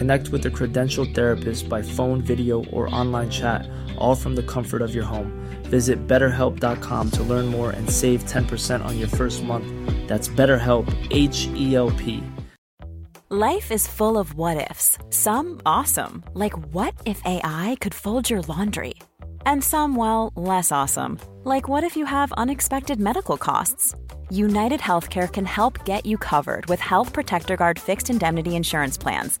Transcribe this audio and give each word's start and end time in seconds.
Connect 0.00 0.30
with 0.30 0.46
a 0.46 0.50
credentialed 0.50 1.14
therapist 1.14 1.68
by 1.68 1.82
phone, 1.82 2.22
video, 2.22 2.64
or 2.72 2.88
online 2.88 3.28
chat, 3.28 3.68
all 3.98 4.14
from 4.14 4.34
the 4.34 4.42
comfort 4.42 4.80
of 4.80 4.94
your 4.94 5.04
home. 5.04 5.30
Visit 5.64 6.06
betterhelp.com 6.06 7.10
to 7.10 7.22
learn 7.22 7.44
more 7.44 7.72
and 7.72 7.90
save 7.90 8.24
10% 8.24 8.82
on 8.82 8.98
your 8.98 9.08
first 9.08 9.42
month. 9.42 9.66
That's 10.08 10.26
BetterHelp, 10.26 10.88
H 11.10 11.48
E 11.54 11.74
L 11.74 11.90
P. 11.90 12.24
Life 13.28 13.70
is 13.70 13.86
full 13.86 14.16
of 14.16 14.32
what 14.32 14.70
ifs, 14.70 14.96
some 15.10 15.60
awesome, 15.66 16.24
like 16.32 16.56
what 16.72 16.94
if 17.04 17.20
AI 17.26 17.76
could 17.80 17.92
fold 17.94 18.30
your 18.30 18.40
laundry? 18.48 18.94
And 19.44 19.62
some, 19.62 19.96
well, 19.96 20.32
less 20.34 20.72
awesome, 20.72 21.18
like 21.44 21.68
what 21.68 21.84
if 21.84 21.94
you 21.94 22.06
have 22.06 22.32
unexpected 22.38 22.98
medical 22.98 23.36
costs? 23.36 23.94
United 24.30 24.80
Healthcare 24.80 25.30
can 25.30 25.44
help 25.44 25.84
get 25.84 26.06
you 26.06 26.16
covered 26.16 26.64
with 26.70 26.80
Health 26.80 27.12
Protector 27.12 27.56
Guard 27.56 27.78
fixed 27.78 28.08
indemnity 28.08 28.56
insurance 28.56 28.96
plans 28.96 29.40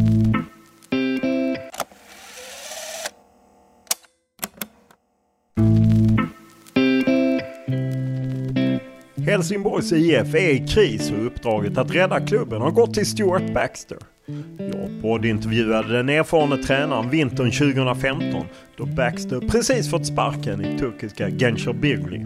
Helsingborgs 9.31 9.91
IF 9.91 10.35
är 10.35 10.49
i 10.49 10.67
kris 10.67 11.11
och 11.11 11.25
uppdraget 11.25 11.77
att 11.77 11.95
rädda 11.95 12.19
klubben 12.19 12.61
har 12.61 12.71
gått 12.71 12.93
till 12.93 13.05
Stuart 13.05 13.53
Baxter. 13.53 13.97
Jag 14.57 15.01
poddintervjuade 15.01 15.93
den 15.93 16.09
erfarne 16.09 16.57
tränaren 16.57 17.09
vintern 17.09 17.51
2015 17.51 18.45
då 18.77 18.85
Baxter 18.85 19.39
precis 19.39 19.89
fått 19.89 20.05
sparken 20.05 20.65
i 20.65 20.79
turkiska 20.79 21.29
Gençlerbirliğ. 21.29 22.25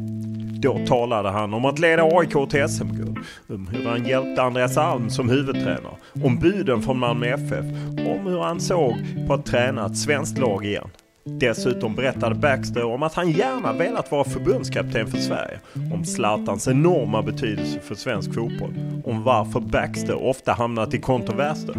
Då 0.62 0.80
talade 0.88 1.30
han 1.30 1.54
om 1.54 1.66
att 1.66 1.80
leda 1.80 2.04
AIK 2.04 2.50
till 2.50 2.70
SM-guld, 2.70 3.18
om 3.48 3.68
hur 3.68 3.86
han 3.90 4.06
hjälpte 4.06 4.42
Andreas 4.42 4.78
Alm 4.78 5.10
som 5.10 5.30
huvudtränare, 5.30 5.96
om 6.24 6.40
buden 6.40 6.82
från 6.82 7.00
Malmö 7.00 7.28
FF 7.28 7.66
och 8.06 8.16
om 8.16 8.28
hur 8.28 8.40
han 8.40 8.60
såg 8.60 8.96
på 9.28 9.34
att 9.34 9.46
träna 9.46 9.86
ett 9.86 9.98
svenskt 9.98 10.38
lag 10.38 10.66
igen. 10.66 10.90
Dessutom 11.30 11.96
berättade 11.96 12.36
Baxter 12.36 12.84
om 12.84 13.04
att 13.04 13.14
han 13.14 13.32
gärna 13.32 13.74
velat 13.74 14.12
vara 14.12 14.24
förbundskapten 14.24 15.08
för 15.08 15.18
Sverige. 15.18 15.60
Om 15.94 16.06
Zlatans 16.06 16.68
enorma 16.68 17.22
betydelse 17.22 17.80
för 17.80 17.96
svensk 17.96 18.34
fotboll. 18.34 18.74
Om 19.06 19.24
varför 19.24 19.60
Baxter 19.60 20.24
ofta 20.24 20.54
hamnat 20.54 20.94
i 20.94 21.00
kontroverser. 21.00 21.76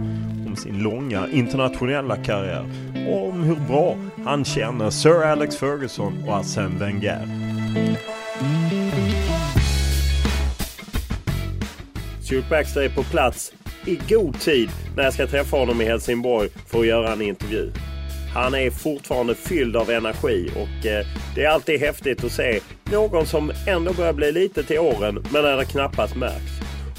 Om 0.46 0.56
sin 0.56 0.82
långa 0.82 1.28
internationella 1.32 2.16
karriär. 2.16 2.64
Och 3.08 3.28
om 3.28 3.42
hur 3.42 3.56
bra 3.68 3.96
han 4.24 4.44
känner 4.44 4.90
Sir 4.90 5.24
Alex 5.24 5.56
Ferguson 5.56 6.12
och 6.26 6.34
Arsène 6.34 6.78
Wenger. 6.78 7.28
Stuart 12.22 12.50
Baxter 12.50 12.80
är 12.80 12.88
på 12.88 13.02
plats 13.02 13.52
i 13.84 13.98
god 14.08 14.40
tid 14.40 14.70
när 14.96 15.04
jag 15.04 15.14
ska 15.14 15.26
träffa 15.26 15.56
honom 15.56 15.80
i 15.80 15.84
Helsingborg 15.84 16.48
för 16.66 16.80
att 16.80 16.86
göra 16.86 17.12
en 17.12 17.22
intervju. 17.22 17.72
Han 18.36 18.54
är 18.54 18.70
fortfarande 18.70 19.34
fylld 19.34 19.76
av 19.76 19.91
energi 19.91 20.50
och 20.54 20.86
eh, 20.86 21.06
det 21.34 21.44
är 21.44 21.48
alltid 21.48 21.80
häftigt 21.80 22.24
att 22.24 22.32
se 22.32 22.60
någon 22.84 23.26
som 23.26 23.52
ändå 23.66 23.92
börjar 23.92 24.12
bli 24.12 24.32
lite 24.32 24.62
till 24.62 24.78
åren 24.78 25.24
men 25.32 25.42
där 25.42 25.56
det 25.56 25.64
knappast 25.64 26.16
märks. 26.16 26.52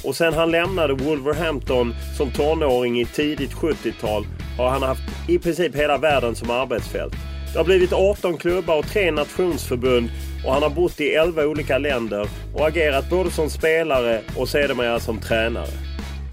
Och 0.03 0.16
sen 0.16 0.34
han 0.34 0.52
lämnade 0.52 0.94
Wolverhampton 0.94 1.96
som 2.18 2.31
tonåring 2.31 3.02
i 3.02 3.06
tidigt 3.06 3.53
70-tal 3.53 4.28
har 4.58 4.70
han 4.70 4.84
haft 4.84 5.02
i 5.28 5.40
princip 5.40 5.75
hela 5.75 5.98
världen 5.98 6.36
som 6.36 6.50
arbetsfält. 6.50 7.14
Det 7.54 7.58
har 7.58 7.66
blivit 7.66 7.94
18 7.94 8.38
klubbar 8.38 8.78
och 8.78 8.88
tre 8.88 9.12
nationsförbund 9.12 10.09
och 10.46 10.54
han 10.54 10.64
har 10.64 10.69
bott 10.69 11.02
i 11.02 11.09
11 11.09 11.46
olika 11.46 11.78
länder 11.78 12.28
och 12.54 12.68
agerat 12.68 13.09
både 13.09 13.31
som 13.31 13.50
spelare 13.50 14.22
och 14.36 14.50
sedermera 14.50 15.00
som 15.00 15.19
tränare. 15.19 15.72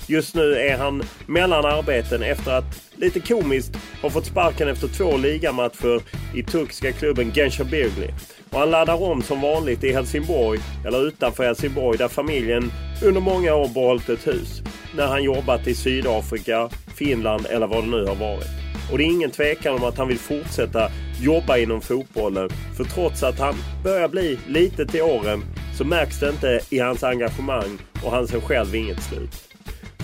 Just 0.06 0.34
nu 0.34 0.54
är 0.54 0.78
han 0.78 1.02
mellan 1.26 1.64
arbeten 1.64 2.22
efter 2.22 2.52
att 2.52 2.93
lite 3.04 3.20
komiskt 3.20 3.76
har 4.02 4.10
fått 4.10 4.26
sparken 4.26 4.68
efter 4.68 4.88
två 4.88 5.16
ligamatcher 5.16 6.02
i 6.34 6.42
turkiska 6.42 6.92
klubben 6.92 7.32
Gençlerbirliğ. 7.32 8.10
Och 8.50 8.60
han 8.60 8.70
laddar 8.70 9.02
om 9.02 9.22
som 9.22 9.40
vanligt 9.40 9.84
i 9.84 9.92
Helsingborg, 9.92 10.60
eller 10.86 11.06
utanför 11.06 11.44
Helsingborg, 11.44 11.98
där 11.98 12.08
familjen 12.08 12.72
under 13.02 13.20
många 13.20 13.54
år 13.54 13.68
behållit 13.68 14.08
ett 14.08 14.26
hus. 14.26 14.62
När 14.96 15.06
han 15.06 15.22
jobbat 15.22 15.66
i 15.66 15.74
Sydafrika, 15.74 16.68
Finland 16.96 17.46
eller 17.46 17.66
vad 17.66 17.84
det 17.84 17.90
nu 17.90 18.06
har 18.06 18.14
varit. 18.14 18.48
Och 18.92 18.98
det 18.98 19.04
är 19.04 19.06
ingen 19.06 19.30
tvekan 19.30 19.74
om 19.74 19.84
att 19.84 19.98
han 19.98 20.08
vill 20.08 20.18
fortsätta 20.18 20.90
jobba 21.20 21.56
inom 21.56 21.80
fotbollen. 21.80 22.50
För 22.76 22.84
trots 22.84 23.22
att 23.22 23.38
han 23.38 23.54
börjar 23.84 24.08
bli 24.08 24.38
lite 24.48 24.86
till 24.86 25.02
åren 25.02 25.44
så 25.78 25.84
märks 25.84 26.20
det 26.20 26.28
inte 26.28 26.60
i 26.70 26.78
hans 26.78 27.04
engagemang 27.04 27.78
och 28.04 28.10
han 28.10 28.28
ser 28.28 28.40
själv 28.40 28.74
inget 28.74 29.02
slut. 29.02 29.53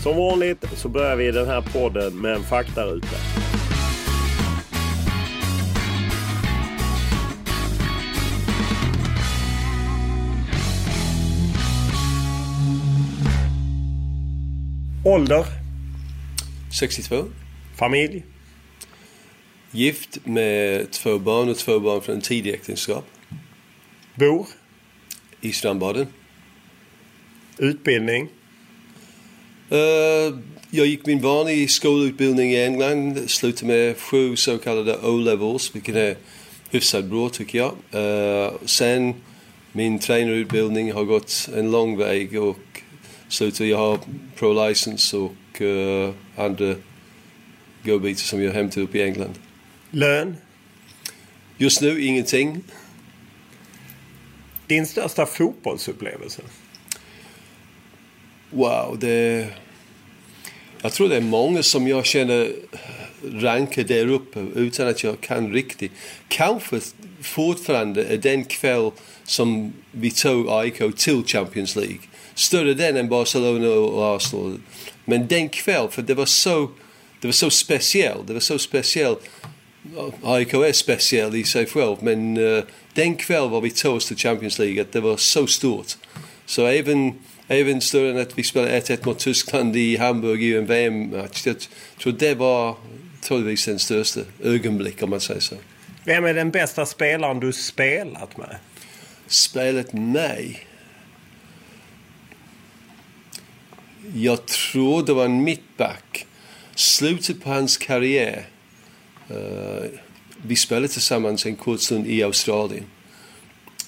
Som 0.02 0.16
vanligt 0.16 0.64
så 0.74 0.88
börjar 0.88 1.16
vi 1.16 1.30
den 1.30 1.46
här 1.46 1.60
podden 1.60 2.20
med 2.20 2.34
en 2.34 2.42
faktaruta. 2.42 3.16
Ålder? 15.04 15.44
62. 16.80 17.24
Familj? 17.76 18.24
Gift 19.70 20.26
med 20.26 20.90
två 20.90 21.18
barn 21.18 21.48
och 21.48 21.56
två 21.56 21.80
barn 21.80 22.00
från 22.00 22.20
tidig 22.20 22.54
äktenskap. 22.54 23.04
Bor? 24.14 24.46
I 25.40 25.52
Strandbaden. 25.52 26.06
Utbildning? 27.58 28.28
Uh, 29.72 30.38
jag 30.70 30.86
gick 30.86 31.06
min 31.06 31.20
vanliga 31.20 31.68
skolutbildning 31.68 32.52
i 32.52 32.64
England. 32.64 33.30
Slutade 33.30 33.66
med 33.66 33.96
sju 33.96 34.36
så 34.36 34.58
kallade 34.58 34.96
O-levels, 34.96 35.74
vilket 35.74 35.94
är 35.94 36.16
hyfsat 36.70 37.04
bra 37.04 37.28
tycker 37.28 37.58
jag. 37.58 37.72
Uh, 37.94 38.52
sen 38.64 39.14
min 39.72 39.98
tränarutbildning 39.98 40.92
har 40.92 41.04
gått 41.04 41.48
en 41.56 41.70
lång 41.70 41.98
väg 41.98 42.42
och 42.42 42.82
slutade 43.28 43.70
jag 43.70 43.78
har 43.78 43.98
pro-license 44.36 45.16
och 45.16 45.60
uh, 45.60 46.10
andra 46.36 46.74
godbitar 47.84 48.20
som 48.20 48.42
jag 48.42 48.52
hämtar 48.52 48.80
upp 48.80 48.94
i 48.94 49.02
England. 49.02 49.34
Lön? 49.90 50.36
Just 51.58 51.80
nu 51.80 52.04
ingenting. 52.04 52.62
Din 54.66 54.86
största 54.86 55.26
fotbollsupplevelse? 55.26 56.42
Wow, 58.50 58.96
det... 59.00 59.46
Jag 60.82 60.92
tror 60.92 61.08
det 61.08 61.16
är 61.16 61.20
många 61.20 61.62
som 61.62 61.88
jag 61.88 62.06
känner 62.06 62.52
rankar 63.32 63.82
där 63.82 64.06
uppe 64.06 64.40
utan 64.54 64.88
att 64.88 65.02
jag 65.02 65.20
kan 65.20 65.52
riktigt. 65.52 65.92
Kanske 66.28 66.80
fortfarande 67.22 68.04
är 68.04 68.16
den 68.16 68.44
kväll 68.44 68.90
som 69.24 69.72
vi 69.92 70.10
tog 70.10 70.48
AIK 70.48 70.96
till 70.96 71.24
Champions 71.26 71.76
League. 71.76 71.98
Större 72.34 72.74
den 72.74 72.96
än 72.96 73.08
Barcelona 73.08 73.68
och 73.68 74.16
Arsenal. 74.16 74.60
Men 75.04 75.26
den 75.26 75.48
kväll, 75.48 75.88
för 75.90 76.02
det 76.02 76.14
var 76.14 76.26
så, 76.26 76.70
det 77.20 77.28
var 77.28 77.32
så 77.32 77.50
speciellt. 77.50 78.26
Det 78.26 78.32
var 78.32 78.40
så 78.40 78.58
speciellt. 78.58 79.20
AIK 80.22 80.54
är 80.54 80.72
speciell 80.72 81.36
i 81.36 81.44
sig 81.44 81.66
själv 81.66 81.96
men 82.00 82.36
uh, 82.36 82.62
den 82.94 83.14
kväll 83.14 83.48
var 83.48 83.60
vi 83.60 83.70
toast 83.70 84.12
i 84.12 84.16
Champions 84.16 84.58
League 84.58 84.82
att 84.82 84.92
det 84.92 85.00
var 85.00 85.16
så 85.16 85.46
stort. 85.46 85.96
Så 86.46 86.66
även, 86.66 87.14
även 87.50 87.80
större 87.80 88.10
än 88.10 88.18
att 88.18 88.38
vi 88.38 88.42
spelade 88.42 88.80
1-1 88.80 89.06
mot 89.06 89.18
Tyskland 89.18 89.76
i 89.76 89.96
Hamburg 89.96 90.42
i 90.42 90.56
en 90.56 90.66
VM-match. 90.66 91.46
Jag 91.46 91.56
tror 91.98 92.12
det 92.12 92.34
var 92.34 92.76
troligtvis 93.22 93.64
den 93.64 93.78
största 93.78 94.20
ögonblick 94.42 95.02
om 95.02 95.10
man 95.10 95.20
säger 95.20 95.40
så. 95.40 95.54
Vem 96.04 96.24
är 96.24 96.34
den 96.34 96.50
bästa 96.50 96.86
spelaren 96.86 97.40
du 97.40 97.52
spelat 97.52 98.36
med? 98.36 98.56
Spelat 99.26 99.92
med? 99.92 100.54
Jag 104.14 104.46
tror 104.46 105.06
det 105.06 105.12
var 105.12 105.24
en 105.24 105.44
mittback. 105.44 106.26
Slutet 106.74 107.42
på 107.42 107.50
hans 107.50 107.76
karriär. 107.76 108.46
Uh, 109.30 109.36
vi 110.42 110.56
spelade 110.56 110.88
tillsammans 110.88 111.46
en 111.46 111.56
kort 111.56 111.80
stund 111.80 112.06
i 112.06 112.22
Australien. 112.22 112.84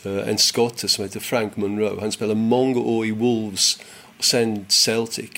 Uh, 0.07 0.29
en 0.29 0.39
skotte 0.39 0.89
som 0.89 1.05
heter 1.05 1.21
Frank 1.21 1.57
Monroe. 1.57 2.01
Han 2.01 2.13
spelade 2.13 2.41
många 2.41 2.79
år 2.81 3.07
i 3.07 3.11
Wolves 3.11 3.79
och 4.19 4.25
sen 4.25 4.67
Celtic. 4.69 5.31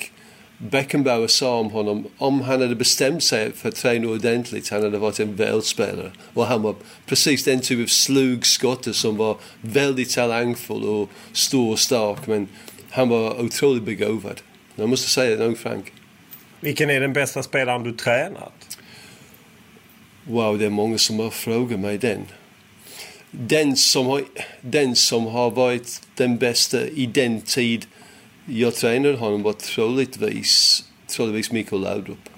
Beckenbauer 0.57 1.27
sa 1.27 1.59
om 1.59 1.71
honom, 1.71 2.07
om 2.17 2.41
han 2.41 2.61
hade 2.61 2.75
bestämt 2.75 3.23
sig 3.23 3.51
för 3.51 3.69
att 3.69 3.75
träna 3.75 4.07
ordentligt, 4.07 4.69
han 4.69 4.83
hade 4.83 4.97
varit 4.97 5.19
en 5.19 5.35
välspelare. 5.35 6.11
Och 6.33 6.45
han 6.45 6.61
var 6.61 6.75
precis 7.05 7.43
den 7.43 7.59
typ 7.59 7.83
av 7.83 7.87
slugskotte 7.87 8.93
som 8.93 9.17
var 9.17 9.37
väldigt 9.61 10.09
talangfull 10.09 10.83
och 10.83 11.09
stor 11.31 11.71
och 11.71 11.79
stark. 11.79 12.27
Men 12.27 12.47
han 12.89 13.09
var 13.09 13.41
otroligt 13.41 13.83
begåvad. 13.83 14.41
Jag 14.75 14.89
måste 14.89 15.09
säga 15.09 15.35
det 15.35 15.47
nog 15.47 15.57
Frank. 15.57 15.93
Vilken 16.59 16.89
är 16.89 16.99
den 16.99 17.13
bästa 17.13 17.43
spelaren 17.43 17.83
du 17.83 17.91
tränat? 17.91 18.77
Wow, 20.23 20.59
det 20.59 20.65
är 20.65 20.69
många 20.69 20.97
som 20.97 21.19
har 21.19 21.29
frågat 21.29 21.79
mig 21.79 21.97
den. 21.97 22.25
Den 23.39 23.75
som 23.75 24.05
har, 24.05 24.23
den 24.61 24.95
som 24.95 25.25
har 25.25 25.51
varit 25.51 26.01
den 26.15 26.37
bästa 26.37 26.87
i 26.87 27.05
den 27.05 27.41
tid 27.41 27.85
jag 28.45 28.75
tränade 28.75 29.17
honom 29.17 29.43
var 29.43 29.53
troligtvis, 29.53 30.83
troligtvis 31.07 31.51
Mikael 31.51 31.81
Laudrup. 31.81 32.29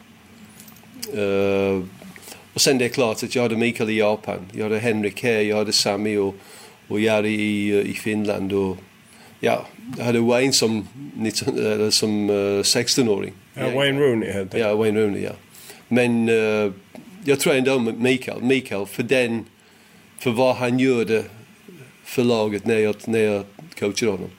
Uh, 1.18 1.84
och 2.54 2.62
sen 2.62 2.78
det 2.78 2.86
är 2.86 2.90
klart 2.90 3.24
att 3.24 3.36
jag 3.36 3.44
hade 3.44 3.56
Mikael 3.56 3.90
i 3.90 3.98
Japan, 3.98 4.40
jag 4.52 4.64
hade 4.64 4.80
Henrik 4.80 5.24
här, 5.24 5.42
jag 5.42 5.58
hade 5.58 5.74
Sami 5.74 6.18
och, 6.18 6.36
och 6.88 7.00
Jari 7.00 7.30
i, 7.30 7.82
i 7.82 7.94
Finland. 7.94 8.54
Och, 8.54 8.78
ja, 9.40 9.66
jag 9.98 10.06
hade 10.06 10.20
Wayne 10.20 10.54
som, 10.54 10.88
19, 11.16 11.58
eller 11.58 11.90
som 11.90 12.30
uh, 12.30 12.62
16-åring. 12.62 13.34
Ja, 13.54 13.70
Wayne 13.70 14.00
Rooney 14.00 14.32
hette 14.32 14.60
Ja, 14.60 14.76
Wayne 14.76 15.02
Rooney, 15.02 15.24
ja. 15.24 15.32
Men 15.88 16.30
uh, 16.30 16.72
jag 17.26 17.58
ändå 17.58 17.80
med 17.80 18.00
Mikael, 18.00 18.42
Mikael 18.42 18.86
för 18.86 19.04
den, 19.04 19.46
för 20.20 20.32
vad 20.32 20.56
han 20.56 20.80
gjorde 20.80 21.24
för 22.04 22.24
laget 22.24 22.66
när 22.66 22.78
jag, 22.78 22.96
när 23.06 23.20
jag 23.20 23.44
coachade 23.80 24.12
honom. 24.12 24.30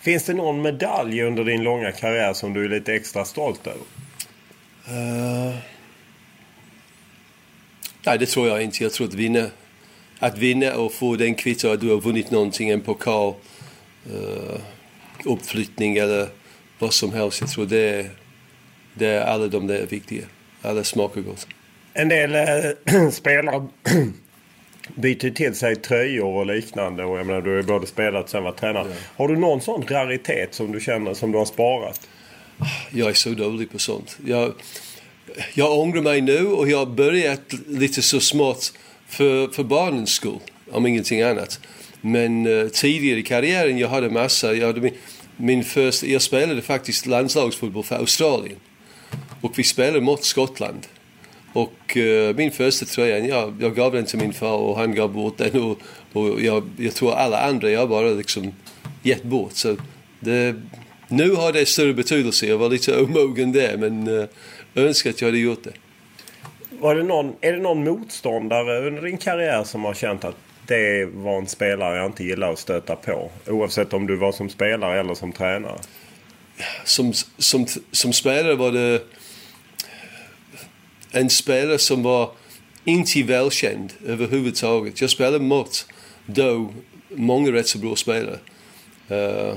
Finns 0.00 0.24
det 0.24 0.34
någon 0.34 0.62
medalj 0.62 1.22
under 1.22 1.44
din 1.44 1.62
långa 1.62 1.92
karriär 1.92 2.32
som 2.32 2.52
du 2.52 2.64
är 2.64 2.68
lite 2.68 2.94
extra 2.94 3.24
stolt 3.24 3.66
över? 3.66 3.84
Uh, 4.88 5.54
nej, 8.06 8.18
det 8.18 8.26
tror 8.26 8.48
jag 8.48 8.62
inte. 8.62 8.82
Jag 8.82 8.92
tror 8.92 9.06
att 9.06 9.14
vinna, 9.14 9.46
att 10.18 10.38
vinna 10.38 10.74
och 10.74 10.92
få 10.92 11.16
den 11.16 11.34
kvitto 11.34 11.68
att 11.68 11.80
du 11.80 11.90
har 11.90 12.00
vunnit 12.00 12.30
någonting, 12.30 12.70
en 12.70 12.80
pokal, 12.80 13.34
uh, 14.10 14.60
uppflyttning 15.24 15.96
eller 15.96 16.28
vad 16.78 16.92
som 16.92 17.12
helst. 17.12 17.40
Jag 17.40 17.50
tror 17.50 17.66
det 17.66 17.90
är, 17.90 18.10
det 18.94 19.06
är 19.06 19.20
alla 19.20 19.46
de 19.46 19.66
där 19.66 19.86
viktiga. 19.86 20.24
Alla 20.62 20.84
smakar 20.84 21.20
gott. 21.20 21.46
En 21.94 22.08
del 22.08 22.34
äh, 22.34 23.08
spelare 23.10 23.68
byter 24.94 25.30
till 25.30 25.54
sig 25.54 25.76
tröjor 25.76 26.36
och 26.36 26.46
liknande. 26.46 27.04
Och 27.04 27.18
jag 27.18 27.26
menar, 27.26 27.40
du 27.40 27.50
har 27.50 27.56
ju 27.56 27.62
både 27.62 27.86
spelat 27.86 28.24
och 28.24 28.30
sen 28.30 28.44
varit 28.44 28.56
tränare. 28.56 28.86
Ja. 28.88 28.96
Har 29.16 29.28
du 29.28 29.36
någon 29.36 29.60
sån 29.60 29.82
raritet 29.88 30.54
som 30.54 30.72
du 30.72 30.80
känner 30.80 31.14
som 31.14 31.32
du 31.32 31.38
har 31.38 31.44
sparat? 31.44 32.08
Jag 32.90 33.10
är 33.10 33.14
så 33.14 33.30
dålig 33.30 33.72
på 33.72 33.78
sånt. 33.78 34.18
Jag, 34.26 34.52
jag 35.54 35.78
ångrar 35.78 36.02
mig 36.02 36.20
nu 36.20 36.46
och 36.46 36.68
jag 36.68 36.78
har 36.78 36.86
börjat 36.86 37.54
lite 37.68 38.02
så 38.02 38.20
smått 38.20 38.72
för, 39.08 39.48
för 39.48 39.64
barnens 39.64 40.10
skull. 40.10 40.38
Om 40.70 40.86
ingenting 40.86 41.22
annat. 41.22 41.60
Men 42.00 42.46
uh, 42.46 42.68
tidigare 42.68 43.18
i 43.18 43.22
karriären 43.22 43.78
jag 43.78 43.88
hade 43.88 44.10
massa. 44.10 44.54
Jag, 44.54 44.66
hade 44.66 44.80
min, 44.80 44.94
min 45.36 45.64
första, 45.64 46.06
jag 46.06 46.22
spelade 46.22 46.62
faktiskt 46.62 47.06
landslagsfotboll 47.06 47.84
för 47.84 47.96
Australien. 47.96 48.56
Och 49.40 49.58
vi 49.58 49.62
spelade 49.62 50.00
mot 50.00 50.24
Skottland. 50.24 50.86
Och 51.52 51.96
uh, 51.96 52.36
min 52.36 52.50
första 52.50 52.86
tröja, 52.86 53.18
jag, 53.18 53.54
jag 53.60 53.74
gav 53.74 53.92
den 53.92 54.04
till 54.04 54.18
min 54.18 54.32
far 54.32 54.56
och 54.56 54.76
han 54.76 54.94
gav 54.94 55.12
bort 55.12 55.38
den. 55.38 55.62
Och, 55.62 55.78
och 56.12 56.40
jag, 56.40 56.70
jag 56.76 56.94
tror 56.94 57.14
alla 57.14 57.40
andra 57.40 57.70
jag 57.70 57.88
bara 57.88 58.08
liksom 58.08 58.52
gett 59.02 59.22
bort. 59.22 59.52
Så 59.52 59.76
det, 60.20 60.54
nu 61.08 61.30
har 61.30 61.52
det 61.52 61.66
större 61.66 61.94
betydelse. 61.94 62.46
Jag 62.46 62.58
var 62.58 62.68
lite 62.68 63.00
omogen 63.00 63.52
där 63.52 63.76
men 63.76 64.08
uh, 64.08 64.24
önskar 64.74 65.10
att 65.10 65.20
jag 65.20 65.28
hade 65.28 65.38
gjort 65.38 65.64
det. 65.64 65.72
Var 66.80 66.94
det 66.94 67.02
någon, 67.02 67.36
är 67.40 67.52
det 67.52 67.58
någon 67.58 67.84
motståndare 67.84 68.86
under 68.86 69.02
din 69.02 69.18
karriär 69.18 69.64
som 69.64 69.84
har 69.84 69.94
känt 69.94 70.24
att 70.24 70.36
det 70.66 71.04
var 71.04 71.38
en 71.38 71.46
spelare 71.46 71.96
jag 71.96 72.06
inte 72.06 72.24
gillar 72.24 72.52
att 72.52 72.58
stöta 72.58 72.96
på? 72.96 73.30
Oavsett 73.46 73.92
om 73.92 74.06
du 74.06 74.16
var 74.16 74.32
som 74.32 74.48
spelare 74.48 75.00
eller 75.00 75.14
som 75.14 75.32
tränare. 75.32 75.78
Som, 76.84 77.12
som, 77.38 77.66
som 77.92 78.12
spelare 78.12 78.54
var 78.54 78.72
det 78.72 79.00
en 81.12 81.30
spelare 81.30 81.78
som 81.78 82.02
var 82.02 82.30
inte 82.84 83.22
välkänd 83.22 83.92
överhuvudtaget. 84.06 85.00
Jag 85.00 85.10
spelade 85.10 85.38
mot 85.38 85.86
då 86.26 86.72
många 87.08 87.52
rätt 87.52 87.68
så 87.68 87.78
bra 87.78 87.96
spelare. 87.96 88.38
Uh, 89.10 89.54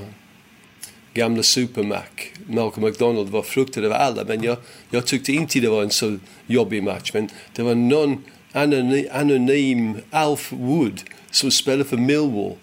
gamla 1.14 1.42
Supermac, 1.42 2.02
Malcolm 2.46 2.86
McDonald 2.86 3.28
var 3.28 3.42
fruktad 3.42 3.86
av 3.86 3.92
alla 3.92 4.24
men 4.24 4.42
jag, 4.42 4.56
jag 4.90 5.06
tyckte 5.06 5.32
inte 5.32 5.60
det 5.60 5.68
var 5.68 5.82
en 5.82 5.90
så 5.90 6.18
jobbig 6.46 6.82
match. 6.82 7.10
Men 7.14 7.28
det 7.54 7.62
var 7.62 7.74
någon 7.74 8.24
anonym, 8.52 9.06
anonym 9.12 9.96
Alf 10.10 10.52
Wood 10.52 11.00
som 11.30 11.50
spelade 11.50 11.84
för 11.84 11.96
Millwall. 11.96 12.54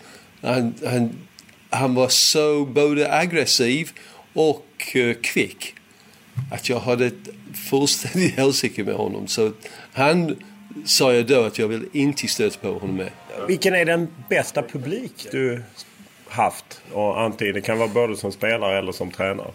Han, 0.41 0.73
han, 0.85 1.09
han 1.69 1.95
var 1.95 2.07
så 2.07 2.65
både 2.65 3.13
aggressiv 3.13 3.91
och 4.33 4.93
uh, 4.95 5.13
kvick 5.13 5.75
att 6.51 6.69
jag 6.69 6.79
hade 6.79 7.05
ett 7.05 7.29
fullständigt 7.69 8.35
helsike 8.35 8.83
med 8.89 8.95
honom. 8.95 9.27
Så 9.27 9.51
han 9.93 10.35
sa 10.85 11.13
jag 11.13 11.27
då 11.27 11.43
att 11.43 11.59
jag 11.59 11.67
vill 11.67 11.85
inte 11.93 12.27
stöta 12.27 12.59
på 12.59 12.73
honom 12.73 12.95
med. 12.95 13.09
Vilken 13.47 13.73
är 13.73 13.85
den 13.85 14.07
bästa 14.29 14.63
publik 14.63 15.27
du 15.31 15.63
haft? 16.27 16.81
Och 16.91 17.21
antingen 17.21 17.53
det 17.53 17.61
kan 17.61 17.77
vara 17.77 17.87
både 17.87 18.17
som 18.17 18.31
spelare 18.31 18.77
eller 18.77 18.91
som 18.91 19.11
tränare. 19.11 19.51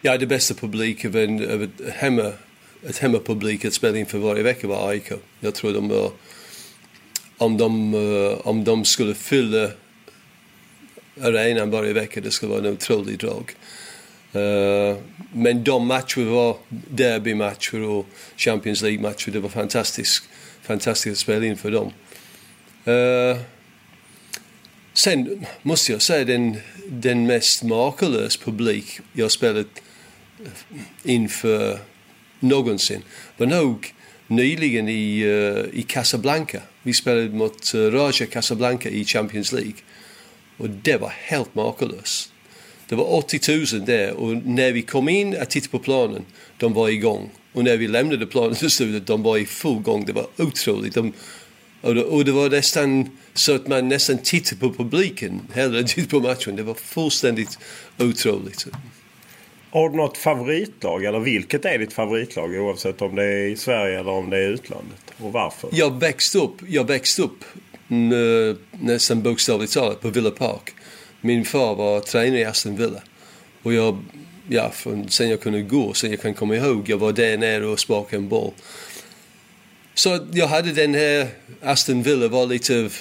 Ja, 0.00 0.18
det 0.18 0.26
bästa 0.26 0.54
publik 0.54 1.04
av, 1.04 1.16
en, 1.16 1.62
ett, 1.62 1.94
hemma, 1.94 2.32
ett 2.88 2.98
hemmapublik 2.98 3.64
att 3.64 3.74
spela 3.74 3.98
inför 3.98 4.18
varje 4.18 4.42
vecka 4.42 4.68
var 4.68 4.88
AIK. 4.88 5.12
Jag 5.40 5.54
tror 5.54 5.72
de 5.72 5.88
var... 5.88 6.10
Om 7.38 7.56
de, 7.56 7.94
uh, 7.94 8.46
om 8.46 8.64
de 8.64 8.84
skulle 8.84 9.14
fylla 9.14 9.70
arenan 11.22 11.70
varje 11.70 11.92
vecka, 11.92 12.20
det 12.20 12.30
skulle 12.30 12.50
vara 12.50 12.60
en 12.60 12.72
otrolig 12.72 13.18
drag. 13.18 13.52
Eh, 14.32 14.96
men 15.32 15.64
de 15.64 15.86
matcher 15.86 16.20
var 16.20 16.56
derbymatcher 16.88 17.80
och 17.80 18.06
Champions 18.36 18.82
League-matcher. 18.82 19.30
Det 19.30 19.40
var 19.40 19.48
fantastiskt, 19.48 20.24
fantastiskt 20.62 21.12
att 21.12 21.18
spela 21.18 21.46
in 21.46 21.56
för 21.56 21.70
dem. 21.70 21.92
Uh, 22.88 23.40
sen 24.92 25.46
måste 25.62 25.92
jag 25.92 26.02
säga 26.02 26.24
den, 26.24 26.56
den 26.88 27.26
mest 27.26 27.62
makalös 27.62 28.36
publik 28.36 29.00
jag 29.12 29.30
spelat 29.30 29.66
inför 31.02 31.78
någonsin 32.40 33.02
var 33.36 33.46
nog 33.46 33.94
nyligen 34.26 34.88
i, 34.88 35.24
uh, 35.24 35.78
i 35.78 35.82
Casablanca. 35.82 36.60
Vi 36.82 36.92
spelade 36.92 37.28
mot 37.28 37.74
Raja 37.74 38.26
Casablanca 38.26 38.88
i 38.88 39.04
Champions 39.04 39.52
League. 39.52 39.74
Och 40.56 40.70
det 40.70 40.96
var 40.96 41.12
helt 41.16 41.54
makalöst. 41.54 42.31
Det 42.88 42.94
var 42.94 43.14
80 43.14 43.76
000 43.76 43.84
där 43.84 44.12
och 44.12 44.36
när 44.46 44.72
vi 44.72 44.82
kom 44.82 45.08
in 45.08 45.36
och 45.36 45.48
tittade 45.48 45.70
på 45.70 45.78
planen, 45.78 46.24
de 46.58 46.72
var 46.72 46.88
igång. 46.88 47.30
Och 47.52 47.64
när 47.64 47.76
vi 47.76 47.88
lämnade 47.88 48.26
planen 48.26 48.54
till 48.54 48.70
slutet, 48.70 49.06
de 49.06 49.22
var 49.22 49.38
i 49.38 49.46
full 49.46 49.82
gång. 49.82 50.04
Det 50.04 50.12
var 50.12 50.26
otroligt. 50.38 50.94
De, 50.94 51.12
och, 51.80 51.94
det, 51.94 52.04
och 52.04 52.24
det 52.24 52.32
var 52.32 52.50
nästan 52.50 53.10
så 53.34 53.54
att 53.54 53.66
man 53.66 53.88
nästan 53.88 54.18
tittade 54.18 54.60
på 54.60 54.72
publiken 54.72 55.40
hellre 55.54 55.78
än 55.78 55.86
tittade 55.86 56.08
på 56.08 56.20
matchen. 56.20 56.56
Det 56.56 56.62
var 56.62 56.74
fullständigt 56.74 57.58
otroligt. 57.98 58.66
Har 59.70 59.88
du 59.88 59.96
något 59.96 60.16
favoritlag 60.16 61.04
eller 61.04 61.20
vilket 61.20 61.64
är 61.64 61.78
ditt 61.78 61.92
favoritlag 61.92 62.54
oavsett 62.54 63.02
om 63.02 63.14
det 63.14 63.24
är 63.24 63.46
i 63.46 63.56
Sverige 63.56 64.00
eller 64.00 64.10
om 64.10 64.30
det 64.30 64.36
är 64.36 64.42
i 64.42 64.52
utlandet? 64.52 65.14
Och 65.18 65.32
varför? 65.32 65.70
Jag 65.72 66.00
växte 66.00 66.38
upp, 66.38 66.56
jag 66.68 66.86
växte 66.86 67.22
upp 67.22 67.44
nästan 68.70 69.22
bokstavligt 69.22 69.72
talat 69.72 70.00
på 70.00 70.08
Villa 70.08 70.30
Park. 70.30 70.74
Min 71.24 71.44
far 71.44 71.74
var 71.74 72.00
tränare 72.00 72.40
i 72.40 72.44
Aston 72.44 72.76
Villa. 72.76 73.02
Och 73.62 73.72
jag, 73.72 74.04
ja, 74.48 74.70
från, 74.70 75.08
sen 75.08 75.30
jag 75.30 75.40
kunde 75.40 75.62
gå, 75.62 75.94
sen 75.94 76.10
jag 76.10 76.20
kan 76.20 76.34
komma 76.34 76.56
ihåg, 76.56 76.88
jag 76.88 76.98
var 76.98 77.12
där 77.12 77.36
nere 77.36 77.66
och 77.66 77.80
sparkade 77.80 78.16
en 78.16 78.28
boll. 78.28 78.52
Så 79.94 80.26
jag 80.32 80.46
hade 80.46 80.72
den 80.72 80.94
här, 80.94 81.28
Aston 81.62 82.02
Villa 82.02 82.28
var 82.28 82.46
lite 82.46 82.84
av 82.84 82.94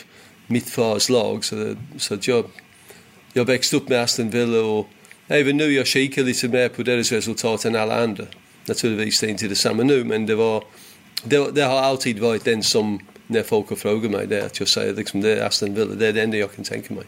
mitt 0.48 0.70
fars 0.70 1.10
lag. 1.10 1.46
Så, 1.46 1.76
så 1.98 2.14
att 2.14 2.28
jag, 2.28 2.46
jag 3.34 3.46
växte 3.46 3.76
upp 3.76 3.90
med 3.90 4.02
Aston 4.02 4.30
Villa 4.30 4.62
och 4.62 4.88
även 5.28 5.58
nu 5.58 5.74
jag 5.74 5.88
kikar 5.88 6.24
lite 6.24 6.48
mer 6.48 6.70
på 6.70 6.84
deras 6.84 7.12
resultat 7.12 7.66
än 7.66 7.76
alla 7.76 8.04
andra. 8.04 8.26
Naturligtvis 8.66 9.20
det 9.20 9.28
är 9.28 9.30
inte 9.30 9.48
detsamma 9.48 9.84
nu 9.84 10.04
men 10.04 10.26
det 10.26 10.36
var 10.36 10.64
det, 11.24 11.52
det, 11.52 11.62
har 11.62 11.80
alltid 11.80 12.20
varit 12.20 12.46
den 12.46 12.64
som 12.64 13.00
när 13.28 13.44
folk 13.44 13.70
har 13.70 13.76
frågat 13.76 14.12
mig 14.12 14.28
det 14.28 14.46
att 14.46 14.60
jag 14.60 14.68
säger 14.68 14.94
liksom 14.94 15.22
det 15.22 15.40
är 15.40 15.46
Aston 15.46 15.74
Villa, 15.74 15.96
det 15.96 16.08
är 16.08 16.14
det 16.14 16.22
enda 16.22 16.38
jag 16.38 16.56
kan 16.56 16.64
tänka 16.64 16.94
mig. 16.94 17.04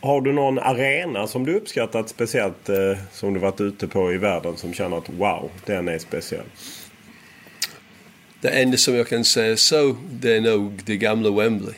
Har 0.00 0.20
du 0.20 0.32
någon 0.32 0.58
arena 0.58 1.26
som 1.26 1.46
du 1.46 1.56
uppskattat 1.56 2.08
speciellt 2.08 2.68
eh, 2.68 2.98
som 3.12 3.34
du 3.34 3.40
varit 3.40 3.60
ute 3.60 3.88
på 3.88 4.12
i 4.12 4.16
världen 4.16 4.56
som 4.56 4.74
känner 4.74 4.98
att 4.98 5.08
wow, 5.08 5.50
den 5.66 5.88
är 5.88 5.98
speciell? 5.98 6.44
Det 8.40 8.48
enda 8.48 8.76
som 8.76 8.94
jag 8.94 9.08
kan 9.08 9.24
säga 9.24 9.56
så, 9.56 9.96
det 10.10 10.36
är 10.36 10.40
nog 10.40 10.80
det 10.84 10.96
gamla 10.96 11.30
Wembley. 11.30 11.74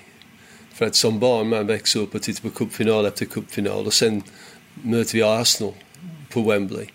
För 0.74 0.86
att 0.86 0.94
som 0.94 1.18
barn 1.18 1.48
man 1.48 1.66
växer 1.66 2.00
upp 2.00 2.14
och 2.14 2.22
tittar 2.22 2.42
på 2.42 2.50
cupfinal 2.50 3.06
efter 3.06 3.26
cupfinal 3.26 3.86
och 3.86 3.94
sen 3.94 4.22
möter 4.82 5.14
vi 5.14 5.22
Arsenal 5.22 5.72
på 6.30 6.42
Wembley. 6.42 6.86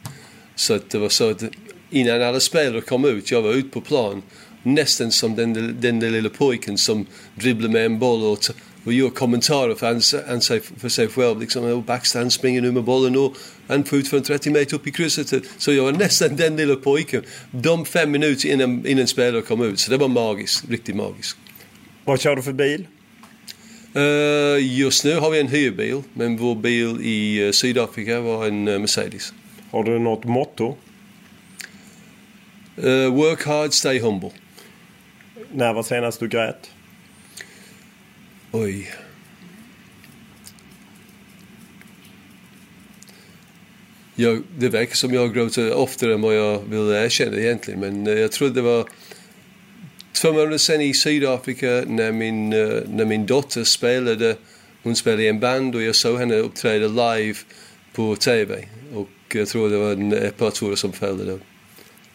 Så 0.55 0.73
att 0.73 0.89
det 0.89 0.97
var 0.97 1.09
så 1.09 1.29
att 1.29 1.43
innan 1.89 2.21
alla 2.21 2.39
spelare 2.39 2.81
kom 2.81 3.05
ut, 3.05 3.31
jag 3.31 3.41
var 3.41 3.53
ute 3.53 3.69
på 3.69 3.81
plan 3.81 4.21
nästan 4.63 5.11
som 5.11 5.35
den, 5.35 5.77
den 5.81 5.99
där 5.99 6.09
lilla 6.09 6.29
pojken 6.29 6.77
som 6.77 7.05
dribblar 7.35 7.69
med 7.69 7.85
en 7.85 7.99
boll 7.99 8.23
och, 8.23 8.39
och 8.85 8.93
gör 8.93 9.09
kommentarer 9.09 9.75
för, 9.75 9.87
han, 9.87 10.01
han 10.27 10.41
sig, 10.41 10.61
för 10.77 10.89
sig 10.89 11.07
själv. 11.07 11.39
Liksom, 11.39 11.83
Baxter 11.87 12.29
springer 12.29 12.61
nu 12.61 12.71
med 12.71 12.83
bollen 12.83 13.17
och 13.17 13.37
han 13.67 13.83
ut 13.91 14.07
från 14.07 14.23
30 14.23 14.49
meter 14.49 14.75
upp 14.75 14.87
i 14.87 14.91
krysset. 14.91 15.43
Så 15.57 15.73
jag 15.73 15.83
var 15.83 15.91
nästan 15.91 16.35
den 16.35 16.57
lilla 16.57 16.75
pojken. 16.75 17.23
De 17.51 17.85
fem 17.85 18.11
minuter 18.11 18.49
innan, 18.49 18.87
innan 18.87 19.07
spelare 19.07 19.41
kom 19.41 19.61
ut. 19.61 19.79
Så 19.79 19.91
det 19.91 19.97
var 19.97 20.07
magiskt, 20.07 20.69
riktigt 20.69 20.95
magiskt. 20.95 21.37
Vad 22.05 22.21
kör 22.21 22.35
du 22.35 22.41
för 22.41 22.53
bil? 22.53 22.87
Uh, 23.95 24.77
just 24.77 25.05
nu 25.05 25.15
har 25.15 25.29
vi 25.29 25.39
en 25.39 25.47
hyrbil, 25.47 26.01
men 26.13 26.37
vår 26.37 26.55
bil 26.55 27.01
i 27.01 27.45
uh, 27.45 27.51
Sydafrika 27.51 28.21
var 28.21 28.45
en 28.45 28.67
uh, 28.67 28.79
Mercedes. 28.79 29.33
Har 29.71 29.83
du 29.83 29.99
något 29.99 30.23
motto? 30.23 30.77
work 33.11 33.45
hard, 33.45 33.73
stay 33.73 33.99
humble. 33.99 34.31
När 35.51 35.73
var 35.73 35.83
senast 35.83 36.19
du 36.19 36.27
grät? 36.27 36.71
Oj. 38.57 38.91
Jag, 44.15 44.43
det 44.57 44.69
verkar 44.69 44.95
som 44.95 45.13
jag 45.13 45.33
gråter 45.33 45.73
oftare 45.73 46.13
än 46.13 46.21
vad 46.21 46.35
jag 46.35 46.59
vill 46.69 46.89
erkänna 46.89 47.37
egentligen. 47.37 47.79
Men 47.79 48.05
jag 48.05 48.31
tror 48.31 48.49
det 48.49 48.61
var 48.61 48.89
två 50.11 50.33
månader 50.33 50.57
sedan 50.57 50.81
i 50.81 50.93
Sydafrika 50.93 51.83
när 51.87 52.11
min, 52.11 52.49
när 52.49 53.05
min 53.05 53.25
dotter 53.25 53.63
spelade. 53.63 54.35
Hon 54.83 54.95
spelade 54.95 55.23
i 55.23 55.27
en 55.27 55.39
band 55.39 55.75
och 55.75 55.81
jag 55.81 55.95
såg 55.95 56.19
henne 56.19 56.35
uppträda 56.35 56.87
live 56.87 57.37
på 57.93 58.15
TV. 58.15 58.67
Och 58.93 59.09
jag 59.33 59.47
tror 59.47 59.69
det 59.69 59.77
var 59.77 59.91
en, 59.91 60.13
ett 60.13 60.37
par 60.37 60.51
tårar 60.51 60.75
som 60.75 60.91
följde 60.91 61.25
då. 61.25 61.39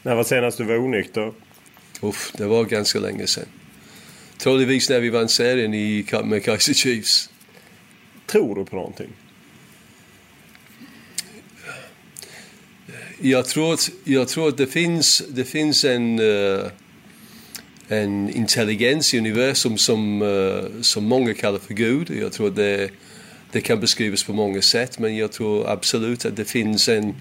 När 0.03 0.15
var 0.15 0.25
senast 0.25 0.59
du 0.59 0.65
var 0.65 0.77
onykter? 0.77 1.33
Uff, 2.03 2.33
det 2.37 2.47
var 2.47 2.65
ganska 2.65 2.99
länge 2.99 3.27
sedan. 3.27 3.47
Troligtvis 4.41 4.89
när 4.89 5.01
vi 5.01 5.09
vann 5.09 5.29
serien 5.29 5.75
i, 5.75 6.07
med 6.25 6.45
Kaiser 6.45 6.75
Chiefs. 6.75 7.31
Tror 8.27 8.55
du 8.55 8.65
på 8.65 8.77
någonting? 8.77 9.09
Jag 13.21 13.47
tror 13.47 13.75
att, 13.75 13.91
jag 14.05 14.29
tror 14.29 14.49
att 14.49 14.57
det, 14.57 14.67
finns, 14.67 15.23
det 15.29 15.45
finns 15.45 15.85
en, 15.85 16.21
uh, 16.21 16.67
en 17.89 18.31
intelligens 18.31 19.15
i 19.15 19.19
universum 19.19 19.79
som, 19.79 20.23
uh, 20.23 20.81
som 20.81 21.05
många 21.05 21.35
kallar 21.35 21.59
för 21.59 21.75
Gud. 21.75 22.11
Jag 22.11 22.33
tror 22.33 22.49
att 22.49 22.57
det, 22.57 22.91
det 23.53 23.61
kan 23.61 23.81
beskrivas 23.81 24.25
på 24.25 24.33
många 24.33 24.63
sätt 24.63 24.99
men 24.99 25.17
jag 25.17 25.33
tror 25.33 25.71
absolut 25.71 26.25
att 26.25 26.37
det 26.37 26.45
finns 26.45 26.89
en 26.89 27.15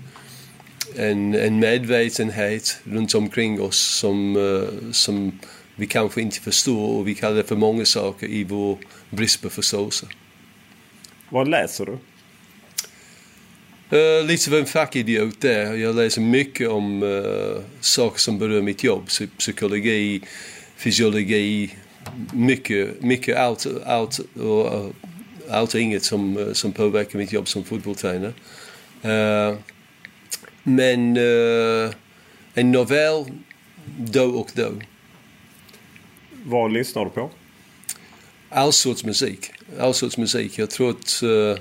en, 0.95 1.35
en 1.35 1.59
medvetenhet 1.59 2.79
runt 2.83 3.15
omkring 3.15 3.61
oss 3.61 3.77
som, 3.77 4.35
uh, 4.35 4.91
som 4.91 5.39
vi 5.79 5.87
kanske 5.87 6.21
inte 6.21 6.39
förstår 6.39 6.97
och 6.97 7.07
vi 7.07 7.15
kallar 7.15 7.35
det 7.35 7.43
för 7.43 7.55
många 7.55 7.85
saker 7.85 8.27
i 8.27 8.43
vår 8.43 8.77
brist 9.09 9.41
på 9.41 9.49
förståelse. 9.49 10.05
Vad 11.29 11.47
läser 11.47 11.85
du? 11.85 11.97
Uh, 13.97 14.25
lite 14.25 14.51
av 14.51 14.57
en 14.57 14.65
fackidiot 14.65 15.41
där. 15.41 15.75
Jag 15.75 15.95
läser 15.95 16.21
mycket 16.21 16.69
om 16.69 17.03
uh, 17.03 17.61
saker 17.79 18.19
som 18.19 18.39
berör 18.39 18.61
mitt 18.61 18.83
jobb. 18.83 19.07
Psykologi, 19.37 20.21
fysiologi, 20.75 21.75
mycket, 22.33 23.01
mycket 23.01 23.37
allt, 23.37 23.67
allt, 23.85 24.19
och, 24.19 24.73
uh, 24.73 24.89
allt 25.49 25.73
och 25.73 25.79
inget 25.79 26.03
som, 26.03 26.49
som 26.53 26.71
påverkar 26.71 27.19
mitt 27.19 27.33
jobb 27.33 27.47
som 27.47 27.63
fotbollstränare. 27.63 28.33
Uh, 29.05 29.57
men 30.63 31.17
uh, 31.17 31.91
en 32.53 32.71
novell, 32.71 33.25
då 33.97 34.23
och 34.23 34.49
då. 34.53 34.71
Vad 36.49 36.73
lyssnar 36.73 37.05
du 37.05 37.11
på? 37.11 37.29
All 38.49 38.73
sorts 38.73 39.05
musik. 39.05 39.51
All 39.79 39.93
sorts 39.93 40.17
musik. 40.17 40.59
Jag 40.59 40.69
tror 40.69 40.89
att 40.89 41.23
uh, 41.23 41.57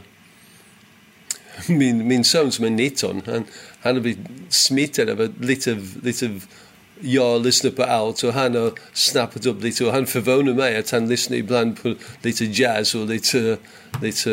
min, 1.66 2.08
min 2.08 2.24
son 2.24 2.52
som 2.52 2.64
är 2.64 2.70
19, 2.70 3.22
han, 3.26 3.44
han 3.80 3.94
har 3.94 4.02
blivit 4.02 4.26
smittad 4.48 5.10
av 5.10 5.34
lite 5.40 5.78
lite 6.02 6.40
jag 7.00 7.44
lyssnar 7.44 7.70
på 7.70 7.82
allt 7.82 8.22
och 8.22 8.32
han 8.32 8.54
har 8.54 8.72
snappat 8.92 9.46
upp 9.46 9.62
lite 9.62 9.84
och 9.84 9.92
han 9.92 10.06
förvånar 10.06 10.54
mig 10.54 10.76
att 10.76 10.90
han 10.90 11.08
lyssnar 11.08 11.36
ibland 11.36 11.82
på 11.82 11.94
lite 12.22 12.44
jazz 12.44 12.94
och 12.94 13.06
lite, 13.06 13.56
lite 14.02 14.30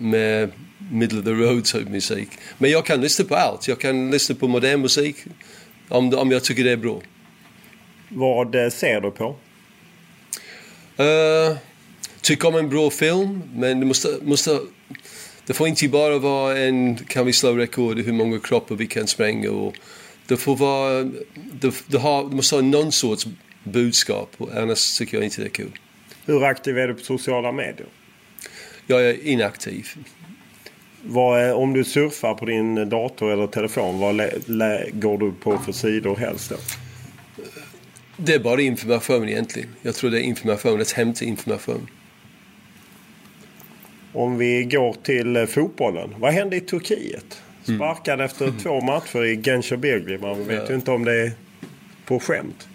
mer 0.00 0.50
middle 0.90 1.18
of 1.18 1.24
the 1.24 1.30
road 1.30 1.64
typ 1.64 1.88
musik. 1.88 2.28
Men 2.58 2.70
jag 2.70 2.86
kan 2.86 3.00
lyssna 3.00 3.24
på 3.24 3.34
allt. 3.34 3.68
Jag 3.68 3.80
kan 3.80 4.10
lyssna 4.10 4.34
på 4.34 4.48
modern 4.48 4.80
musik 4.80 5.16
om, 5.88 6.14
om 6.14 6.30
jag 6.30 6.44
tycker 6.44 6.64
det 6.64 6.72
är 6.72 6.76
bra. 6.76 7.00
Vad 8.08 8.54
eh, 8.54 8.70
ser 8.70 9.00
du 9.00 9.10
på? 9.10 9.36
Uh, 11.00 11.56
tycker 12.20 12.48
om 12.48 12.54
en 12.54 12.68
bra 12.68 12.90
film, 12.90 13.42
men 13.54 13.80
det 13.80 13.86
måste, 13.86 14.18
måste 14.22 14.60
det 15.46 15.54
får 15.54 15.68
inte 15.68 15.88
bara 15.88 16.18
vara 16.18 16.58
en, 16.58 16.96
kan 16.96 17.26
vi 17.26 17.32
slå 17.32 17.52
rekord 17.52 17.98
i 17.98 18.02
hur 18.02 18.12
många 18.12 18.38
kroppar 18.38 18.74
vi 18.74 18.86
kan 18.86 19.06
spränga 19.06 19.50
och 19.50 19.74
det 20.26 20.36
får 20.36 20.56
vara, 20.56 21.04
det, 21.34 21.74
det, 21.86 21.98
har, 21.98 22.28
det 22.28 22.36
måste 22.36 22.54
ha 22.54 22.62
någon 22.62 22.92
sorts 22.92 23.26
budskap, 23.64 24.36
annars 24.54 24.98
tycker 24.98 25.16
jag 25.16 25.24
inte 25.24 25.40
det 25.40 25.46
är 25.46 25.50
kul. 25.50 25.78
Hur 26.26 26.44
aktiv 26.44 26.78
är 26.78 26.88
du 26.88 26.94
på 26.94 27.04
sociala 27.04 27.52
medier? 27.52 27.86
Jag 28.86 29.06
är 29.06 29.26
inaktiv. 29.26 29.88
Vad, 31.02 31.52
om 31.52 31.72
du 31.72 31.84
surfar 31.84 32.34
på 32.34 32.44
din 32.44 32.88
dator 32.88 33.32
eller 33.32 33.46
telefon, 33.46 33.98
vad 33.98 34.16
går 34.92 35.18
du 35.18 35.32
på 35.32 35.58
för 35.58 35.72
sidor 35.72 36.16
helst 36.16 36.50
då? 36.50 36.56
Det 38.16 38.34
är 38.34 38.38
bara 38.38 38.60
information 38.60 39.28
egentligen. 39.28 39.68
Jag 39.82 39.94
tror 39.94 40.10
det 40.10 40.20
är 40.20 40.22
information, 40.22 40.80
att 40.80 40.90
hämta 40.90 41.24
information. 41.24 41.88
Om 44.12 44.38
vi 44.38 44.64
går 44.64 44.96
till 45.02 45.36
eh, 45.36 45.46
fotbollen. 45.46 46.14
Vad 46.18 46.32
hände 46.32 46.56
i 46.56 46.60
Turkiet? 46.60 47.42
Mm. 47.68 47.78
Sparkad 47.78 48.14
mm. 48.14 48.26
efter 48.26 48.52
två 48.62 48.80
matcher 48.80 49.24
i 49.24 49.36
Gençlerbirliğ. 49.36 50.18
Man 50.18 50.46
vet 50.46 50.62
ja. 50.62 50.68
ju 50.68 50.74
inte 50.74 50.90
om 50.90 51.04
det 51.04 51.12
är 51.12 51.32
på 52.04 52.20
skämt. 52.20 52.68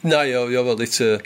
Nej, 0.00 0.30
jag, 0.30 0.52
jag 0.52 0.64
var 0.64 0.76
lite... 0.76 1.20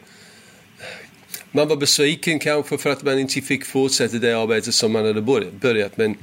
Man 1.50 1.68
var 1.68 1.76
besviken 1.76 2.38
kanske 2.38 2.78
för 2.78 2.90
att 2.90 3.02
man 3.02 3.18
inte 3.18 3.40
fick 3.40 3.64
fortsätta 3.64 4.18
det 4.18 4.32
arbetet 4.32 4.74
som 4.74 4.92
man 4.92 5.06
hade 5.06 5.22
börjat. 5.60 5.96
Men 5.96 6.16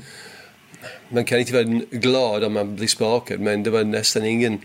man 1.10 1.26
kan 1.26 1.40
inte 1.40 1.54
vara 1.54 1.82
glad 1.92 2.44
om 2.44 2.54
man 2.54 2.76
blir 2.76 2.88
sparkad. 2.88 3.40
Men 3.40 3.64
det 3.64 3.70
var 3.70 3.84
nästan 3.84 4.26
ingen, 4.26 4.60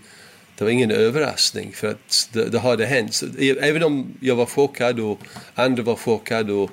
det 0.59 0.65
var 0.65 0.71
ingen 0.71 0.91
överraskning 0.91 1.73
för 1.73 1.91
att 1.91 2.29
det, 2.33 2.49
det 2.49 2.59
hade 2.59 2.87
hänt. 2.87 3.23
Även 3.61 3.83
om 3.83 4.15
jag 4.21 4.37
var 4.37 4.47
chockad 4.47 5.01
och 5.01 5.21
andra 5.55 5.83
var 5.83 5.97
chockade 5.97 6.53
och 6.53 6.71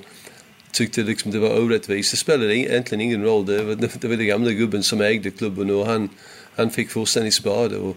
tyckte 0.72 1.02
liksom 1.02 1.32
det 1.32 1.40
var 1.40 1.60
orättvist. 1.60 2.12
Det 2.12 2.18
spelade 2.18 2.58
egentligen 2.58 3.02
ingen 3.02 3.24
roll. 3.24 3.46
Det 3.46 3.64
var, 3.64 3.76
det 3.76 4.08
var 4.08 4.16
den 4.16 4.28
gamla 4.28 4.52
gubben 4.52 4.84
som 4.84 5.02
ägde 5.02 5.32
klubben 5.32 5.70
och 5.70 5.86
han, 5.86 6.10
han 6.56 6.70
fick 6.70 6.90
fullständig 6.90 7.34
skada. 7.34 7.94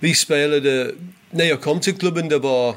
vi 0.00 0.14
spelade, 0.14 0.90
när 1.30 1.44
jag 1.44 1.60
kom 1.60 1.80
till 1.80 1.94
klubben 1.94 2.28
det 2.28 2.38
var 2.38 2.76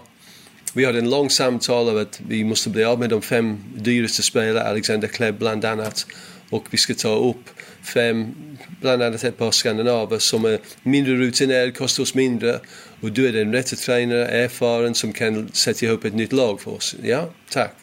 vi 0.74 0.86
hade 0.86 1.00
en 1.00 1.10
lång 1.10 1.30
samtal 1.30 1.90
om 1.90 2.02
att 2.02 2.22
vi 2.28 2.44
måste 2.44 2.70
bli 2.70 2.84
av 2.84 3.00
med 3.00 3.10
de 3.10 3.22
fem 3.22 3.64
dyraste 3.76 4.24
spelarna, 4.24 4.62
Alexander 4.62 5.08
Klebb 5.08 5.38
bland 5.40 5.66
annat. 5.66 6.06
Och 6.50 6.68
vi 6.72 6.78
ska 6.78 6.94
ta 6.94 7.16
upp 7.16 7.50
fem, 7.84 8.36
bland 8.82 9.04
annat 9.04 9.24
ett 9.24 9.38
par 9.38 9.52
skandinaver 9.52 10.20
som 10.20 10.46
är 10.46 10.60
mindre 10.84 11.16
rutinerade, 11.16 11.72
kostar 11.72 12.04
oss 12.04 12.16
mindre. 12.16 12.60
Och 13.02 13.12
du 13.12 13.28
är 13.28 13.34
den 13.34 13.54
rätta 13.54 13.76
tränare, 13.76 14.28
erfaren, 14.28 14.96
som 14.96 15.14
kan 15.14 15.50
sätta 15.54 15.86
ihop 15.86 16.06
ett 16.06 16.14
nytt 16.14 16.34
lag 16.34 16.62
för 16.62 16.72
oss. 16.72 16.96
Ja, 17.04 17.30
tack. 17.50 17.76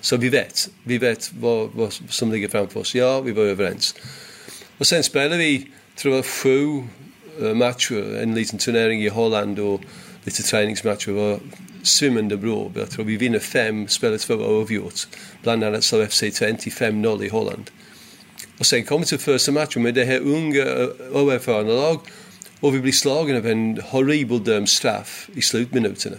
Så 0.00 0.16
vi 0.16 0.28
vet, 0.28 0.68
vi 0.84 0.98
vet 0.98 1.30
vad, 1.40 1.70
vad 1.74 1.92
som 2.08 2.32
ligger 2.32 2.48
framför 2.48 2.80
oss. 2.80 2.94
Ja, 2.94 3.20
vi 3.20 3.32
var 3.32 3.44
överens. 3.44 3.94
Och 4.78 4.86
sen 4.86 5.02
spelade 5.02 5.36
vi, 5.36 5.68
tror 5.96 6.14
jag, 6.14 6.26
sju 6.26 6.82
eh, 7.42 7.54
matcher, 7.54 8.18
en 8.22 8.34
liten 8.34 8.58
turnering 8.58 9.02
i 9.02 9.08
Holland. 9.08 9.58
Och 9.58 9.80
lite 10.26 10.42
träningsmatcher. 10.42 11.06
Det 11.06 11.12
var 11.12 11.40
svimmande 11.82 12.36
bra. 12.36 12.72
Jag 12.74 12.90
tror 12.90 13.04
vi 13.04 13.16
vinner 13.16 13.38
fem, 13.38 13.88
spelar 13.88 14.18
två 14.18 14.34
avgjort. 14.34 15.00
Bland 15.42 15.64
annat 15.64 15.84
så 15.84 16.06
FC 16.06 16.22
25-0 16.22 17.24
i 17.24 17.28
Holland. 17.28 17.70
Och 18.58 18.66
sen 18.66 18.84
kommer 18.84 19.00
vi 19.00 19.06
till 19.06 19.18
första 19.18 19.52
matchen 19.52 19.82
med 19.82 19.94
det 19.94 20.04
här 20.04 20.20
unga 20.20 20.64
oerfarna 21.12 21.72
lag 21.72 22.00
och 22.60 22.74
vi 22.74 22.80
blir 22.80 22.92
slagna 22.92 23.36
av 23.36 23.46
en 23.46 23.80
horribel 23.84 24.44
dömd 24.44 24.68
straff 24.68 25.30
i 25.34 25.42
slutminuterna. 25.42 26.16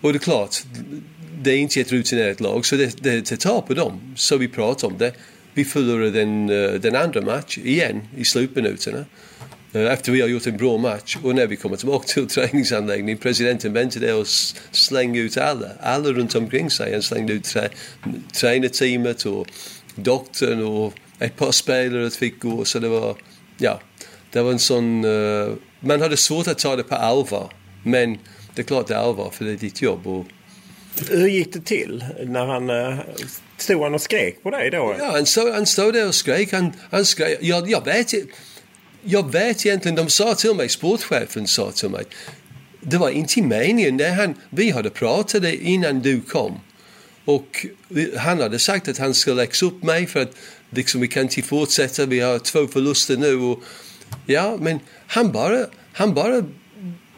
Och 0.00 0.12
det 0.12 0.16
är 0.16 0.20
klart, 0.20 0.56
det 1.42 1.50
är 1.50 1.56
inte 1.56 1.80
ett 1.80 1.92
rutinerat 1.92 2.40
lag 2.40 2.66
så 2.66 2.76
det, 2.76 3.02
det, 3.02 3.30
det 3.30 3.36
tar 3.36 3.60
på 3.60 3.74
dem. 3.74 4.14
Så 4.16 4.36
vi 4.36 4.48
pratar 4.48 4.88
om 4.88 4.98
det. 4.98 5.12
Vi 5.54 5.64
förlorar 5.64 6.10
den, 6.10 6.46
den 6.80 6.96
andra 6.96 7.20
match 7.20 7.58
igen 7.58 8.02
i 8.16 8.24
slutminuterna. 8.24 9.04
Efter 9.72 10.12
vi 10.12 10.20
har 10.20 10.28
gjort 10.28 10.46
en 10.46 10.56
bra 10.56 10.78
match 10.78 11.16
och 11.22 11.34
när 11.34 11.46
vi 11.46 11.56
kommer 11.56 11.76
tillbaka 11.76 12.06
till 12.06 12.26
träningsanläggningen, 12.26 13.18
presidenten 13.18 13.72
väntar 13.72 14.00
där 14.00 14.16
och 14.16 14.26
slänger 14.70 15.22
ut 15.22 15.36
alla, 15.36 15.68
alla 15.80 16.08
runt 16.08 16.34
omkring 16.34 16.70
sig. 16.70 16.92
Han 16.92 17.02
slängde 17.02 17.32
ut 17.32 17.44
trä, 17.44 17.68
tränarteamet 18.32 19.24
och 19.24 19.46
doktorn 19.96 20.62
och 20.62 20.94
ett 21.18 21.36
par 21.36 21.52
spelare 21.52 22.10
fick 22.10 22.40
gå. 22.40 22.64
Så 22.64 22.78
det 22.78 22.88
var, 22.88 23.16
ja, 23.58 23.80
det 24.32 24.42
var 24.42 24.52
en 24.52 24.58
sån... 24.58 25.04
Uh, 25.04 25.54
man 25.80 26.00
hade 26.00 26.16
svårt 26.16 26.46
att 26.46 26.58
ta 26.58 26.76
det 26.76 26.82
på 26.82 26.94
allvar. 26.94 27.50
Men 27.82 28.18
det 28.54 28.62
är 28.62 28.66
klart 28.66 28.86
det 28.86 28.94
är 28.94 28.98
allvar 28.98 29.30
för 29.30 29.44
det 29.44 29.50
är 29.50 29.56
ditt 29.56 29.82
jobb. 29.82 30.06
Och... 30.06 30.26
Hur 31.10 31.28
gick 31.28 31.52
det 31.52 31.64
till 31.64 32.04
när 32.24 32.46
han... 32.46 32.70
Uh, 32.70 32.98
stod 33.56 33.82
han 33.82 33.94
och 33.94 34.00
skrek 34.00 34.42
på 34.42 34.50
dig 34.50 34.70
då? 34.70 34.96
Ja, 34.98 35.10
han 35.10 35.26
stod, 35.26 35.52
han 35.52 35.66
stod 35.66 35.94
där 35.94 36.08
och 36.08 36.14
skrek. 36.14 36.52
Han, 36.52 36.72
han 36.90 37.04
skrek. 37.04 37.38
Jag, 37.40 37.70
jag, 37.70 37.84
vet, 37.84 38.12
jag 39.02 39.32
vet 39.32 39.66
egentligen, 39.66 39.94
de 39.94 40.08
sa 40.08 40.34
till 40.34 40.54
mig, 40.54 40.68
sportchefen 40.68 41.46
sa 41.46 41.70
till 41.70 41.88
mig. 41.88 42.04
Det 42.80 42.96
var 42.96 43.10
inte 43.10 43.42
meningen. 43.42 43.96
Det 43.96 44.08
han, 44.08 44.34
vi 44.50 44.70
hade 44.70 44.90
pratat 44.90 45.44
innan 45.44 46.00
du 46.00 46.20
kom. 46.20 46.60
Och 47.26 47.66
han 48.16 48.40
hade 48.40 48.58
sagt 48.58 48.88
att 48.88 48.98
han 48.98 49.14
ska 49.14 49.32
läxa 49.32 49.66
upp 49.66 49.82
mig 49.82 50.06
för 50.06 50.22
att 50.22 50.32
liksom, 50.70 51.00
vi 51.00 51.08
kan 51.08 51.22
inte 51.22 51.42
fortsätta. 51.42 52.06
Vi 52.06 52.20
har 52.20 52.38
två 52.38 52.66
förluster 52.66 53.16
nu. 53.16 53.36
Och, 53.36 53.62
ja, 54.26 54.56
men 54.60 54.78
han 55.06 55.32
bara, 55.32 55.66
han 55.92 56.14
bara 56.14 56.42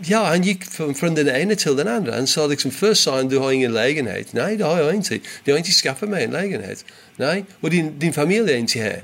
Ja, 0.07 0.25
han 0.25 0.43
gick 0.43 0.65
från, 0.65 0.95
från 0.95 1.15
den 1.15 1.29
ena 1.29 1.55
till 1.55 1.77
den 1.77 1.88
andra. 1.88 2.15
Han 2.15 2.27
sa 2.27 2.47
liksom, 2.47 2.71
först 2.71 3.03
sa 3.03 3.17
han 3.17 3.29
du 3.29 3.38
har 3.38 3.53
ingen 3.53 3.73
lägenhet. 3.73 4.33
Nej, 4.33 4.57
det 4.57 4.65
har 4.65 4.81
jag 4.81 4.95
inte. 4.95 5.19
Jag 5.45 5.55
har 5.55 5.59
inte 5.59 5.71
skaffat 5.71 6.09
mig 6.09 6.25
en 6.25 6.31
lägenhet. 6.31 6.85
Nej, 7.17 7.45
och 7.61 7.71
din, 7.71 7.99
din 7.99 8.12
familj 8.12 8.53
är 8.53 8.57
inte 8.57 8.79
här. 8.79 9.03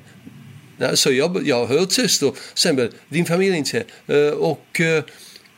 Nej, 0.76 0.96
så 0.96 1.12
jag, 1.12 1.48
jag 1.48 1.66
höll 1.66 1.86
tyst 1.86 2.22
och 2.22 2.36
sen 2.54 2.76
bara, 2.76 2.88
din 3.08 3.24
familj 3.24 3.52
är 3.52 3.58
inte 3.58 3.84
här. 4.06 4.16
Uh, 4.16 4.32
och, 4.32 4.80
uh, 4.80 5.02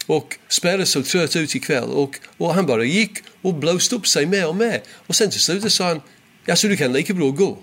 och 0.07 0.37
spelade 0.49 0.87
så 0.87 1.03
trött 1.03 1.37
ut 1.37 1.55
ikväll. 1.55 1.89
Och, 1.89 2.19
och 2.37 2.55
han 2.55 2.67
bara 2.67 2.85
gick 2.85 3.19
och 3.43 3.55
blåste 3.55 3.95
upp 3.95 4.07
sig 4.07 4.27
mer 4.27 4.49
och 4.49 4.57
mer. 4.57 4.83
Och 5.07 5.17
sen 5.17 5.31
till 5.31 5.41
slut 5.41 5.73
sa 5.73 5.89
han, 5.89 6.01
ja 6.45 6.57
så 6.57 6.67
du 6.67 6.77
kan 6.77 6.93
lika 6.93 7.15
bra 7.15 7.31
gå. 7.31 7.59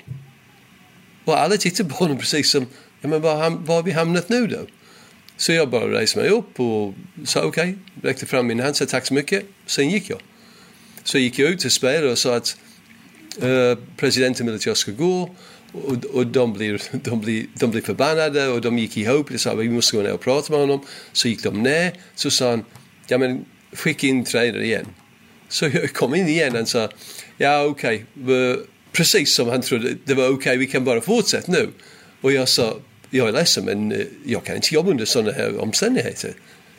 Och 1.26 1.40
alla 1.40 1.58
tittade 1.58 1.90
på 1.90 1.96
honom 1.96 2.18
precis 2.18 2.52
som, 2.52 2.68
ja 3.02 3.10
men 3.10 3.22
var, 3.22 3.50
var 3.50 3.76
har 3.76 3.84
vi 3.84 3.92
hamnat 3.92 4.30
nu 4.30 4.48
då? 4.48 4.60
Så 5.38 5.52
jag 5.52 5.70
bara 5.70 5.92
reste 5.92 6.20
mig 6.20 6.30
upp 6.30 6.60
och 6.60 6.94
sa 7.26 7.44
okej, 7.44 7.70
okay, 7.70 8.10
räckte 8.10 8.26
fram 8.26 8.48
min 8.48 8.60
hand, 8.60 8.76
sa 8.76 8.86
tack 8.86 9.06
så 9.06 9.14
mycket. 9.14 9.46
Sen 9.66 9.90
gick 9.90 10.10
jag. 10.10 10.22
Så 11.04 11.18
gick 11.18 11.40
jag 11.40 11.50
ut 11.50 11.60
till 11.60 11.72
spelare 11.72 12.12
och 12.12 12.18
sa 12.18 12.36
att 12.36 12.58
uh, 13.44 13.78
presidenten 13.98 14.46
vill 14.46 14.56
att 14.56 14.66
jag 14.66 14.78
ska 14.78 14.92
gå. 14.92 15.36
Och, 15.74 16.06
och 16.06 16.28
de, 16.28 16.54
blir, 16.54 16.82
de, 16.92 17.22
blir, 17.22 17.46
de 17.54 17.72
blir 17.72 17.82
förbannade 17.82 18.48
och 18.48 18.62
de 18.62 18.80
gick 18.80 18.98
ihop 18.98 19.32
och 19.32 19.40
sa 19.40 19.52
att 19.52 19.60
vi 19.60 19.70
måste 19.70 19.98
gå 19.98 20.04
ner 20.04 20.14
och 20.14 20.22
prata 20.22 20.52
med 20.52 20.60
honom. 20.60 20.86
Så 21.14 21.28
gick 21.28 21.44
de 21.44 21.64
ner, 21.64 21.94
så 22.16 22.32
sa 22.32 22.50
han, 22.50 22.66
ja 23.08 23.18
men 23.18 23.46
skicka 23.74 24.08
in 24.08 24.24
tränare 24.24 24.66
igen. 24.66 24.86
Så 25.50 25.66
jag 25.66 25.94
kom 25.94 26.16
in 26.16 26.28
igen 26.28 26.56
och 26.56 26.68
sa, 26.68 26.90
ja 27.38 27.64
okej, 27.64 28.06
okay. 28.24 28.56
precis 28.92 29.36
som 29.36 29.50
han 29.50 29.62
trodde, 29.62 29.96
det 30.06 30.14
var 30.14 30.26
okej, 30.26 30.36
okay, 30.36 30.58
vi 30.58 30.68
kan 30.68 30.86
bara 30.86 31.02
fortsätta 31.02 31.52
nu. 31.52 31.70
Och 32.22 32.32
jag 32.32 32.50
sa, 32.50 32.80
jag 33.10 33.28
är 33.28 33.32
ledsen 33.32 33.66
men 33.66 33.92
eh, 33.92 34.06
jag 34.26 34.44
kan 34.44 34.56
inte 34.56 34.76
jobba 34.76 34.92
under 34.92 35.06
sådana 35.06 35.32
här 35.32 35.62
omständigheter. 35.62 36.34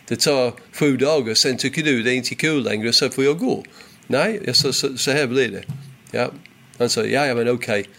Det 0.09 0.20
tar 0.20 0.52
sju 0.72 0.96
dagar, 0.96 1.35
sen 1.35 1.57
tycker 1.57 1.83
du 1.83 2.02
det 2.02 2.12
är 2.12 2.14
inte 2.14 2.35
kul 2.35 2.64
längre 2.64 2.92
så 2.92 3.11
får 3.11 3.24
jag 3.24 3.38
gå. 3.38 3.64
Nej, 4.07 4.40
jag 4.44 4.57
sa, 4.57 4.72
så, 4.72 4.96
så 4.96 5.11
här 5.11 5.26
blir 5.26 5.48
det. 5.48 5.62
Ja. 6.11 6.33
Han 6.78 6.88
sa, 6.88 7.04
ja, 7.04 7.26
ja 7.26 7.35
men 7.35 7.48
okej. 7.48 7.80
Okay. 7.80 7.92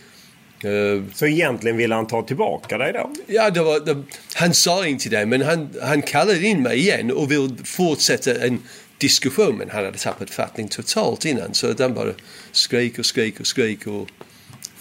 Uh, 0.65 1.03
så 1.13 1.25
egentligen 1.25 1.77
ville 1.77 1.95
han 1.95 2.07
ta 2.07 2.21
tillbaka 2.21 2.77
dig 2.77 2.93
då? 2.93 3.11
Ja, 3.27 3.49
det 3.49 3.63
var, 3.63 3.79
det, 3.79 4.03
han 4.33 4.53
sa 4.53 4.87
inte 4.87 5.09
det 5.09 5.25
men 5.25 5.41
han, 5.41 5.69
han 5.81 6.01
kallade 6.01 6.45
in 6.47 6.63
mig 6.63 6.79
igen 6.79 7.11
och 7.11 7.31
vill 7.31 7.57
fortsätta 7.63 8.45
en 8.45 8.59
diskussion 8.97 9.57
men 9.57 9.69
han 9.69 9.85
hade 9.85 9.97
tappat 9.97 10.29
fattning 10.29 10.67
totalt 10.67 11.25
innan 11.25 11.53
så 11.53 11.71
att 11.71 11.79
han 11.79 11.93
bara 11.93 12.13
skrek 12.51 12.99
och 12.99 13.05
skrek 13.05 13.39
och 13.39 13.47
skrek. 13.47 13.87
Och, 13.87 14.09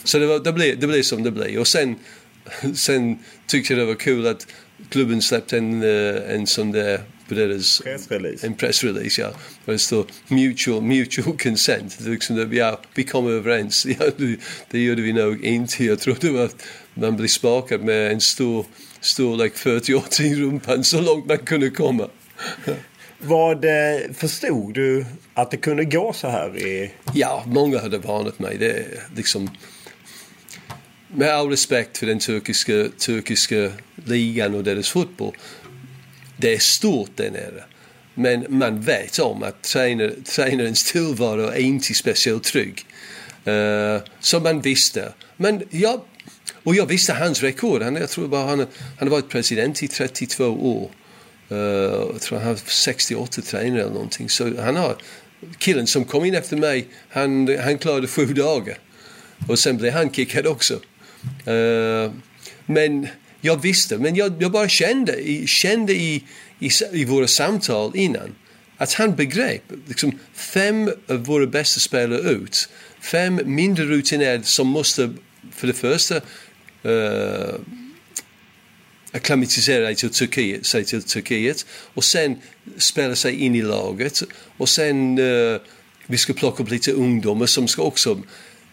så 0.04 0.18
det, 0.18 0.26
var, 0.26 0.38
det, 0.38 0.52
blev, 0.52 0.78
det 0.78 0.87
blev 0.87 1.02
som 1.02 1.22
det 1.22 1.30
blev. 1.30 1.60
Och 1.60 1.68
sen 1.68 1.96
sen 2.74 3.18
tyckte 3.46 3.72
jag 3.72 3.82
det 3.82 3.87
var 3.87 3.94
kul 3.94 4.26
att 4.26 4.46
klubben 4.88 5.22
släppte 5.22 5.58
en, 5.58 5.82
eh, 5.82 6.34
en 6.34 6.46
sån 6.46 6.72
där 6.72 7.00
pressrelease. 7.35 8.47
En 8.47 8.55
pressrelease, 8.55 9.20
ja. 9.20 9.33
Där 9.64 9.73
det 9.73 9.79
står 9.79 10.07
mutual, 10.29 10.83
mutual 10.83 11.37
consent. 11.42 12.01
Liksom, 12.01 12.53
ja, 12.53 12.81
vi 12.94 13.05
kom 13.05 13.27
överens. 13.27 13.87
Ja, 13.99 14.07
det, 14.16 14.37
det 14.70 14.79
gjorde 14.79 15.03
vi 15.03 15.12
nog 15.12 15.44
inte. 15.44 15.85
Jag 15.85 16.01
trodde 16.01 16.44
att 16.44 16.57
man 16.94 17.16
blev 17.16 17.29
sparkad 17.29 17.81
med 17.81 18.12
en 18.12 18.20
stor, 18.20 18.66
stor 19.01 19.37
like 19.37 19.57
48 19.57 20.23
i 20.23 20.35
rumpan 20.35 20.85
så 20.85 21.01
långt 21.01 21.27
man 21.27 21.38
kunde 21.38 21.70
komma. 21.70 22.09
Vad 23.18 23.66
förstod 24.14 24.75
du 24.75 25.07
att 25.35 25.51
det 25.51 25.57
kunde 25.57 25.85
gå 25.85 26.12
så 26.12 26.29
här? 26.29 26.59
I... 26.59 26.90
Ja, 27.14 27.44
många 27.47 27.81
hade 27.81 27.99
varnat 27.99 28.38
mig. 28.38 28.59
Det 28.59 28.87
liksom 29.16 29.51
med 31.09 31.29
all 31.29 31.51
respekt 31.51 31.99
för 31.99 32.07
den 32.07 32.18
turkiska, 32.18 32.88
turkiska 32.99 33.70
ligan 34.05 34.55
och 34.55 34.64
deras 34.64 34.88
fotboll. 34.88 35.37
Det 36.37 36.55
är 36.55 36.59
stort 36.59 37.11
där 37.16 37.31
nere. 37.31 37.64
Men 38.14 38.47
man 38.49 38.81
vet 38.81 39.18
om 39.18 39.42
att 39.42 39.62
tränarens 39.62 40.92
tillvaro 40.92 41.40
är 41.40 41.59
inte 41.59 41.94
speciellt 41.94 42.44
trygg. 42.44 42.87
Eh, 43.44 43.55
uh, 43.55 44.01
som 44.20 44.42
man 44.42 44.61
visste. 44.61 45.12
Men 45.37 45.62
jag, 45.70 46.01
och 46.62 46.75
jag 46.75 46.87
visste 46.87 47.12
hans 47.12 47.42
rekord. 47.42 47.83
Han, 47.83 47.97
jag 47.97 48.11
tror 48.11 48.29
bara 48.29 48.47
han, 48.47 48.59
han 48.59 49.09
har 49.09 49.11
varit 49.11 49.29
president 49.29 49.83
i 49.83 49.88
32 49.88 50.44
år. 50.44 50.90
Uh, 51.53 51.59
jag 52.12 52.20
tror 52.20 52.38
han 52.38 52.49
har 52.49 52.57
68 52.66 53.42
tränare 53.42 53.81
eller 53.81 53.92
någonting. 53.92 54.29
Så 54.29 54.61
han 54.61 54.77
har, 54.77 54.97
killen 55.59 55.87
som 55.87 56.05
kom 56.05 56.25
in 56.25 56.35
efter 56.35 56.57
mig, 56.57 56.87
han, 57.09 57.59
han 57.59 57.79
klarade 57.79 58.07
sju 58.07 58.27
dagar. 58.27 58.79
Och 59.49 59.59
sen 59.59 59.77
blev 59.77 59.92
han 59.92 60.11
kickad 60.11 60.47
också. 60.47 60.75
Uh, 61.49 62.12
men 62.66 63.09
jag 63.44 63.62
visste, 63.62 63.98
men 63.98 64.14
jag, 64.14 64.42
jag 64.42 64.52
bara 64.52 64.68
kände, 64.68 65.46
kände 65.46 65.92
i, 65.92 66.24
i, 66.59 66.70
i 66.92 67.04
våra 67.04 67.26
samtal 67.28 67.96
innan 67.96 68.35
att 68.76 68.92
han 68.92 69.16
begrep 69.16 69.62
liksom, 69.88 70.18
fem 70.35 70.90
av 71.09 71.24
våra 71.24 71.46
bästa 71.46 71.80
spelare 71.80 72.20
ut. 72.20 72.68
Fem 73.00 73.40
mindre 73.44 73.85
rutinerade 73.85 74.44
som 74.44 74.66
måste 74.66 75.12
för 75.52 75.66
det 75.66 75.72
första 75.72 76.16
uh, 76.87 77.54
akklimatisera 79.12 79.87
sig 79.87 79.94
till, 79.94 80.11
Turkiet, 80.11 80.66
sig 80.66 80.85
till 80.85 81.02
Turkiet 81.02 81.66
och 81.70 82.04
sen 82.04 82.37
spela 82.76 83.14
sig 83.14 83.35
in 83.35 83.54
i 83.54 83.62
laget 83.62 84.22
och 84.57 84.68
sen 84.68 85.18
uh, 85.18 85.61
vi 86.07 86.18
ska 86.18 86.33
plocka 86.33 86.62
upp 86.62 86.70
lite 86.70 86.92
ungdomar 86.92 87.46
som 87.46 87.68
ska 87.68 87.83
också 87.83 88.22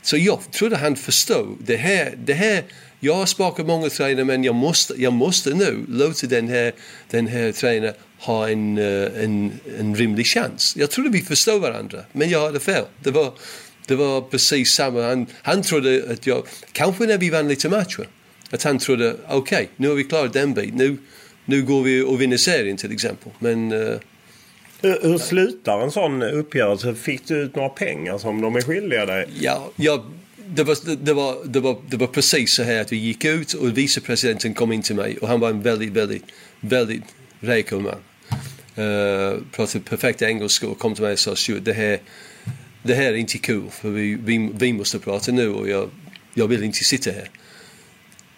så 0.01 0.17
jag 0.17 0.51
trodde 0.51 0.77
han 0.77 0.95
förstod 0.95 1.57
det 1.65 1.77
här. 1.77 2.15
Det 2.17 2.34
här 2.34 2.63
jag 3.03 3.15
har 3.15 3.25
sparkat 3.25 3.65
många 3.65 3.89
tränare 3.89 4.25
men 4.25 4.43
jag 4.43 4.55
måste, 4.55 4.93
jag 4.97 5.13
måste 5.13 5.53
nu 5.53 5.85
låta 5.87 6.27
den 6.27 6.47
här, 6.47 6.71
den 7.09 7.27
här 7.27 7.51
tränaren 7.51 7.93
ha 8.19 8.49
en, 8.49 8.77
eh, 8.77 9.23
en, 9.23 9.51
en 9.79 9.95
rimlig 9.95 10.25
chans. 10.25 10.75
Jag 10.77 10.91
trodde 10.91 11.09
vi 11.09 11.21
förstod 11.21 11.61
varandra 11.61 11.99
men 12.11 12.29
jag 12.29 12.45
hade 12.45 12.59
fel. 12.59 12.85
Det 13.03 13.11
var, 13.11 13.33
det 13.87 13.95
var 13.95 14.21
precis 14.21 14.71
samma. 14.71 15.01
Han, 15.03 15.27
han 15.41 15.61
trodde 15.61 16.05
att 16.11 16.27
jag, 16.27 16.43
kanske 16.71 17.05
när 17.05 17.17
vi 17.17 17.29
vann 17.29 17.47
lite 17.47 17.69
matcher, 17.69 18.07
att 18.51 18.63
han 18.63 18.79
trodde 18.79 19.15
okej 19.27 19.37
okay, 19.37 19.67
nu 19.75 19.87
har 19.87 19.95
vi 19.95 20.03
klarat 20.03 20.33
den 20.33 20.53
biten. 20.53 20.77
Nu, 20.77 20.97
nu 21.45 21.63
går 21.63 21.83
vi 21.83 22.01
och 22.01 22.21
vinner 22.21 22.37
serien 22.37 22.77
till 22.77 22.91
exempel. 22.91 23.31
Men 23.39 23.71
uh, 23.71 23.97
hur, 24.81 24.99
hur 25.01 25.17
slutar 25.17 25.81
en 25.81 25.91
sån 25.91 26.23
uppgörelse? 26.23 26.95
Fick 26.95 27.27
du 27.27 27.35
ut 27.35 27.55
några 27.55 27.69
pengar 27.69 28.17
som 28.17 28.41
de 28.41 28.55
är 28.55 28.61
skyldiga 28.61 29.05
dig? 29.05 29.27
Ja, 29.39 29.71
ja 29.75 30.05
det, 30.55 30.63
var, 30.63 30.77
det, 30.95 31.13
var, 31.13 31.37
det, 31.45 31.59
var, 31.59 31.77
det 31.89 31.97
var 31.97 32.07
precis 32.07 32.53
så 32.53 32.63
här 32.63 32.81
att 32.81 32.91
vi 32.91 32.97
gick 32.97 33.25
ut 33.25 33.53
och 33.53 33.77
vicepresidenten 33.77 34.53
kom 34.53 34.71
in 34.71 34.81
till 34.81 34.95
mig 34.95 35.17
och 35.17 35.27
han 35.27 35.39
var 35.39 35.49
en 35.49 35.61
väldigt, 35.61 35.91
väldigt, 35.91 36.23
väldigt 36.59 37.03
reko 37.39 37.79
man. 37.79 37.95
Uh, 38.77 39.39
pratade 39.51 39.83
perfekt 39.83 40.21
engelska 40.21 40.67
och 40.67 40.79
kom 40.79 40.95
till 40.95 41.03
mig 41.03 41.13
och 41.13 41.19
sa 41.19 41.35
Stuart, 41.35 41.65
det 41.65 41.73
här, 41.73 41.99
det 42.83 42.93
här 42.93 43.05
är 43.05 43.15
inte 43.15 43.37
kul 43.37 43.69
för 43.69 43.89
vi, 43.89 44.17
vi, 44.23 44.49
vi 44.53 44.73
måste 44.73 44.99
prata 44.99 45.31
nu 45.31 45.49
och 45.49 45.69
jag, 45.69 45.89
jag 46.33 46.47
vill 46.47 46.63
inte 46.63 46.83
sitta 46.83 47.11
här. 47.11 47.29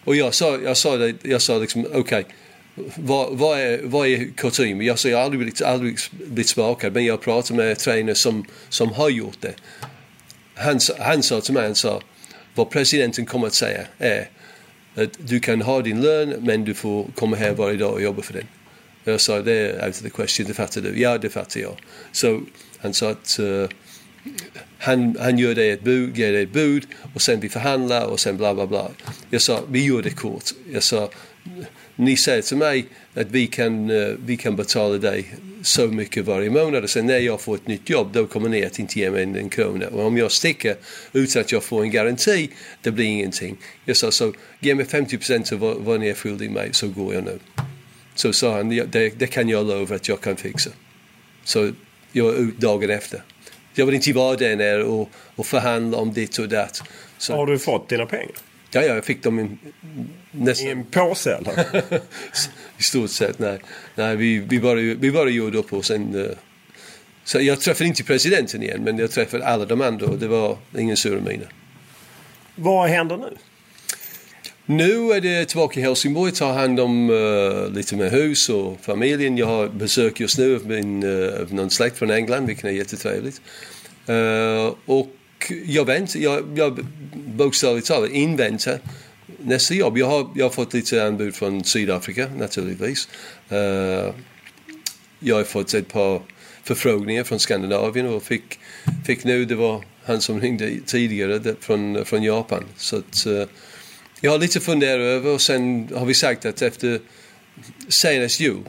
Och 0.04 0.16
jag 0.16 0.34
sa, 0.34 0.58
jag 0.58 0.76
sa, 0.76 0.96
det, 0.96 1.14
jag 1.22 1.42
sa 1.42 1.58
liksom 1.58 1.86
okej, 1.86 2.00
okay, 2.00 2.24
vad, 2.96 3.38
vad, 3.38 3.60
är, 3.60 3.80
vad 3.82 4.08
är 4.08 4.36
kutym? 4.36 4.82
Jag, 4.82 4.98
sa 4.98 5.08
jag 5.08 5.18
har 5.18 5.24
aldrig 5.24 5.38
blivit, 5.38 5.62
aldrig 5.62 5.98
blivit 6.12 6.48
smakad 6.48 6.92
men 6.92 7.04
jag 7.04 7.20
pratar 7.20 7.54
med 7.54 7.78
tränare 7.78 8.14
som, 8.14 8.44
som 8.68 8.92
har 8.92 9.08
gjort 9.08 9.40
det. 9.40 9.54
Han, 10.54 10.80
han 10.98 11.22
sa 11.22 11.40
till 11.40 11.54
mig, 11.54 11.64
han 11.64 11.74
sa, 11.74 12.00
vad 12.54 12.70
presidenten 12.70 13.26
kommer 13.26 13.46
att 13.46 13.54
säga 13.54 13.86
är 13.98 14.28
att 14.94 15.10
du 15.18 15.40
kan 15.40 15.62
ha 15.62 15.82
din 15.82 16.00
lön 16.02 16.34
men 16.40 16.64
du 16.64 16.74
får 16.74 17.06
komma 17.14 17.36
här 17.36 17.52
varje 17.52 17.76
dag 17.76 17.92
och 17.92 18.02
jobba 18.02 18.22
för 18.22 18.32
den. 18.32 18.46
Jag 19.04 19.20
sa 19.20 19.40
det 19.40 19.52
är 19.52 19.86
out 19.86 19.94
of 19.94 20.02
the 20.02 20.10
question, 20.10 20.46
det 20.46 20.54
fattar 20.54 20.80
du? 20.80 21.00
Ja, 21.00 21.18
det 21.18 21.30
fattar 21.30 21.60
jag. 21.60 21.76
Så 22.12 22.40
han 22.78 22.94
sa 22.94 23.10
att 23.10 23.38
uh, 23.40 23.68
han, 24.78 25.16
han 25.20 25.38
gör 25.38 25.54
dig 25.54 25.70
ett 25.70 25.82
bud, 25.82 26.18
ger 26.18 26.32
dig 26.32 26.42
ett 26.42 26.52
bud 26.52 26.86
och 27.14 27.22
sen 27.22 27.40
vi 27.40 27.48
förhandlar 27.48 28.06
och 28.06 28.20
sen 28.20 28.36
bla 28.36 28.54
bla 28.54 28.66
bla. 28.66 28.90
Jag 29.30 29.42
sa 29.42 29.62
vi 29.68 29.84
gör 29.84 30.02
det 30.02 30.10
kort. 30.10 30.44
Jag 30.72 30.82
sa 30.82 31.10
ni 31.96 32.16
säger 32.16 32.42
till 32.42 32.56
mig 32.56 32.86
att 33.14 33.30
vi 33.30 33.46
kan, 33.46 33.90
uh, 33.90 34.16
vi 34.26 34.36
kan 34.36 34.56
betala 34.56 34.98
dig 34.98 35.34
så 35.62 35.86
mycket 35.86 36.24
varje 36.24 36.50
månad 36.50 36.82
och 36.82 36.90
sen 36.90 37.06
när 37.06 37.18
jag 37.18 37.40
får 37.40 37.54
ett 37.54 37.66
nytt 37.66 37.90
jobb 37.90 38.12
då 38.12 38.26
kommer 38.26 38.48
ni 38.48 38.64
att 38.64 38.78
inte 38.78 38.98
ge 38.98 39.10
mig 39.10 39.22
en, 39.22 39.36
en 39.36 39.48
krona. 39.48 39.86
Och 39.86 40.06
om 40.06 40.16
jag 40.16 40.32
sticker 40.32 40.76
utan 41.12 41.42
att 41.42 41.52
jag 41.52 41.62
får 41.62 41.82
en 41.82 41.90
garanti, 41.90 42.50
det 42.82 42.90
blir 42.90 43.04
ingenting. 43.04 43.56
Jag 43.84 43.96
sa 43.96 44.10
så, 44.10 44.32
ge 44.60 44.74
mig 44.74 44.86
50 44.86 45.18
procent 45.18 45.52
av 45.52 45.58
vad, 45.58 45.76
vad 45.76 46.00
ni 46.00 46.08
är 46.08 46.14
skyldiga 46.14 46.50
mig 46.50 46.68
så 46.72 46.88
går 46.88 47.14
jag 47.14 47.24
nu. 47.24 47.38
Så 48.14 48.32
sa 48.32 48.56
han, 48.56 48.68
det, 48.68 49.18
det 49.18 49.26
kan 49.26 49.48
jag 49.48 49.66
lova 49.66 49.96
att 49.96 50.08
jag 50.08 50.20
kan 50.20 50.36
fixa. 50.36 50.70
Så 51.44 51.72
jag 52.12 52.24
var 52.24 52.34
ut 52.34 52.58
dagen 52.58 52.90
efter. 52.90 53.22
Jag 53.74 53.86
vill 53.86 53.94
inte 53.94 54.12
vara 54.12 54.36
där 54.36 54.56
nere 54.56 54.84
och, 54.84 55.10
och 55.36 55.46
förhandla 55.46 55.98
om 55.98 56.12
ditt 56.12 56.38
och 56.38 56.48
datt. 56.48 56.82
Så, 57.18 57.36
Har 57.36 57.46
du 57.46 57.58
fått 57.58 57.88
dina 57.88 58.06
pengar? 58.06 58.32
ja, 58.70 58.82
ja, 58.82 58.94
jag 58.94 59.04
fick 59.04 59.22
dem 59.22 59.40
i, 59.40 59.48
nästan... 60.34 60.68
I 60.68 60.70
en 60.70 60.84
påse 60.84 61.34
eller? 61.34 61.82
I 62.78 62.82
stort 62.82 63.10
sett, 63.10 63.38
nej. 63.38 63.58
nej 63.94 64.16
vi, 64.16 64.38
vi, 64.38 64.60
bara, 64.60 64.74
vi 64.74 65.10
bara 65.10 65.30
gjorde 65.30 65.58
upp 65.58 65.72
och 65.72 65.84
sen... 65.84 66.14
Uh, 66.14 66.30
så 67.24 67.40
jag 67.40 67.60
träffade 67.60 67.88
inte 67.88 68.04
presidenten 68.04 68.62
igen, 68.62 68.84
men 68.84 68.98
jag 68.98 69.10
träffade 69.10 69.46
alla 69.46 69.64
de 69.64 69.80
andra 69.80 70.06
och 70.06 70.18
det 70.18 70.28
var 70.28 70.58
ingen 70.78 70.96
sura 70.96 71.20
miner. 71.20 71.48
Vad 72.54 72.88
händer 72.88 73.16
nu? 73.16 73.36
Nu 74.66 75.12
är 75.12 75.20
det 75.20 75.44
tillbaka 75.44 75.80
i 75.80 75.82
Helsingborg, 75.82 76.32
tar 76.32 76.52
hand 76.52 76.80
om 76.80 77.10
uh, 77.10 77.68
lite 77.70 77.96
med 77.96 78.10
hus 78.10 78.48
och 78.48 78.80
familjen. 78.80 79.38
Jag 79.38 79.46
har 79.46 79.68
besök 79.68 80.20
just 80.20 80.38
nu 80.38 80.56
av, 80.56 80.66
min, 80.66 81.02
uh, 81.02 81.40
av 81.42 81.54
någon 81.54 81.70
släkt 81.70 81.98
från 81.98 82.10
England, 82.10 82.46
vilket 82.46 82.64
är 82.64 82.70
jättetrevligt. 82.70 83.40
Uh, 84.08 84.74
och 84.86 85.12
jag 85.66 85.84
väntar, 85.84 86.20
jag, 86.20 86.44
jag 86.54 86.86
bokstavligt 87.14 87.86
talat 87.86 88.10
inväntar 88.10 88.78
nästa 89.38 89.74
jobb. 89.74 89.98
Jag 89.98 90.06
har, 90.06 90.30
jag 90.34 90.44
har 90.44 90.50
fått 90.50 90.74
lite 90.74 91.06
anbud 91.06 91.34
från 91.34 91.64
Sydafrika 91.64 92.28
naturligtvis. 92.36 93.08
Uh, 93.52 94.14
jag 95.18 95.36
har 95.36 95.44
fått 95.44 95.74
ett 95.74 95.88
par 95.88 96.22
förfrågningar 96.62 97.24
från 97.24 97.38
Skandinavien 97.38 98.06
och 98.06 98.22
fick, 98.22 98.58
fick 99.06 99.24
nu, 99.24 99.44
det 99.44 99.54
var 99.54 99.84
han 100.04 100.20
som 100.20 100.40
ringde 100.40 100.80
tidigare 100.86 101.38
det, 101.38 101.56
från, 101.60 102.04
från 102.04 102.22
Japan. 102.22 102.64
Så 102.76 102.96
att, 102.96 103.26
uh, 103.26 103.44
jag 104.20 104.30
har 104.30 104.38
lite 104.38 104.60
funderat 104.60 105.04
över 105.04 105.30
och 105.30 105.40
sen 105.40 105.88
har 105.94 106.06
vi 106.06 106.14
sagt 106.14 106.44
att 106.44 106.62
efter 106.62 107.00
senast 107.88 108.40
jul, 108.40 108.62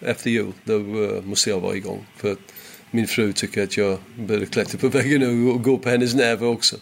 efter 0.00 0.30
jul, 0.30 0.52
då 0.64 0.74
uh, 0.74 1.22
måste 1.24 1.50
jag 1.50 1.60
vara 1.60 1.76
igång. 1.76 2.06
För 2.16 2.32
att 2.32 2.52
min 2.90 3.06
fru 3.06 3.32
tycker 3.32 3.62
att 3.62 3.76
jag 3.76 3.98
börjar 4.18 4.46
klättra 4.46 4.78
på 4.78 4.88
väggen 4.88 5.48
och 5.50 5.62
gå 5.62 5.78
på 5.78 5.88
hennes 5.88 6.14
nerver 6.14 6.46
också. 6.46 6.76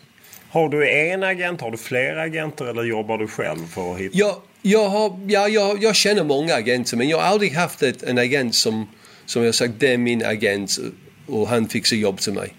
Har 0.50 0.68
du 0.68 0.90
en 0.90 1.22
agent, 1.22 1.60
har 1.60 1.70
du 1.70 1.76
flera 1.76 2.22
agenter 2.22 2.64
eller 2.64 2.82
jobbar 2.82 3.18
du 3.18 3.28
själv 3.28 3.66
för 3.66 3.92
att 3.92 4.00
hitta? 4.00 4.18
Jag, 4.18 4.36
jag, 4.62 4.88
har, 4.88 5.20
ja, 5.26 5.48
jag, 5.48 5.82
jag 5.82 5.96
känner 5.96 6.24
många 6.24 6.54
agenter 6.54 6.96
men 6.96 7.08
jag 7.08 7.18
har 7.18 7.24
aldrig 7.24 7.52
haft 7.52 7.82
ett, 7.82 8.02
en 8.02 8.18
agent 8.18 8.54
som, 8.54 8.88
som 9.26 9.44
jag 9.44 9.54
sagt 9.54 9.72
det 9.78 9.92
är 9.92 9.98
min 9.98 10.24
agent 10.24 10.78
och 11.26 11.48
han 11.48 11.68
fixar 11.68 11.96
jobb 11.96 12.20
till 12.20 12.32
mig. 12.32 12.54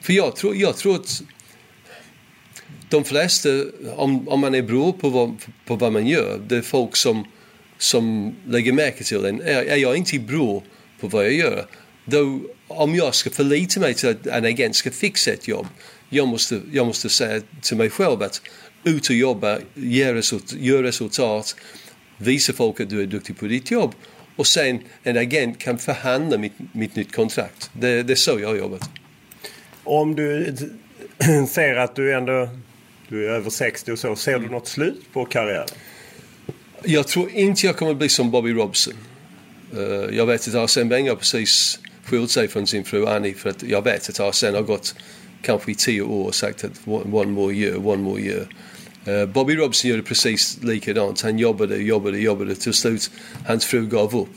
För 0.00 0.12
jag 0.12 0.36
tror, 0.36 0.56
jag 0.56 0.76
tror 0.76 0.94
att 0.94 1.22
de 2.88 3.04
flesta, 3.04 3.48
om, 3.96 4.28
om 4.28 4.40
man 4.40 4.54
är 4.54 4.62
bra 4.62 4.92
på 4.92 5.08
vad, 5.08 5.36
på 5.66 5.76
vad 5.76 5.92
man 5.92 6.06
gör, 6.06 6.40
det 6.48 6.56
är 6.56 6.62
folk 6.62 6.96
som, 6.96 7.24
som 7.78 8.34
lägger 8.46 8.72
märke 8.72 9.04
till 9.04 9.24
en. 9.24 9.40
Är, 9.40 9.64
är 9.64 9.76
jag 9.76 9.96
inte 9.96 10.18
bra 10.18 10.62
på 11.00 11.08
vad 11.08 11.24
jag 11.24 11.32
gör, 11.32 11.66
då 12.04 12.40
om 12.68 12.94
jag 12.94 13.14
ska 13.14 13.30
förlita 13.30 13.80
mig 13.80 13.94
till 13.94 14.08
att 14.08 14.26
en 14.26 14.44
agent 14.44 14.76
ska 14.76 14.90
fixa 14.90 15.32
ett 15.32 15.48
jobb, 15.48 15.66
jag 16.10 16.28
måste, 16.28 16.60
jag 16.72 16.86
måste 16.86 17.08
säga 17.08 17.42
till 17.62 17.76
mig 17.76 17.90
själv 17.90 18.22
att 18.22 18.42
ut 18.84 19.08
och 19.08 19.14
jobba, 19.14 19.58
ge 19.74 20.14
resultat, 20.14 20.52
gör 20.58 20.82
resultat, 20.82 21.56
visa 22.16 22.52
folk 22.52 22.80
att 22.80 22.90
du 22.90 23.02
är 23.02 23.06
duktig 23.06 23.38
på 23.38 23.46
ditt 23.46 23.70
jobb 23.70 23.94
och 24.36 24.46
sen 24.46 24.80
en 25.02 25.16
agent 25.16 25.58
kan 25.58 25.78
förhandla 25.78 26.38
mitt, 26.38 26.52
mitt 26.72 26.96
nytt 26.96 27.12
kontrakt. 27.12 27.70
Det, 27.72 28.02
det 28.02 28.12
är 28.12 28.14
så 28.14 28.40
jag 28.40 28.48
har 28.48 28.56
jobbat. 28.56 28.90
Om 29.84 30.14
du 30.14 30.54
ser 31.48 31.76
att 31.76 31.96
du 31.96 32.14
ändå 32.14 32.48
du 33.08 33.26
är 33.26 33.30
över 33.30 33.50
60 33.50 33.92
och 33.92 33.98
så, 33.98 34.16
ser 34.16 34.38
du 34.38 34.48
något 34.48 34.68
slut 34.68 35.12
på 35.12 35.24
karriären? 35.24 35.68
Jag 36.84 37.08
tror 37.08 37.30
inte 37.30 37.66
jag 37.66 37.76
kommer 37.76 37.94
bli 37.94 38.08
som 38.08 38.30
Bobby 38.30 38.52
Robson. 38.52 38.94
Uh, 39.76 39.82
jag 40.16 40.26
vet 40.26 40.48
att 40.48 40.54
Arsene 40.54 40.90
Wenger 40.90 41.14
precis 41.14 41.78
skilt 42.04 42.30
sig 42.30 42.48
från 42.48 42.66
sin 42.66 42.84
fru 42.84 43.06
Annie 43.06 43.34
för 43.34 43.50
att 43.50 43.62
jag 43.62 43.84
vet 43.84 44.08
att 44.08 44.20
Arsene 44.20 44.56
har 44.56 44.62
gått 44.62 44.94
kanske 45.42 45.72
i 45.72 45.74
tio 45.74 46.02
år 46.02 46.26
och 46.26 46.34
sagt 46.34 46.64
att 46.64 46.80
one 46.86 47.30
more 47.30 47.54
year, 47.54 47.86
one 47.86 48.02
more 48.02 48.22
year. 48.22 48.46
Uh, 49.08 49.26
Bobby 49.26 49.56
Robson 49.56 49.90
gjorde 49.90 50.02
precis 50.02 50.58
likadant. 50.62 51.20
Han 51.20 51.38
jobbade, 51.38 51.76
jobbade, 51.76 52.18
jobbade. 52.18 52.54
Till 52.54 52.72
slut 52.72 53.10
hans 53.46 53.64
fru 53.64 53.86
gav 53.86 54.16
upp. 54.16 54.28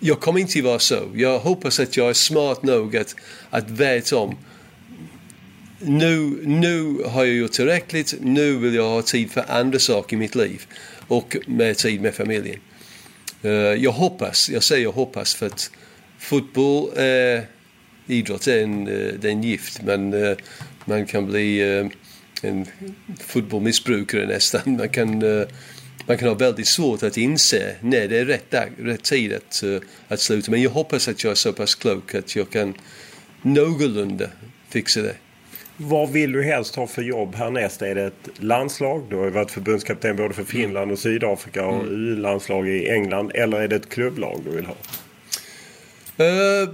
Jag 0.00 0.20
kommer 0.20 0.40
inte 0.40 0.58
att 0.58 0.64
vara 0.64 0.78
så. 0.78 1.10
Jag 1.14 1.38
hoppas 1.38 1.80
att 1.80 1.96
jag 1.96 2.08
är 2.08 2.14
smart 2.14 2.62
nog 2.62 2.96
att, 2.96 3.16
att 3.50 3.70
veta 3.70 4.16
om 4.16 4.36
nu, 5.80 6.40
nu 6.44 7.02
har 7.06 7.24
jag 7.24 7.34
gjort 7.34 7.52
tillräckligt. 7.52 8.14
Nu 8.20 8.56
vill 8.56 8.74
jag 8.74 8.88
ha 8.88 9.02
tid 9.02 9.30
för 9.30 9.44
andra 9.48 9.78
saker 9.78 10.16
i 10.16 10.18
mitt 10.18 10.34
liv 10.34 10.66
och 11.08 11.36
mer 11.46 11.74
tid 11.74 12.00
med 12.00 12.14
familjen. 12.14 12.60
Uh, 13.44 13.50
jag 13.52 13.92
hoppas, 13.92 14.50
jag 14.50 14.62
säger 14.62 14.88
hoppas 14.88 15.34
för 15.34 15.46
att 15.46 15.70
fotboll, 16.18 16.88
uh, 16.98 17.40
idrott 18.10 18.46
är 18.46 18.62
en, 18.62 18.88
uh, 18.88 19.14
det 19.20 19.28
är 19.28 19.32
en 19.32 19.42
gift 19.42 19.82
men 19.82 20.14
uh, 20.14 20.36
man 20.84 21.06
kan 21.06 21.26
bli 21.26 21.60
en 22.42 22.66
fotbollmissbrukare 23.20 24.26
nästan. 24.26 24.76
Man 24.76 24.88
kan, 24.88 25.18
man 26.06 26.18
kan 26.18 26.28
ha 26.28 26.34
väldigt 26.34 26.68
svårt 26.68 27.02
att 27.02 27.16
inse 27.16 27.76
när 27.80 28.08
det 28.08 28.18
är 28.18 28.24
rätt, 28.24 28.50
dag, 28.50 28.68
rätt 28.78 29.04
tid 29.04 29.32
att, 29.32 29.64
att 30.08 30.20
sluta. 30.20 30.50
Men 30.50 30.62
jag 30.62 30.70
hoppas 30.70 31.08
att 31.08 31.24
jag 31.24 31.30
är 31.30 31.34
så 31.34 31.52
pass 31.52 31.74
klok 31.74 32.14
att 32.14 32.36
jag 32.36 32.50
kan 32.50 32.74
någorlunda 33.42 34.26
fixa 34.68 35.02
det. 35.02 35.14
Vad 35.76 36.10
vill 36.10 36.32
du 36.32 36.42
helst 36.42 36.76
ha 36.76 36.86
för 36.86 37.02
jobb 37.02 37.34
härnäst? 37.34 37.82
Är 37.82 37.94
det 37.94 38.04
ett 38.04 38.30
landslag? 38.38 39.06
Du 39.10 39.16
har 39.16 39.24
ju 39.24 39.30
varit 39.30 39.50
förbundskapten 39.50 40.16
både 40.16 40.34
för 40.34 40.44
Finland 40.44 40.92
och 40.92 40.98
Sydafrika 40.98 41.66
och 41.66 41.82
mm. 41.82 41.92
U-landslag 41.92 42.68
i 42.68 42.88
England. 42.88 43.30
Eller 43.34 43.60
är 43.60 43.68
det 43.68 43.76
ett 43.76 43.88
klubblag 43.88 44.40
du 44.44 44.50
vill 44.50 44.66
ha? 44.66 44.74
Uh, 46.24 46.68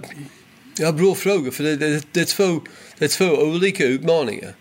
ja, 0.79 0.93
bra 0.93 1.15
fråga. 1.15 1.51
För 1.51 1.65
det, 1.65 1.77
det, 1.77 2.07
det, 2.13 2.21
är 2.21 2.25
två, 2.25 2.61
det 2.99 3.05
är 3.05 3.09
två 3.09 3.25
olika 3.25 3.85
utmaningar. 3.85 4.55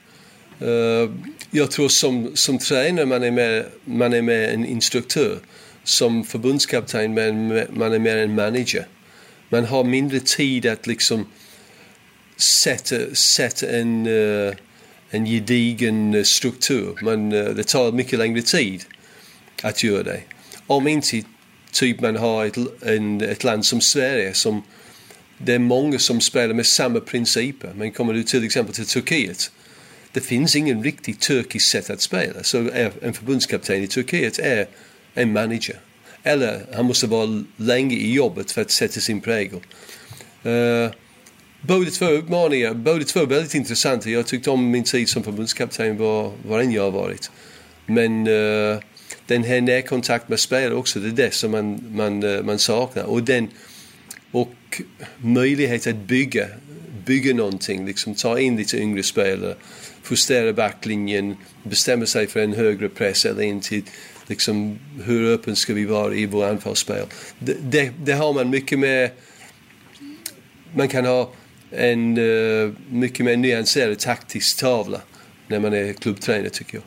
Uh, 0.62 1.12
jag 1.52 1.71
tror 1.71 1.89
som, 1.89 2.36
som 2.36 2.58
tränare 2.58 3.06
man 3.06 3.23
är, 3.23 3.32
med, 3.32 3.65
man 3.86 4.13
är 4.13 4.21
med 4.21 4.54
en 4.54 4.65
instruktör. 4.65 5.39
Som 5.84 6.23
förbundskapten 6.23 7.13
man, 7.13 7.47
man 7.69 7.93
är 7.93 7.99
mer 7.99 8.17
en 8.17 8.36
manager. 8.36 8.88
Man 9.49 9.65
har 9.65 9.84
mindre 9.84 10.19
tid 10.19 10.65
att 10.65 10.88
liksom 10.88 11.26
sätta, 12.38 13.15
sätta 13.15 13.69
en, 13.69 14.08
uh, 14.08 14.54
en 15.10 15.26
gedigen 15.26 16.26
struktur. 16.26 16.97
Man, 17.02 17.32
uh, 17.32 17.56
det 17.56 17.67
tar 17.67 17.91
mycket 17.91 18.19
längre 18.19 18.41
tid 18.41 18.84
att 19.62 19.84
göra 19.84 20.04
det. 20.04 20.21
Om 20.67 20.88
inte 20.88 21.23
typ 21.71 22.02
man 22.02 22.15
har 22.15 22.45
ett, 22.45 22.58
en, 22.82 23.21
ett 23.21 23.43
land 23.43 23.65
som 23.65 23.82
Sverige 23.82 24.34
som 24.34 24.63
det 25.45 25.53
är 25.53 25.60
många 25.60 25.99
som 25.99 26.21
spelar 26.21 26.53
med 26.53 26.65
samma 26.65 26.99
principer. 26.99 27.73
Men 27.75 27.91
kommer 27.91 28.13
du 28.13 28.23
till 28.23 28.43
exempel 28.43 28.75
till 28.75 28.86
Turkiet 28.86 29.51
det 30.13 30.21
finns 30.21 30.56
ingen 30.56 30.84
riktigt 30.84 31.19
turkisk 31.19 31.71
sätt 31.71 31.89
att 31.89 32.01
spela. 32.01 32.43
Så 32.43 32.69
en 33.01 33.13
förbundskapten 33.13 33.84
i 33.84 33.88
Turkiet 33.88 34.39
är 34.39 34.67
en 35.13 35.34
manager. 35.34 35.79
Eller 36.23 36.65
han 36.73 36.86
måste 36.86 37.08
vara 37.08 37.43
länge 37.58 37.95
i 37.95 38.13
jobbet 38.13 38.51
för 38.51 38.62
att 38.62 38.71
sätta 38.71 38.99
sin 38.99 39.21
prägel. 39.21 39.60
Eh, 40.43 40.51
uh, 40.51 40.91
båda 41.62 41.91
två 41.91 42.10
utmaningar, 42.10 42.73
båda 42.73 43.03
två 43.03 43.25
väldigt 43.25 43.56
intressanta. 43.56 44.10
Jag 44.10 44.27
tyckte 44.27 44.49
om 44.49 44.71
min 44.71 44.84
tid 44.84 45.10
som 45.10 45.23
förbundskapten 45.23 45.97
var, 45.97 46.32
var 46.47 46.60
än 46.60 46.71
jag 46.71 46.84
har 46.84 46.91
varit. 46.91 47.32
Men 47.86 48.27
uh, 48.27 48.79
den 49.27 49.43
här 49.43 49.62
närkontakt 49.62 50.29
med 50.29 50.39
spelare 50.39 50.73
också, 50.73 50.99
det 50.99 51.08
är 51.08 51.25
det 51.27 51.34
som 51.34 51.51
man, 51.51 51.86
man, 51.89 52.23
uh, 52.23 52.43
man 52.43 52.60
saknar. 52.60 53.03
Och, 53.03 53.23
den, 53.23 53.49
och 54.33 54.81
möjlighet 55.17 55.87
att 55.87 55.95
bygga, 55.95 56.47
bygga 57.05 57.33
någonting, 57.33 57.85
liksom 57.85 58.15
ta 58.15 58.39
in 58.39 58.55
lite 58.57 58.77
yngre 58.77 59.03
spelare, 59.03 59.55
justera 60.09 60.53
backlinjen, 60.53 61.35
bestämma 61.63 62.05
sig 62.05 62.27
för 62.27 62.39
en 62.39 62.53
högre 62.53 62.89
press 62.89 63.25
eller 63.25 63.41
inte. 63.41 63.81
Liksom, 64.27 64.79
hur 65.05 65.33
öppen 65.33 65.55
ska 65.55 65.73
vi 65.73 65.85
vara 65.85 66.13
i 66.13 66.25
vår 66.25 66.45
anfallsspel? 66.45 67.05
Det, 67.39 67.57
det, 67.61 67.91
det 68.05 68.13
har 68.13 68.33
man 68.33 68.49
mycket 68.49 68.79
mer... 68.79 69.11
Man 70.75 70.87
kan 70.87 71.05
ha 71.05 71.33
en 71.71 72.17
uh, 72.17 72.73
mycket 72.89 73.25
mer 73.25 73.37
nyanserad 73.37 73.99
taktisk 73.99 74.59
tavla 74.59 75.01
när 75.47 75.59
man 75.59 75.73
är 75.73 75.93
klubbtränare 75.93 76.49
tycker 76.49 76.77
jag. 76.77 76.83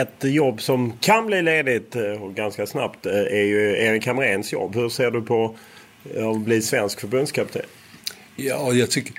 Ett 0.00 0.24
jobb 0.24 0.62
som 0.62 0.92
kan 1.00 1.26
bli 1.26 1.42
ledigt 1.42 1.96
eh, 1.96 2.22
och 2.22 2.34
ganska 2.34 2.66
snabbt 2.66 3.06
eh, 3.06 3.12
är 3.12 3.44
ju 3.44 3.76
Erik 3.76 4.06
Hamréns 4.06 4.52
jobb. 4.52 4.74
Hur 4.74 4.88
ser 4.88 5.10
du 5.10 5.22
på 5.22 5.56
att 6.16 6.40
bli 6.40 6.62
svensk 6.62 7.00
förbundskapten? 7.00 7.62
Ja, 8.36 8.72
jag 8.72 8.90
tycker, 8.90 9.14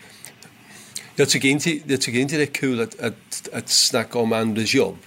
jag 1.15 1.30
tycker, 1.30 1.49
inte, 1.49 1.80
jag 1.86 2.02
tycker 2.02 2.19
inte 2.19 2.36
det 2.36 2.41
är 2.41 2.45
kul 2.45 2.82
att, 2.82 2.99
att, 2.99 3.49
att 3.54 3.69
snacka 3.69 4.19
om 4.19 4.34
andras 4.34 4.73
jobb. 4.73 4.97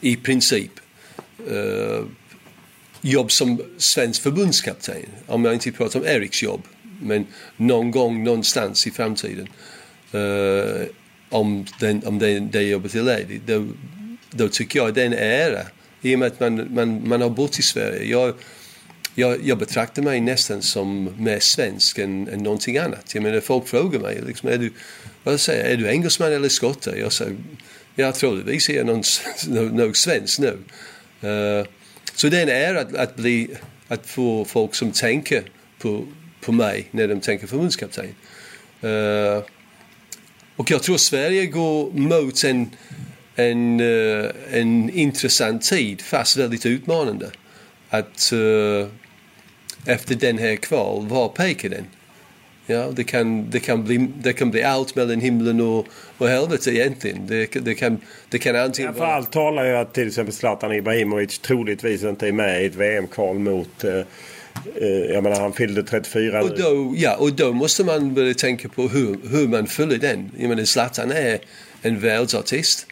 I 0.00 0.16
princip. 0.16 0.70
Uh, 1.50 2.06
jobb 3.00 3.32
som 3.32 3.62
svensk 3.78 4.22
förbundskapten. 4.22 4.96
Om 5.26 5.44
jag 5.44 5.54
inte 5.54 5.72
pratar 5.72 6.00
om 6.00 6.06
Eriks 6.06 6.42
jobb. 6.42 6.62
Men 7.02 7.26
någon 7.56 7.90
gång 7.90 8.24
någonstans 8.24 8.86
i 8.86 8.90
framtiden. 8.90 9.48
Uh, 10.14 10.86
om, 11.28 11.66
den, 11.80 12.06
om 12.06 12.18
det, 12.18 12.40
det 12.40 12.62
jobbet 12.62 12.94
är 12.94 13.02
ledigt. 13.02 13.42
Då, 13.46 13.68
då 14.30 14.48
tycker 14.48 14.78
jag 14.78 14.94
det 14.94 15.02
är 15.02 15.06
en 15.06 15.12
ära. 15.12 15.62
I 16.02 16.14
och 16.14 16.18
med 16.18 16.26
att 16.26 16.40
man, 16.40 16.74
man, 16.74 17.08
man 17.08 17.20
har 17.20 17.30
bott 17.30 17.58
i 17.58 17.62
Sverige. 17.62 18.04
Jag, 18.04 18.34
jag, 19.14 19.46
jag 19.46 19.58
betraktar 19.58 20.02
mig 20.02 20.20
nästan 20.20 20.62
som 20.62 21.14
mer 21.18 21.40
svensk 21.40 21.98
än, 21.98 22.28
än 22.28 22.42
någonting 22.42 22.78
annat. 22.78 23.14
Jag 23.14 23.22
menar, 23.22 23.40
folk 23.40 23.68
frågar 23.68 24.00
mig, 24.00 24.22
liksom, 24.26 24.48
är, 24.48 24.58
du, 24.58 24.72
vad 25.24 25.40
säger, 25.40 25.64
är 25.64 25.76
du 25.76 25.88
engelsman 25.88 26.32
eller 26.32 26.48
skotte? 26.48 26.94
Jag 26.98 27.12
säger, 27.12 27.36
jag 27.94 28.14
troligtvis 28.14 28.68
är 28.68 28.74
jag 28.74 28.86
någon, 28.86 29.02
någon 29.76 29.94
svensk 29.94 30.38
nu. 30.38 30.58
Uh, 31.28 31.66
så 32.14 32.28
det 32.28 32.38
är 32.38 32.42
en 32.42 32.48
ära 32.48 32.80
att, 32.80 32.94
att, 32.94 33.16
bli, 33.16 33.48
att 33.88 34.06
få 34.06 34.44
folk 34.44 34.74
som 34.74 34.92
tänker 34.92 35.42
på, 35.78 36.06
på 36.40 36.52
mig 36.52 36.88
när 36.90 37.08
de 37.08 37.20
tänker 37.20 37.46
förbundskapten. 37.46 38.06
Uh, 38.84 39.42
och 40.56 40.70
jag 40.70 40.82
tror 40.82 40.96
Sverige 40.96 41.46
går 41.46 41.92
mot 41.92 42.44
en, 42.44 42.70
en, 43.36 43.80
uh, 43.80 44.30
en 44.52 44.90
intressant 44.90 45.62
tid, 45.62 46.00
fast 46.00 46.36
väldigt 46.36 46.66
utmanande. 46.66 47.30
Att 47.90 48.32
uh, 48.32 48.86
efter 49.86 50.14
den 50.14 50.38
här 50.38 50.56
kval, 50.56 51.06
var 51.08 51.28
pekar 51.28 51.68
den? 51.68 51.84
Ja, 52.66 52.90
det, 52.92 53.04
kan, 53.04 53.50
det, 53.50 53.60
kan 53.60 53.84
bli, 53.84 54.08
det 54.22 54.32
kan 54.32 54.50
bli 54.50 54.62
allt 54.62 54.94
mellan 54.94 55.20
himlen 55.20 55.60
och, 55.60 55.86
och 56.18 56.28
helvetet 56.28 56.66
egentligen. 56.66 57.26
Det, 57.26 57.46
det, 57.46 57.74
kan, 57.74 57.98
det 58.28 58.38
kan 58.38 58.56
antingen 58.56 58.92
ja, 58.92 58.98
för 58.98 59.06
allt 59.06 59.32
talar 59.32 59.64
ju 59.64 59.76
att 59.76 59.94
till 59.94 60.08
exempel 60.08 60.34
Zlatan 60.34 60.72
Ibrahimovic 60.72 61.38
troligtvis 61.38 62.02
inte 62.02 62.28
är 62.28 62.32
med 62.32 62.62
i 62.62 62.66
ett 62.66 62.74
VM-kval 62.74 63.38
mot 63.38 63.84
uh, 63.84 64.02
jag 65.10 65.22
menar 65.22 65.40
han 65.40 65.52
fyllde 65.52 65.82
34 65.82 66.42
och 66.42 66.58
då, 66.58 66.94
Ja, 66.96 67.16
och 67.16 67.32
då 67.32 67.52
måste 67.52 67.84
man 67.84 68.14
börja 68.14 68.34
tänka 68.34 68.68
på 68.68 68.82
hur, 68.88 69.16
hur 69.30 69.48
man 69.48 69.66
fyller 69.66 69.98
den. 69.98 70.30
Jag 70.38 70.48
menar 70.48 70.64
Zlatan 70.64 71.10
är 71.10 71.38
en 71.82 72.00
världsartist. 72.00 72.86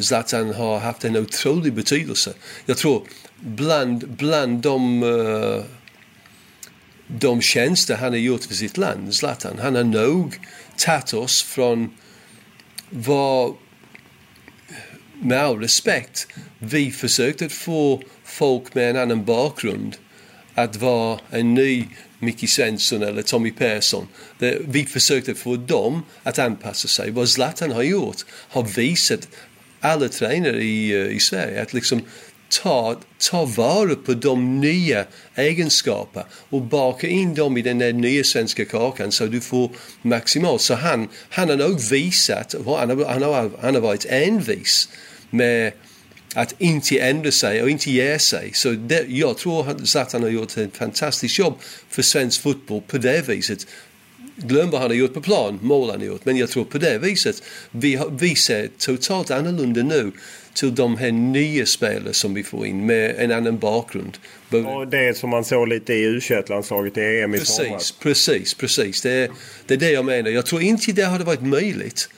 Zlatan 0.00 0.54
har 0.54 0.78
haft 0.78 1.04
en 1.04 1.16
otrolig 1.16 1.72
betydelse. 1.72 2.32
Jag 2.66 2.76
tror 2.76 3.02
bland, 3.40 4.08
bland 4.08 4.58
de 4.58 5.02
uh, 5.02 5.62
de 7.06 7.40
tjänster 7.40 7.96
han 7.96 8.12
har 8.12 8.18
gjort 8.18 8.44
för 8.44 8.54
sitt 8.54 8.76
land, 8.76 9.14
Zlatan. 9.14 9.58
Han 9.58 9.74
har 9.74 9.84
nog 9.84 10.38
tagit 10.76 11.14
oss 11.14 11.42
från 11.42 11.90
vad, 12.90 13.54
med 15.22 15.38
all 15.38 15.58
respekt, 15.58 16.26
vi 16.58 16.90
försökte 16.90 17.48
få 17.48 18.02
folk 18.24 18.74
med 18.74 18.90
en 18.90 18.96
annan 18.96 19.24
bakgrund 19.24 19.96
att 20.54 20.76
vara 20.76 21.20
en 21.30 21.54
ny 21.54 21.84
Micke 22.18 22.48
Svensson 22.48 23.02
eller 23.02 23.22
Tommy 23.22 23.50
Persson. 23.50 24.08
Vi 24.60 24.86
försökte 24.86 25.34
få 25.34 25.56
dem 25.56 26.02
att 26.22 26.38
anpassa 26.38 26.88
sig. 26.88 27.10
Vad 27.10 27.28
Zlatan 27.28 27.72
har 27.72 27.82
gjort 27.82 28.16
har 28.28 28.62
visat 28.62 29.28
alla 29.80 30.08
tränare 30.08 30.62
i, 30.62 30.92
eh, 30.92 31.16
i 31.16 31.20
Sverige 31.20 31.62
att 31.62 31.72
liksom 31.72 32.02
ta, 32.48 32.96
ta 33.30 33.44
vara 33.44 33.94
på 33.94 34.14
de 34.14 34.60
nya 34.60 35.04
egenskaperna 35.34 36.26
och 36.50 36.62
baka 36.62 37.08
in 37.08 37.34
dem 37.34 37.56
i 37.56 37.62
den 37.62 37.78
där 37.78 37.92
nya 37.92 38.24
svenska 38.24 38.64
kakan 38.64 39.12
så 39.12 39.26
du 39.26 39.40
får 39.40 39.70
maximalt. 40.02 40.60
Så 40.60 40.74
han, 40.74 41.08
han 41.28 41.48
har 41.48 41.56
nog 41.56 41.80
visat, 41.80 42.54
han 42.66 42.90
har, 42.90 43.04
han 43.04 43.22
har, 43.22 43.50
han 43.60 43.74
har 43.74 43.82
varit 43.82 44.06
envis 44.08 44.88
med 45.30 45.72
att 46.34 46.54
inte 46.58 46.98
ändra 46.98 47.30
sig 47.30 47.62
och 47.62 47.70
inte 47.70 47.90
ge 47.90 48.18
sig. 48.18 48.50
Så 48.54 48.70
det, 48.70 49.04
jag 49.08 49.38
tror 49.38 49.70
att 49.96 50.12
han 50.12 50.22
har 50.22 50.30
gjort 50.30 50.56
ett 50.56 50.76
fantastiskt 50.76 51.38
jobb 51.38 51.54
för 51.88 52.02
svensk 52.02 52.42
fotboll 52.42 52.82
på 52.86 52.98
det 52.98 53.28
viset. 53.28 53.66
Glöm 54.36 54.70
vad 54.70 54.80
han 54.80 54.90
har 54.90 54.96
gjort 54.96 55.14
på 55.14 55.20
plan, 55.20 55.58
mål 55.62 55.90
han 55.90 55.98
har 55.98 56.06
gjort. 56.06 56.24
Men 56.24 56.36
jag 56.36 56.50
tror 56.50 56.64
på 56.64 56.78
det 56.78 56.98
viset, 56.98 57.42
vi, 57.70 58.00
vi 58.10 58.34
ser 58.34 58.68
totalt 58.78 59.30
annorlunda 59.30 59.82
nu 59.82 60.12
till 60.54 60.74
de 60.74 60.96
här 60.96 61.12
nya 61.12 61.66
spelare 61.66 62.12
som 62.12 62.34
vi 62.34 62.44
får 62.44 62.66
in 62.66 62.86
med 62.86 63.14
en 63.18 63.32
annan 63.32 63.58
bakgrund. 63.58 64.18
Och 64.50 64.88
det 64.88 65.16
som 65.16 65.30
man 65.30 65.44
såg 65.44 65.68
lite 65.68 65.94
i 65.94 66.02
u 66.02 66.20
landslaget 66.48 66.96
i 66.96 67.00
EM 67.00 67.34
i 67.34 67.38
precis. 67.38 67.92
Precis, 67.92 68.54
precis. 68.54 69.02
Det 69.02 69.10
är, 69.10 69.30
det 69.66 69.74
är 69.74 69.78
det 69.78 69.90
jag 69.90 70.04
menar. 70.04 70.30
Jag 70.30 70.46
tror 70.46 70.62
inte 70.62 70.92
det 70.92 71.04
hade 71.04 71.24
varit 71.24 71.42
möjligt 71.42 72.08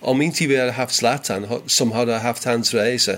om 0.00 0.22
inte 0.22 0.46
vi 0.46 0.56
hade 0.56 0.72
haft 0.72 0.94
Zlatan 0.94 1.46
som 1.66 1.92
hade 1.92 2.14
haft 2.14 2.44
hans 2.44 2.74
resa 2.74 3.16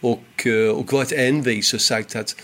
och, 0.00 0.46
eh, 0.46 0.68
och 0.68 0.92
varit 0.92 1.12
envis 1.12 1.74
och 1.74 1.80
sagt 1.80 2.16
att 2.16 2.36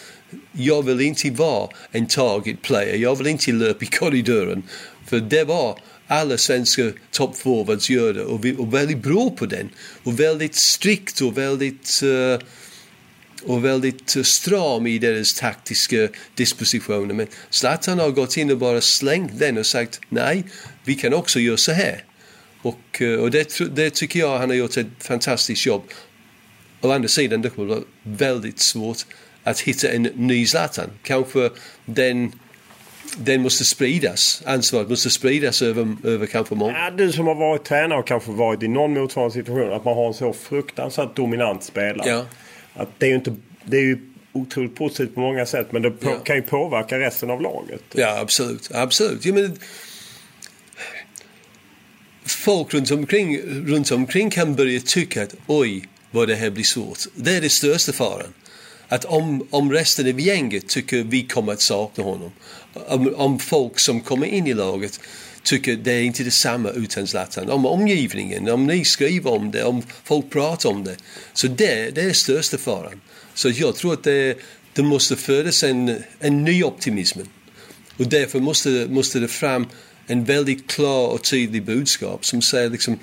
jag 0.52 0.82
vill 0.82 1.00
inte 1.00 1.30
vara 1.30 1.70
en 1.90 2.06
target 2.06 2.62
player. 2.62 2.96
Jag 2.96 3.16
vill 3.16 3.26
inte 3.26 3.52
löpa 3.52 3.84
i 3.84 3.88
korridoren. 3.88 4.62
För 5.06 5.20
det 5.20 5.44
var 5.44 5.78
alla 6.10 6.38
svenska 6.38 6.82
toppforwards 7.10 7.90
gör 7.90 8.14
det 8.14 8.22
och, 8.22 8.44
vi, 8.44 8.56
och 8.56 8.74
väldigt 8.74 8.98
bra 8.98 9.30
på 9.30 9.46
den. 9.46 9.70
Och 10.02 10.20
väldigt 10.20 10.54
strikt 10.54 11.20
och 11.20 11.38
väldigt 11.38 12.00
uh, 12.02 12.10
eh, 12.10 12.38
och 13.42 13.64
väldigt 13.64 14.16
stram 14.26 14.86
i 14.86 14.98
deras 14.98 15.34
taktiska 15.34 16.08
dispositioner. 16.34 17.14
Men 17.14 17.26
Zlatan 17.50 17.98
har 17.98 18.10
gått 18.10 18.36
in 18.36 18.50
och 18.50 18.58
bara 18.58 18.80
slängt 18.80 19.38
den 19.38 19.58
och 19.58 19.66
sagt 19.66 20.00
nej, 20.08 20.44
vi 20.84 20.94
kan 20.94 21.14
också 21.14 21.40
göra 21.40 21.56
så 21.56 21.72
här. 21.72 22.04
Och, 22.62 23.02
eh, 23.02 23.18
och 23.20 23.30
det, 23.30 23.74
det 23.74 23.90
tycker 23.90 24.20
jag 24.20 24.38
han 24.38 24.48
har 24.48 24.56
gjort 24.56 24.76
ett 24.76 24.86
fantastiskt 24.98 25.66
jobb. 25.66 25.82
Å 26.80 26.92
andra 26.92 27.08
sidan, 27.08 27.42
det 27.42 27.50
kommer 27.50 27.68
vara 27.68 27.84
väldigt 28.02 28.60
svårt 28.60 28.98
att 29.44 29.60
hitta 29.60 29.88
en 29.88 30.02
ny 30.02 30.46
Zlatan. 30.46 30.90
Kanske 31.02 31.50
den 31.84 32.32
den 33.16 33.42
måste 33.42 33.64
spridas. 33.64 34.42
Ansvaret 34.46 34.88
måste 34.88 35.10
spridas 35.10 35.62
över, 35.62 35.96
över 36.04 36.26
kanske 36.26 36.54
många. 36.54 36.72
Ja, 36.72 36.90
du 36.90 37.12
som 37.12 37.26
har 37.26 37.34
varit 37.34 37.64
tränare 37.64 37.98
och 37.98 38.06
kanske 38.06 38.30
varit 38.30 38.62
i 38.62 38.68
någon 38.68 38.94
motsvarande 38.94 39.34
situation. 39.34 39.72
Att 39.72 39.84
man 39.84 39.94
har 39.94 40.06
en 40.06 40.14
så 40.14 40.32
fruktansvärt 40.32 41.16
dominant 41.16 41.64
spelare. 41.64 42.08
Ja. 42.08 42.26
Att 42.74 42.88
det 42.98 43.06
är 43.06 43.10
ju 43.10 43.16
inte... 43.16 43.36
Det 43.64 43.76
är 43.76 43.82
ju 43.82 43.98
otroligt 44.32 44.74
positivt 44.74 45.14
på 45.14 45.20
många 45.20 45.46
sätt. 45.46 45.72
Men 45.72 45.82
det 45.82 45.92
ja. 46.00 46.18
kan 46.24 46.36
ju 46.36 46.42
påverka 46.42 46.98
resten 46.98 47.30
av 47.30 47.42
laget. 47.42 47.82
Ja, 47.92 48.18
absolut. 48.20 48.70
absolut. 48.74 49.24
Jag 49.24 49.34
menar, 49.34 49.50
folk 52.24 52.74
runt 52.74 52.90
omkring, 52.90 53.38
runt 53.66 53.90
omkring 53.90 54.30
kan 54.30 54.54
börja 54.54 54.80
tycka 54.80 55.22
att 55.22 55.34
oj, 55.46 55.84
vad 56.10 56.28
det 56.28 56.34
här 56.34 56.50
blir 56.50 56.64
svårt. 56.64 56.98
Det 57.14 57.36
är 57.36 57.40
det 57.40 57.48
största 57.48 57.92
faran. 57.92 58.34
Att 58.88 59.04
om, 59.04 59.46
om 59.50 59.72
resten 59.72 60.08
av 60.08 60.20
gänget 60.20 60.68
tycker 60.68 61.02
vi 61.02 61.22
kommer 61.26 61.52
att 61.52 61.60
sakna 61.60 62.04
honom 62.04 62.32
om, 62.74 63.14
om 63.14 63.38
folk 63.38 63.78
som 63.78 64.00
kommer 64.00 64.26
in 64.26 64.46
i 64.46 64.54
laget 64.54 65.00
tycker 65.42 65.76
det 65.76 65.92
är 65.92 66.02
inte 66.02 66.22
detsamma 66.24 66.70
utan 66.70 67.06
Zlatan. 67.06 67.50
Om 67.50 67.66
omgivningen, 67.66 68.48
om 68.48 68.66
ni 68.66 68.84
skriver 68.84 69.30
om 69.30 69.50
det, 69.50 69.64
om 69.64 69.82
folk 70.04 70.30
pratar 70.30 70.70
om 70.70 70.84
det. 70.84 70.96
Så 71.32 71.46
det, 71.46 71.94
det 71.94 72.00
är 72.00 72.12
största 72.12 72.58
faran. 72.58 73.00
Så 73.34 73.50
jag 73.50 73.76
tror 73.76 73.92
att 73.92 74.04
det, 74.04 74.38
det 74.72 74.82
måste 74.82 75.16
födas 75.16 75.64
en, 75.64 76.02
en 76.18 76.44
ny 76.44 76.64
optimism. 76.64 77.20
Och 77.96 78.06
därför 78.06 78.40
måste, 78.40 78.86
måste 78.90 79.18
det 79.18 79.28
fram 79.28 79.66
en 80.06 80.24
väldigt 80.24 80.66
klar 80.66 81.08
och 81.08 81.22
tydlig 81.22 81.64
budskap 81.64 82.26
som 82.26 82.42
säger 82.42 82.70
liksom 82.70 82.98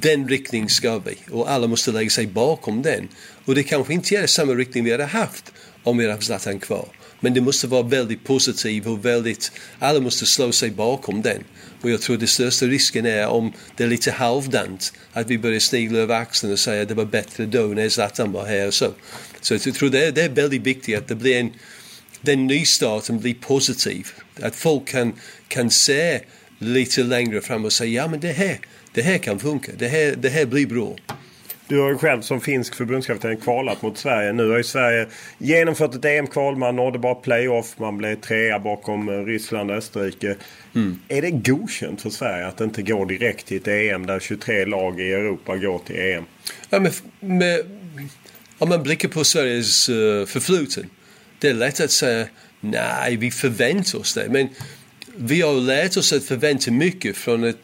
den 0.00 0.28
riktning 0.28 0.68
ska 0.68 0.98
vi 0.98 1.16
och 1.30 1.50
alla 1.50 1.66
måste 1.66 1.92
lägga 1.92 2.10
sig 2.10 2.26
bakom 2.26 2.82
den. 2.82 3.08
Och 3.44 3.54
det 3.54 3.62
kanske 3.62 3.94
inte 3.94 4.16
är 4.16 4.26
samma 4.26 4.52
riktning 4.52 4.84
vi 4.84 4.90
hade 4.92 5.04
haft 5.04 5.52
om 5.82 5.98
vi 5.98 6.04
hade 6.04 6.14
haft 6.14 6.26
Zlatan 6.26 6.58
kvar. 6.58 6.88
Men 7.24 7.34
det 7.34 7.40
måste 7.40 7.66
vara 7.66 7.82
väldigt 7.82 8.24
positivt 8.24 8.86
och 8.86 9.04
väldigt, 9.04 9.52
alla 9.78 10.00
måste 10.00 10.26
slå 10.26 10.52
sig 10.52 10.70
bakom 10.70 11.22
den. 11.22 11.44
Och 11.82 11.90
jag 11.90 12.00
tror 12.00 12.16
det 12.16 12.26
största 12.26 12.66
risken 12.66 13.06
är 13.06 13.26
om 13.26 13.52
det 13.76 13.84
är 13.84 13.88
lite 13.88 14.10
halvdant 14.10 14.92
att 15.12 15.30
vi 15.30 15.38
börjar 15.38 15.60
snigla 15.60 15.98
över 15.98 16.14
axeln 16.14 16.52
och 16.52 16.58
säga 16.58 16.82
att 16.82 16.88
det 16.88 16.94
var 16.94 17.04
bättre 17.04 17.46
då 17.46 17.62
när 17.62 17.88
Zlatan 17.88 18.32
var 18.32 18.46
här 18.46 18.66
och 18.66 18.74
så. 18.74 18.92
Så 19.40 19.54
jag 19.54 19.74
tror 19.74 19.90
det 19.90 20.06
är, 20.06 20.12
det 20.12 20.22
är 20.22 20.28
väldigt 20.28 20.62
viktigt 20.62 20.98
att 20.98 21.08
det 21.08 21.14
blir 21.14 21.40
en, 21.40 21.52
den 22.20 22.46
nystarten 22.46 23.20
blir 23.20 23.34
positiv. 23.34 24.08
Att 24.42 24.56
folk 24.56 24.88
kan, 24.88 25.12
kan 25.48 25.70
se 25.70 26.20
lite 26.58 27.02
längre 27.02 27.40
fram 27.40 27.64
och 27.64 27.72
säga 27.72 28.02
ja 28.02 28.08
men 28.08 28.20
det 28.20 28.32
här, 28.32 28.60
det 28.94 29.02
här 29.02 29.18
kan 29.18 29.38
funka, 29.38 29.72
det 29.78 29.88
här, 29.88 30.14
det 30.16 30.28
här 30.28 30.46
blir 30.46 30.66
bra. 30.66 30.96
Du 31.68 31.80
har 31.80 31.90
ju 31.90 31.98
själv 31.98 32.20
som 32.20 32.40
finsk 32.40 32.74
förbundskapten 32.74 33.36
kvalat 33.36 33.82
mot 33.82 33.98
Sverige. 33.98 34.32
Nu 34.32 34.50
har 34.50 34.56
ju 34.56 34.64
Sverige 34.64 35.06
genomfört 35.38 35.94
ett 35.94 36.04
EM-kval. 36.04 36.56
Man 36.56 36.76
nådde 36.76 36.98
bara 36.98 37.14
playoff. 37.14 37.74
Man 37.78 37.96
blev 37.96 38.16
trea 38.16 38.58
bakom 38.58 39.26
Ryssland 39.26 39.70
och 39.70 39.76
Österrike. 39.76 40.36
Mm. 40.74 40.98
Är 41.08 41.22
det 41.22 41.30
godkänt 41.30 42.02
för 42.02 42.10
Sverige 42.10 42.46
att 42.46 42.60
inte 42.60 42.82
gå 42.82 43.04
direkt 43.04 43.46
till 43.46 43.56
ett 43.56 43.68
EM 43.68 44.06
där 44.06 44.20
23 44.20 44.64
lag 44.64 45.00
i 45.00 45.12
Europa 45.12 45.56
går 45.56 45.78
till 45.78 45.96
EM? 45.96 46.24
Ja, 46.70 46.80
med, 46.80 46.92
med, 47.20 47.60
om 48.58 48.68
man 48.68 48.82
blickar 48.82 49.08
på 49.08 49.24
Sveriges 49.24 49.88
uh, 49.88 50.26
förfluten. 50.26 50.90
Det 51.38 51.48
är 51.48 51.54
lätt 51.54 51.80
att 51.80 51.90
säga 51.90 52.26
nej, 52.60 53.16
vi 53.16 53.30
förväntar 53.30 53.98
oss 53.98 54.14
det. 54.14 54.28
Men 54.30 54.48
vi 55.16 55.40
har 55.40 55.54
lärt 55.54 55.96
oss 55.96 56.12
att 56.12 56.24
förvänta 56.24 56.70
mycket 56.70 57.16
från 57.16 57.44
ett, 57.44 57.58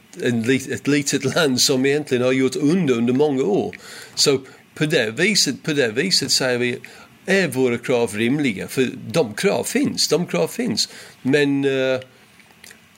ett 0.70 0.86
litet 0.86 1.34
land 1.34 1.60
som 1.60 1.86
egentligen 1.86 2.24
har 2.24 2.32
gjort 2.32 2.56
under 2.56 2.94
under 2.94 3.12
många 3.12 3.42
år. 3.42 3.76
Så 4.14 4.40
på 4.74 4.86
det 4.86 5.10
viset, 5.10 5.62
på 5.62 5.72
det 5.72 5.92
viset 5.92 6.30
säger 6.30 6.58
vi 6.58 6.78
är 7.26 7.48
våra 7.48 7.78
krav 7.78 8.14
rimliga? 8.14 8.68
För 8.68 8.90
de 9.10 9.34
krav 9.34 9.64
finns, 9.64 10.08
de 10.08 10.26
krav 10.26 10.48
finns. 10.48 10.88
Men 11.22 11.64
uh, 11.64 12.00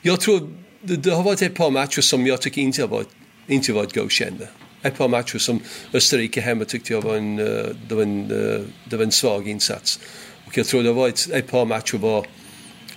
jag 0.03 0.21
tror 0.21 0.51
det, 0.83 0.97
det, 0.97 1.11
har 1.11 1.23
varit 1.23 1.43
ett 1.43 1.55
par 1.55 1.71
matcher 1.71 2.01
som 2.01 2.27
jag 2.27 2.41
tycker 2.41 2.63
inte 2.63 2.83
har 2.83 2.89
varit, 2.89 3.09
inte 3.47 3.73
varit 3.73 3.95
godkända. 3.95 4.45
Ett 4.83 4.97
par 4.97 5.09
matcher 5.09 5.39
som 5.39 5.61
Österrike 5.93 6.41
hemma 6.41 6.65
tyckte 6.65 6.93
jag 6.93 7.03
var 7.03 7.17
en, 7.17 7.39
uh, 7.39 7.67
det, 7.89 7.95
var 7.95 8.03
en, 8.03 8.31
uh, 8.31 8.61
det 8.91 8.97
var 8.97 9.05
en 9.05 9.13
svag 9.13 9.49
insats. 9.49 10.01
Och 10.47 10.59
jag 10.59 10.67
tror 10.67 10.83
det 10.83 10.89
har 10.89 10.95
varit 10.95 11.29
ett 11.33 11.47
par 11.47 11.65
matcher 11.65 11.99
var 11.99 12.27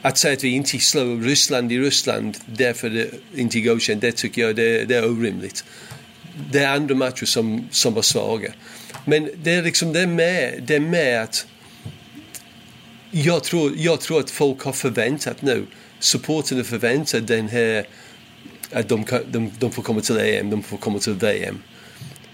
att 0.06 0.18
säga 0.18 0.34
att 0.34 0.44
vi 0.44 0.50
inte 0.50 0.80
slår 0.80 1.22
Ryssland 1.22 1.72
i 1.72 1.80
Ryssland 1.80 2.38
därför 2.46 2.90
det 2.90 3.10
inte 3.36 3.60
godkänt, 3.60 4.02
det 4.02 4.12
tycker 4.12 4.42
jag 4.42 4.56
det, 4.56 4.86
det 4.86 4.96
är 4.96 5.10
orimligt. 5.10 5.66
Det 6.52 6.60
är 6.60 6.76
andra 6.76 6.96
matcher 6.96 7.26
som, 7.26 7.68
som 7.72 7.94
var 7.94 8.02
svaga. 8.02 8.54
Men 9.06 9.30
det 9.44 9.52
är 9.52 9.64
liksom 9.64 9.94
det 9.94 10.02
är 10.02 10.08
med, 10.08 10.64
det 10.68 10.76
är 10.76 10.80
med 10.80 11.22
att 11.22 11.48
jag 13.12 13.44
tror, 13.44 13.74
jag 13.78 14.02
tror 14.02 14.20
att 14.20 14.32
folk 14.32 14.62
har 14.62 14.74
förväntat 14.74 15.42
nu, 15.42 15.66
supporterna 16.00 16.64
förväntar 16.64 17.20
den 17.20 17.50
här 17.50 17.88
att 18.72 18.90
de, 18.90 19.06
de, 19.32 19.52
de 19.60 19.72
får 19.72 19.84
komma 19.84 20.02
till 20.02 20.18
EM, 20.18 20.50
de 20.50 20.64
får 20.64 20.78
komma 20.78 21.00
till 21.00 21.14
VM. 21.14 21.62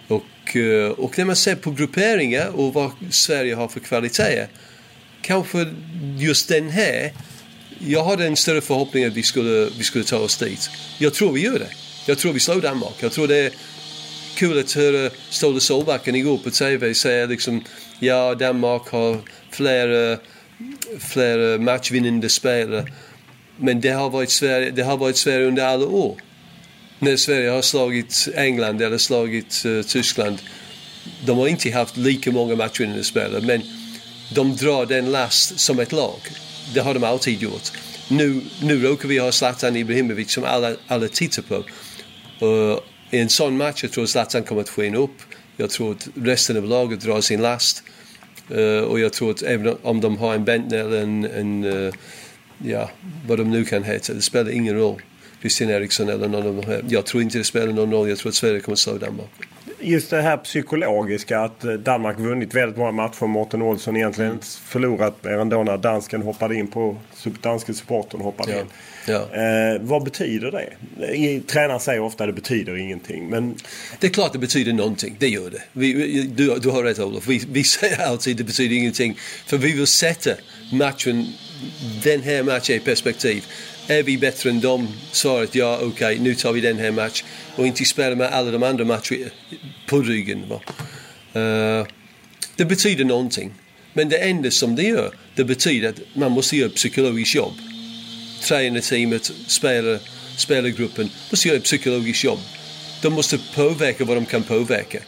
Och, 0.07 0.55
eh, 0.55 0.89
och 0.89 1.17
när 1.17 1.25
man 1.25 1.35
ser 1.35 1.55
på 1.55 1.71
grupperingar 1.71 2.47
och 2.47 2.73
vad 2.73 2.91
Sverige 3.09 3.55
har 3.55 3.67
för 3.67 3.79
kvaliteter, 3.79 4.47
kanske 5.21 5.73
just 6.17 6.49
den 6.49 6.69
här 6.69 7.11
jag 7.87 8.03
hade 8.03 8.25
en 8.25 8.35
större 8.35 8.61
förhoppning 8.61 9.05
att 9.05 9.13
vi 9.13 9.23
skulle, 9.23 9.69
vi 9.77 9.83
skulle 9.83 10.03
ta 10.03 10.17
oss 10.17 10.37
dit. 10.37 10.69
Jag 10.97 11.13
tror 11.13 11.31
vi 11.31 11.41
gör 11.41 11.59
det. 11.59 11.69
Jag 12.05 12.17
tror 12.17 12.33
vi 12.33 12.39
slår 12.39 12.61
Danmark. 12.61 12.95
Jag 12.99 13.11
tror 13.11 13.27
det 13.27 13.37
är 13.37 13.51
kul 14.35 14.59
att 14.59 14.71
höra 14.71 15.09
Ståle 15.29 15.59
Solbacken 15.59 16.15
igår 16.15 16.37
på 16.37 16.51
TV 16.51 16.93
säga 16.93 17.25
liksom 17.25 17.63
ja, 17.99 18.35
Danmark 18.35 18.87
har 18.87 19.17
flera, 19.51 20.11
eh, 20.11 20.17
flera 20.99 21.53
eh, 21.53 21.59
matchvinnande 21.59 22.29
spelare. 22.29 22.85
Men 23.57 23.81
det 23.81 23.89
har, 23.89 24.09
varit 24.09 24.29
Sverige, 24.31 24.71
det 24.71 24.83
har 24.83 24.97
varit 24.97 25.17
Sverige 25.17 25.47
under 25.47 25.65
alla 25.65 25.85
år. 25.85 26.17
När 26.99 27.15
Sverige 27.15 27.49
har 27.49 27.61
slagit 27.61 28.27
England 28.35 28.81
eller 28.81 28.97
slagit 28.97 29.63
uh, 29.65 29.81
Tyskland. 29.81 30.37
De 31.25 31.37
har 31.37 31.47
inte 31.47 31.71
haft 31.71 31.97
lika 31.97 32.31
många 32.31 32.55
matchvinnande 32.55 33.03
spelare 33.03 33.41
men 33.41 33.61
de 34.35 34.55
drar 34.55 34.85
den 34.85 35.11
last 35.11 35.59
som 35.59 35.79
ett 35.79 35.91
lag 35.91 36.19
det 36.73 36.81
har 36.81 36.93
de 36.93 37.03
alltid 37.03 37.41
gjort. 37.41 37.71
Nu, 38.07 38.41
nu 38.61 38.81
råkar 38.81 39.07
vi 39.07 39.17
ha 39.17 39.31
Zlatan 39.31 39.75
Ibrahimovic 39.75 40.31
som 40.31 40.43
alla, 40.43 40.75
alla 40.87 41.07
tittar 41.07 41.41
på. 41.41 41.55
Uh, 42.45 42.79
I 43.11 43.19
en 43.19 43.29
sån 43.29 43.57
match 43.57 43.83
jag 43.83 43.91
tror 43.91 44.05
Zlatan 44.05 44.43
kommer 44.43 44.61
att 44.61 44.69
skena 44.69 44.97
upp. 44.97 45.17
Jag 45.57 45.69
tror 45.69 45.91
att 45.91 46.07
resten 46.15 46.57
av 46.57 46.65
laget 46.65 47.01
drar 47.01 47.21
sin 47.21 47.41
last. 47.41 47.83
Uh, 48.51 48.79
och 48.79 48.99
jag 48.99 49.13
tror 49.13 49.31
att 49.31 49.41
även 49.41 49.77
om 49.81 50.01
de 50.01 50.17
har 50.17 50.35
en 50.35 50.45
Bentner 50.45 50.77
eller 50.77 51.01
en, 51.01 51.25
en 51.25 51.63
uh, 51.63 51.93
ja, 52.65 52.91
vad 53.27 53.37
de 53.37 53.51
nu 53.51 53.65
kan 53.65 53.83
heta, 53.83 54.13
det 54.13 54.21
spelar 54.21 54.51
ingen 54.51 54.75
roll. 54.75 55.01
Christian 55.39 55.69
Eriksson 55.69 56.09
eller 56.09 56.27
någon 56.27 56.47
av 56.47 56.55
de 56.55 56.65
här. 56.67 56.85
Jag 56.89 57.05
tror 57.05 57.23
inte 57.23 57.37
det 57.37 57.43
spelar 57.43 57.73
någon 57.73 57.91
roll. 57.91 58.09
Jag 58.09 58.17
tror 58.17 58.29
att 58.29 58.35
Sverige 58.35 58.59
kommer 58.59 58.73
att 58.73 58.79
slå 58.79 58.97
Danmark 58.97 59.29
just 59.81 60.09
det 60.09 60.21
här 60.21 60.37
psykologiska 60.37 61.39
att 61.39 61.63
eh, 61.63 61.73
Danmark 61.73 62.19
vunnit 62.19 62.53
väldigt 62.53 62.77
många 62.77 62.91
matcher. 62.91 63.25
Mårten 63.25 63.61
Olsson 63.61 63.97
egentligen 63.97 64.31
mm. 64.31 64.43
förlorat 64.65 65.23
mer 65.23 65.31
än 65.31 65.49
då 65.49 65.63
när 65.63 65.77
dansken 65.77 66.21
hoppade 66.21 66.55
in 66.55 66.67
på 66.67 66.97
danske 67.41 67.73
supporten 67.73 68.21
hoppade 68.21 68.51
ja. 68.51 68.59
in. 68.59 68.65
Ja. 69.05 69.19
Eh, 69.21 69.81
vad 69.81 70.03
betyder 70.03 70.51
det? 70.51 71.41
Tränaren 71.47 71.79
säger 71.79 72.01
ofta 72.01 72.23
att 72.23 72.29
det 72.29 72.33
betyder 72.33 72.77
ingenting. 72.77 73.29
Men... 73.29 73.55
Det 73.99 74.07
är 74.07 74.11
klart 74.11 74.33
det 74.33 74.39
betyder 74.39 74.73
någonting. 74.73 75.15
Det 75.19 75.27
gör 75.27 75.49
det. 75.49 75.61
Vi, 75.73 76.23
du, 76.23 76.59
du 76.59 76.69
har 76.69 76.83
rätt 76.83 76.99
Olof. 76.99 77.27
Vi, 77.27 77.43
vi 77.51 77.63
säger 77.63 78.01
alltid 78.01 78.33
att 78.33 78.37
det 78.37 78.43
betyder 78.43 78.75
ingenting. 78.75 79.17
För 79.45 79.57
vi 79.57 79.71
vill 79.71 79.87
sätta 79.87 80.29
matchen, 80.71 81.25
den 82.03 82.21
här 82.21 82.43
matchen 82.43 82.75
i 82.75 82.79
perspektiv. 82.79 83.45
Är 83.87 84.03
vi 84.03 84.17
bättre 84.17 84.49
än 84.49 84.61
dem? 84.61 84.87
Svaret 85.11 85.55
ja, 85.55 85.75
okej, 85.75 85.87
okay, 85.87 86.19
nu 86.19 86.35
tar 86.35 86.53
vi 86.53 86.61
den 86.61 86.79
här 86.79 86.91
matchen. 86.91 87.27
Och 87.55 87.67
inte 87.67 87.85
spela 87.85 88.15
med 88.15 88.27
alla 88.27 88.51
de 88.51 88.63
andra 88.63 88.85
matcherna 88.85 89.29
på 89.87 90.01
ryggen. 90.01 90.43
Va? 90.49 90.61
Uh, 91.41 91.87
det 92.55 92.65
betyder 92.65 93.05
någonting. 93.05 93.53
Men 93.93 94.09
det 94.09 94.17
enda 94.17 94.51
som 94.51 94.75
det 94.75 94.83
gör, 94.83 95.15
det 95.35 95.43
betyder 95.43 95.89
att 95.89 95.99
man 96.13 96.31
måste 96.31 96.57
göra 96.57 96.69
ett 96.69 96.75
psykologiskt 96.75 97.35
jobb. 97.35 97.53
Tränarteamet, 98.41 99.31
spelare, 99.47 99.99
spelargruppen 100.37 101.09
måste 101.29 101.47
göra 101.47 101.57
ett 101.57 101.63
psykologiskt 101.63 102.23
jobb. 102.23 102.39
De 103.01 103.13
måste 103.13 103.39
påverka 103.55 104.05
vad 104.05 104.17
de 104.17 104.25
kan 104.25 104.43
påverka. 104.43 104.99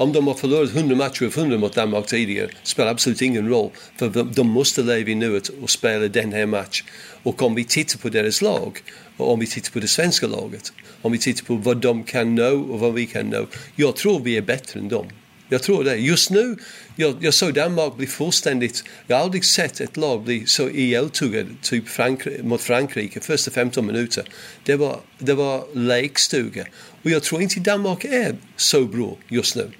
Om 0.00 0.12
de 0.12 0.26
har 0.26 0.34
förlorat 0.34 0.70
100 0.70 0.96
matcher 0.96 1.24
av 1.24 1.38
100 1.38 1.58
mot 1.58 1.74
Danmark 1.74 2.06
tidigare 2.06 2.50
spelar 2.62 2.90
absolut 2.90 3.22
ingen 3.22 3.48
roll. 3.48 3.70
För 3.96 4.34
de 4.34 4.48
måste 4.48 4.82
leva 4.82 5.10
i 5.10 5.14
nuet 5.14 5.48
och 5.48 5.70
spela 5.70 6.08
den 6.08 6.32
här 6.32 6.46
matchen. 6.46 6.86
Och 7.22 7.42
om 7.42 7.54
vi 7.54 7.64
tittar 7.64 7.98
på 7.98 8.08
deras 8.08 8.42
lag 8.42 8.78
och 9.16 9.32
om 9.32 9.40
vi 9.40 9.46
tittar 9.46 9.70
på 9.72 9.78
det 9.78 9.88
svenska 9.88 10.26
laget. 10.26 10.72
Om 11.02 11.12
vi 11.12 11.18
tittar 11.18 11.44
på 11.44 11.54
vad 11.54 11.76
de 11.76 12.04
kan 12.04 12.34
nå 12.34 12.50
och 12.50 12.80
vad 12.80 12.94
vi 12.94 13.06
kan 13.06 13.30
nå. 13.30 13.46
Jag 13.76 13.96
tror 13.96 14.20
vi 14.20 14.36
är 14.36 14.42
bättre 14.42 14.80
än 14.80 14.88
dem. 14.88 15.06
Jag 15.48 15.62
tror 15.62 15.84
det. 15.84 15.96
Just 15.96 16.30
nu, 16.30 16.56
jag, 16.96 17.16
jag 17.20 17.34
såg 17.34 17.54
Danmark 17.54 17.96
bli 17.96 18.06
fullständigt... 18.06 18.84
Jag 19.06 19.16
har 19.16 19.24
aldrig 19.24 19.44
sett 19.44 19.80
ett 19.80 19.96
lag 19.96 20.22
bli 20.22 20.46
så 20.46 20.70
ihjältuggat 20.70 21.46
typ 21.62 21.88
Frankrike, 21.88 22.42
mot 22.42 22.62
Frankrike 22.62 23.20
första 23.20 23.50
15 23.50 23.86
minuter. 23.86 24.24
Det 24.64 24.76
var, 24.76 25.00
det 25.18 25.34
var 25.34 25.64
lekstuga. 25.74 26.66
Och 27.02 27.10
jag 27.10 27.22
tror 27.22 27.42
inte 27.42 27.60
Danmark 27.60 28.04
är 28.04 28.36
så 28.56 28.84
bra 28.84 29.16
just 29.28 29.56
nu. 29.56 29.70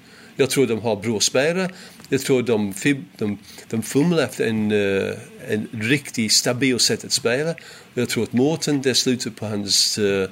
Jag 0.41 0.49
tror 0.49 0.67
de 0.67 0.81
har 0.81 0.95
bra 0.95 1.19
spelare. 1.19 1.69
Jag 2.09 2.21
tror 2.21 2.41
de, 2.41 2.73
de, 3.17 3.37
de 3.69 3.83
fumlar 3.83 4.23
efter 4.23 4.47
en, 4.47 4.71
uh, 4.71 5.13
en 5.47 5.67
riktigt 5.73 6.31
stabil 6.31 6.79
sätt 6.79 7.05
att 7.05 7.11
spela. 7.11 7.55
Jag 7.93 8.09
tror 8.09 8.23
att 8.23 8.33
Mårten, 8.33 8.81
det 8.81 8.95
slutar 8.95 9.31
på 9.31 9.45
hans, 9.45 9.99
uh, 9.99 10.27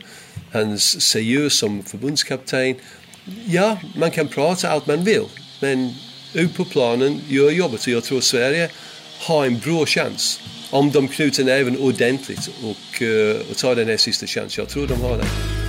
hans 0.52 1.02
seriös 1.02 1.54
som 1.54 1.84
förbundskapten. 1.84 2.76
Ja, 3.46 3.78
man 3.96 4.12
kan 4.12 4.28
prata 4.28 4.70
allt 4.70 4.88
man 4.88 5.04
vill, 5.04 5.26
men 5.62 5.94
ut 6.34 6.56
på 6.56 6.66
planen, 6.66 7.22
gör 7.28 7.52
jobbet. 7.52 7.82
Och 7.82 7.88
jag 7.88 8.04
tror 8.04 8.22
Sverige 8.22 8.70
har 9.20 9.46
en 9.46 9.60
bra 9.60 9.86
chans 9.86 10.40
om 10.70 10.92
de 10.92 11.08
knyter 11.08 11.44
näven 11.44 11.78
ordentligt 11.78 12.50
och, 12.64 13.02
uh, 13.02 13.36
och 13.52 13.58
tar 13.58 13.76
den 13.76 13.88
här 13.88 13.98
sista 13.98 14.28
chansen. 14.28 14.62
Jag 14.62 14.70
tror 14.70 14.88
de 14.88 15.02
har 15.02 15.18
det. 15.18 15.69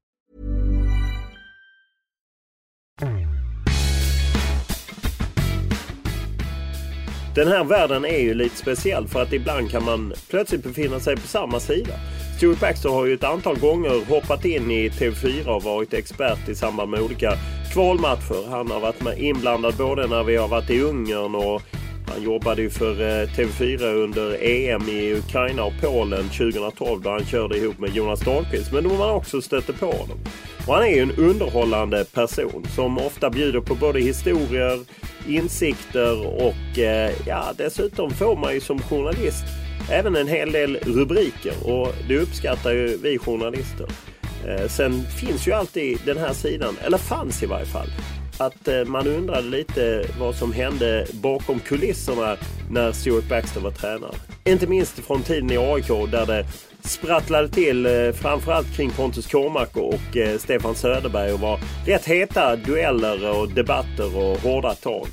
Den 7.35 7.47
här 7.47 7.63
världen 7.63 8.05
är 8.05 8.19
ju 8.19 8.33
lite 8.33 8.57
speciell 8.57 9.07
för 9.07 9.21
att 9.21 9.33
ibland 9.33 9.71
kan 9.71 9.85
man 9.85 10.13
plötsligt 10.29 10.63
befinna 10.63 10.99
sig 10.99 11.15
på 11.15 11.27
samma 11.27 11.59
sida. 11.59 11.93
Stuart 12.37 12.59
Baxter 12.59 12.89
har 12.89 13.05
ju 13.05 13.13
ett 13.13 13.23
antal 13.23 13.59
gånger 13.59 14.05
hoppat 14.09 14.45
in 14.45 14.71
i 14.71 14.89
TV4 14.89 15.47
och 15.47 15.63
varit 15.63 15.93
expert 15.93 16.49
i 16.49 16.55
samband 16.55 16.91
med 16.91 17.01
olika 17.01 17.33
kvalmatcher. 17.73 18.49
Han 18.49 18.71
har 18.71 18.79
varit 18.79 19.03
med 19.03 19.19
inblandad 19.19 19.73
både 19.77 20.07
när 20.07 20.23
vi 20.23 20.35
har 20.35 20.47
varit 20.47 20.69
i 20.69 20.81
Ungern 20.81 21.35
och 21.35 21.61
han 22.11 22.23
jobbade 22.23 22.61
ju 22.61 22.69
för 22.69 22.91
eh, 22.91 23.27
TV4 23.27 23.93
under 23.93 24.43
EM 24.43 24.89
i 24.89 25.13
Ukraina 25.13 25.63
och 25.63 25.73
Polen 25.81 26.23
2012 26.23 27.01
då 27.01 27.09
han 27.09 27.25
körde 27.25 27.57
ihop 27.57 27.79
med 27.79 27.95
Jonas 27.95 28.19
Dahlqvist. 28.19 28.71
Men 28.73 28.83
då 28.83 28.89
man 28.89 29.09
också 29.09 29.41
stötte 29.41 29.73
på 29.73 29.85
honom. 29.85 30.17
Och 30.67 30.73
han 30.73 30.83
är 30.83 30.95
ju 30.95 31.01
en 31.01 31.11
underhållande 31.11 32.05
person 32.05 32.65
som 32.75 32.97
ofta 32.97 33.29
bjuder 33.29 33.61
på 33.61 33.75
både 33.75 33.99
historier, 33.99 34.79
insikter 35.27 36.27
och 36.27 36.79
eh, 36.79 37.11
ja, 37.27 37.53
dessutom 37.57 38.11
får 38.11 38.35
man 38.35 38.53
ju 38.53 38.61
som 38.61 38.81
journalist 38.81 39.45
även 39.91 40.15
en 40.15 40.27
hel 40.27 40.51
del 40.51 40.75
rubriker 40.75 41.53
och 41.63 41.93
det 42.07 42.17
uppskattar 42.17 42.71
ju 42.71 42.97
vi 42.97 43.17
journalister. 43.17 43.87
Eh, 44.47 44.67
sen 44.67 45.03
finns 45.19 45.47
ju 45.47 45.51
alltid 45.51 45.99
den 46.05 46.17
här 46.17 46.33
sidan, 46.33 46.77
eller 46.85 46.97
fanns 46.97 47.43
i 47.43 47.45
varje 47.45 47.65
fall, 47.65 47.87
att 48.41 48.67
eh, 48.67 48.85
man 48.85 49.07
undrade 49.07 49.47
lite 49.47 50.05
vad 50.19 50.35
som 50.35 50.53
hände 50.53 51.07
bakom 51.13 51.59
kulisserna 51.59 52.37
när 52.69 52.91
Stuart 52.91 53.29
Baxter 53.29 53.61
var 53.61 53.71
tränare. 53.71 54.15
Inte 54.43 54.67
minst 54.67 54.99
från 54.99 55.23
tiden 55.23 55.51
i 55.51 55.57
AIK 55.57 55.87
där 55.87 56.25
det 56.25 56.45
sprattlade 56.81 57.49
till 57.49 57.85
eh, 57.85 58.11
framförallt 58.11 58.75
kring 58.75 58.89
Pontus 58.89 59.27
Kåmark 59.27 59.77
och 59.77 60.17
eh, 60.17 60.37
Stefan 60.37 60.75
Söderberg 60.75 61.33
och 61.33 61.39
var 61.39 61.59
rätt 61.85 62.05
heta 62.05 62.55
dueller 62.55 63.39
och 63.39 63.49
debatter 63.49 64.17
och 64.17 64.37
hårda 64.37 64.75
tag. 64.75 65.07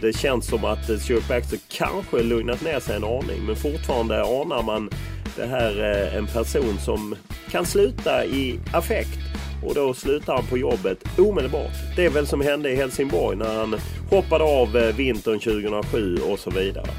Det 0.00 0.16
känns 0.16 0.46
som 0.46 0.64
att 0.64 1.00
Stuart 1.00 1.28
Baxter 1.28 1.58
kanske 1.68 2.22
lugnat 2.22 2.62
ner 2.62 2.80
sig 2.80 2.96
en 2.96 3.04
aning 3.04 3.46
men 3.46 3.56
fortfarande 3.56 4.22
anar 4.22 4.62
man 4.62 4.90
det 5.36 5.46
här 5.46 5.76
är 5.76 6.18
en 6.18 6.26
person 6.26 6.78
som 6.78 7.16
kan 7.50 7.66
sluta 7.66 8.24
i 8.24 8.60
affekt 8.72 9.18
och 9.62 9.74
då 9.74 9.94
slutar 9.94 10.34
han 10.34 10.46
på 10.46 10.58
jobbet 10.58 11.18
omedelbart. 11.18 11.96
Det 11.96 12.04
är 12.04 12.10
väl 12.10 12.26
som 12.26 12.40
hände 12.40 12.70
i 12.70 12.76
Helsingborg 12.76 13.36
när 13.36 13.54
han 13.54 13.80
hoppade 14.10 14.44
av 14.44 14.76
eh, 14.76 14.96
vintern 14.96 15.40
2007 15.40 16.16
och 16.16 16.38
så 16.38 16.50
vidare. 16.50 16.90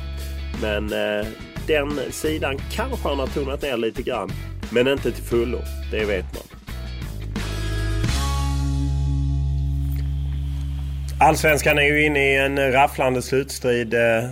Men 0.62 0.94
eh, 0.94 1.28
den 1.68 2.00
sidan 2.12 2.58
kanske 2.72 3.08
han 3.10 3.20
har 3.20 3.28
tonat 3.28 3.62
ner 3.62 3.78
lite 3.78 4.02
grann. 4.02 4.32
Men 4.72 4.88
inte 4.88 5.12
till 5.12 5.24
fullo. 5.24 5.60
Det 5.92 6.06
vet 6.06 6.26
man. 6.34 6.44
Allsvenskan 11.20 11.78
är 11.78 11.84
ju 11.84 12.06
inne 12.06 12.32
i 12.32 12.38
en 12.38 12.72
rafflande 12.72 13.22
slutstrid. 13.22 13.94
Eh, 13.94 14.30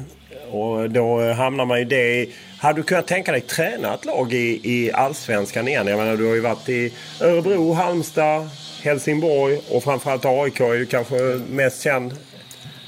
och 0.51 0.89
då 0.89 1.33
hamnar 1.33 1.65
man 1.65 1.79
ju 1.79 1.85
det 1.85 2.21
i... 2.21 2.33
Hade 2.59 2.79
du 2.79 2.83
kunnat 2.83 3.07
tänka 3.07 3.31
dig 3.31 3.41
träna 3.41 3.93
ett 3.93 4.05
lag 4.05 4.33
i, 4.33 4.59
i 4.63 4.91
Allsvenskan 4.91 5.67
igen? 5.67 5.87
Jag 5.87 5.97
menar, 5.97 6.17
du 6.17 6.25
har 6.25 6.35
ju 6.35 6.41
varit 6.41 6.69
i 6.69 6.93
Örebro, 7.21 7.73
Halmstad, 7.73 8.49
Helsingborg 8.81 9.61
och 9.69 9.83
framförallt 9.83 10.25
AIK 10.25 10.59
är 10.59 10.73
ju 10.73 10.85
kanske 10.85 11.15
mest 11.49 11.81
känd. 11.81 12.15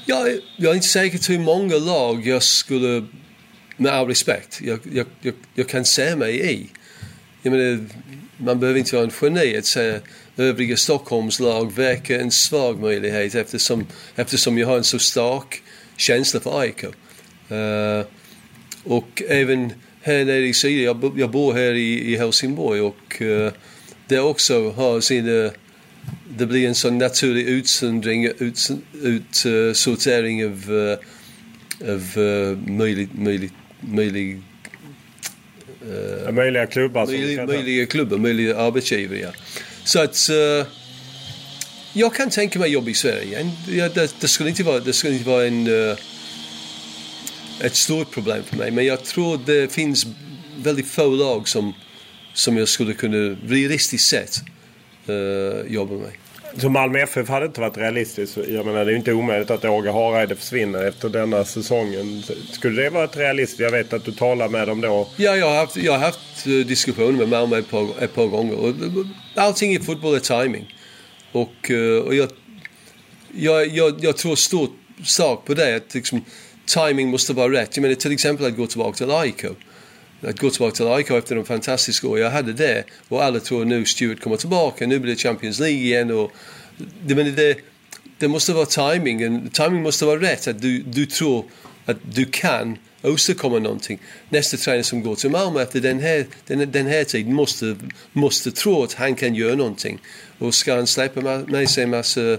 Jag, 0.06 0.28
jag 0.56 0.70
är 0.70 0.74
inte 0.74 0.86
säker 0.86 1.18
på 1.18 1.32
hur 1.32 1.38
många 1.38 1.76
lag 1.76 2.26
jag 2.26 2.42
skulle, 2.42 3.04
med 3.76 3.92
all 3.92 4.06
respekt, 4.08 4.60
jag, 4.62 4.78
jag, 4.92 5.06
jag, 5.20 5.34
jag 5.54 5.68
kan 5.68 5.84
se 5.84 6.16
mig 6.16 6.52
i. 6.52 6.66
Jag 7.42 7.50
menar, 7.50 7.86
man 8.36 8.60
behöver 8.60 8.78
inte 8.78 8.96
vara 8.96 9.04
en 9.04 9.12
geni 9.22 9.56
att 9.56 9.64
säga 9.64 10.00
övriga 10.36 10.76
Stockholmslag 10.76 11.72
verkar 11.72 12.18
en 12.18 12.30
svag 12.30 12.80
möjlighet 12.80 13.34
eftersom, 13.34 13.86
eftersom 14.16 14.58
jag 14.58 14.66
har 14.66 14.76
en 14.76 14.84
så 14.84 14.98
stark 14.98 15.62
känsla 15.96 16.40
för 16.40 16.60
AIK. 16.60 16.84
Uh, 16.84 17.58
eh, 17.58 18.04
och 18.84 19.22
även 19.28 19.72
här 20.02 20.24
nere 20.24 20.46
i 20.46 20.54
Syd, 20.54 20.82
jag, 20.82 21.12
jag 21.16 21.30
bor 21.30 21.52
här 21.52 21.72
i, 21.72 22.12
i 22.12 22.16
Helsingborg 22.16 22.80
och 22.80 23.20
uh, 23.20 23.50
det 24.08 24.20
också 24.20 24.70
har 24.70 25.00
sina 25.00 25.50
det 26.38 26.46
blir 26.46 26.68
en 26.68 26.74
sån 26.74 26.98
naturlig 26.98 27.48
utsöndring, 27.48 28.24
ut, 28.38 28.70
utsortering 29.44 30.44
av, 30.44 30.70
uh, 30.70 30.98
av 31.92 32.18
uh, 32.18 32.58
möjlig, 32.66 33.08
möjlig, 33.14 33.50
möjlig, 33.80 34.40
Möjliga 36.30 36.66
klubbar. 36.66 37.06
som 37.06 37.14
möjlig, 37.14 37.36
kan 37.36 37.46
ta- 37.46 37.52
möjliga 37.52 37.86
klubbar, 37.86 38.18
möjliga 38.18 38.56
arbetsgivare. 38.56 39.18
Ja. 39.18 39.28
Så 39.84 40.00
att 40.00 40.28
uh, 40.30 40.66
jag 41.92 42.14
kan 42.14 42.30
tänka 42.30 42.58
mig 42.58 42.70
jobb 42.72 42.88
i 42.88 42.94
Sverige 42.94 43.22
igen. 43.22 43.50
Ja, 43.68 43.88
det, 43.88 44.14
det, 44.20 44.28
skulle 44.28 44.48
inte 44.48 44.62
vara, 44.62 44.80
det 44.80 44.92
skulle 44.92 45.12
inte 45.12 45.28
vara 45.28 45.46
en, 45.46 45.66
uh, 45.66 45.96
ett 47.60 47.76
stort 47.76 48.10
problem 48.10 48.42
för 48.42 48.56
mig. 48.56 48.70
Men 48.70 48.86
jag 48.86 49.04
tror 49.04 49.40
det 49.46 49.72
finns 49.72 50.06
väldigt 50.56 50.86
få 50.86 51.06
lag 51.06 51.48
som, 51.48 51.74
som 52.32 52.56
jag 52.56 52.68
skulle 52.68 52.94
kunna 52.94 53.36
realistiskt 53.46 54.08
sett 54.08 54.42
uh, 55.08 55.72
jobba 55.72 55.94
med. 55.94 56.10
Så 56.56 56.68
Malmö 56.68 56.98
FF 56.98 57.28
hade 57.28 57.46
inte 57.46 57.60
varit 57.60 57.76
realistiskt. 57.76 58.36
Jag 58.48 58.66
menar 58.66 58.84
det 58.84 58.90
är 58.90 58.92
ju 58.92 58.96
inte 58.96 59.12
omöjligt 59.12 59.50
att 59.50 59.64
Åge 59.64 59.90
Hareide 59.90 60.36
försvinner 60.36 60.84
efter 60.84 61.08
denna 61.08 61.44
säsongen. 61.44 62.22
Skulle 62.52 62.82
det 62.82 62.90
vara 62.90 63.04
ett 63.04 63.16
realistiskt? 63.16 63.60
Jag 63.60 63.70
vet 63.70 63.92
att 63.92 64.04
du 64.04 64.12
talar 64.12 64.48
med 64.48 64.68
dem 64.68 64.80
då. 64.80 65.08
Ja, 65.16 65.36
jag 65.36 65.46
har 65.46 65.56
haft, 65.56 65.76
jag 65.76 65.92
har 65.92 65.98
haft 65.98 66.46
eh, 66.46 66.52
diskussioner 66.52 67.18
med 67.18 67.28
Malmö 67.28 67.58
ett 67.58 67.70
par, 67.70 68.02
ett 68.02 68.14
par 68.14 68.26
gånger. 68.26 68.54
Och, 68.54 68.74
allting 69.34 69.72
i 69.72 69.80
fotboll 69.80 70.14
är 70.14 70.42
timing. 70.42 70.74
Och, 71.32 71.70
eh, 71.70 71.98
och 71.98 72.14
jag, 72.14 72.28
jag, 73.34 73.66
jag, 73.66 74.04
jag 74.04 74.16
tror 74.16 74.36
stort 74.36 74.76
sak 75.04 75.44
på 75.44 75.54
det. 75.54 75.76
Att 75.76 75.94
liksom, 75.94 76.24
timing 76.66 77.08
måste 77.08 77.32
vara 77.32 77.52
rätt. 77.52 77.76
Jag 77.76 77.82
menar 77.82 77.94
till 77.94 78.12
exempel 78.12 78.46
att 78.46 78.56
gå 78.56 78.66
tillbaka 78.66 78.96
till 78.96 79.10
AIK. 79.10 79.44
Att 80.20 80.38
gå 80.38 80.50
tillbaka 80.50 80.76
till 80.76 80.86
AIK 80.86 81.10
efter 81.10 81.34
de 81.34 81.44
fantastiska 81.44 82.08
år 82.08 82.18
jag 82.18 82.30
hade 82.30 82.52
där. 82.52 82.84
Och 83.08 83.24
alla 83.24 83.40
tror 83.40 83.64
nu 83.64 83.84
Stuart 83.84 84.20
kommer 84.20 84.36
tillbaka. 84.36 84.86
Nu 84.86 84.98
blir 84.98 85.14
det 85.14 85.20
Champions 85.20 85.58
League 85.58 85.78
igen. 85.78 86.10
Och, 86.10 86.32
Jag 87.06 87.16
menar 87.16 87.30
det, 87.30 87.56
det 88.18 88.28
måste 88.28 88.52
vara 88.52 88.66
timing. 88.66 89.24
And 89.24 89.52
timing 89.52 89.82
måste 89.82 90.04
vara 90.04 90.20
rätt. 90.20 90.48
Att 90.48 90.62
du, 90.62 90.82
du 90.82 91.06
tror 91.06 91.44
att 91.86 91.96
du 92.14 92.24
kan 92.24 92.78
åstadkomma 93.02 93.58
någonting. 93.58 93.98
Nästa 94.28 94.56
tränare 94.56 94.84
som 94.84 95.02
går 95.02 95.14
till 95.14 95.30
Malmö 95.30 95.62
efter 95.62 95.80
den 95.80 96.00
här, 96.00 96.26
den, 96.46 96.70
den 96.70 96.86
här 96.86 97.04
tiden 97.04 97.34
måste, 97.34 97.76
måste 98.12 98.50
tro 98.50 98.82
att 98.82 98.92
han 98.92 99.14
kan 99.14 99.34
göra 99.34 99.54
någonting. 99.54 99.98
Och 100.38 100.54
ska 100.54 100.74
han 100.74 100.86
släppa 100.86 101.44
med 101.46 101.70
sig 101.70 101.86
massa, 101.86 102.38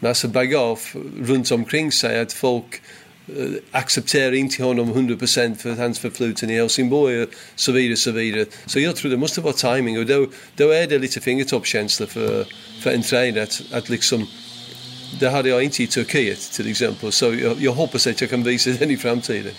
massa 0.00 0.28
bagage 0.28 0.96
runt 1.20 1.50
omkring 1.50 1.92
sig 1.92 2.20
att 2.20 2.32
folk 2.32 2.82
accepterar 3.70 4.32
inte 4.32 4.62
honom 4.62 4.94
100% 4.94 5.56
för 5.56 5.70
hans 5.70 5.98
förfluten 5.98 6.50
i 6.50 6.54
Helsingborg 6.54 7.22
och 7.22 7.28
så 7.54 7.72
vidare, 7.72 7.96
så 7.96 8.10
vidare. 8.10 8.46
Så 8.66 8.80
jag 8.80 8.96
tror 8.96 9.10
det 9.10 9.16
måste 9.16 9.40
vara 9.40 9.52
timing 9.52 9.98
och 9.98 10.06
då, 10.06 10.26
då 10.56 10.70
är 10.70 10.86
det 10.86 10.98
lite 10.98 11.20
fingertoppskänsla 11.20 12.06
för, 12.06 12.46
för 12.82 12.90
en 12.90 13.02
tränare 13.02 13.42
att, 13.42 13.62
att 13.72 13.88
liksom 13.88 14.26
det 15.20 15.28
hade 15.28 15.48
jag 15.48 15.62
inte 15.62 15.82
i 15.82 15.86
Turkiet 15.86 16.52
till 16.52 16.70
exempel. 16.70 17.12
Så 17.12 17.34
jag, 17.34 17.56
jag 17.60 17.72
hoppas 17.72 18.06
att 18.06 18.20
jag 18.20 18.30
kan 18.30 18.42
visa 18.42 18.70
den 18.78 18.90
i 18.90 18.96
framtiden. 18.96 19.52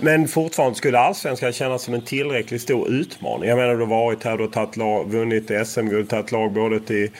Men 0.00 0.28
fortfarande 0.28 0.78
skulle 0.78 0.98
Allsvenskan 0.98 1.52
kännas 1.52 1.82
som 1.82 1.94
en 1.94 2.02
tillräckligt 2.02 2.62
stor 2.62 2.88
utmaning. 2.88 3.48
Jag 3.48 3.58
menar 3.58 3.74
du 3.74 3.80
har 3.80 3.86
varit 3.86 4.24
här, 4.24 4.36
du 4.36 4.42
har 4.42 4.50
tagit 4.50 4.76
lag, 4.76 5.10
vunnit 5.10 5.50
SM-guld, 5.66 6.08
tagit 6.08 6.32
lag 6.32 6.52
både 6.52 6.80
till 6.80 7.10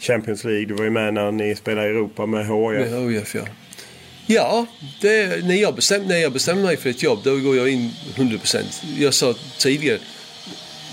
Champions 0.00 0.44
League. 0.44 0.66
Du 0.66 0.74
var 0.74 0.84
ju 0.84 0.90
med 0.90 1.14
när 1.14 1.32
ni 1.32 1.54
spelade 1.54 1.86
i 1.86 1.90
Europa 1.90 2.26
med 2.26 2.46
HIF. 2.46 2.90
Med 2.92 3.12
HIF, 3.12 3.34
ja. 3.34 3.42
Ja, 4.26 4.66
det, 5.00 5.44
när, 5.44 5.54
jag 5.54 5.74
bestäm, 5.74 6.02
när 6.02 6.16
jag 6.16 6.32
bestämmer 6.32 6.62
mig 6.62 6.76
för 6.76 6.90
ett 6.90 7.02
jobb 7.02 7.20
då 7.24 7.36
går 7.36 7.56
jag 7.56 7.68
in 7.68 7.90
100%. 8.14 8.62
Jag 8.98 9.14
sa 9.14 9.34
tidigare, 9.58 9.98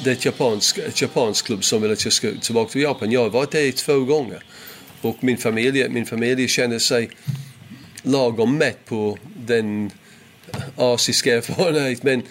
det 0.03 0.09
är 0.09 0.13
ett 0.13 0.25
japansk, 0.25 0.77
ett 0.77 1.01
japansk 1.01 1.45
klubb 1.45 1.63
som 1.63 1.81
vill 1.81 1.91
att 1.91 2.03
jag 2.03 2.13
ska 2.13 2.31
tillbaka 2.41 2.71
till 2.71 2.81
Japan. 2.81 3.11
Jag 3.11 3.21
har 3.21 3.29
varit 3.29 3.51
där 3.51 3.71
två 3.71 3.99
gånger. 3.99 4.43
Och 5.01 5.17
min 5.19 5.37
familj, 5.37 5.89
min 5.89 6.05
familj 6.05 6.47
känner 6.47 6.79
sig 6.79 7.09
lagom 8.03 8.57
mätt 8.57 8.85
på 8.85 9.17
den 9.45 9.91
asiska 10.75 11.35
erfarenheten. 11.35 12.01
Men 12.03 12.21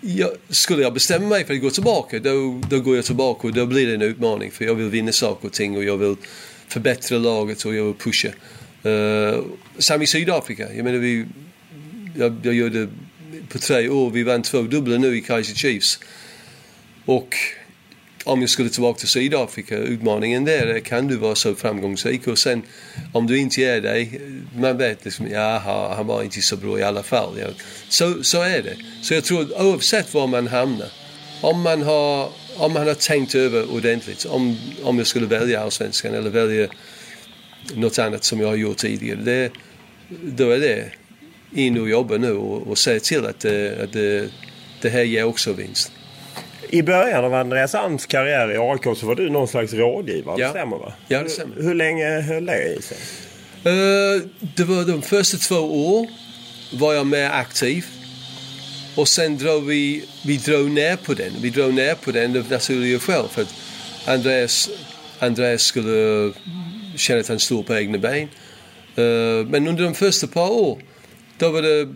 jag, 0.00 0.30
skulle 0.48 0.82
jag 0.82 0.94
bestämma 0.94 1.28
mig 1.28 1.44
för 1.44 1.54
att 1.54 1.60
gå 1.60 1.70
tillbaka, 1.70 2.18
då, 2.18 2.60
då 2.70 2.80
går 2.80 2.96
jag 2.96 3.04
tillbaka 3.04 3.48
och 3.48 3.54
då 3.54 3.66
blir 3.66 3.86
det 3.86 3.94
en 3.94 4.02
utmaning. 4.02 4.50
För 4.50 4.64
jag 4.64 4.74
vill 4.74 4.88
vinna 4.88 5.12
saker 5.12 5.46
och 5.46 5.52
ting 5.52 5.76
och 5.76 5.84
jag 5.84 5.96
vill 5.96 6.16
förbättra 6.68 7.18
laget 7.18 7.64
och 7.64 7.74
jag 7.74 7.84
vill 7.84 7.94
pusha. 7.94 8.28
Uh, 8.86 9.44
Sam 9.78 10.02
i 10.02 10.06
Sydafrika, 10.06 10.72
jag 10.74 10.84
menar 10.84 10.98
vi, 10.98 11.26
jag, 12.16 12.36
jag 12.42 12.54
gjorde 12.54 12.88
på 13.48 13.58
tre 13.58 13.88
år, 13.88 14.10
vi 14.10 14.22
vann 14.22 14.42
två 14.42 14.62
dubbla 14.62 14.98
nu 14.98 15.16
i 15.16 15.20
Kaiser 15.20 15.54
Chiefs. 15.54 15.98
Och 17.04 17.36
om 18.24 18.40
jag 18.40 18.50
skulle 18.50 18.68
tillbaka 18.68 18.98
till 18.98 19.08
Sydafrika, 19.08 19.76
utmaningen 19.76 20.44
där 20.44 20.66
är 20.66 20.80
kan 20.80 21.08
du 21.08 21.16
vara 21.16 21.34
så 21.34 21.54
framgångsrik 21.54 22.26
och 22.26 22.38
sen 22.38 22.62
om 23.12 23.26
du 23.26 23.38
inte 23.38 23.62
är 23.62 23.80
det, 23.80 24.08
man 24.56 24.78
vet 24.78 25.04
liksom, 25.04 25.28
jaha, 25.30 25.94
han 25.94 26.06
var 26.06 26.22
inte 26.22 26.42
så 26.42 26.56
bra 26.56 26.78
i 26.78 26.82
alla 26.82 27.02
fall. 27.02 27.38
Ja. 27.40 27.46
Så, 27.88 28.22
så 28.22 28.42
är 28.42 28.62
det. 28.62 28.76
Så 29.02 29.14
jag 29.14 29.24
tror 29.24 29.62
oavsett 29.62 30.14
var 30.14 30.26
man 30.26 30.46
hamnar, 30.46 30.88
om 31.40 31.62
man 31.62 31.82
har, 31.82 32.30
om 32.56 32.72
man 32.72 32.86
har 32.86 32.94
tänkt 32.94 33.34
över 33.34 33.72
ordentligt, 33.74 34.24
om, 34.24 34.58
om 34.82 34.98
jag 34.98 35.06
skulle 35.06 35.26
välja 35.26 35.60
allsvenskan 35.60 36.14
eller 36.14 36.30
välja 36.30 36.68
något 37.74 37.98
annat 37.98 38.24
som 38.24 38.40
jag 38.40 38.48
har 38.48 38.56
gjort 38.56 38.76
tidigare, 38.76 39.20
det, 39.20 39.50
då 40.08 40.50
är 40.50 40.60
det 40.60 40.90
in 41.54 41.80
och 41.80 41.88
jobba 41.88 42.16
nu 42.16 42.32
och, 42.32 42.66
och 42.66 42.78
se 42.78 43.00
till 43.00 43.26
att, 43.26 43.40
det, 43.40 43.82
att 43.82 43.92
det, 43.92 44.28
det 44.80 44.88
här 44.88 45.02
ger 45.02 45.24
också 45.24 45.52
vinst. 45.52 45.92
I 46.70 46.82
början 46.82 47.24
av 47.24 47.34
Andreas 47.34 47.74
Alms 47.74 48.06
karriär 48.06 48.52
i 48.52 48.58
AIK 48.58 48.98
så 48.98 49.06
var 49.06 49.14
du 49.14 49.30
någon 49.30 49.48
slags 49.48 49.72
rådgivare. 49.72 50.40
Ja. 50.40 50.46
Det 50.46 50.50
stämmer 50.50 50.76
va? 50.76 50.92
Ja, 51.08 51.22
det 51.22 51.28
stämmer. 51.28 51.56
Hur, 51.56 51.62
hur 51.62 51.74
länge 51.74 52.20
höll 52.20 52.46
det 52.46 52.62
i 52.62 52.82
sig? 52.82 52.96
Uh, 53.66 54.22
det 54.56 54.64
var 54.64 54.84
de 54.84 55.02
första 55.02 55.36
två 55.36 55.56
år 55.96 56.06
var 56.72 56.94
jag 56.94 57.06
mer 57.06 57.30
aktiv. 57.30 57.86
Och 58.96 59.08
sen 59.08 59.38
drog 59.38 59.66
vi, 59.66 60.04
vi 60.24 60.36
drog 60.36 60.70
ner 60.70 60.96
på 60.96 61.14
den. 61.14 61.32
Vi 61.40 61.50
drog 61.50 61.74
ner 61.74 61.94
på 61.94 62.10
den 62.12 62.36
av 62.36 62.50
naturliga 62.50 62.98
skäl. 62.98 63.24
För 63.30 63.42
att 63.42 63.54
Andreas, 64.06 64.70
Andreas 65.18 65.62
skulle 65.62 66.32
att 67.20 67.28
han 67.28 67.38
stod 67.38 67.66
på 67.66 67.74
egna 67.74 67.98
ben. 67.98 68.28
Uh, 68.98 69.46
men 69.46 69.68
under 69.68 69.84
de 69.84 69.94
första 69.94 70.26
par 70.26 70.50
år, 70.50 70.78
då 71.38 71.50
var 71.50 71.62
det 71.62 71.88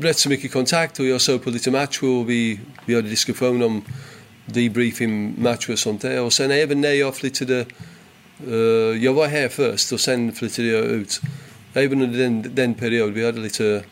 rätt 0.00 0.18
så 0.18 0.28
mycket 0.28 0.52
kontakt 0.52 1.00
och 1.00 1.06
jag 1.06 1.20
såg 1.20 1.44
på 1.44 1.50
lite 1.50 1.70
matcher 1.70 2.04
och 2.04 2.30
vi, 2.30 2.60
vi 2.86 2.94
hade 2.94 3.08
diskussion 3.08 3.62
om 3.62 3.84
debriefing-matcher 4.46 5.72
och 5.72 5.78
sånt 5.78 6.02
där. 6.02 6.22
Och 6.22 6.32
sen 6.32 6.50
även 6.50 6.80
när 6.80 6.92
jag 6.92 7.16
flyttade, 7.16 7.66
uh, 8.48 9.04
jag 9.04 9.14
var 9.14 9.26
här 9.26 9.48
först 9.48 9.92
och 9.92 10.00
sen 10.00 10.32
flyttade 10.32 10.68
jag 10.68 10.84
ut. 10.84 11.20
Även 11.74 12.02
under 12.02 12.18
den, 12.18 12.50
den 12.54 12.74
perioden, 12.74 13.14
vi 13.14 13.24
hade 13.24 13.40
lite... 13.40 13.82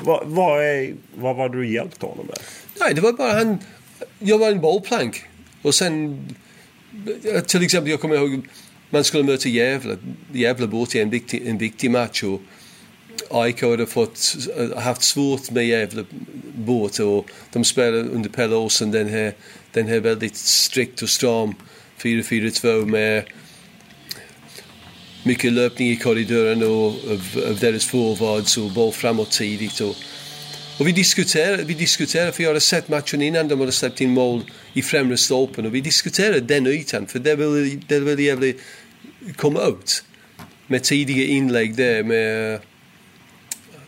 Vad, 0.00 0.26
vad, 0.26 0.64
är, 0.64 0.94
vad 1.14 1.36
var 1.36 1.48
du 1.48 1.72
hjälpt 1.72 2.02
honom 2.02 2.26
med? 2.26 2.38
Nej, 2.80 2.94
det 2.94 3.00
var 3.00 3.12
bara 3.12 3.32
han... 3.32 3.58
Jag 4.18 4.38
var 4.38 4.50
en 4.50 4.60
bollplank. 4.60 5.24
Och 5.62 5.74
sen, 5.74 6.20
till 7.46 7.62
exempel, 7.62 7.90
jag 7.90 8.00
kommer 8.00 8.16
ihåg, 8.16 8.46
man 8.94 9.04
skulle 9.04 9.22
möta 9.22 9.48
Gävle, 9.48 9.96
Gävle 10.32 10.66
borta 10.66 10.98
i 10.98 11.00
en 11.00 11.10
viktig, 11.10 11.46
en 11.46 11.58
viktig 11.58 11.90
match. 11.90 12.22
Och, 12.22 12.40
AIK 13.30 13.62
hade 13.62 13.86
fått, 13.86 14.36
eh, 14.58 14.78
haft 14.78 15.02
svårt 15.02 15.50
med 15.50 15.66
Gävle 15.66 16.04
borta 16.54 17.04
och 17.04 17.30
de 17.52 17.64
spelade 17.64 18.02
under 18.02 18.30
Pelle 18.30 18.56
Olsson 18.56 18.90
den 18.90 19.08
här, 19.08 19.32
den 19.72 19.88
här 19.88 20.00
väldigt 20.00 20.36
strikt 20.36 21.02
och 21.02 21.08
stram 21.08 21.54
4-4-2 21.98 22.86
med 22.86 23.24
mycket 25.22 25.52
löpning 25.52 25.90
i 25.90 25.96
korridoren 25.96 26.62
och 26.62 26.86
av, 26.86 27.44
av 27.48 27.58
deras 27.60 27.84
forwards 27.84 28.58
och 28.58 28.70
boll 28.70 28.92
framåt 28.92 29.30
tidigt. 29.30 29.80
Och, 29.80 29.96
och 30.78 30.86
vi 30.86 30.92
diskuterade, 30.92 31.62
vi 31.62 31.74
diskuterade, 31.74 32.32
för 32.32 32.42
jag 32.42 32.50
hade 32.50 32.60
sett 32.60 32.88
matchen 32.88 33.22
innan 33.22 33.48
de 33.48 33.60
hade 33.60 33.72
släppt 33.72 34.00
in 34.00 34.10
mål 34.10 34.42
i 34.72 34.82
främre 34.82 35.16
stolpen 35.16 35.66
och 35.66 35.74
vi 35.74 35.80
diskuterade 35.80 36.40
den 36.40 36.66
ytan 36.66 37.06
för 37.06 37.18
det 37.18 37.36
ville, 37.36 37.80
det 37.88 38.00
ville 38.00 38.22
Gävle 38.22 38.52
komma 39.36 39.62
ut. 39.62 40.04
Med 40.66 40.82
tidiga 40.82 41.26
inlägg 41.26 41.76
där 41.76 42.02
med 42.02 42.60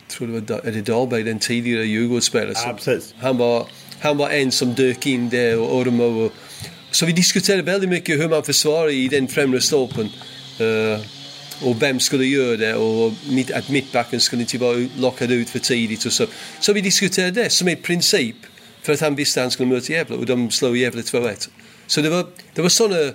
tror 0.07 0.27
det 0.27 0.53
var 0.53 0.67
Eddie 0.67 0.81
Dahlberg, 0.81 1.23
den 1.23 1.39
tidigare 1.39 1.85
Djurgårdsspelaren. 1.85 2.77
Ja, 2.85 2.97
han, 3.19 3.37
var, 3.37 3.67
han 3.99 4.17
var 4.17 4.29
en 4.29 4.51
som 4.51 4.73
dök 4.73 5.05
in 5.05 5.29
där 5.29 5.59
och 5.59 5.75
Ormo. 5.77 6.03
Och, 6.03 6.33
så 6.91 7.05
vi 7.05 7.11
diskuterade 7.11 7.63
väldigt 7.63 7.89
mycket 7.89 8.19
hur 8.19 8.29
man 8.29 8.43
försvarar 8.43 8.89
i 8.89 9.07
den 9.07 9.27
främre 9.27 9.61
stolpen. 9.61 10.09
Uh, 10.61 10.99
och 11.61 11.81
vem 11.81 11.99
skulle 11.99 12.25
göra 12.25 12.57
det 12.57 12.75
och 12.75 13.13
mitt, 13.29 13.51
att 13.51 13.69
mittbacken 13.69 14.19
skulle 14.19 14.41
inte 14.41 14.57
vara 14.57 14.87
lockad 14.97 15.31
ut 15.31 15.49
för 15.49 15.59
tidigt 15.59 16.05
och 16.05 16.13
så. 16.13 16.25
Så 16.59 16.73
vi 16.73 16.81
diskuterade 16.81 17.43
det 17.43 17.49
som 17.49 17.67
en 17.67 17.75
princip 17.75 18.35
för 18.81 18.93
att 18.93 18.99
han 18.99 19.15
visste 19.15 19.39
att 19.39 19.43
han 19.43 19.51
skulle 19.51 19.69
möta 19.69 19.93
Gävle 19.93 20.15
och 20.15 20.25
de 20.25 20.51
slog 20.51 20.77
Gävle 20.77 21.01
2-1. 21.01 21.49
Så 21.87 22.01
det 22.01 22.09
var, 22.09 22.27
det 22.53 22.61
var 22.61 22.69
sådana 22.69 23.13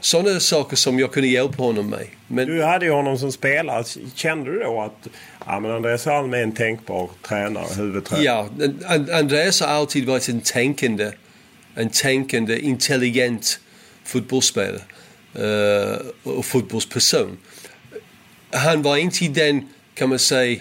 sådana 0.00 0.40
saker 0.40 0.76
som 0.76 0.98
jag 0.98 1.12
kunde 1.12 1.28
hjälpa 1.28 1.62
honom 1.62 1.90
med. 1.90 2.06
Men... 2.26 2.46
Du 2.46 2.62
hade 2.62 2.84
ju 2.84 2.92
honom 2.92 3.18
som 3.18 3.32
spelare. 3.32 3.84
Kände 4.14 4.52
du 4.52 4.58
då 4.58 4.80
att 4.80 5.08
ja, 5.46 5.60
men 5.60 5.70
Andreas 5.70 6.06
Alm 6.06 6.34
är 6.34 6.42
en 6.42 6.52
tänkbar 6.52 7.10
tränare, 7.22 7.66
huvudtränare? 7.76 8.24
Ja, 8.24 8.48
Andreas 9.18 9.60
har 9.60 9.68
alltid 9.68 10.06
varit 10.06 10.28
en 10.28 10.40
tänkande, 10.40 11.10
en 11.74 11.90
tänkande, 11.90 12.58
intelligent 12.58 13.60
fotbollsspelare 14.04 14.82
uh, 15.38 15.96
och 16.22 16.44
fotbollsperson. 16.44 17.38
Han 18.50 18.82
var 18.82 18.96
inte 18.96 19.28
den, 19.28 19.68
kan 19.94 20.08
man 20.08 20.18
säga, 20.18 20.60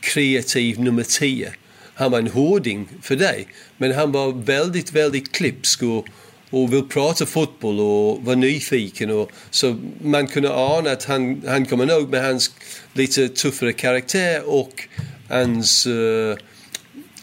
kreativ 0.00 0.80
nummer 0.80 1.02
tio. 1.02 1.52
Han 1.94 2.10
var 2.10 2.18
en 2.18 2.28
hårding 2.28 2.88
för 3.02 3.16
dig. 3.16 3.48
Men 3.76 3.92
han 3.92 4.12
var 4.12 4.32
väldigt, 4.32 4.92
väldigt 4.92 5.32
klipsk 5.32 5.82
och 5.82 6.06
och 6.50 6.72
vill 6.72 6.88
prata 6.88 7.26
fotboll 7.26 7.80
och 7.80 8.24
vara 8.24 8.36
nyfiken. 8.36 9.10
Och, 9.10 9.30
så 9.50 9.76
man 10.02 10.26
kunde 10.26 10.54
ana 10.54 10.90
att 10.90 11.04
han, 11.04 11.42
han 11.46 11.66
kommer 11.66 11.86
nog 11.86 12.10
med 12.10 12.24
hans 12.24 12.50
lite 12.92 13.28
tuffare 13.28 13.72
karaktär 13.72 14.42
och 14.44 14.88
hans 15.28 15.86
uh, 15.86 16.36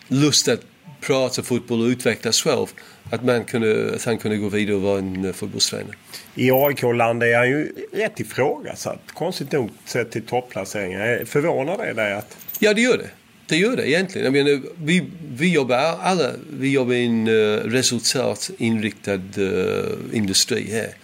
lust 0.08 0.48
att 0.48 0.62
prata 1.02 1.44
fotboll 1.44 1.82
och 1.82 1.88
utvecklas 1.88 2.42
själv. 2.42 2.68
Att, 3.12 3.24
man 3.24 3.44
kunde, 3.44 3.96
att 3.96 4.06
han 4.06 4.18
kunde 4.18 4.38
gå 4.38 4.50
vidare 4.50 4.76
och 4.76 4.82
vara 4.82 5.00
en 5.00 5.26
uh, 5.26 5.34
fotbollstränare. 5.34 5.96
I 6.36 6.52
AIK-land 6.52 7.24
är 7.24 7.38
han 7.38 7.50
ju 7.50 7.72
rätt 7.94 8.20
ifrågasatt. 8.20 9.02
Konstigt 9.14 9.52
nog 9.52 9.70
sett 9.86 10.12
till 10.12 10.26
topplaceringar. 10.26 11.26
Förvånar 11.26 11.78
det 11.78 11.94
dig 11.94 12.14
att... 12.14 12.38
Ja, 12.60 12.74
det 12.74 12.82
gör 12.82 12.98
det. 12.98 13.10
Det 13.48 13.58
gör 13.58 13.76
det 13.76 13.90
egentligen. 13.90 14.26
Jag 14.26 14.46
menar, 14.46 14.62
vi, 14.84 15.04
vi 15.38 15.54
jobbar 15.54 15.78
alla 15.78 16.32
vi 16.50 16.72
jobbar 16.72 16.94
i 16.94 17.06
en 17.06 17.28
eh, 17.28 17.34
uh, 17.34 17.58
resultatinriktad 17.58 19.22
uh, 19.38 19.44
eh, 19.44 20.18
industri 20.18 20.72
här. 20.72 20.96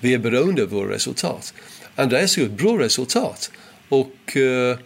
Vi 0.00 0.14
är 0.14 0.18
beroende 0.18 0.62
av 0.62 0.68
våra 0.68 0.94
resultat. 0.94 1.54
Andreas 1.94 2.38
gör 2.38 2.46
ett 2.46 2.52
bra 2.52 2.78
resultat. 2.78 3.50
Och 3.88 4.36
uh, 4.36 4.76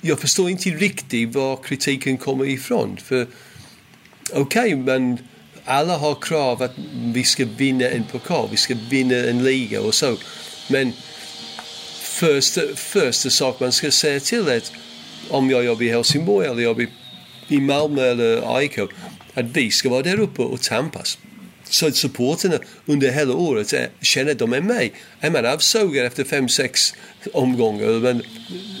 jag 0.00 0.20
förstår 0.20 0.50
inte 0.50 0.70
riktigt 0.70 1.34
var 1.34 1.56
kritiken 1.56 2.16
kommer 2.16 2.44
ifrån. 2.44 2.96
För 2.96 3.26
okej, 4.32 4.40
okay, 4.40 4.76
men 4.76 5.18
alla 5.64 5.96
har 5.96 6.14
krav 6.14 6.62
att 6.62 6.74
vi 7.14 7.24
ska 7.24 7.44
vinna 7.56 7.88
en 7.88 8.04
pokal, 8.04 8.48
vi 8.50 8.56
ska 8.56 8.74
vinna 8.90 9.16
en 9.16 9.44
liga 9.44 9.80
och 9.80 9.94
så. 9.94 10.16
Men 10.68 10.92
första, 12.00 12.60
första 12.74 13.30
sak 13.30 13.60
man 13.60 13.72
ska 13.72 13.90
säga 13.90 14.20
till 14.20 14.48
är 14.48 14.56
att 14.56 14.72
om 15.30 15.50
jag 15.50 15.64
jobbar 15.64 15.82
i 15.82 15.88
Helsingborg 15.88 16.46
eller 16.48 16.62
jobbar 16.62 16.86
i 17.48 17.60
Malmö 17.60 18.02
eller 18.02 18.56
AIK, 18.56 18.78
att 19.34 19.44
vi 19.44 19.70
ska 19.70 19.88
vara 19.88 20.02
där 20.02 20.20
uppe 20.20 20.42
och 20.42 20.60
tampas. 20.60 21.18
Så 21.64 21.86
att 21.86 21.96
supporterna 21.96 22.58
under 22.86 23.10
hela 23.10 23.34
året 23.34 23.74
känner 24.00 24.32
att 24.32 24.38
de 24.38 24.52
är 24.52 24.60
med. 24.60 24.90
Är 25.20 25.30
man 25.30 25.46
avsågad 25.46 26.06
efter 26.06 26.24
fem, 26.24 26.48
sex 26.48 26.94
omgångar, 27.32 28.00
men 28.00 28.22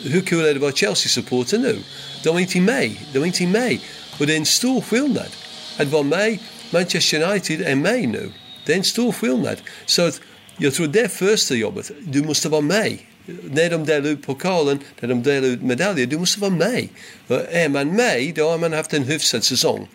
hur 0.04 0.20
kul 0.20 0.40
är 0.40 0.44
det 0.44 0.50
att 0.50 0.60
vara 0.60 0.72
Chelsea-supporter 0.72 1.58
nu? 1.58 1.76
De 2.24 2.36
är 2.36 2.40
inte 2.40 2.60
med. 2.60 2.90
De 3.12 3.18
är 3.18 3.26
inte 3.26 3.46
med. 3.46 3.78
Och 4.18 4.26
det 4.26 4.32
är 4.32 4.36
en 4.36 4.46
stor 4.46 4.80
skillnad. 4.80 5.28
Att 5.76 5.88
vara 5.88 6.02
med, 6.02 6.38
Manchester 6.70 7.30
United 7.30 7.62
är 7.62 7.74
med 7.74 8.08
nu. 8.08 8.32
Det 8.66 8.72
är 8.72 8.76
en 8.76 8.84
stor 8.84 9.12
skillnad. 9.12 9.56
Så 9.86 10.02
att 10.02 10.20
jag 10.58 10.74
tror 10.74 10.86
det 10.86 11.00
är 11.00 11.08
första 11.08 11.54
jobbet. 11.54 11.90
Du 12.00 12.22
måste 12.22 12.48
vara 12.48 12.60
med 12.60 12.98
när 13.26 13.70
de 13.70 13.84
delar 13.84 14.10
ut 14.10 14.26
pokalen, 14.26 14.78
när 15.00 15.08
de 15.08 15.22
delar 15.22 15.48
ut 15.48 15.62
medaljer, 15.62 16.06
du 16.06 16.18
måste 16.18 16.40
vara 16.40 16.50
med. 16.50 16.88
Och 17.26 17.40
är 17.50 17.68
man 17.68 17.96
med, 17.96 18.34
då 18.34 18.48
har 18.48 18.58
man 18.58 18.72
haft 18.72 18.94
en 18.94 19.04
hyfsad 19.04 19.44
säsong. 19.44 19.88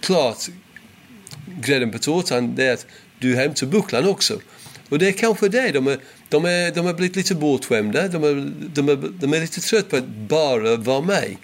Klart, 0.00 0.38
grädden 1.60 1.90
på 1.90 1.98
tårtan 1.98 2.58
är 2.58 2.72
att 2.72 2.86
du 3.18 3.36
hämtar 3.36 3.66
bucklan 3.66 4.08
också. 4.08 4.40
Och 4.88 4.98
det 4.98 5.08
är 5.08 5.12
kanske 5.12 5.48
det, 5.48 5.72
de, 5.72 5.86
är, 5.86 5.98
de, 6.28 6.44
är, 6.44 6.74
de 6.74 6.86
har 6.86 6.94
blivit 6.94 7.16
lite 7.16 7.34
bortskämda, 7.34 8.08
de 8.08 8.24
är, 8.24 8.52
de, 8.74 8.88
är, 8.88 8.96
de 9.20 9.34
är 9.34 9.40
lite 9.40 9.60
trött 9.60 9.88
på 9.88 9.96
att 9.96 10.06
bara 10.08 10.76
vara 10.76 11.00
med. 11.00 11.36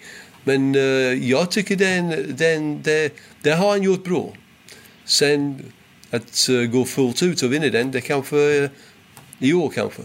Men 0.45 0.74
uh, 0.74 1.30
jag 1.30 1.51
tycker 1.51 1.76
den, 1.76 2.37
den, 2.37 2.83
det, 2.83 3.12
det 3.43 3.51
har 3.51 3.70
han 3.70 3.83
gjort 3.83 4.05
bra. 4.05 4.33
Sen 5.05 5.72
att 6.11 6.49
uh, 6.51 6.66
gå 6.66 6.85
fullt 6.85 7.22
ut 7.22 7.43
och 7.43 7.53
vinna 7.53 7.66
den, 7.66 7.91
det 7.91 8.01
kanske 8.01 8.37
uh, 8.37 8.70
i 9.39 9.53
år 9.53 9.72
kanske. 9.74 10.03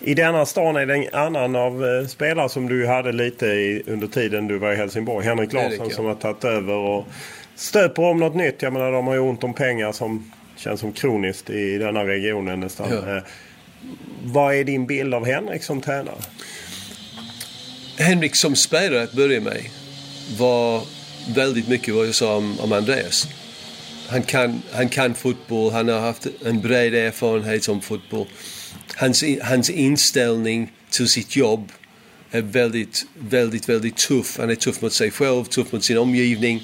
I 0.00 0.14
denna 0.14 0.46
stan 0.46 0.76
är 0.76 0.86
det 0.86 0.94
en 0.94 1.14
annan 1.14 1.56
av 1.56 1.84
eh, 1.84 2.06
spelare 2.06 2.48
som 2.48 2.68
du 2.68 2.86
hade 2.86 3.12
lite 3.12 3.46
i, 3.46 3.82
under 3.86 4.06
tiden 4.06 4.48
du 4.48 4.58
var 4.58 4.72
i 4.72 4.76
Helsingborg. 4.76 5.26
Henrik 5.26 5.52
Larsson 5.52 5.70
Henrik, 5.70 5.92
ja. 5.92 5.96
som 5.96 6.06
har 6.06 6.14
tagit 6.14 6.44
över 6.44 6.74
och 6.74 7.06
stöper 7.54 8.02
om 8.02 8.20
något 8.20 8.34
nytt. 8.34 8.62
Jag 8.62 8.72
menar 8.72 8.92
de 8.92 9.06
har 9.06 9.14
ju 9.14 9.20
ont 9.20 9.44
om 9.44 9.54
pengar 9.54 9.92
som 9.92 10.32
känns 10.56 10.80
som 10.80 10.92
kroniskt 10.92 11.50
i 11.50 11.78
denna 11.78 12.06
regionen 12.06 12.60
nästan. 12.60 12.90
Ja. 12.90 13.16
Eh, 13.16 13.22
vad 14.24 14.54
är 14.54 14.64
din 14.64 14.86
bild 14.86 15.14
av 15.14 15.26
Henrik 15.26 15.62
som 15.62 15.80
tränare? 15.80 16.16
Henrik 17.98 18.34
som 18.34 18.56
spelare 18.56 19.02
att 19.02 19.12
börja 19.12 19.40
med 19.40 19.60
var 20.38 20.82
väldigt 21.34 21.68
mycket 21.68 21.94
vad 21.94 22.06
jag 22.06 22.14
sa 22.14 22.36
om, 22.36 22.60
om 22.60 22.72
Andreas. 22.72 23.28
Han 24.08 24.22
kan, 24.22 24.62
han 24.72 24.88
kan 24.88 25.14
fotboll, 25.14 25.72
han 25.72 25.88
har 25.88 26.00
haft 26.00 26.26
en 26.44 26.60
bred 26.60 26.94
erfarenhet 26.94 27.68
om 27.68 27.80
fotboll. 27.80 28.26
Hans, 28.96 29.24
hans 29.42 29.70
inställning 29.70 30.72
till 30.90 31.08
sitt 31.08 31.36
jobb 31.36 31.72
är 32.30 32.42
väldigt, 32.42 33.06
väldigt, 33.18 33.68
väldigt 33.68 33.96
tuff. 33.96 34.38
Han 34.38 34.50
är 34.50 34.54
tuff 34.54 34.82
mot 34.82 34.92
sig 34.92 35.10
själv, 35.10 35.44
tuff 35.44 35.72
mot 35.72 35.84
sin 35.84 35.98
omgivning 35.98 36.62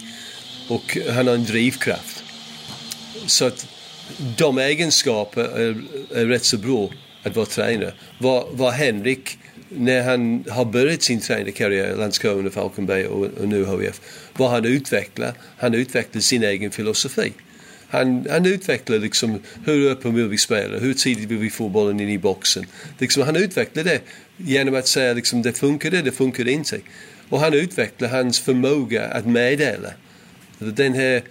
och 0.68 0.98
han 1.10 1.26
har 1.26 1.34
en 1.34 1.44
drivkraft. 1.44 2.24
Så 3.26 3.44
att 3.44 3.66
de 4.36 4.58
egenskaperna 4.58 5.48
är, 5.48 5.82
är 6.14 6.26
rätt 6.26 6.44
så 6.44 6.56
bra 6.56 6.90
att 7.22 7.36
vara 7.36 7.46
tränare. 7.46 7.92
Vad, 8.18 8.46
vad 8.52 8.72
Henrik, 8.72 9.38
när 9.68 10.02
han 10.02 10.44
har 10.50 10.64
börjat 10.64 11.02
sin 11.02 11.20
tränarkarriär, 11.20 11.96
Landskrona, 11.96 12.50
Falkenberg 12.50 13.06
och, 13.06 13.26
och 13.26 13.48
nu 13.48 13.66
HIF, 13.66 14.00
vad 14.36 14.50
han 14.50 14.64
utvecklar, 14.64 15.32
han 15.56 15.74
utvecklar 15.74 16.20
sin 16.20 16.42
egen 16.42 16.70
filosofi. 16.70 17.32
Han, 17.90 18.26
han 18.30 18.46
utvecklar 18.46 18.98
liksom 18.98 19.42
hur 19.64 19.90
öppen 19.90 20.14
vill 20.14 20.28
vi 20.28 20.38
spela, 20.38 20.78
hur 20.78 20.94
tidigt 20.94 21.28
vill 21.28 21.38
vi 21.38 21.50
få 21.50 21.68
bollen 21.68 22.00
in 22.00 22.08
i 22.08 22.18
boxen. 22.18 22.66
Liksom, 22.98 23.22
han 23.22 23.36
utvecklar 23.36 23.84
det 23.84 24.00
genom 24.36 24.74
att 24.74 24.86
säga 24.86 25.12
liksom, 25.12 25.42
det 25.42 25.52
funkar 25.52 25.90
det, 25.90 26.02
det 26.02 26.12
funkar 26.12 26.48
inte. 26.48 26.80
Och 27.28 27.40
han 27.40 27.54
utvecklar 27.54 28.08
hans 28.08 28.40
förmåga 28.40 29.04
att 29.04 29.26
meddela. 29.26 29.90
Den 30.58 30.94
här 30.94 31.22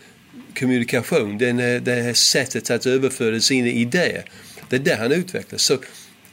kommunikation, 0.59 1.37
den 1.37 1.59
här, 1.59 1.79
det 1.79 2.01
här 2.01 2.13
sättet 2.13 2.69
att 2.69 2.85
överföra 2.85 3.39
sina 3.39 3.67
idéer. 3.67 4.25
Det 4.69 4.75
är 4.75 4.79
det 4.79 4.95
han 4.95 5.11
utvecklar. 5.11 5.57
Så 5.57 5.77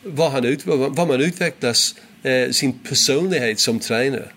vad, 0.02 0.32
han 0.32 0.44
ut, 0.44 0.66
vad 0.66 0.96
vad 0.96 1.08
man 1.08 1.20
utvecklas 1.20 1.94
eh, 2.22 2.50
sin 2.50 2.72
personlighet 2.72 3.58
som 3.58 3.80
tränare. 3.80 4.28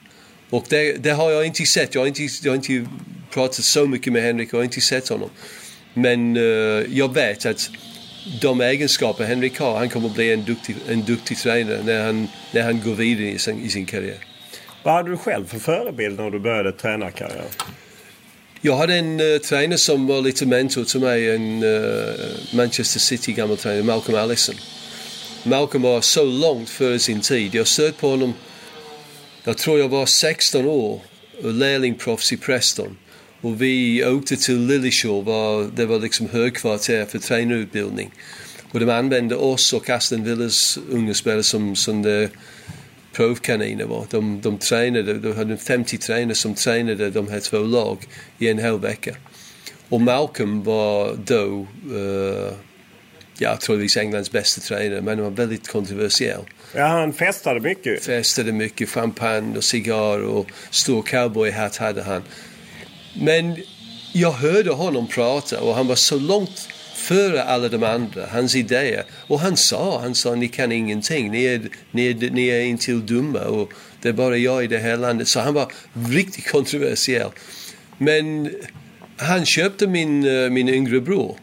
Och 0.49 0.65
det, 0.69 0.93
det 0.93 1.11
har 1.11 1.31
jag 1.31 1.45
inte 1.45 1.65
sett. 1.65 1.95
Jag 1.95 2.01
har 2.01 2.07
inte, 2.07 2.27
jag 2.43 2.51
har 2.51 2.55
inte 2.55 2.89
pratat 3.31 3.65
så 3.65 3.87
mycket 3.87 4.13
med 4.13 4.21
Henrik, 4.21 4.49
jag 4.51 4.59
har 4.59 4.63
inte 4.63 4.81
sett 4.81 5.07
honom. 5.07 5.29
Men 5.97 6.37
eh, 6.37 6.43
jag 6.97 7.13
vet 7.13 7.45
att 7.45 7.69
de 8.41 8.61
egenskaper 8.61 9.23
Henrik 9.23 9.59
har, 9.59 9.77
han 9.77 9.89
kommer 9.89 10.07
att 10.07 10.15
bli 10.15 10.33
en 10.33 10.43
duktig, 10.43 10.75
en 10.89 11.03
duktig 11.03 11.37
tränare 11.37 11.83
när 11.83 12.05
han, 12.05 12.27
när 12.51 12.61
han 12.61 12.81
går 12.81 12.93
vidare 12.95 13.29
i 13.29 13.39
sin, 13.39 13.65
i 13.65 13.69
sin 13.69 13.85
karriär. 13.85 14.17
Vad 14.83 14.93
hade 14.93 15.09
du 15.09 15.17
själv 15.17 15.45
för 15.45 15.59
förebild 15.59 16.19
när 16.19 16.29
du 16.29 16.39
började 16.39 16.71
tränarkarriären? 16.71 17.45
Jag 18.61 18.77
hade 18.77 18.95
en 18.95 19.19
uh, 19.19 19.37
tränare 19.37 19.77
som 19.77 20.07
var 20.07 20.21
lite 20.21 20.45
mentor 20.45 20.83
till 20.83 20.99
mig, 20.99 21.35
en 21.35 21.63
uh, 21.63 22.13
Manchester 22.53 22.99
City 22.99 23.33
gammal 23.33 23.57
tränare, 23.57 23.83
Malcolm 23.83 24.17
Allison. 24.17 24.55
Malcolm 25.43 25.83
var 25.83 26.01
så 26.01 26.23
långt 26.23 26.69
före 26.69 26.99
sin 26.99 27.21
tid. 27.21 27.55
Jag 27.55 27.67
stötte 27.67 27.99
på 27.99 28.09
honom, 28.09 28.33
jag 29.43 29.57
tror 29.57 29.79
jag 29.79 29.89
var 29.89 30.05
16 30.05 30.65
år, 30.65 31.01
lärlingproffs 31.41 32.33
i 32.33 32.37
Preston. 32.37 32.97
Och 33.41 33.61
vi 33.61 34.05
åkte 34.05 34.35
till 34.35 34.65
Lilleshall, 34.65 35.23
var, 35.23 35.63
det 35.75 35.85
var 35.85 35.99
liksom 35.99 36.29
högkvarter 36.29 37.05
för 37.05 37.19
tränarutbildning. 37.19 38.11
Och 38.71 38.79
de 38.79 38.89
använde 38.89 39.35
oss 39.35 39.73
och 39.73 39.89
Aston 39.89 40.23
Villas 40.23 40.79
unga 40.89 41.13
spelare 41.13 41.43
som, 41.43 41.75
som 41.75 42.01
de 42.01 42.29
provkaniner 43.13 43.85
var. 43.85 44.05
De, 44.09 44.41
de 44.41 44.57
tränade, 44.57 45.13
de 45.13 45.35
hade 45.35 45.57
50 45.57 45.97
tränare 45.97 46.35
som 46.35 46.53
tränade 46.53 47.09
de 47.09 47.27
här 47.27 47.39
två 47.39 47.57
lag 47.57 47.97
i 48.39 48.49
en 48.49 48.59
hel 48.59 48.79
vecka. 48.79 49.15
Och 49.89 50.01
Malcolm 50.01 50.63
var 50.63 51.17
då, 51.25 51.67
uh, 51.93 52.51
ja, 53.37 53.57
troligtvis 53.61 53.97
Englands 53.97 54.31
bästa 54.31 54.61
tränare, 54.61 55.01
men 55.01 55.17
han 55.17 55.23
var 55.23 55.31
väldigt 55.31 55.67
kontroversiell. 55.67 56.41
Ja, 56.75 56.85
han 56.85 57.13
festade 57.13 57.59
mycket. 57.59 58.03
Festade 58.03 58.51
mycket 58.51 58.89
champagne 58.89 59.57
och 59.57 59.63
cigarr 59.63 60.19
och 60.19 60.47
stor 60.69 61.01
cowboyhatt 61.01 61.77
hade 61.77 62.03
han. 62.03 62.23
Men 63.21 63.55
jag 64.13 64.31
hörde 64.31 64.71
honom 64.71 65.07
prata 65.07 65.61
och 65.61 65.75
han 65.75 65.87
var 65.87 65.95
så 65.95 66.19
långt 66.19 66.67
före 66.95 67.43
alla 67.43 67.69
de 67.69 67.83
andra, 67.83 68.25
hans 68.31 68.55
idéer. 68.55 69.03
Och 69.27 69.39
han 69.39 69.57
sa, 69.57 69.99
han 70.01 70.15
sa 70.15 70.35
ni 70.35 70.47
kan 70.47 70.71
ingenting, 70.71 71.31
ni 71.31 71.43
är, 71.43 71.61
ni 71.91 72.07
är, 72.09 72.31
ni 72.31 72.47
är 72.47 72.61
intill 72.61 73.05
dumma 73.05 73.39
och 73.39 73.73
det 74.01 74.09
är 74.09 74.13
bara 74.13 74.37
jag 74.37 74.63
i 74.63 74.67
det 74.67 74.77
här 74.77 74.97
landet. 74.97 75.27
Så 75.27 75.39
han 75.39 75.53
var 75.53 75.71
riktigt 76.09 76.51
kontroversiell. 76.51 77.29
Men 77.97 78.51
han 79.17 79.45
köpte 79.45 79.87
min, 79.87 80.25
eh, 80.25 80.49
min 80.49 80.69
yngre 80.69 81.01
bror 81.01 81.37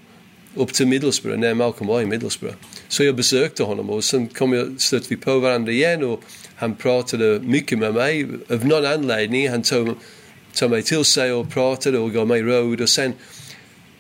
upp 0.55 0.73
till 0.73 0.87
Middlesbrough 0.87 1.39
när 1.39 1.55
Malcolm 1.55 1.87
var 1.89 2.03
i 2.03 2.07
Middlesbrough. 2.07 2.57
Så 2.89 3.05
jag 3.05 3.17
besökte 3.17 3.63
honom 3.63 3.91
och 3.91 4.05
sen 4.05 4.27
kom 4.27 4.53
jag, 4.53 4.81
stötte 4.81 5.07
vi 5.09 5.17
på 5.17 5.39
varandra 5.39 5.73
igen 5.73 6.05
och 6.05 6.21
han 6.57 6.75
pratade 6.75 7.41
mycket 7.41 7.79
med 7.79 7.95
mig. 7.95 8.27
Av 8.51 8.67
någon 8.67 8.87
anledning 8.87 9.49
han 9.49 9.63
tog, 9.63 9.95
tog 10.55 10.71
mig 10.71 10.83
till 10.83 11.05
sig 11.05 11.33
och 11.33 11.51
pratade 11.51 11.99
och 11.99 12.13
gav 12.13 12.27
mig 12.27 12.43
råd 12.43 12.81
och 12.81 12.89
sen 12.89 13.13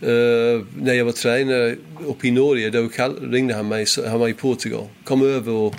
Uh, 0.02 0.64
när 0.76 0.94
jag 0.94 1.04
var 1.04 1.12
tränare 1.12 1.76
uppe 2.06 2.28
i 2.28 2.30
Norge 2.30 2.70
då 2.70 2.88
kall- 2.88 3.32
ringde 3.32 3.54
han 3.54 3.68
mig, 3.68 3.86
han 4.06 4.20
var 4.20 4.28
i 4.28 4.34
Portugal. 4.34 4.88
Kom 5.04 5.22
över 5.22 5.52
och 5.52 5.74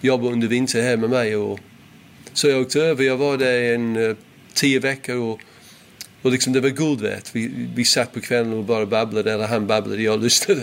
jobbade 0.00 0.32
under 0.32 0.48
vintern 0.48 0.84
här 0.84 0.96
med 0.96 1.10
mig. 1.10 1.36
Och, 1.36 1.60
så 2.32 2.48
jag 2.48 2.60
åkte 2.60 2.82
över, 2.82 3.04
jag 3.04 3.16
var 3.16 3.36
där 3.36 3.74
en 3.74 3.96
uh, 3.96 4.16
tio 4.54 4.78
veckor 4.78 5.16
och, 5.16 5.40
och 6.22 6.32
liksom 6.32 6.52
det 6.52 6.60
var 6.60 6.68
guld 6.68 7.00
värt. 7.00 7.24
Vi, 7.32 7.68
vi 7.74 7.84
satt 7.84 8.12
på 8.12 8.20
kvällen 8.20 8.52
och 8.52 8.64
bara 8.64 8.86
babblade, 8.86 9.32
eller 9.32 9.46
han 9.46 9.66
babblade, 9.66 10.02
jag 10.02 10.22
lyssnade. 10.22 10.60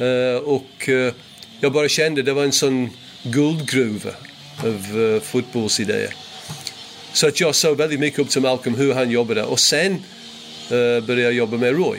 Uh, 0.00 0.36
och 0.36 0.88
uh, 0.88 1.12
jag 1.60 1.72
bara 1.72 1.88
kände 1.88 2.22
det 2.22 2.32
var 2.32 2.44
en 2.44 2.52
sån 2.52 2.88
guldgruva 3.22 4.10
av 4.64 4.96
uh, 4.96 5.20
fotbollsidéer. 5.20 6.14
Så 7.14 7.28
att 7.28 7.40
jag 7.40 7.54
såg 7.54 7.76
väldigt 7.76 8.00
mycket 8.00 8.18
upp 8.18 8.30
till 8.30 8.42
Malcolm, 8.42 8.76
hur 8.76 8.94
han 8.94 9.10
jobbade. 9.10 9.42
Och 9.42 9.60
sen 9.60 9.92
uh, 9.92 9.98
började 11.06 11.22
jag 11.22 11.32
jobba 11.32 11.56
med 11.56 11.76
Roy. 11.76 11.98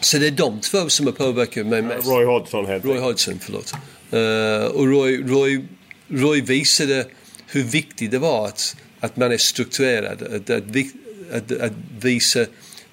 Så 0.00 0.18
det 0.18 0.26
är 0.26 0.30
de 0.30 0.60
två 0.60 0.88
som 0.88 1.06
har 1.06 1.12
påverkat 1.12 1.66
mig 1.66 1.82
mest. 1.82 2.08
Roy 2.08 2.24
Hodgson 2.24 2.66
heter 2.66 2.88
Roy 2.88 2.98
Hodgson, 2.98 3.38
förlåt. 3.40 3.72
Uh, 4.12 4.76
och 4.76 4.86
Roy, 4.86 5.22
Roy, 5.22 5.64
Roy 6.08 6.40
visade 6.40 7.06
hur 7.46 7.62
viktigt 7.62 8.10
det 8.10 8.18
var 8.18 8.46
att, 8.48 8.76
att 9.00 9.16
man 9.16 9.32
är 9.32 9.38
strukturerad. 9.38 10.22
Att, 10.22 10.50
att, 10.50 10.62
att, 11.32 11.60
att 11.60 11.72
visa 12.00 12.46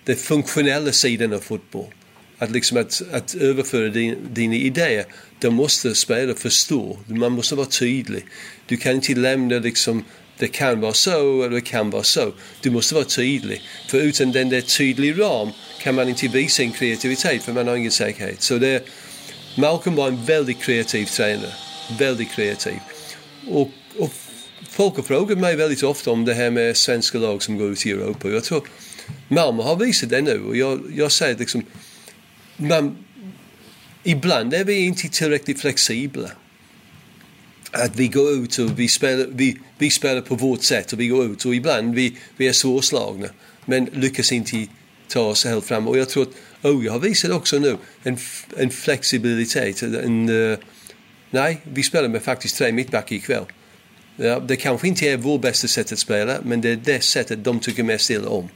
den 0.03 0.15
funktionella 0.15 0.91
sidan 0.91 1.33
av 1.33 1.39
fotboll. 1.39 1.93
Att, 2.37 2.51
liksom 2.51 2.77
att, 2.77 3.01
att 3.11 3.35
överföra 3.35 3.87
din, 3.87 4.17
dina 4.33 4.55
idéer. 4.55 5.05
De 5.39 5.53
måste 5.53 5.95
spelare 5.95 6.35
förstå. 6.35 6.99
Man 7.07 7.31
måste 7.31 7.55
vara 7.55 7.67
tydlig. 7.67 8.25
Du 8.67 8.77
kan 8.77 8.95
inte 8.95 9.15
lämna 9.15 9.59
liksom 9.59 10.03
det 10.39 10.47
kan 10.47 10.81
vara 10.81 10.93
så 10.93 11.43
eller 11.43 11.55
det 11.55 11.61
kan 11.61 11.89
vara 11.89 12.03
så. 12.03 12.31
Du 12.61 12.69
måste 12.71 12.95
vara 12.95 13.05
tydlig. 13.05 13.61
För 13.87 13.97
utan 13.97 14.31
den 14.31 14.49
där 14.49 14.61
tydliga 14.61 15.15
ram 15.15 15.49
kan 15.81 15.95
man 15.95 16.09
inte 16.09 16.27
visa 16.27 16.63
en 16.63 16.71
kreativitet 16.71 17.43
för 17.43 17.53
man 17.53 17.67
har 17.67 17.75
ingen 17.75 17.91
säkerhet. 17.91 18.41
Så 18.41 18.57
det, 18.57 18.87
Malcolm 19.57 19.95
var 19.95 20.07
en 20.07 20.25
väldigt 20.25 20.61
kreativ 20.61 21.05
tränare. 21.05 21.53
Väldigt 21.99 22.31
kreativ. 22.31 22.79
Och, 23.47 23.69
och 23.97 24.13
folk 24.69 24.95
har 24.95 25.03
frågat 25.03 25.37
mig 25.37 25.55
väldigt 25.55 25.83
ofta 25.83 26.11
om 26.11 26.25
det 26.25 26.33
här 26.33 26.49
med 26.51 26.77
svenska 26.77 27.17
lag 27.17 27.43
som 27.43 27.57
går 27.57 27.71
ut 27.71 27.85
i 27.85 27.91
Europa. 27.91 28.29
Jag 28.29 28.43
tror 28.43 28.67
Malmö 29.27 29.63
har 29.63 29.75
visat 29.75 30.09
det 30.09 30.21
nu 30.21 30.43
och 30.43 30.57
jag, 30.57 30.81
jag 30.95 31.11
säger 31.11 31.37
liksom 31.37 31.65
man, 32.57 32.97
ibland 34.03 34.53
är 34.53 34.63
vi 34.63 34.79
inte 34.79 35.09
tillräckligt 35.09 35.61
flexibla. 35.61 36.29
Att 37.72 37.95
vi 37.95 38.07
går 38.07 38.32
ut 38.32 38.57
och 38.57 38.80
vi 38.80 38.88
spelar, 38.88 39.26
vi, 39.32 39.57
vi 39.78 39.89
spelar 39.89 40.22
på 40.22 40.36
vårt 40.36 40.63
sätt 40.63 40.93
och 40.93 40.99
vi 40.99 41.07
går 41.07 41.26
ut 41.26 41.45
och 41.45 41.55
ibland 41.55 41.95
vi, 41.95 42.17
vi 42.38 42.47
är 42.47 42.53
svårslagna 42.53 43.30
men 43.65 43.86
lyckas 43.86 44.32
inte 44.32 44.67
ta 45.07 45.22
oss 45.22 45.45
helt 45.45 45.65
fram. 45.65 45.88
Och 45.88 45.97
jag 45.97 46.09
tror 46.09 46.24
att 46.24 46.65
oh, 46.65 46.78
Oja 46.78 46.91
har 46.91 46.99
visat 46.99 47.32
också 47.32 47.59
nu 47.59 47.78
en, 48.03 48.17
en 48.57 48.70
flexibilitet. 48.70 49.82
En, 49.84 50.30
uh, 50.30 50.57
nej, 51.30 51.61
vi 51.63 51.84
spelar 51.84 52.09
med 52.09 52.22
faktiskt 52.22 52.57
tre 52.57 52.72
mittbackar 52.72 53.15
ikväll. 53.15 53.45
Ja, 54.15 54.39
det 54.39 54.55
kanske 54.55 54.88
inte 54.88 55.09
är 55.09 55.17
vårt 55.17 55.41
bästa 55.41 55.67
sätt 55.67 55.91
att 55.91 55.99
spela 55.99 56.38
men 56.43 56.61
det 56.61 56.70
är 56.70 56.76
det 56.76 57.03
sättet 57.03 57.43
de 57.43 57.59
tycker 57.59 57.84
mest 57.84 58.09
illa 58.09 58.30
om. 58.30 58.49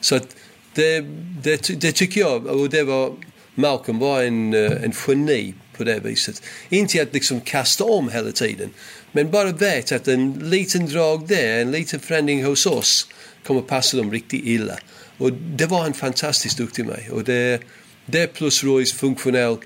Så 0.00 0.16
att 0.16 0.36
det, 0.74 1.00
det, 1.42 1.80
det 1.80 1.92
tycker 1.92 2.20
jag, 2.20 2.46
och 2.46 2.70
det 2.70 2.82
var 2.82 3.14
Malcolm 3.54 3.98
var 3.98 4.22
en, 4.22 4.54
eh, 4.54 4.82
en 4.82 4.92
geni 5.06 5.54
på 5.78 5.84
det 5.84 6.00
viset. 6.00 6.42
Inte 6.68 7.02
att 7.02 7.14
liksom 7.14 7.40
kasta 7.40 7.84
om 7.84 8.08
hela 8.08 8.32
tiden 8.32 8.70
men 9.12 9.30
bara 9.30 9.52
vet 9.52 9.92
att 9.92 10.08
en 10.08 10.50
liten 10.50 10.86
drag 10.86 11.28
där, 11.28 11.60
en 11.60 11.70
liten 11.70 12.00
förändring 12.00 12.44
hos 12.44 12.66
oss 12.66 13.08
kommer 13.44 13.60
passa 13.60 13.96
dem 13.96 14.12
riktigt 14.12 14.44
illa. 14.44 14.78
Och 15.18 15.32
det 15.32 15.66
var 15.66 15.82
han 15.82 15.94
fantastiskt 15.94 16.58
duktig 16.58 16.86
med. 16.86 17.10
Och 17.10 17.24
det, 17.24 17.60
det 18.06 18.26
plus 18.26 18.64
Roys 18.64 18.92
funktionell 18.92 19.56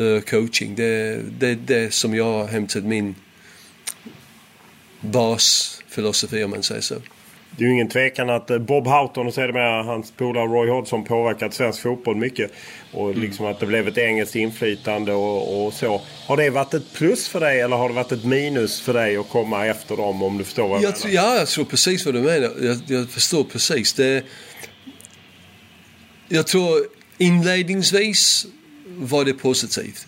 uh, 0.00 0.20
coaching. 0.20 0.74
Det 0.74 0.84
är 0.84 1.24
det, 1.38 1.54
det 1.54 1.94
som 1.94 2.14
jag 2.14 2.24
har 2.24 2.46
hämtat 2.46 2.84
min 2.84 3.14
basfilosofi 5.00 6.44
om 6.44 6.50
man 6.50 6.62
säger 6.62 6.80
så. 6.80 6.94
Det 7.56 7.64
är 7.64 7.68
ju 7.68 7.74
ingen 7.74 7.88
tvekan 7.88 8.30
att 8.30 8.50
eh, 8.50 8.58
Bob 8.58 8.86
Houghton 8.86 9.26
och 9.26 9.34
sedermera 9.34 9.82
hans 9.82 10.10
polare 10.10 10.46
Roy 10.46 10.70
Hodgson 10.70 11.04
påverkat 11.04 11.54
svensk 11.54 11.82
fotboll 11.82 12.16
mycket. 12.16 12.50
Och 12.92 13.10
mm. 13.10 13.20
liksom 13.20 13.46
att 13.46 13.60
det 13.60 13.66
blev 13.66 13.88
ett 13.88 13.98
engelskt 13.98 14.36
inflytande 14.36 15.12
och, 15.12 15.66
och, 15.66 15.72
så. 15.72 16.00
Har 16.26 16.36
det 16.36 16.50
varit 16.50 16.74
ett 16.74 16.92
plus 16.92 17.28
för 17.28 17.40
dig 17.40 17.60
eller 17.60 17.76
har 17.76 17.88
det 17.88 17.94
varit 17.94 18.12
ett 18.12 18.24
minus 18.24 18.80
för 18.80 18.94
dig 18.94 19.16
att 19.16 19.28
komma 19.28 19.66
efter 19.66 19.96
dem 19.96 20.22
om 20.22 20.38
du 20.38 20.44
förstår 20.44 20.68
vad 20.68 20.82
jag, 20.82 20.90
jag 20.90 21.04
menar? 21.04 21.14
Ja, 21.14 21.38
jag 21.38 21.48
tror 21.48 21.64
precis 21.64 22.06
vad 22.06 22.14
du 22.14 22.20
menar. 22.20 22.50
Jag, 22.60 22.78
jag 22.86 23.10
förstår 23.10 23.44
precis. 23.44 23.92
Det, 23.92 24.24
jag 26.28 26.46
tror 26.46 26.86
inledningsvis 27.18 28.46
var 28.86 29.24
det 29.24 29.32
positivt. 29.32 30.06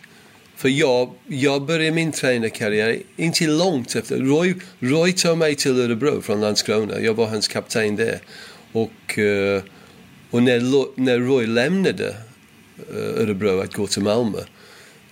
För 0.57 0.69
jag, 0.69 1.15
jag 1.27 1.63
började 1.63 1.91
min 1.91 2.13
tränarkarriär 2.13 2.99
inte 3.17 3.47
långt 3.47 3.97
efter. 3.97 4.17
Roy, 4.17 4.55
Roy 4.79 5.13
tog 5.13 5.39
mig 5.39 5.55
till 5.55 5.81
Örebro 5.81 6.21
från 6.23 6.41
Landskrona. 6.41 7.01
Jag 7.01 7.15
var 7.15 7.27
hans 7.27 7.49
kapten 7.49 7.97
där. 7.97 8.19
Och, 8.73 9.19
eh, 9.19 9.63
och 10.31 10.43
när, 10.43 11.01
när 11.01 11.19
Roy 11.19 11.47
lämnade 11.47 12.17
eh, 12.91 13.23
Örebro 13.23 13.61
att 13.61 13.75
gå 13.75 13.87
till 13.87 14.03
Malmö 14.03 14.39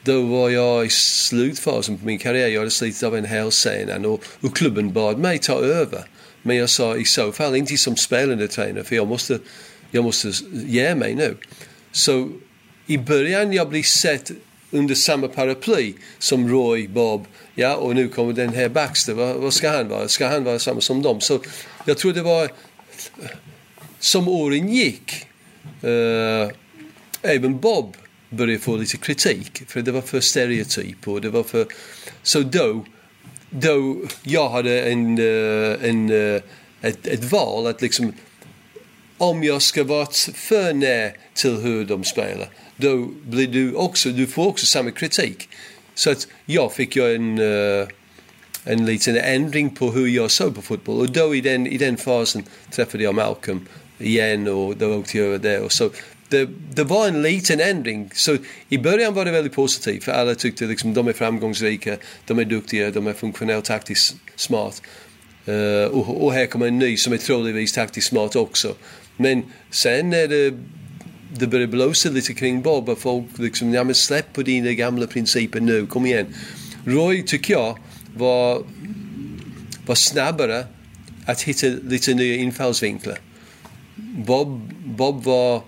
då 0.04 0.22
var 0.22 0.50
jag 0.50 0.86
i 0.86 0.88
slutfasen 0.90 1.98
på 1.98 2.06
min 2.06 2.18
karriär. 2.18 2.48
Jag 2.48 2.60
hade 2.60 2.70
slitit 2.70 3.02
av 3.02 3.16
en 3.16 3.24
hälsena 3.24 4.08
och, 4.08 4.24
och 4.40 4.56
klubben 4.56 4.92
bad 4.92 5.18
mig 5.18 5.38
ta 5.38 5.60
över. 5.60 6.04
Men 6.42 6.56
jag 6.56 6.70
sa 6.70 6.96
i 6.96 7.04
så 7.04 7.32
fall 7.32 7.56
inte 7.56 7.76
som 7.76 7.96
spelande 7.96 8.48
tränare 8.48 8.84
för 8.84 8.96
jag 8.96 9.08
måste, 9.08 9.38
jag 9.90 10.04
måste 10.04 10.32
ge 10.52 10.94
mig 10.94 11.14
nu. 11.14 11.36
Så 11.92 12.30
i 12.86 12.98
början 12.98 13.52
jag 13.52 13.68
blev 13.68 13.82
sett 13.82 14.30
under 14.72 14.94
samma 14.94 15.28
paraply 15.28 15.94
som 16.18 16.48
Roy, 16.48 16.88
Bob, 16.88 17.26
ja 17.54 17.76
och 17.76 17.94
nu 17.94 18.08
kommer 18.08 18.32
den 18.32 18.54
här 18.54 18.68
Baxter, 18.68 19.14
vad, 19.14 19.36
vad 19.36 19.54
ska 19.54 19.70
han 19.70 19.88
vara? 19.88 20.08
Ska 20.08 20.26
han 20.26 20.44
vara 20.44 20.58
samma 20.58 20.80
som 20.80 21.02
dem? 21.02 21.20
Så 21.20 21.40
jag 21.84 21.98
tror 21.98 22.12
det 22.12 22.22
var 22.22 22.50
som 23.98 24.28
åren 24.28 24.68
gick, 24.68 25.26
uh, 25.84 26.50
även 27.22 27.60
Bob 27.60 27.96
började 28.30 28.60
få 28.60 28.76
lite 28.76 28.96
kritik 28.96 29.62
för 29.66 29.82
det 29.82 29.92
var 29.92 30.02
för 30.02 30.20
stereotyp 30.20 31.08
och 31.08 31.20
det 31.20 31.30
var 31.30 31.42
för... 31.42 31.66
Så 32.22 32.40
då, 32.40 32.84
då 33.50 33.96
jag 34.22 34.50
hade 34.50 34.82
en, 34.82 35.18
eh, 35.18 35.88
en, 35.88 36.10
eh, 36.10 36.42
ett, 36.82 37.06
ett 37.06 37.24
val 37.24 37.66
att 37.66 37.82
liksom 37.82 38.12
om 39.18 39.42
jag 39.42 39.62
ska 39.62 39.84
vara 39.84 40.06
för 40.34 40.72
nära 40.72 41.10
till 41.34 41.56
hur 41.56 41.84
de 41.84 42.04
spelar 42.04 42.48
då 42.82 43.08
blir 43.22 43.46
du 43.46 43.74
också, 43.74 44.08
du 44.08 44.26
får 44.26 44.46
också 44.46 44.66
samma 44.66 44.90
kritik. 44.90 45.48
Så 45.94 46.10
att 46.10 46.28
jag 46.46 46.72
fick 46.72 46.96
ju 46.96 47.14
en, 47.14 47.38
eh, 47.38 47.88
en 48.64 48.86
liten 48.86 49.16
ändring 49.16 49.70
på 49.70 49.90
hur 49.90 50.06
jag 50.06 50.30
såg 50.30 50.54
på 50.54 50.62
fotboll 50.62 51.00
och 51.00 51.10
då 51.12 51.34
i 51.34 51.40
den, 51.40 51.66
i 51.66 51.78
den 51.78 51.96
fasen 51.96 52.44
träffade 52.70 53.04
jag 53.04 53.14
Malcolm 53.14 53.66
igen 53.98 54.48
och 54.48 54.76
då 54.76 54.94
åkte 54.94 55.18
jag 55.18 55.26
över 55.26 55.38
där 55.38 55.60
och 55.60 55.72
så 55.72 55.90
det, 56.32 56.48
det 56.74 56.84
var 56.84 57.08
en 57.08 57.22
liten 57.22 57.60
ändring. 57.60 58.10
Så 58.14 58.36
i 58.68 58.78
början 58.78 59.14
var 59.14 59.24
det 59.24 59.30
väldigt 59.30 59.52
positivt 59.52 60.04
för 60.04 60.12
alla 60.12 60.34
tyckte 60.34 60.64
liksom 60.64 60.94
de 60.94 61.08
är 61.08 61.12
framgångsrika, 61.12 61.96
de 62.26 62.38
är 62.38 62.44
duktiga, 62.44 62.90
de 62.90 63.06
är 63.06 63.12
funktionellt 63.12 63.64
taktiskt 63.64 64.16
smart. 64.36 64.82
Uh, 65.48 65.84
och, 65.84 66.24
och, 66.24 66.32
här 66.32 66.46
kommer 66.46 66.66
en 66.66 66.78
ny 66.78 66.96
som 66.96 67.12
är 67.12 67.16
troligtvis 67.16 67.72
taktiskt 67.72 68.08
smart 68.08 68.36
också. 68.36 68.74
Men 69.16 69.42
sen 69.70 70.12
är 70.12 70.28
det 70.28 70.54
det 71.38 71.46
börjar 71.46 71.66
blåsa 71.66 72.10
lite 72.10 72.34
kring 72.34 72.62
Bob 72.62 72.88
och 72.88 72.98
folk 72.98 73.26
liksom, 73.38 73.74
ja 73.74 73.84
men 73.84 73.94
släpp 73.94 74.32
på 74.32 74.42
dina 74.42 74.72
gamla 74.72 75.06
principer 75.06 75.60
nu, 75.60 75.86
kom 75.86 76.06
igen. 76.06 76.26
Roy 76.84 77.22
tycker 77.22 77.54
jag 77.54 77.78
var, 78.16 78.64
var 79.86 79.94
snabbare 79.94 80.66
att 81.26 81.42
hitta 81.42 81.66
lite 81.66 82.14
nya 82.14 82.36
infallsvinklar. 82.36 83.18
Bob, 83.96 84.72
Bob 84.84 85.24
var 85.24 85.62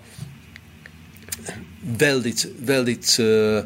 väldigt, 1.81 2.45
väldigt 2.59 3.19
uh, 3.19 3.63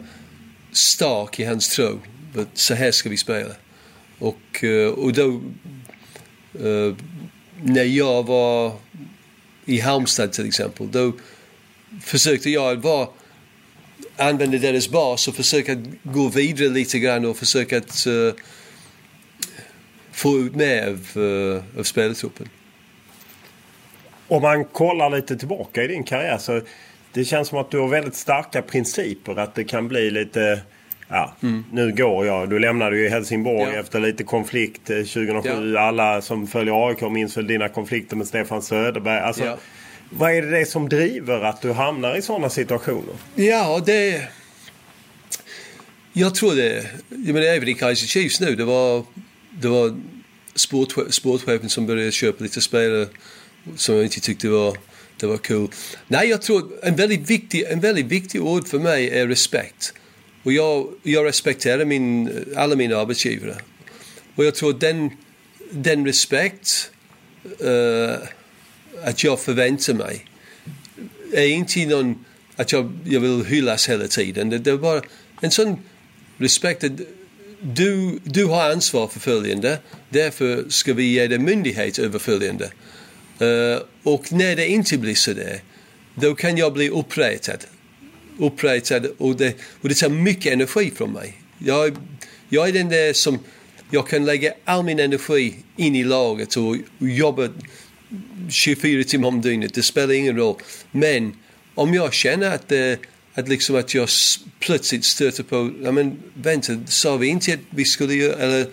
stark 0.71 1.39
i 1.39 1.43
hans 1.43 1.69
tro. 1.69 1.99
Så 2.53 2.73
här 2.73 2.91
ska 2.91 3.09
vi 3.09 3.17
spela. 3.17 3.53
Och, 4.19 4.63
uh, 4.63 4.87
och 4.87 5.13
då, 5.13 5.41
uh, 6.65 6.95
när 7.63 7.83
jag 7.83 8.23
var 8.23 8.73
i 9.65 9.79
Halmstad 9.79 10.31
till 10.31 10.47
exempel, 10.47 10.91
då 10.91 11.13
försökte 12.01 12.49
jag 12.49 12.75
vara 12.75 13.07
använda 14.17 14.57
deras 14.57 14.89
bas 14.89 15.27
och 15.27 15.35
försöka 15.35 15.75
gå 16.03 16.27
vidare 16.27 16.69
lite 16.69 16.99
grann 16.99 17.25
och 17.25 17.37
försöka 17.37 17.77
att 17.77 18.07
uh, 18.07 18.33
få 20.11 20.37
ut 20.37 20.55
mer 20.55 20.87
av, 20.87 21.21
uh, 21.23 21.61
av 21.79 21.83
spelartruppen. 21.83 22.49
Om 24.27 24.41
man 24.41 24.65
kollar 24.65 25.09
lite 25.09 25.37
tillbaka 25.37 25.83
i 25.83 25.87
din 25.87 26.03
karriär 26.03 26.37
så 26.37 26.61
det 27.13 27.25
känns 27.25 27.47
som 27.47 27.57
att 27.57 27.71
du 27.71 27.79
har 27.79 27.87
väldigt 27.87 28.15
starka 28.15 28.61
principer. 28.61 29.39
Att 29.39 29.55
det 29.55 29.63
kan 29.63 29.87
bli 29.87 30.11
lite 30.11 30.61
Ja, 31.11 31.33
mm. 31.43 31.65
nu 31.71 31.91
går 31.91 32.25
jag. 32.25 32.49
Du 32.49 32.59
lämnade 32.59 32.97
ju 32.97 33.09
Helsingborg 33.09 33.73
ja. 33.73 33.79
efter 33.79 33.99
lite 33.99 34.23
konflikt 34.23 34.85
2007. 34.85 35.49
Eh, 35.49 35.73
ja. 35.73 35.79
Alla 35.79 36.21
som 36.21 36.47
följer 36.47 36.87
AIK 36.87 37.01
minns 37.01 37.37
väl 37.37 37.47
dina 37.47 37.69
konflikter 37.69 38.15
med 38.15 38.27
Stefan 38.27 38.61
Söderberg. 38.61 39.19
Alltså, 39.19 39.45
ja. 39.45 39.57
Vad 40.09 40.31
är 40.31 40.41
det 40.41 40.65
som 40.65 40.89
driver 40.89 41.41
att 41.41 41.61
du 41.61 41.71
hamnar 41.71 42.15
i 42.15 42.21
sådana 42.21 42.49
situationer? 42.49 43.15
Ja, 43.35 43.83
det... 43.85 44.27
Jag 46.13 46.35
tror 46.35 46.55
det... 46.55 46.85
Jag 47.09 47.33
menar, 47.33 47.47
även 47.47 47.67
i 47.67 47.73
Kaiser 47.73 48.07
Chiefs 48.07 48.39
nu. 48.39 48.55
Det 48.55 48.65
var, 48.65 49.03
det 49.49 49.67
var 49.67 49.99
sport, 50.55 50.93
sportchefen 51.09 51.69
som 51.69 51.85
började 51.85 52.11
köpa 52.11 52.43
lite 52.43 52.61
spelare 52.61 53.07
som 53.75 53.95
jag 53.95 54.03
inte 54.03 54.19
tyckte 54.19 54.49
var, 54.49 54.77
det 55.19 55.27
var 55.27 55.37
cool. 55.37 55.71
Nej, 56.07 56.29
jag 56.29 56.41
tror 56.41 56.71
en 56.83 56.95
väldigt 56.95 57.29
viktig, 57.29 57.63
en 57.69 57.79
väldigt 57.79 58.05
viktig 58.05 58.43
ord 58.43 58.67
för 58.67 58.79
mig 58.79 59.09
är 59.09 59.27
respekt. 59.27 59.93
Och 60.43 60.53
jag, 60.53 60.87
jag 61.03 61.25
respekterar 61.25 61.85
min, 61.85 62.31
alla 62.55 62.75
mina 62.75 62.97
arbetsgivare. 62.97 63.55
Och 64.35 64.45
jag 64.45 64.55
tror 64.55 64.73
den, 64.73 65.09
den 65.71 66.05
respekt 66.05 66.91
uh, 67.63 68.15
att 69.03 69.23
jag 69.23 69.39
förväntar 69.39 69.93
mig 69.93 70.25
är 71.33 71.47
inte 71.47 71.85
någon 71.85 72.25
att 72.55 72.71
jag, 72.71 72.91
jag 73.05 73.19
vill 73.19 73.45
hyllas 73.45 73.89
hela 73.89 74.07
tiden. 74.07 74.49
Det, 74.49 74.57
det 74.57 74.69
är 74.69 74.77
bara 74.77 75.01
en 75.41 75.51
sån 75.51 75.77
respekt 76.37 76.83
att 76.83 76.91
du, 77.61 78.19
du 78.23 78.45
har 78.45 78.71
ansvar 78.71 79.07
för 79.07 79.19
följande. 79.19 79.79
Därför 80.09 80.65
ska 80.69 80.93
vi 80.93 81.03
ge 81.03 81.27
dig 81.27 81.39
myndighet 81.39 81.99
över 81.99 82.19
följande. 82.19 82.71
Uh, 83.41 83.81
och 84.03 84.31
när 84.31 84.55
det 84.55 84.67
inte 84.67 84.97
blir 84.97 85.15
så 85.15 85.33
där, 85.33 85.61
då 86.15 86.35
kan 86.35 86.57
jag 86.57 86.73
bli 86.73 86.89
uppretad. 86.89 87.57
Uppretad 88.37 89.05
och 89.17 89.35
det, 89.35 89.55
och 89.81 89.89
det 89.89 89.95
tar 89.95 90.09
mycket 90.09 90.53
energi 90.53 90.91
från 90.95 91.11
mig. 91.11 91.33
Jag, 91.57 91.97
jag 92.49 92.69
är 92.69 92.73
den 92.73 92.89
där 92.89 93.13
som 93.13 93.39
jag 93.91 94.07
kan 94.07 94.25
lägga 94.25 94.53
all 94.65 94.83
min 94.83 94.99
energi 94.99 95.55
in 95.77 95.95
i 95.95 96.03
laget 96.03 96.55
och 96.55 96.77
jobba 96.99 97.49
24 98.49 99.03
timmar 99.03 99.27
om 99.27 99.41
dygnet, 99.41 99.73
det 99.73 99.83
spelar 99.83 100.13
ingen 100.13 100.37
roll. 100.37 100.55
Men 100.91 101.35
om 101.75 101.93
jag 101.93 102.13
känner 102.13 102.55
att, 102.55 102.71
eh, 102.71 102.93
att, 103.33 103.49
liksom 103.49 103.75
att 103.75 103.93
jag 103.93 104.09
plötsligt 104.59 105.05
stöter 105.05 105.43
på, 105.43 105.71
ja 105.83 105.91
men 105.91 106.17
vänta, 106.33 106.77
sa 106.87 107.17
vi 107.17 107.27
inte 107.27 107.53
att 107.53 107.59
vi 107.69 107.85
skulle 107.85 108.13
göra, 108.13 108.35
eller 108.35 108.67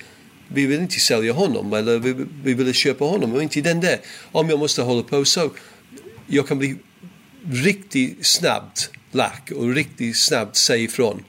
vi 0.49 0.67
vill 0.67 0.81
inte 0.81 1.01
sälja 1.01 1.33
honom 1.33 1.73
eller 1.73 1.99
vi, 1.99 2.15
vi 2.45 2.55
vill 2.55 2.75
köpa 2.75 3.05
honom 3.05 3.33
och 3.33 3.43
inte 3.43 3.61
den 3.61 3.81
där. 3.81 4.01
Om 4.33 4.51
jag 4.51 4.59
måste 4.59 4.83
hålla 4.83 5.03
på 5.03 5.25
så, 5.25 5.51
jag 6.27 6.49
kan 6.49 6.59
bli 6.59 6.77
riktigt 7.51 8.27
snabbt 8.27 8.91
lack 9.13 9.51
och 9.51 9.75
riktigt 9.75 10.17
snabbt 10.17 10.57
säga 10.57 10.85
ifrån. 10.85 11.25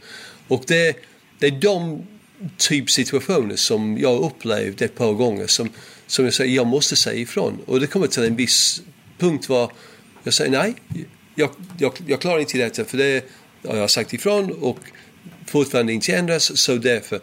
Och 0.48 0.64
det, 0.68 0.96
det 1.40 1.48
är 1.48 1.52
de 1.52 2.08
typ 2.58 2.92
situationer 2.92 3.56
som 3.56 3.98
jag 3.98 4.20
upplevt 4.20 4.82
ett 4.82 4.96
par 4.96 5.14
gånger 5.14 5.48
som 5.48 5.70
som 6.08 6.26
jag 6.26 6.34
säger, 6.34 6.56
jag 6.56 6.68
måste 6.68 6.96
säga 6.96 7.20
ifrån. 7.20 7.60
Och 7.66 7.80
det 7.80 7.88
kommer 7.88 8.08
till 8.08 8.24
en 8.24 8.36
viss 8.36 8.82
punkt 9.18 9.50
var 9.50 9.72
jag 10.24 10.34
säger 10.34 10.52
nej, 10.52 10.74
jag, 11.36 11.50
jag, 11.78 11.94
jag 12.08 12.22
klarar 12.22 12.40
inte 12.40 12.58
detta 12.58 12.86
för 12.86 12.98
det 12.98 13.26
har 13.68 13.78
jag 13.78 13.90
sagt 13.90 14.14
ifrån 14.14 14.52
och 14.52 14.80
fortfarande 15.46 15.94
inte 15.94 16.16
ändras 16.16 16.58
så 16.58 16.76
därför. 16.76 17.20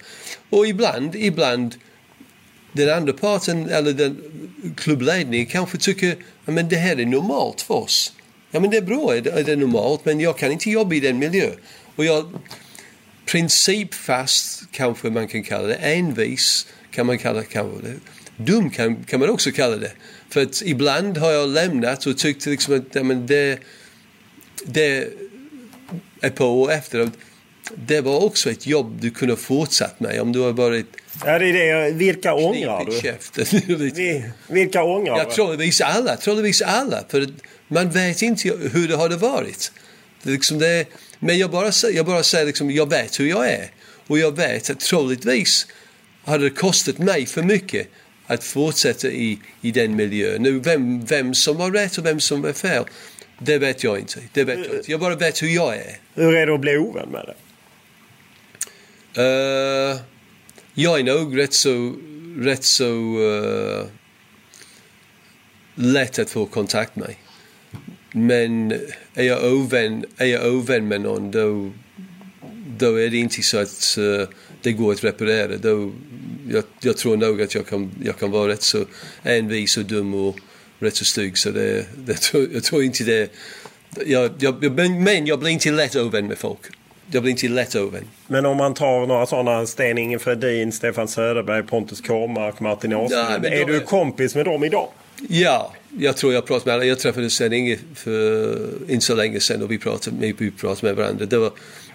Och 0.51 0.67
ibland, 0.67 1.15
ibland 1.15 1.75
den 2.73 2.99
andra 2.99 3.13
parten 3.13 3.69
eller 3.69 3.93
den 3.93 4.23
klubbledningen 4.77 5.47
kanske 5.47 5.79
tycker 5.79 6.17
att 6.45 6.71
det 6.71 6.77
här 6.77 7.01
är 7.01 7.07
normalt 7.07 7.61
för 7.61 7.75
oss. 7.75 8.13
Ja 8.51 8.61
men 8.61 8.71
det 8.71 8.77
är 8.77 8.83
bra, 8.83 9.15
det 9.15 9.49
är 9.49 9.57
normalt 9.57 10.05
men 10.05 10.21
jag 10.21 10.39
kan 10.39 10.53
inte 10.53 10.71
jobba 10.71 10.95
i 10.95 11.01
den 11.01 11.19
miljön. 11.19 11.57
Och 11.97 12.05
jag, 12.05 12.33
principfast 13.27 14.63
kanske 14.71 15.11
man 15.11 15.29
kan 15.29 15.43
kalla 15.43 15.67
det, 15.67 15.75
envis 15.75 16.67
kan 16.91 17.07
man 17.07 17.19
kalla 17.19 17.41
det 17.41 17.47
dum 18.37 18.71
kan, 18.71 19.05
kan 19.05 19.21
man 19.21 19.29
också 19.31 19.51
kalla 19.53 19.77
det. 19.77 19.93
För 20.31 20.43
att 20.43 20.63
ibland 20.65 21.19
har 21.19 21.33
jag 21.33 21.49
lämnat 21.49 22.07
och 22.07 22.19
tyckt 22.19 22.47
liksom 22.47 22.75
att 22.77 22.83
ja, 22.93 23.03
men 23.03 23.27
det, 23.27 23.59
det 24.67 25.09
ett 26.21 26.35
par 26.35 26.47
år 26.47 26.73
efter 26.73 27.11
det 27.75 28.01
var 28.01 28.25
också 28.25 28.51
ett 28.51 28.67
jobb 28.67 28.99
du 29.01 29.11
kunde 29.11 29.33
ha 29.35 29.39
fortsatt 29.39 30.01
med 30.01 30.21
om 30.21 30.33
du 30.33 30.41
har 30.41 30.53
varit 30.53 30.87
Ja, 31.25 31.39
det 31.39 31.47
är 31.47 31.85
det. 31.85 31.91
Vilka 31.91 32.35
ångrar 32.35 32.85
du? 32.85 33.01
käften. 33.01 33.45
Vi- 33.79 34.25
Vilka 34.49 34.83
ångrar 34.85 35.19
Jag 35.19 35.29
du? 35.29 35.33
troligtvis 35.35 35.81
alla, 35.81 36.17
troligtvis 36.17 36.63
alla. 36.63 37.05
För 37.09 37.29
man 37.69 37.91
vet 37.91 38.23
inte 38.23 38.49
hur 38.73 38.89
det 38.89 38.97
hade 38.97 39.17
varit. 39.17 39.73
Det 40.23 40.31
liksom 40.31 40.59
det, 40.59 40.85
men 41.19 41.39
jag 41.39 41.51
bara, 41.51 41.71
jag 41.93 42.07
bara 42.07 42.23
säger 42.23 42.47
liksom, 42.47 42.71
jag 42.71 42.91
vet 42.91 43.21
hur 43.21 43.29
jag 43.29 43.49
är. 43.51 43.71
Och 44.07 44.19
jag 44.19 44.37
vet 44.37 44.71
att 44.71 44.81
troligtvis 44.81 45.67
hade 46.25 46.45
det 46.45 46.51
kostat 46.51 46.99
mig 46.99 47.27
för 47.27 47.43
mycket 47.43 47.89
att 48.35 48.45
fortsätta 48.45 49.09
i, 49.09 49.39
i 49.61 49.71
den 49.71 49.97
miljön. 49.97 50.43
Nu, 50.43 50.59
vem, 50.59 51.05
vem 51.05 51.35
som 51.35 51.57
var 51.57 51.71
rätt 51.71 51.99
och 51.99 52.07
vem 52.07 52.21
som 52.21 52.43
var 52.43 52.53
fel, 52.53 52.85
det 53.39 53.59
vet 53.59 53.85
jag 53.85 53.99
inte. 53.99 54.21
Det 54.33 54.45
vet 54.45 54.59
jag, 54.59 54.77
inte. 54.77 54.91
jag 54.91 55.01
bara 55.01 55.17
vet 55.17 55.43
hur 55.43 55.49
jag 55.49 55.77
är. 55.77 55.99
Hur 56.15 56.35
är 56.35 56.47
det 56.47 56.55
att 56.55 56.61
bli 56.61 56.77
ovän 56.77 57.09
med 57.09 57.27
det? 57.27 57.35
Eh, 59.17 60.01
jag 60.75 61.01
är 61.01 61.05
nog 61.05 61.39
rätt 61.39 61.55
så, 61.55 61.95
rätt 62.39 62.65
så 62.65 62.85
eh, 63.21 63.87
lätt 65.75 66.19
att 66.19 66.31
få 66.31 66.47
kontakt 66.47 66.97
med. 66.97 67.15
Men 68.13 68.73
är 69.15 69.25
jag 69.25 69.53
ovän, 69.53 70.05
är 70.17 70.27
jag 70.27 70.55
ovän 70.55 70.89
med 70.89 71.01
någon 71.01 71.31
då, 71.31 71.73
då 72.79 73.01
är 73.01 73.11
det 73.11 73.17
inte 73.17 73.43
så 73.43 73.59
att 73.59 73.99
eh, 73.99 74.29
det 74.63 74.73
går 74.73 74.93
att 74.93 75.05
reparera. 75.05 75.57
Då, 75.57 75.93
jag, 76.51 76.65
jag 76.81 76.97
tror 76.97 77.17
nog 77.17 77.43
att 77.43 77.55
jag 77.55 77.67
kan, 77.67 77.91
jag 78.05 78.19
kan 78.19 78.31
vara 78.31 78.49
rätt 78.49 78.63
så 78.63 78.85
envis 79.23 79.77
och 79.77 79.85
dum 79.85 80.15
och 80.15 80.37
rätt 80.79 80.97
så 80.97 81.05
stygg. 81.05 81.39
Så 81.39 81.51
det, 81.51 81.87
det, 82.07 82.15
tror- 82.15 82.49
jag 82.55 82.65
tror 82.65 82.83
inte 82.83 83.05
det... 83.05 83.31
Jag, 84.07 84.31
jag, 84.39 84.73
men- 84.81 85.27
jag 85.27 85.39
blir 85.39 85.51
inte 85.51 85.71
lätt 85.71 85.97
ovän 85.97 86.27
med 86.27 86.39
folk. 86.39 86.59
Jag 87.11 87.23
blir 87.23 87.31
inte 87.31 87.49
lätt 87.49 87.75
ovän. 87.77 88.05
Men 88.27 88.47
om 88.47 88.57
man 88.57 88.75
tar 88.75 89.07
några 89.07 89.27
sådana, 89.27 89.67
Sten-Inge 89.67 90.19
Fredin, 90.19 90.73
Stefan 90.73 91.09
Söderberg, 91.09 91.63
Pontus 91.63 92.01
Kåmark, 92.01 92.61
Martin 92.61 92.95
Åslund. 92.95 93.43
men 93.43 93.53
Är 93.53 93.65
du 93.65 93.81
kompis 93.81 94.35
med 94.35 94.45
dem 94.45 94.65
idag? 94.65 94.89
Ja, 95.29 95.73
jag 95.99 96.17
tror 96.17 96.33
jag 96.33 96.47
pratade 96.47 96.67
med 96.69 96.75
alla. 96.75 96.85
Jag 96.85 96.99
träffade 96.99 97.31
Sven 97.31 97.53
Inge 97.53 97.79
för 97.95 98.57
inte 98.89 99.05
så 99.05 99.15
länge 99.15 99.41
sedan 99.41 99.63
och 99.63 99.71
vi 99.71 99.79
pratade, 99.79 100.33
vi 100.39 100.51
pratade 100.51 100.87
med 100.87 100.97
varandra. 100.97 101.27
Det 101.27 101.39
var, 101.39 101.53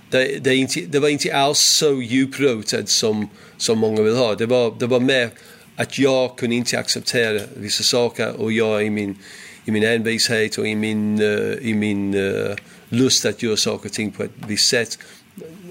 det, 0.10 0.44
det, 0.44 0.56
inte, 0.56 0.82
det 0.82 1.00
var 1.00 1.10
inte 1.10 1.36
alls 1.36 1.60
så 1.60 2.02
djuprotat 2.02 2.90
som, 2.90 3.30
som 3.58 3.80
många 3.80 4.02
vill 4.02 4.16
ha. 4.16 4.36
Det 4.36 4.46
var, 4.46 4.76
det 4.80 4.88
var 4.88 5.00
mer 5.00 5.30
att 5.76 6.00
jag 6.00 6.38
kunde 6.38 6.56
inte 6.56 6.80
acceptera 6.80 7.42
vissa 7.58 7.84
saker 7.84 8.42
och 8.42 8.52
jag 8.52 8.86
i 8.86 8.90
min, 8.90 9.18
i 9.66 9.72
min 9.72 9.84
envishet 9.84 10.58
och 10.58 10.68
i 10.68 10.76
min, 10.76 11.22
eh, 11.22 11.54
i 11.62 11.74
min 11.74 12.14
eh, 12.14 12.56
lust 12.90 13.26
att 13.26 13.44
göra 13.44 13.58
saker 13.58 13.90
och 13.90 13.94
ting 13.94 14.12
på 14.12 14.24
ett 14.24 14.32
visst 14.48 14.70
sätt 14.70 14.98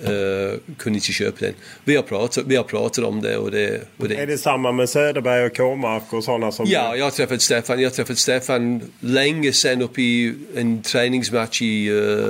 eh, 0.05 0.59
kunde 0.78 0.97
inte 0.97 1.12
köpa 1.12 1.36
den. 1.41 1.55
Vi 1.84 1.97
har 1.97 2.03
pratat, 2.03 2.45
vi 2.47 2.57
har 2.57 2.64
pratat 2.64 3.05
om 3.05 3.22
det 3.22 3.36
och 3.36 3.51
det... 3.51 3.80
Och 3.97 4.09
det 4.09 4.16
Är 4.16 4.26
det 4.26 4.39
samma 4.39 4.72
med 4.72 4.89
Söderberg 4.89 5.45
och 5.45 5.57
Kåmark 5.57 6.12
och 6.12 6.24
sådana 6.24 6.53
som... 6.53 6.66
Ja, 6.68 6.97
jag 6.97 7.05
har 7.05 7.11
träffat 7.11 7.43
Stefan. 7.43 7.80
Jag 7.80 7.91
har 7.91 7.95
träffat 7.95 8.18
Stefan 8.18 8.80
länge 9.01 9.53
sedan 9.53 9.82
uppe 9.82 10.03
i 10.03 10.34
en 10.57 10.82
träningsmatch 10.82 11.62
i, 11.62 11.91
uh, 11.91 12.28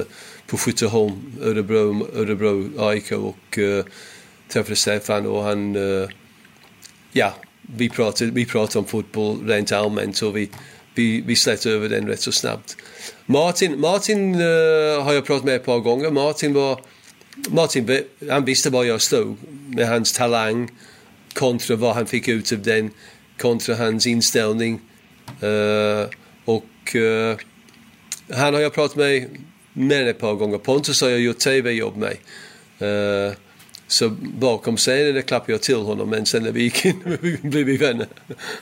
på 0.48 0.56
Skytteholm, 0.56 1.32
Örebro, 1.42 2.08
Örebro 2.14 2.70
AIK 2.78 3.12
och 3.12 3.58
uh, 3.58 3.84
träffade 4.48 4.76
Stefan 4.76 5.26
och 5.26 5.42
han, 5.42 5.76
uh, 5.76 6.08
ja, 7.12 7.34
vi 7.76 7.88
pratade, 7.88 8.30
vi 8.30 8.46
pratade 8.46 8.78
om 8.78 8.84
fotboll 8.84 9.48
rent 9.48 9.72
allmänt 9.72 10.22
och 10.22 10.36
vi, 10.36 10.50
vi, 10.94 11.20
vi 11.20 11.36
slet 11.36 11.66
över 11.66 11.88
den 11.88 12.08
rätt 12.08 12.20
så 12.20 12.32
snabbt. 12.32 12.76
Martin, 13.26 13.80
Martin 13.80 14.34
uh, 14.34 15.02
har 15.02 15.12
jag 15.12 15.26
pratat 15.26 15.44
med 15.44 15.54
ett 15.54 15.64
par 15.64 15.78
gånger. 15.78 16.10
Martin 16.10 16.54
var, 16.54 16.80
Martin, 17.48 18.04
han 18.30 18.44
visste 18.44 18.70
var 18.70 18.84
jag 18.84 19.00
stod 19.00 19.36
med 19.68 19.88
hans 19.88 20.12
talang 20.12 20.70
kontra 21.32 21.76
vad 21.76 21.94
han 21.94 22.06
fick 22.06 22.28
ut 22.28 22.52
av 22.52 22.62
den, 22.62 22.90
kontra 23.38 23.74
hans 23.74 24.06
inställning. 24.06 24.80
Uh, 25.42 26.08
och 26.44 26.94
uh, 26.94 27.36
han 28.32 28.54
har 28.54 28.60
jag 28.60 28.74
pratat 28.74 28.96
med 28.96 29.28
mer 29.78 30.02
än 30.02 30.08
ett 30.08 30.18
par 30.18 30.34
gånger. 30.34 30.58
Pontus 30.58 31.00
har 31.02 31.08
jag 31.08 31.20
gjort 31.20 31.38
tv-jobb 31.38 31.96
med. 31.96 32.16
Eh, 33.28 33.32
så 33.86 34.08
bakom 34.20 34.76
scenen 34.76 35.22
klappade 35.22 35.52
jag 35.52 35.62
till 35.62 35.76
honom 35.76 36.10
men 36.10 36.26
sen 36.26 36.42
när 36.42 36.52
vi 36.52 36.62
gick 36.62 36.84
in 36.84 37.18
blev 37.42 37.64
vi 37.66 37.76
vänner. 37.76 38.06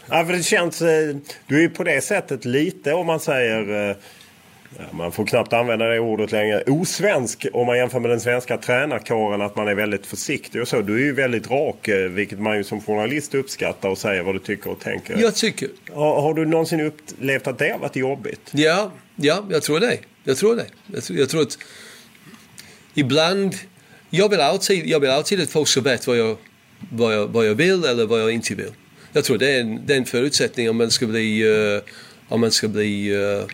Ja, 0.06 0.24
för 0.26 0.32
det 0.32 0.42
känns... 0.42 0.82
eh, 0.82 1.16
Du 1.46 1.56
är 1.56 1.60
ju 1.60 1.68
på 1.70 1.84
det 1.84 2.00
sättet 2.00 2.44
lite 2.44 2.92
om 2.92 3.06
man 3.06 3.20
säger... 3.20 3.90
eh, 3.90 3.96
man 4.90 5.12
får 5.12 5.26
knappt 5.26 5.52
använda 5.52 5.86
det 5.88 6.00
ordet 6.00 6.32
längre. 6.32 6.62
Osvensk 6.66 7.46
om 7.52 7.66
man 7.66 7.76
jämför 7.76 8.00
med 8.00 8.10
den 8.10 8.20
svenska 8.20 8.56
tränarkåren. 8.58 9.42
Att 9.42 9.56
man 9.56 9.68
är 9.68 9.74
väldigt 9.74 10.06
försiktig 10.06 10.60
och 10.62 10.68
så. 10.68 10.80
Du 10.80 10.94
är 10.94 11.04
ju 11.04 11.12
väldigt 11.12 11.50
rak 11.50 11.88
vilket 12.10 12.38
man 12.40 12.56
ju 12.56 12.64
som 12.64 12.80
journalist 12.80 13.34
uppskattar 13.34 13.88
och 13.88 13.98
säger 13.98 14.22
vad 14.22 14.34
du 14.34 14.38
tycker 14.38 14.70
och 14.70 14.80
tänker. 14.80 15.16
Jag 15.18 15.34
tycker, 15.34 15.68
Har, 15.92 16.20
har 16.22 16.34
du 16.34 16.46
någonsin 16.46 16.80
upplevt 16.80 17.46
att 17.46 17.58
det 17.58 17.68
har 17.70 17.78
varit 17.78 17.96
jobbigt? 17.96 18.50
ja, 18.52 18.92
ja, 19.16 19.44
jag 19.50 19.62
tror 19.62 19.80
det. 19.80 19.98
Jag 20.28 20.36
tror 20.36 20.56
det. 20.56 20.66
Jag 20.92 21.04
tror, 21.04 21.18
jag 21.18 21.28
tror 21.28 21.42
att 21.42 21.58
ibland, 22.94 23.54
jag 24.10 24.28
vill 24.28 24.40
alltid, 24.40 24.86
jag 24.86 25.00
vill 25.00 25.10
alltid 25.10 25.40
att 25.40 25.50
folk 25.50 25.68
ska 25.68 25.80
veta 25.80 26.10
vad 26.10 26.18
jag, 26.18 26.36
vad, 26.90 27.14
jag, 27.14 27.28
vad 27.28 27.46
jag 27.46 27.54
vill 27.54 27.84
eller 27.84 28.06
vad 28.06 28.20
jag 28.20 28.30
inte 28.30 28.54
vill. 28.54 28.72
Jag 29.12 29.24
tror 29.24 29.38
det 29.38 29.50
är 29.50 29.60
en, 29.60 29.86
det 29.86 29.94
är 29.94 29.98
en 29.98 30.06
förutsättning 30.06 30.70
om 30.70 30.76
man 30.76 30.90
ska 30.90 31.06
bli, 31.06 31.44
Uh, 31.44 31.82
om 32.28 32.40
man 32.40 32.50
ska 32.50 32.68
bli, 32.68 33.16
Uh, 33.16 33.46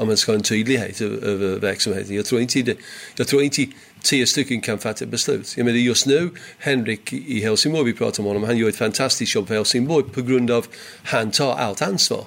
om 0.00 0.06
man 0.06 0.16
ska 0.16 0.32
ha 0.32 0.36
en 0.36 0.42
tydlighet 0.42 1.00
över, 1.00 1.58
verksamheten. 1.58 2.16
Jag 2.16 2.24
tror 2.24 2.40
inte 2.40 2.62
det, 2.62 2.76
jag 3.16 3.26
tror 3.26 3.42
inte 3.42 3.66
tio 4.02 4.26
stycken 4.26 4.60
kan 4.60 4.78
fatta 4.78 5.06
beslut. 5.06 5.54
Jag 5.56 5.64
menar 5.64 5.78
just 5.78 6.06
nu, 6.06 6.30
Henrik 6.58 7.12
i 7.12 7.40
Helsingborg, 7.40 7.84
vi 7.84 7.92
pratar 7.92 8.22
om 8.22 8.26
honom, 8.26 8.42
han 8.42 8.58
gör 8.58 8.68
ett 8.68 8.76
fantastiskt 8.76 9.34
jobb 9.34 9.48
för 9.48 9.54
Helsingborg 9.54 10.04
på 10.12 10.22
grund 10.22 10.50
av 10.50 10.58
att 10.58 10.68
han 11.02 11.30
tar 11.30 11.54
allt 11.54 11.82
ansvar. 11.82 12.26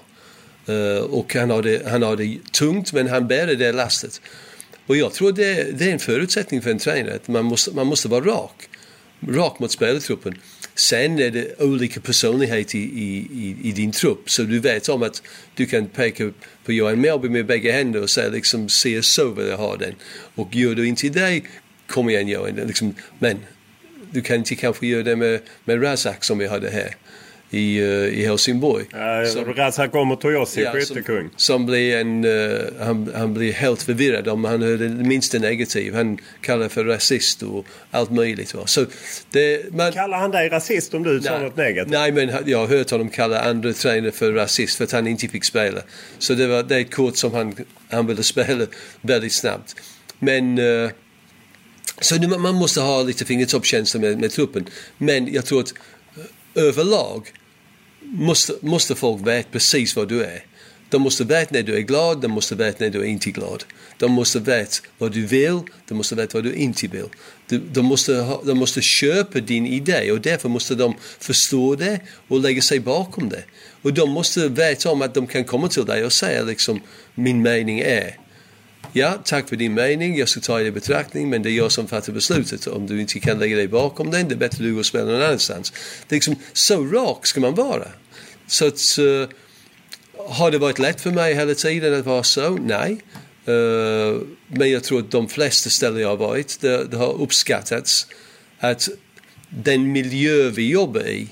Eh, 0.68 1.04
och 1.04 1.36
han 1.36 1.50
har, 1.50 1.62
det, 1.62 1.88
han 1.88 2.02
har 2.02 2.16
det 2.16 2.38
tungt 2.52 2.94
men 2.94 3.08
han 3.08 3.28
bär 3.28 3.48
det 3.48 3.72
lastet. 3.72 4.22
Och 4.88 4.98
jag 4.98 5.14
tror 5.14 5.32
det, 5.32 5.80
det 5.80 5.86
är 5.86 5.94
en 5.94 6.00
förutsättning 6.00 6.62
för 6.62 6.72
en 6.72 6.80
tränare 6.80 7.16
att 7.16 7.28
man 7.28 7.46
måste, 7.46 7.72
man 7.72 7.88
måste 7.88 8.08
vara 8.08 8.26
rak. 8.26 8.70
Rak 9.28 9.60
mot 9.60 9.72
spelartruppen. 9.72 10.36
Sen 10.76 11.20
är 11.20 11.32
det 11.32 11.62
olika 11.62 12.00
personlighet 12.00 12.76
i, 12.76 12.80
i, 12.80 13.56
i, 13.64 13.72
din 13.72 13.92
trupp 13.92 14.30
så 14.32 14.44
du 14.44 14.60
vet 14.60 14.90
om 14.90 15.04
att 15.04 15.22
du 15.56 15.66
kan 15.66 15.88
peka 15.88 16.32
på 16.66 16.74
Johan 16.74 17.02
Melby 17.02 17.30
med 17.30 17.46
bägge 17.46 17.72
händer 17.72 18.02
och 18.02 18.10
säga 18.10 18.30
liksom 18.30 18.70
se 18.70 19.02
så 19.02 19.30
vill 19.30 19.48
jag 19.48 19.58
ha 19.58 19.78
den. 19.78 19.96
Och 20.36 20.56
gör 20.56 20.76
du 20.76 20.88
inte 20.88 21.10
det, 21.10 21.42
kom 21.88 22.10
igen 22.10 22.28
Johan. 22.28 22.56
Liksom, 22.56 22.96
men 23.20 23.38
du 24.12 24.22
kan 24.22 24.36
inte 24.36 24.56
kanske 24.56 24.88
göra 24.88 25.04
det 25.04 25.16
med, 25.16 25.42
med 25.66 25.84
Razak 25.84 26.24
som 26.24 26.38
vi 26.38 26.48
hade 26.48 26.70
här 26.70 26.96
i, 27.56 27.78
eh, 27.78 28.20
i 28.20 28.26
Helsingborg. 28.26 28.84
Uh, 28.94 29.30
Som- 29.30 29.54
Razak 29.54 29.96
Omo 29.96 30.16
Toyosi, 30.16 30.62
Ja, 30.62 30.72
skyttekung. 30.72 31.30
som, 31.30 31.32
som 31.38 31.66
blir 31.66 31.98
en, 31.98 32.24
eh, 32.26 32.60
han, 32.80 33.12
han 33.16 33.34
blir 33.34 33.54
helt 33.54 33.82
förvirrad 33.82 34.28
om 34.28 34.44
han 34.44 34.62
hör 34.62 34.78
det 34.78 34.90
minsta 34.90 35.40
negativ. 35.40 35.94
Han 35.96 36.18
kallar 36.42 36.70
för 36.70 36.84
rasist 36.86 37.44
och 37.44 37.66
allt 37.92 38.12
möjligt. 38.12 38.54
Va? 38.54 38.68
Så 38.68 38.86
det, 39.32 39.74
man, 39.74 39.92
Kallar 39.92 40.18
han 40.18 40.32
dig 40.32 40.50
rasist 40.50 40.94
om 40.94 41.04
du 41.04 41.22
sa 41.22 41.40
något 41.40 41.58
negativt? 41.58 41.92
nej, 41.94 42.12
men 42.12 42.32
jag 42.46 42.58
har 42.58 42.68
hört 42.68 42.92
honom 42.92 43.10
kalla 43.10 43.42
andra 43.42 43.74
tränare 43.74 44.12
för 44.12 44.32
rasist 44.32 44.78
för 44.78 44.84
att 44.84 44.92
han 44.92 45.08
inte 45.08 45.28
fick 45.28 45.44
spela. 45.44 45.82
Så 46.20 46.34
det 46.34 46.48
var 46.48 46.64
det 46.64 46.84
kort 46.84 47.18
som 47.18 47.34
han, 47.34 47.56
han 47.90 48.08
ville 48.08 48.24
spela 48.24 48.66
väldigt 49.02 49.34
snabbt. 49.34 49.76
Men 50.20 50.58
eh, 50.58 50.90
så 52.02 52.16
nu, 52.16 52.28
man 52.28 52.56
måste 52.56 52.82
ha 52.82 53.04
lite 53.04 53.26
fingertoppskänsla 53.26 54.00
med, 54.00 54.20
med 54.20 54.32
truppen. 54.32 54.66
Men 54.98 55.34
jag 55.34 55.46
tror 55.46 55.60
att 55.60 55.74
överlag 56.56 57.28
måste, 58.14 58.54
måste 58.62 58.96
folk 58.96 59.28
veta 59.28 59.50
precis 59.52 59.96
vad 59.96 60.08
du 60.08 60.24
är. 60.24 60.44
De 60.90 61.02
måste 61.02 61.24
veta 61.24 61.50
när 61.52 61.64
du 61.64 61.76
är 61.76 61.82
glad, 61.82 62.22
de 62.22 62.32
måste 62.32 62.56
veta 62.56 62.84
när 62.84 62.90
du 62.90 63.00
är 63.00 63.06
inte 63.06 63.32
glad. 63.32 63.64
De 63.98 64.12
måste 64.12 64.40
veta 64.40 64.88
vad 64.98 65.12
du 65.12 65.26
vill, 65.26 65.60
de 65.88 65.96
måste 65.96 66.16
veta 66.16 66.38
vad 66.38 66.44
du 66.44 66.54
inte 66.54 66.88
vill. 66.88 67.10
De, 67.48 67.58
de, 67.58 67.86
måste, 67.86 68.16
ha, 68.16 68.42
de 68.44 68.58
måste 68.58 68.82
köpa 68.82 69.40
din 69.40 69.68
idé 69.68 70.12
och 70.12 70.22
därför 70.22 70.50
måste 70.50 70.76
de 70.76 70.96
förstå 71.20 71.76
det 71.76 72.00
och 72.28 72.40
lägga 72.40 72.62
sig 72.62 72.80
bakom 72.80 73.30
det. 73.30 73.44
Och 73.82 73.94
de 73.94 74.10
måste 74.10 74.48
veta 74.48 74.92
om 74.92 75.02
att 75.02 75.14
de 75.14 75.28
kan 75.28 75.44
komma 75.44 75.68
till 75.68 75.86
dig 75.86 76.06
och 76.06 76.14
säga 76.14 76.44
liksom 76.44 76.82
min 77.16 77.42
mening 77.42 77.80
är 77.80 78.25
Ja, 78.98 79.14
tack 79.24 79.50
för 79.50 79.56
din 79.56 79.74
mening. 79.74 80.18
Jag 80.18 80.30
ska 80.30 80.40
ta 80.40 80.60
det 80.60 80.66
i 80.66 80.72
betraktning, 80.72 81.30
men 81.30 81.44
det 81.44 81.50
är 81.50 81.58
jag 81.58 81.72
som 81.72 81.88
fattar 81.88 82.14
beslutet. 82.14 82.68
Om 82.68 82.88
du 82.88 83.02
inte 83.02 83.20
kan 83.20 83.40
lägga 83.40 83.56
dig 83.56 83.68
bakom 83.68 84.12
den, 84.12 84.28
det 84.28 84.34
är 84.34 84.38
bättre 84.38 84.56
att 84.56 84.64
du 84.64 84.72
går 84.72 84.80
och 84.80 84.86
spelar 84.86 85.06
någon 85.06 85.22
annanstans. 85.22 85.74
Det 86.08 86.14
är 86.14 86.18
liksom, 86.18 86.36
så 86.54 86.86
rak 86.86 87.26
ska 87.26 87.40
man 87.40 87.56
vara. 87.56 87.88
Så 88.48 88.68
att, 88.68 88.98
uh, 89.00 89.28
har 90.30 90.52
det 90.52 90.58
varit 90.58 90.80
lätt 90.80 91.02
för 91.02 91.12
mig 91.12 91.36
hela 91.36 91.54
tiden 91.54 91.94
att 91.94 92.06
vara 92.06 92.24
så? 92.24 92.50
Nej. 92.50 92.98
Uh, 93.48 94.22
men 94.48 94.72
jag 94.72 94.84
tror 94.84 95.00
att 95.00 95.12
de 95.12 95.30
flesta 95.30 95.70
ställen 95.70 96.02
jag 96.02 96.10
har 96.10 96.18
varit, 96.18 96.62
det, 96.62 96.84
det 96.84 96.98
har 96.98 97.22
uppskattats 97.22 98.08
att 98.60 98.90
den 99.50 99.92
miljö 99.92 100.50
vi 100.50 100.70
jobbar 100.70 101.08
i 101.08 101.28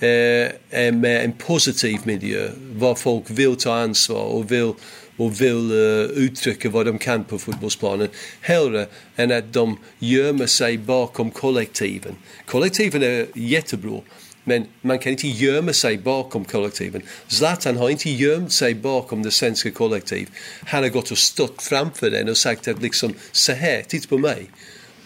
eh, 0.00 0.48
är 0.70 0.92
med 0.92 1.24
en 1.24 1.32
positiv 1.32 1.98
miljö. 2.04 2.48
Var 2.72 2.94
folk 2.94 3.24
vill 3.28 3.56
ta 3.56 3.74
ansvar 3.74 4.24
och 4.24 4.52
vill 4.52 4.72
och 5.20 5.40
vill 5.40 5.72
uh, 5.72 6.10
uttrycka 6.10 6.70
vad 6.70 6.86
de 6.86 6.98
kan 6.98 7.24
på 7.24 7.38
fotbollsplanen. 7.38 8.08
Hellre 8.40 8.86
än 9.16 9.32
att 9.32 9.52
de 9.52 9.78
gömmer 9.98 10.46
sig 10.46 10.78
bakom 10.78 11.30
kollektiven. 11.30 12.14
Kollektiven 12.46 13.02
är 13.02 13.26
jättebra. 13.34 14.00
Men 14.44 14.66
man 14.80 14.98
kan 14.98 15.12
inte 15.12 15.28
gömma 15.28 15.72
sig 15.72 15.98
bakom 15.98 16.44
kollektiven. 16.44 17.02
Zlatan 17.28 17.76
har 17.76 17.90
inte 17.90 18.10
gömt 18.10 18.52
sig 18.52 18.74
bakom 18.74 19.22
det 19.22 19.30
svenska 19.30 19.70
kollektivet. 19.70 20.32
Han 20.66 20.82
har 20.82 20.90
gått 20.90 21.10
och 21.10 21.18
stått 21.18 21.62
framför 21.62 22.10
den 22.10 22.28
och 22.28 22.36
sagt 22.36 22.68
att 22.68 22.82
liksom, 22.82 23.14
så 23.32 23.52
här, 23.52 23.82
titta 23.82 24.08
på 24.08 24.18
mig. 24.18 24.50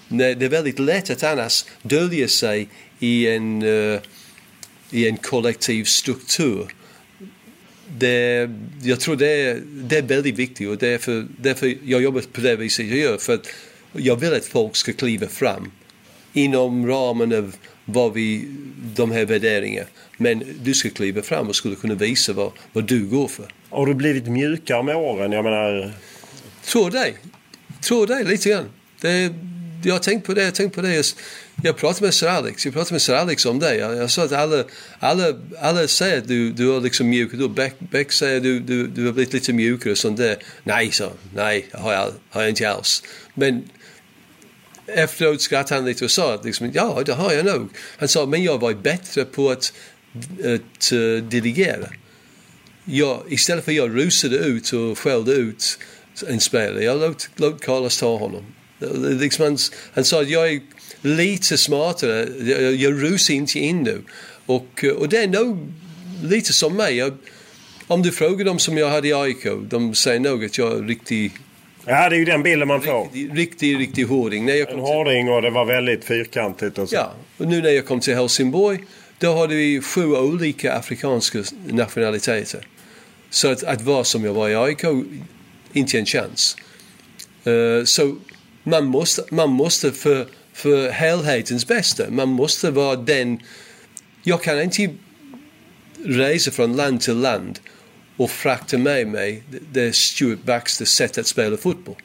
Det 0.08 0.42
är 0.42 0.48
väldigt 0.48 0.78
lätt 0.78 1.10
att 1.10 1.22
annars 1.22 1.64
dölja 1.82 2.28
sig 2.28 2.68
i 2.98 3.28
en, 3.28 3.62
uh, 3.62 4.00
i 4.90 5.08
en 5.08 5.16
kollektiv 5.16 5.84
struktur. 5.84 6.74
Det, 7.98 8.50
jag 8.82 9.00
tror 9.00 9.16
det 9.16 9.28
är, 9.28 9.62
det 9.64 9.98
är 9.98 10.02
väldigt 10.02 10.38
viktigt 10.38 10.68
och 10.68 10.78
därför, 10.78 11.26
därför 11.36 11.74
jag 11.84 12.02
jobbar 12.02 12.22
på 12.32 12.40
det 12.40 12.56
viset 12.56 12.86
jag 12.86 12.98
gör. 12.98 13.18
För 13.18 13.34
att 13.34 13.46
jag 13.92 14.16
vill 14.16 14.34
att 14.34 14.44
folk 14.44 14.76
ska 14.76 14.92
kliva 14.92 15.26
fram 15.26 15.70
inom 16.32 16.86
ramen 16.86 17.32
av 17.32 17.56
vad 17.84 18.12
vi, 18.12 18.48
de 18.96 19.10
här 19.10 19.24
värderingarna. 19.24 19.88
Men 20.16 20.42
du 20.62 20.74
ska 20.74 20.90
kliva 20.90 21.22
fram 21.22 21.48
och 21.48 21.56
skulle 21.56 21.74
kunna 21.76 21.94
visa 21.94 22.32
vad, 22.32 22.52
vad 22.72 22.84
du 22.84 23.06
går 23.06 23.28
för. 23.28 23.46
Har 23.68 23.86
du 23.86 23.94
blivit 23.94 24.26
mjukare 24.26 24.82
med 24.82 24.96
åren? 24.96 25.32
Jag 25.32 25.44
menar... 25.44 25.92
Tror 26.64 26.90
dig. 26.90 27.14
Tror 27.82 28.06
dig 28.06 28.24
lite 28.24 28.48
grann. 28.48 28.64
Det, 29.00 29.34
jag 29.84 29.94
har 29.94 29.98
tänkt 29.98 30.26
på 30.26 30.34
det. 30.34 30.44
Jag 30.44 30.54
tänkt 30.54 30.74
på 30.74 30.82
det. 30.82 31.14
Jag 31.66 31.76
pratade 31.76 32.04
med 32.04 32.14
Sir 32.14 32.26
Alex. 32.26 32.64
Jag 32.64 32.74
pratade 32.74 32.94
med 32.94 33.02
Sir 33.02 33.14
Alex 33.14 33.46
om 33.46 33.58
det. 33.58 33.76
Jag, 33.76 33.96
jag 33.96 34.10
sa 34.10 34.24
att 34.24 34.32
alla, 34.32 34.64
alla, 34.98 35.34
alla 35.60 35.88
säger 35.88 36.18
att 36.18 36.28
du, 36.28 36.52
du 36.52 36.68
har 36.68 36.80
liksom 36.80 37.08
mjukare. 37.08 37.48
Beck, 37.48 37.74
Beck 37.78 38.12
säger 38.12 38.36
att 38.36 38.42
du, 38.42 38.60
du, 38.60 38.86
du 38.86 39.06
har 39.06 39.12
blivit 39.12 39.32
lite 39.32 39.52
mjukare 39.52 39.92
och 39.92 39.98
sånt 39.98 40.16
där. 40.16 40.36
Nej, 40.64 40.90
så. 40.92 41.12
Nej, 41.34 41.68
har 41.72 41.92
jag, 41.92 42.12
har 42.30 42.40
jag 42.40 42.48
inte 42.48 42.70
alls. 42.70 43.02
Men 43.34 43.68
efteråt 44.86 45.40
skrattade 45.40 45.74
han 45.74 45.84
lite 45.84 46.04
och 46.04 46.10
sa 46.10 46.34
att 46.34 46.44
liksom, 46.44 46.70
ja, 46.74 47.02
det 47.06 47.12
har 47.12 47.32
jag 47.32 47.46
nog. 47.46 47.68
Han 47.98 48.08
sa, 48.08 48.26
men 48.26 48.42
jag 48.42 48.58
var 48.58 48.72
bättre 48.72 49.24
på 49.24 49.50
att, 49.50 49.72
att 50.38 50.92
uh, 50.92 51.22
dirigera. 51.22 51.88
Jag, 52.84 53.22
istället 53.28 53.64
för 53.64 53.72
att 53.72 53.76
jag 53.76 53.96
rusade 53.96 54.36
ut 54.36 54.72
och 54.72 54.98
skällde 54.98 55.32
ut 55.32 55.78
en 56.26 56.40
spelare, 56.40 56.84
jag 56.84 57.00
låt, 57.00 57.28
låt 57.36 57.64
Carlos 57.64 57.98
ta 57.98 58.16
honom. 58.16 58.44
Liksom 59.20 59.44
han, 59.44 59.58
han 59.92 60.04
sa 60.04 60.20
att 60.20 60.28
jag 60.28 60.52
är 60.52 60.60
lite 61.04 61.58
smartare, 61.58 62.28
jag, 62.44 62.74
jag 62.74 63.02
rusar 63.02 63.34
inte 63.34 63.58
in 63.58 63.82
nu. 63.82 64.02
Och, 64.46 64.84
och 64.96 65.08
det 65.08 65.18
är 65.18 65.28
nog 65.28 65.72
lite 66.22 66.52
som 66.52 66.76
mig. 66.76 66.96
Jag, 66.96 67.12
om 67.86 68.02
du 68.02 68.12
frågar 68.12 68.44
dem 68.44 68.58
som 68.58 68.78
jag 68.78 68.90
hade 68.90 69.08
i 69.08 69.14
AIK, 69.14 69.46
de 69.68 69.94
säger 69.94 70.20
nog 70.20 70.44
att 70.44 70.58
jag 70.58 70.72
är 70.72 70.82
riktigt 70.82 71.32
Ja, 71.86 72.08
det 72.08 72.16
är 72.16 72.18
ju 72.18 72.24
den 72.24 72.42
bilden 72.42 72.68
man 72.68 72.82
får. 72.82 73.04
Riktig, 73.04 73.38
riktig, 73.38 73.78
riktig 73.78 74.04
hårding. 74.04 74.46
När 74.46 74.54
jag 74.54 74.68
kom 74.68 74.78
en 74.78 74.84
hårding 74.84 75.28
och 75.28 75.42
det 75.42 75.50
var 75.50 75.64
väldigt 75.64 76.04
fyrkantigt 76.04 76.78
och 76.78 76.88
så. 76.88 76.94
Ja, 76.94 77.12
och 77.36 77.46
nu 77.46 77.62
när 77.62 77.70
jag 77.70 77.86
kom 77.86 78.00
till 78.00 78.14
Helsingborg 78.14 78.78
då 79.18 79.36
hade 79.36 79.54
vi 79.54 79.80
sju 79.80 80.04
olika 80.04 80.74
afrikanska 80.74 81.42
nationaliteter. 81.66 82.66
Så 83.30 83.48
att, 83.50 83.62
att 83.62 83.82
vara 83.82 84.04
som 84.04 84.24
jag 84.24 84.34
var 84.34 84.48
i 84.48 84.54
AIK, 84.54 84.84
inte 85.72 85.98
en 85.98 86.06
chans. 86.06 86.56
Uh, 87.46 87.84
så 87.84 88.16
man 88.62 88.84
måste, 88.84 89.22
man 89.30 89.50
måste 89.50 89.92
för, 89.92 90.26
för 90.54 90.90
helhetens 90.90 91.66
bästa, 91.66 92.10
man 92.10 92.28
måste 92.28 92.70
vara 92.70 92.96
den... 92.96 93.38
Jag 94.22 94.42
kan 94.42 94.62
inte 94.62 94.90
resa 96.04 96.50
från 96.50 96.76
land 96.76 97.00
till 97.00 97.16
land 97.16 97.58
och 98.16 98.30
frakta 98.30 98.78
med 98.78 99.06
mig 99.06 99.42
det 99.72 99.96
Stuart 99.96 100.42
Baxters 100.44 100.88
sätt 100.88 101.18
att 101.18 101.26
spela 101.26 101.56
fotboll. 101.56 101.96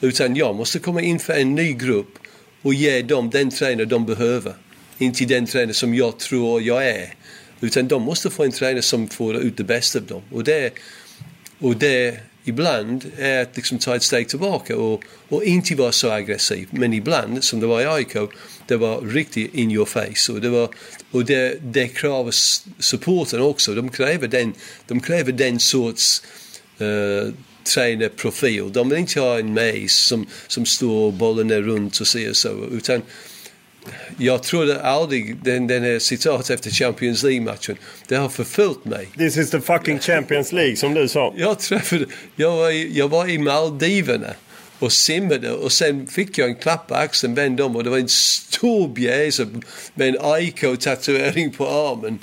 Utan 0.00 0.36
jag 0.36 0.54
måste 0.54 0.78
komma 0.78 1.02
in 1.02 1.18
för 1.18 1.32
en 1.32 1.54
ny 1.54 1.72
grupp 1.72 2.18
och 2.62 2.74
ge 2.74 3.02
dem 3.02 3.30
den 3.30 3.50
tränare 3.50 3.84
de 3.84 4.06
behöver. 4.06 4.54
Inte 4.98 5.24
den 5.24 5.46
tränare 5.46 5.74
som 5.74 5.94
jag 5.94 6.18
tror 6.18 6.62
jag 6.62 6.88
är. 6.88 7.14
Utan 7.60 7.88
de 7.88 8.02
måste 8.02 8.30
få 8.30 8.44
en 8.44 8.52
tränare 8.52 8.82
som 8.82 9.08
får 9.08 9.36
ut 9.36 9.56
det 9.56 9.64
bästa 9.64 9.98
av 9.98 10.04
dem. 10.04 10.22
Och 10.32 10.44
det, 10.44 10.74
och 11.58 11.76
det 11.76 12.20
ibland 12.44 13.12
är 13.18 13.42
att 13.42 13.56
liksom 13.56 13.78
ta 13.78 13.96
ett 13.96 14.02
steg 14.02 14.28
tillbaka 14.28 14.76
och, 14.76 15.04
och 15.28 15.44
inte 15.44 15.74
vara 15.74 15.92
så 15.92 16.10
aggressiv. 16.10 16.68
Men 16.70 16.92
ibland, 16.92 17.44
som 17.44 17.60
det 17.60 17.66
var 17.66 17.80
i 17.80 17.86
AIK, 17.86 18.16
det 18.66 18.76
var 18.76 19.00
riktigt 19.00 19.54
in 19.54 19.70
your 19.70 19.84
face. 19.84 20.32
Och 20.32 20.40
det, 20.40 20.48
var, 20.48 20.68
och 21.10 21.24
det, 21.24 21.58
det 21.62 21.88
kräver 21.88 22.30
supporten 22.82 23.40
också. 23.40 23.74
De 23.74 23.88
kräver 23.88 24.28
den, 24.28 24.52
de 24.86 25.00
kräver 25.00 25.32
den 25.32 25.60
sorts 25.60 26.22
uh, 26.80 27.32
tränarprofil. 27.64 28.72
De 28.72 28.88
vill 28.88 28.98
inte 28.98 29.20
ha 29.20 29.38
en 29.38 29.54
Mace 29.54 29.88
som, 29.88 30.26
som 30.46 30.66
står 30.66 31.12
bollen 31.12 31.50
är 31.50 31.62
runt 31.62 32.00
och 32.00 32.06
säger 32.06 32.32
så. 32.32 32.66
Utan 32.72 33.02
jag 34.18 34.42
trodde 34.42 34.82
aldrig 34.82 35.36
den, 35.36 35.66
den 35.66 35.82
här 35.82 35.98
citat 35.98 36.50
efter 36.50 36.70
Champions 36.70 37.22
League-matchen. 37.22 37.76
Det 38.08 38.16
har 38.16 38.28
förföljt 38.28 38.84
mig. 38.84 39.08
This 39.18 39.36
is 39.36 39.50
the 39.50 39.60
fucking 39.60 39.98
Champions 39.98 40.52
League 40.52 40.76
som 40.76 40.94
du 40.94 41.08
sa. 41.08 41.34
Jag 41.36 41.58
träffade, 41.58 42.06
jag 42.36 42.56
var 42.56 42.70
i, 42.70 42.98
jag 42.98 43.08
var 43.08 43.28
i 43.28 43.38
Maldiverna 43.38 44.34
och 44.78 44.92
simmade 44.92 45.52
och 45.52 45.72
sen 45.72 46.06
fick 46.06 46.38
jag 46.38 46.48
en 46.48 46.56
klapp 46.56 46.88
på 46.88 46.94
axeln, 46.94 47.34
vände 47.34 47.62
om 47.62 47.76
och 47.76 47.84
det 47.84 47.90
var 47.90 47.98
en 47.98 48.08
stor 48.08 48.88
bjäse 48.88 49.46
med 49.94 50.08
en 50.08 50.16
AIK-tatuering 50.20 51.52
på 51.52 51.68
armen 51.68 52.18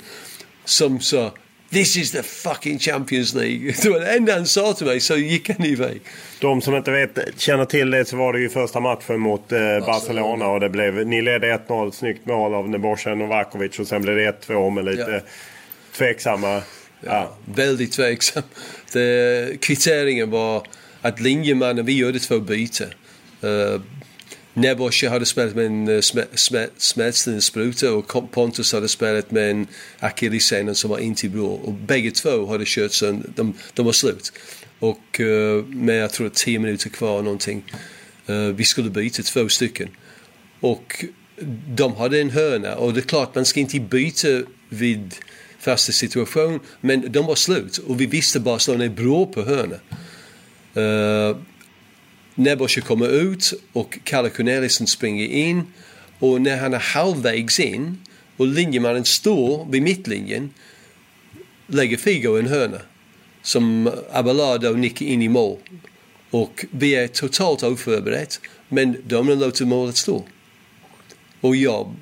som 0.64 1.00
sa 1.00 1.32
This 1.72 1.96
is 1.96 2.12
the 2.12 2.22
fucking 2.22 2.78
Champions 2.78 3.34
League. 3.34 3.74
Det 3.82 3.88
var 3.88 4.00
det 4.00 4.16
enda 4.16 4.34
han 4.34 4.46
sa 4.46 4.72
till 4.72 4.86
mig, 4.86 5.00
så 5.00 5.16
gick 5.16 5.48
han 5.48 5.66
iväg. 5.66 6.00
De 6.40 6.60
som 6.60 6.76
inte 6.76 6.90
vet, 6.90 7.18
känner 7.36 7.64
till 7.64 7.90
det 7.90 8.04
så 8.04 8.16
var 8.16 8.32
det 8.32 8.40
ju 8.40 8.48
första 8.48 8.80
matchen 8.80 9.20
mot 9.20 9.52
eh, 9.52 9.58
Barcelona 9.86 10.46
och 10.46 10.60
det 10.60 10.68
blev, 10.68 11.06
ni 11.06 11.22
ledde 11.22 11.58
1-0, 11.68 11.90
snyggt 11.90 12.26
mål 12.26 12.54
av 12.54 12.70
Nebojsa 12.70 13.14
Novakovic 13.14 13.78
och 13.78 13.86
sen 13.86 14.02
blev 14.02 14.16
det 14.16 14.46
1-2 14.46 14.70
med 14.70 14.84
lite 14.84 15.10
ja. 15.10 15.20
tveksamma... 15.96 16.54
Ja, 16.54 16.62
ja. 17.00 17.36
Väldigt 17.44 17.92
tveksam. 17.92 18.42
Det, 18.92 19.60
kvitteringen 19.60 20.30
var 20.30 20.66
att 21.00 21.20
linjemannen, 21.20 21.86
vi 21.86 21.98
gjorde 21.98 22.18
två 22.18 22.40
byten. 22.40 22.88
Uh, 23.44 23.80
Nebosje 24.54 25.08
hade 25.08 25.26
spelat 25.26 25.54
med 25.54 25.66
en 25.66 25.88
eh, 25.88 25.94
uh, 25.94 26.66
smärtstillande 26.76 27.88
och 27.88 28.32
Pontus 28.32 28.72
hade 28.72 28.88
spelat 28.88 29.30
med 29.30 29.50
en 29.50 29.66
akillesenor 29.98 30.74
som 30.74 30.90
var 30.90 30.98
inte 30.98 31.28
bra. 31.28 31.48
Och 31.48 31.72
bägge 31.72 32.10
två 32.10 32.46
hade 32.46 32.64
kört 32.66 32.92
sönder, 32.92 33.30
de, 33.36 33.54
de 33.74 33.86
var 33.86 33.92
slut. 33.92 34.32
Och 34.78 35.20
eh, 35.20 35.64
med, 35.64 35.96
jag 35.96 36.10
tror, 36.12 36.28
tio 36.28 36.58
minuter 36.58 36.90
kvar 36.90 37.22
någonting. 37.22 37.64
Eh, 38.26 38.36
vi 38.36 38.64
skulle 38.64 38.90
byta 38.90 39.22
två 39.22 39.48
stycken. 39.48 39.88
Och 40.60 41.04
de 41.68 41.96
hade 41.96 42.20
en 42.20 42.30
hörna 42.30 42.74
och 42.74 42.94
det 42.94 43.00
är 43.00 43.02
klart 43.02 43.34
man 43.34 43.44
ska 43.44 43.60
inte 43.60 43.80
byta 43.80 44.28
vid 44.68 45.14
fasta 45.58 45.92
situation 45.92 46.60
men 46.80 47.12
de 47.12 47.26
var 47.26 47.34
slut 47.34 47.78
och 47.78 48.00
vi 48.00 48.06
visste 48.06 48.40
Barcelona 48.40 48.84
är 48.84 48.88
bra 48.88 49.26
på 49.26 49.42
hörna. 49.42 49.76
Uh, 52.38 52.66
kommer 52.66 53.08
ut 53.08 53.52
och 53.72 53.98
Kalle 54.04 54.30
Corneliusson 54.30 54.86
springer 54.86 55.26
in 55.26 55.62
och 56.18 56.40
när 56.40 56.56
han 56.56 56.74
är 56.74 56.78
halvvägs 56.78 57.60
in 57.60 57.98
och 58.36 58.46
linjemannen 58.46 59.04
står 59.04 59.66
vid 59.70 59.82
mittlinjen 59.82 60.50
lägger 61.66 61.96
Figo 61.96 62.38
en 62.38 62.46
hörna 62.46 62.80
som 63.42 63.90
Abelardo 64.12 64.72
nickar 64.72 65.06
in 65.06 65.22
i 65.22 65.28
mål. 65.28 65.58
Och 66.30 66.64
vi 66.70 66.94
är 66.94 67.08
totalt 67.08 67.62
oförberett 67.62 68.40
men 68.68 68.96
domaren 69.06 69.38
låter 69.38 69.64
målet 69.64 69.96
stå. 69.96 70.24
Och 71.40 71.56
jag 71.56 71.94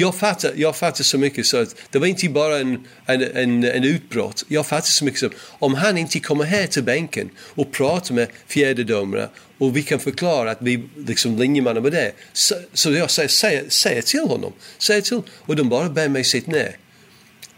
jag 0.00 0.14
fattar, 0.14 0.52
jag 0.56 0.76
fattar 0.76 1.04
så 1.04 1.18
mycket 1.18 1.46
så 1.46 1.56
att 1.56 1.76
det 1.90 1.98
var 1.98 2.06
inte 2.06 2.28
bara 2.28 2.58
en, 2.58 2.86
en, 3.06 3.22
en, 3.22 3.64
en 3.64 3.84
utbrott. 3.84 4.44
Jag 4.48 4.66
fattar 4.66 4.88
så 4.88 5.04
mycket 5.04 5.20
så 5.20 5.30
om 5.58 5.74
han 5.74 5.98
inte 5.98 6.20
kommer 6.20 6.44
här 6.44 6.66
till 6.66 6.82
bänken 6.82 7.30
och 7.38 7.72
pratar 7.72 8.14
med 8.14 8.28
fjärdedomare 8.46 9.28
och 9.58 9.76
vi 9.76 9.82
kan 9.82 10.00
förklara 10.00 10.50
att 10.50 10.58
vi 10.60 10.88
liksom 10.96 11.38
linjemannen 11.38 11.82
var 11.82 11.90
där. 11.90 12.12
Så, 12.32 12.54
så 12.72 12.92
jag 12.92 13.10
säger, 13.10 13.28
säg, 13.28 13.64
säg 13.68 14.02
till 14.02 14.20
honom. 14.20 14.52
Säg 14.78 15.02
till. 15.02 15.22
Och 15.30 15.56
de 15.56 15.68
bara 15.68 15.88
ber 15.88 16.08
mig 16.08 16.24
sitta 16.24 16.50
ner. 16.50 16.76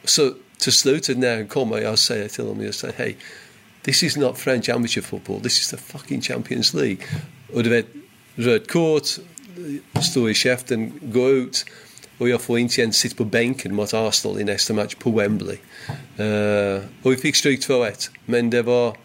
Så 0.05 0.35
till 0.59 0.73
slut 0.73 1.09
när 1.09 1.37
han 1.37 1.47
kommer 1.47 1.79
jag 1.79 1.99
säger 1.99 2.29
till 2.29 2.45
honom, 2.45 2.65
jag 2.65 2.75
säger 2.75 2.95
hej, 2.97 3.17
this 3.83 4.03
is 4.03 4.17
not 4.17 4.39
French 4.39 4.69
amateur 4.69 5.03
football, 5.03 5.41
this 5.41 5.61
is 5.61 5.71
the 5.71 5.77
fucking 5.77 6.21
Champions 6.21 6.75
League. 6.75 6.99
Och 7.53 7.63
du 7.63 7.71
vet, 7.71 7.87
röd 8.35 8.71
kort, 8.71 9.07
stå 10.03 10.31
i 10.31 10.35
käften, 10.35 10.93
gå 11.03 11.31
ut 11.31 11.65
och 12.23 12.29
jag 12.29 12.41
får 12.41 12.59
inte 12.59 12.81
ens 12.81 12.97
sitta 12.97 13.17
på 13.17 13.25
bänken 13.25 13.75
mot 13.75 13.95
Arsenal 13.95 14.41
i 14.41 14.45
nästa 14.45 14.75
match 14.75 14.95
på 14.95 15.11
Wembley. 15.11 15.57
Uh, 16.21 16.81
och 17.03 17.13
vi 17.13 17.17
fick 17.17 17.37
stryk 17.37 17.61
2-1. 17.61 18.11
Men 18.25 18.51
det 18.51 18.63
var... 18.63 18.97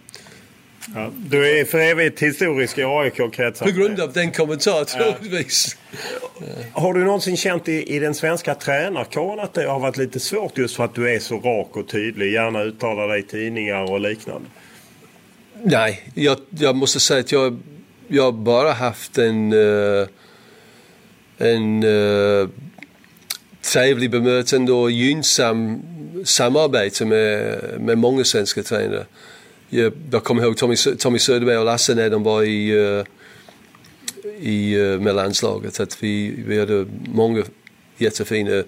Ja, 0.95 1.11
du 1.15 1.59
är 1.59 1.65
för 1.65 1.79
evigt 1.79 2.21
historisk 2.23 2.77
i 2.77 2.83
AIK-kretsar. 2.83 3.65
På 3.65 3.71
grund 3.71 3.99
av 3.99 4.13
den 4.13 4.31
kommentaren 4.31 4.85
troligtvis. 4.85 5.77
Ja. 6.39 6.81
Har 6.81 6.93
du 6.93 7.03
någonsin 7.03 7.37
känt 7.37 7.67
i, 7.67 7.95
i 7.95 7.99
den 7.99 8.15
svenska 8.15 8.55
tränarkåren 8.55 9.39
att 9.39 9.53
det 9.53 9.67
har 9.67 9.79
varit 9.79 9.97
lite 9.97 10.19
svårt 10.19 10.57
just 10.57 10.75
för 10.75 10.85
att 10.85 10.95
du 10.95 11.15
är 11.15 11.19
så 11.19 11.39
rak 11.39 11.77
och 11.77 11.87
tydlig? 11.87 12.33
Gärna 12.33 12.63
uttalar 12.63 13.07
dig 13.07 13.19
i 13.19 13.23
tidningar 13.23 13.91
och 13.91 13.99
liknande. 13.99 14.47
Nej, 15.63 16.09
jag, 16.13 16.37
jag 16.49 16.75
måste 16.75 16.99
säga 16.99 17.19
att 17.19 17.31
jag, 17.31 17.59
jag 18.07 18.33
bara 18.33 18.71
haft 18.71 19.17
en, 19.17 19.53
uh, 19.53 20.07
en 21.37 21.83
uh, 21.83 22.49
trevlig 23.67 24.11
bemötande 24.11 24.71
och 24.71 24.91
gynnsam 24.91 25.81
samarbete 26.25 27.05
med, 27.05 27.61
med 27.79 27.97
många 27.97 28.23
svenska 28.23 28.63
tränare. 28.63 29.05
Jag, 29.69 29.93
jag 30.11 30.23
kommer 30.23 30.43
ihåg 30.43 30.57
Tommy, 30.57 30.75
Tommy 30.75 31.19
Söderberg 31.19 31.57
och 31.57 31.65
Lasse 31.65 31.95
när 31.95 32.09
de 32.09 32.23
var 32.23 32.43
i, 32.43 32.71
uh, 32.71 33.03
i, 34.39 34.75
uh, 34.75 34.99
med 34.99 35.15
landslaget. 35.15 35.79
Att 35.79 36.03
vi, 36.03 36.43
vi 36.47 36.59
hade 36.59 36.85
många 37.05 37.43
jättefina 37.97 38.63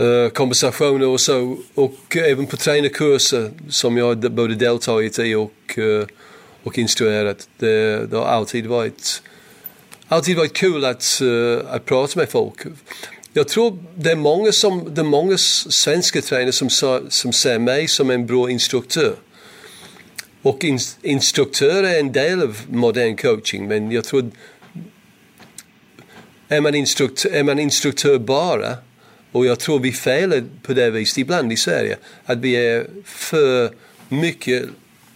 uh, 0.00 0.28
konversationer 0.28 1.06
och 1.06 1.20
så. 1.20 1.58
Och 1.74 2.16
även 2.16 2.46
på 2.46 2.56
tränarkurser 2.56 3.50
som 3.68 3.96
jag 3.96 4.18
både 4.32 4.54
deltagit 4.54 5.18
i 5.18 5.34
och, 5.34 5.78
uh, 5.78 6.06
och 6.62 6.78
instruerat. 6.78 7.48
Det, 7.58 8.06
det 8.10 8.16
har 8.16 8.26
alltid 8.26 8.66
varit, 8.66 9.22
alltid 10.08 10.36
varit 10.36 10.52
kul 10.52 10.84
att, 10.84 11.20
uh, 11.22 11.58
att 11.68 11.84
prata 11.84 12.20
med 12.20 12.28
folk. 12.28 12.66
Jag 13.32 13.48
tror 13.48 13.84
det 13.96 14.10
är 14.10 14.16
många, 14.16 14.52
som, 14.52 14.94
det 14.94 15.00
är 15.00 15.04
många 15.04 15.38
svenska 15.38 16.22
tränare 16.22 16.52
som, 16.52 16.70
som 17.08 17.32
ser 17.32 17.58
mig 17.58 17.88
som 17.88 18.10
en 18.10 18.26
bra 18.26 18.50
instruktör. 18.50 19.16
Och 20.42 20.64
in, 20.64 20.78
instruktör 21.02 21.82
är 21.82 22.00
en 22.00 22.12
del 22.12 22.42
av 22.42 22.60
modern 22.68 23.16
coaching 23.16 23.68
men 23.68 23.90
jag 23.90 24.04
tror 24.04 24.30
är 26.48 26.60
man, 26.60 26.74
instruktör, 26.74 27.30
är 27.30 27.42
man 27.42 27.58
instruktör 27.58 28.18
bara 28.18 28.76
och 29.32 29.46
jag 29.46 29.58
tror 29.58 29.78
vi 29.78 29.92
felar 29.92 30.44
på 30.62 30.72
det 30.72 30.90
viset 30.90 31.18
ibland 31.18 31.52
i 31.52 31.56
Sverige 31.56 31.98
att 32.24 32.38
vi 32.38 32.56
är 32.56 32.86
för 33.04 33.72
mycket 34.08 34.64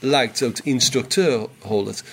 lagt 0.01 0.43
åt 0.43 0.67
instruktörhållet. 0.67 2.05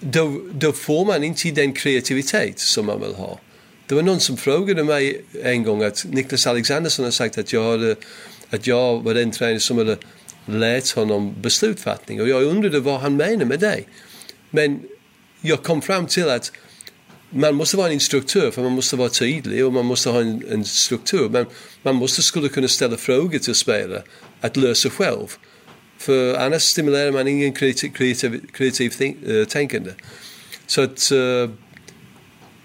Då, 0.00 0.40
då 0.52 0.72
får 0.72 1.04
man 1.04 1.24
inte 1.24 1.50
den 1.50 1.72
kreativitet 1.72 2.58
som 2.58 2.86
man 2.86 3.00
vill 3.00 3.14
ha. 3.14 3.38
Det 3.86 3.94
var 3.94 4.02
någon 4.02 4.20
som 4.20 4.36
frågade 4.36 4.84
mig 4.84 5.24
en 5.42 5.62
gång 5.62 5.82
att 5.82 6.06
Niklas 6.10 6.46
Alexandersson 6.46 7.04
har 7.04 7.12
sagt 7.12 7.38
att 7.38 7.52
jag, 7.52 7.70
hade, 7.70 7.96
att 8.50 8.66
jag 8.66 9.02
var 9.02 9.14
den 9.14 9.30
tränare 9.30 9.60
som 9.60 9.78
hade 9.78 9.96
lärt 10.46 10.90
honom 10.90 11.34
beslutfattning 11.42 12.20
och 12.20 12.28
jag 12.28 12.42
undrade 12.42 12.80
vad 12.80 13.00
han 13.00 13.16
menade 13.16 13.44
med 13.44 13.60
det. 13.60 13.84
Men 14.50 14.80
jag 15.40 15.62
kom 15.62 15.82
fram 15.82 16.06
till 16.06 16.28
att 16.28 16.52
man 17.30 17.54
måste 17.54 17.76
vara 17.76 17.86
en 17.86 17.92
instruktör 17.92 18.50
för 18.50 18.62
man 18.62 18.72
måste 18.72 18.96
vara 18.96 19.08
tydlig 19.08 19.66
och 19.66 19.72
man 19.72 19.84
måste 19.84 20.10
ha 20.10 20.20
en, 20.20 20.44
en 20.50 20.64
struktur. 20.64 21.28
Men 21.28 21.46
man 21.82 21.94
måste 21.94 22.22
skulle 22.22 22.48
kunna 22.48 22.68
ställa 22.68 22.96
frågor 22.96 23.38
till 23.38 23.54
spelare 23.54 24.02
att 24.40 24.56
lösa 24.56 24.90
själv. 24.90 25.26
För 25.98 26.34
annars 26.34 26.62
stimulerar 26.62 27.12
man 27.12 27.28
ingen 27.28 27.52
kreativ, 27.52 27.88
kreativ, 27.88 28.40
kreativ 28.52 28.90
think, 28.90 29.16
uh, 29.28 29.44
tänkande. 29.44 29.90
Så 30.66 30.82
att 30.82 31.12
uh, 31.12 31.50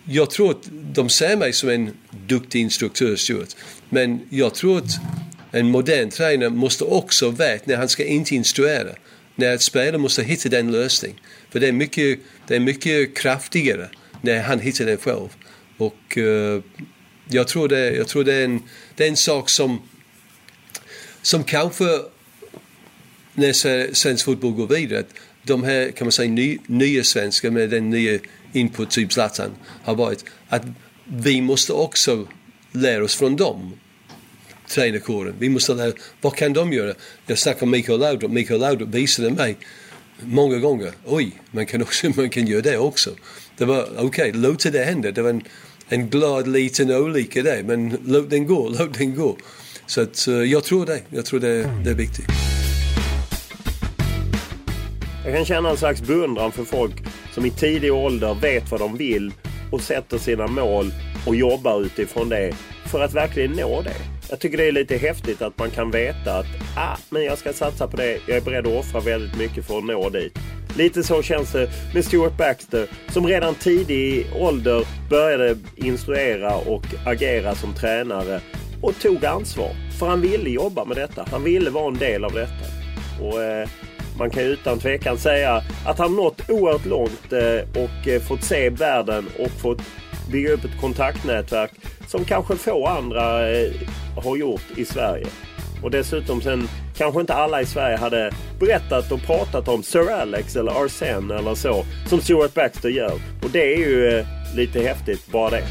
jag 0.05 0.29
tror 0.29 0.51
att 0.51 0.69
de 0.71 1.09
ser 1.09 1.37
mig 1.37 1.53
som 1.53 1.69
en 1.69 1.97
duktig 2.27 2.59
instruktör, 2.59 3.15
Stuart. 3.15 3.55
Men 3.89 4.19
jag 4.29 4.55
tror 4.55 4.77
att 4.77 4.99
en 5.51 5.67
modern 5.67 6.09
tränare 6.09 6.49
måste 6.49 6.83
också 6.83 7.29
veta 7.29 7.63
när 7.65 7.75
han 7.75 7.89
ska 7.89 8.05
inte 8.05 8.35
instruera. 8.35 8.95
När 9.35 9.53
ett 9.53 9.61
spelare 9.61 9.97
måste 9.97 10.23
hitta 10.23 10.49
den 10.49 10.71
lösningen. 10.71 11.17
För 11.49 11.59
det 11.59 11.67
är 11.67 11.71
mycket, 11.71 12.19
det 12.47 12.55
är 12.55 12.59
mycket 12.59 13.17
kraftigare 13.17 13.89
när 14.21 14.41
han 14.41 14.59
hittar 14.59 14.85
den 14.85 14.97
själv. 14.97 15.29
Och 15.77 16.17
uh, 16.17 16.61
jag 17.29 17.47
tror, 17.47 17.67
det, 17.67 17.91
jag 17.95 18.07
tror 18.07 18.23
det, 18.23 18.33
är 18.33 18.45
en, 18.45 18.63
det 18.95 19.03
är 19.03 19.07
en 19.07 19.17
sak 19.17 19.49
som, 19.49 19.81
som 21.21 21.43
kanske 21.43 21.85
när 23.33 23.93
svensk 23.93 24.25
fotboll 24.25 24.51
går 24.51 24.67
vidare, 24.67 25.03
de 25.43 25.63
här 25.63 25.91
kan 25.91 26.05
man 26.05 26.11
säga 26.11 26.31
ny, 26.31 26.57
nya 26.65 27.03
svenskar 27.03 27.49
med 27.49 27.69
den 27.69 27.89
nya 27.89 28.19
input, 28.53 28.89
typ 28.89 29.13
Zlatan, 29.13 29.51
har 29.83 29.95
varit 29.95 30.25
att 30.49 30.63
vi 31.05 31.41
måste 31.41 31.73
också 31.73 32.27
lära 32.71 33.03
oss 33.03 33.15
från 33.15 33.35
dem 33.35 33.73
tränarkåren. 34.67 35.35
Vi 35.39 35.49
måste 35.49 35.73
lära, 35.73 35.91
vad 36.21 36.35
kan 36.35 36.53
de 36.53 36.73
göra? 36.73 36.93
Jag 37.25 37.37
snackade 37.37 37.63
om 37.63 37.71
Mikael 37.71 37.99
Laudrup. 37.99 38.31
Mikael 38.31 38.59
Laudrup 38.59 38.89
visade 38.89 39.29
mig 39.29 39.57
många 40.19 40.57
gånger, 40.57 40.91
oj, 41.05 41.31
man 41.51 41.65
kan, 41.65 41.81
också, 41.81 42.07
man 42.15 42.29
kan 42.29 42.47
göra 42.47 42.61
det 42.61 42.77
också. 42.77 43.09
Det 43.57 43.65
var 43.65 43.83
okej, 43.97 44.05
okay, 44.05 44.31
låt 44.41 44.71
det 44.71 44.83
hända. 44.83 45.11
Det 45.11 45.21
var 45.21 45.29
en, 45.29 45.43
en 45.89 46.09
glad 46.09 46.47
liten 46.47 46.91
olycka 46.91 47.43
där, 47.43 47.63
men 47.63 47.97
låt 48.05 48.29
den 48.29 48.47
gå, 48.47 48.69
låt 48.79 48.93
den 48.93 49.15
gå. 49.15 49.37
Så 49.85 50.01
att, 50.01 50.27
jag 50.27 50.63
tror 50.63 50.85
det. 50.85 51.01
Jag 51.09 51.25
tror 51.25 51.39
det, 51.39 51.81
det 51.83 51.89
är 51.89 51.95
viktigt. 51.95 52.25
Jag 55.25 55.35
kan 55.35 55.45
känna 55.45 55.69
en 55.69 55.77
slags 55.77 56.01
beundran 56.01 56.51
för 56.51 56.63
folk 56.63 56.93
som 57.31 57.45
i 57.45 57.51
tidig 57.51 57.93
ålder 57.93 58.33
vet 58.33 58.71
vad 58.71 58.79
de 58.79 58.97
vill 58.97 59.33
och 59.71 59.81
sätter 59.81 60.17
sina 60.17 60.47
mål 60.47 60.93
och 61.27 61.35
jobbar 61.35 61.81
utifrån 61.81 62.29
det 62.29 62.53
för 62.91 63.01
att 63.01 63.13
verkligen 63.13 63.51
nå 63.51 63.81
det. 63.81 63.95
Jag 64.29 64.39
tycker 64.39 64.57
det 64.57 64.67
är 64.67 64.71
lite 64.71 64.97
häftigt 64.97 65.41
att 65.41 65.57
man 65.57 65.71
kan 65.71 65.91
veta 65.91 66.37
att 66.37 66.45
ah, 66.77 66.97
men 67.09 67.23
jag 67.23 67.37
ska 67.37 67.53
satsa 67.53 67.87
på 67.87 67.97
det. 67.97 68.17
Jag 68.27 68.37
är 68.37 68.41
beredd 68.41 68.67
att 68.67 68.79
offra 68.79 68.99
väldigt 68.99 69.37
mycket 69.37 69.67
för 69.67 69.77
att 69.77 69.85
nå 69.85 70.09
dit. 70.09 70.39
Lite 70.77 71.03
så 71.03 71.21
känns 71.21 71.51
det 71.51 71.69
med 71.93 72.05
Stuart 72.05 72.37
Baxter 72.37 72.87
som 73.09 73.27
redan 73.27 73.55
tidig 73.55 74.27
ålder 74.35 74.85
började 75.09 75.57
instruera 75.75 76.55
och 76.55 76.83
agera 77.05 77.55
som 77.55 77.73
tränare 77.73 78.41
och 78.81 78.99
tog 78.99 79.25
ansvar. 79.25 79.71
För 79.99 80.07
han 80.07 80.21
ville 80.21 80.49
jobba 80.49 80.85
med 80.85 80.97
detta. 80.97 81.25
Han 81.31 81.43
ville 81.43 81.69
vara 81.69 81.87
en 81.87 81.97
del 81.97 82.25
av 82.25 82.31
detta. 82.31 82.65
Och 83.21 83.43
eh, 83.43 83.69
man 84.21 84.29
kan 84.29 84.43
utan 84.43 84.79
tvekan 84.79 85.17
säga 85.17 85.63
att 85.85 85.97
han 85.97 86.15
nått 86.15 86.49
oerhört 86.49 86.85
långt 86.85 87.33
eh, 87.33 87.83
och 87.83 88.07
eh, 88.07 88.21
fått 88.21 88.43
se 88.43 88.69
världen 88.69 89.27
och 89.39 89.51
fått 89.51 89.81
bygga 90.31 90.51
upp 90.51 90.65
ett 90.65 90.81
kontaktnätverk 90.81 91.71
som 92.07 92.25
kanske 92.25 92.55
få 92.55 92.87
andra 92.87 93.51
eh, 93.51 93.71
har 94.23 94.37
gjort 94.37 94.77
i 94.77 94.85
Sverige. 94.85 95.27
Och 95.83 95.91
dessutom 95.91 96.41
sen 96.41 96.67
kanske 96.97 97.21
inte 97.21 97.33
alla 97.33 97.61
i 97.61 97.65
Sverige 97.65 97.97
hade 97.97 98.31
berättat 98.59 99.11
och 99.11 99.21
pratat 99.21 99.67
om 99.67 99.83
Sir 99.83 100.11
Alex 100.11 100.55
eller 100.55 100.85
Arsene 100.85 101.35
eller 101.35 101.55
så 101.55 101.85
som 102.05 102.21
Stuart 102.21 102.53
Baxter 102.53 102.89
gör. 102.89 103.13
Och 103.43 103.49
det 103.51 103.73
är 103.73 103.77
ju 103.77 104.25
lite 104.55 104.81
häftigt 104.81 105.31
bara 105.31 105.49
det. 105.49 105.63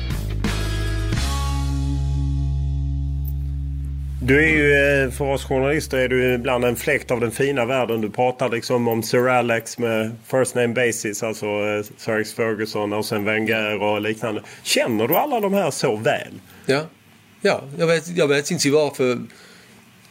Du 4.30 4.44
är 4.44 4.48
ju, 4.48 4.74
eh, 5.04 5.10
för 5.10 5.24
oss 5.24 5.44
journalister 5.44 5.98
är 5.98 6.08
du 6.08 6.34
ibland 6.34 6.64
en 6.64 6.76
fläkt 6.76 7.10
av 7.10 7.20
den 7.20 7.30
fina 7.30 7.64
världen. 7.64 8.00
Du 8.00 8.10
pratar 8.10 8.48
liksom 8.48 8.88
om 8.88 9.02
Sir 9.02 9.28
Alex 9.28 9.78
med 9.78 10.16
first 10.26 10.54
name 10.54 10.68
basis, 10.68 11.22
alltså 11.22 11.46
eh, 11.46 11.84
Sir 11.96 12.12
Alex 12.12 12.32
Ferguson 12.32 12.92
och 12.92 13.04
sen 13.04 13.24
Wenger 13.24 13.82
och 13.82 14.00
liknande. 14.00 14.42
Känner 14.62 15.08
du 15.08 15.14
alla 15.14 15.40
de 15.40 15.54
här 15.54 15.70
så 15.70 15.96
väl? 15.96 16.32
Ja, 16.66 16.86
ja 17.40 17.64
jag, 17.78 17.86
vet, 17.86 18.16
jag 18.16 18.28
vet 18.28 18.50
inte 18.50 18.70
varför 18.70 19.18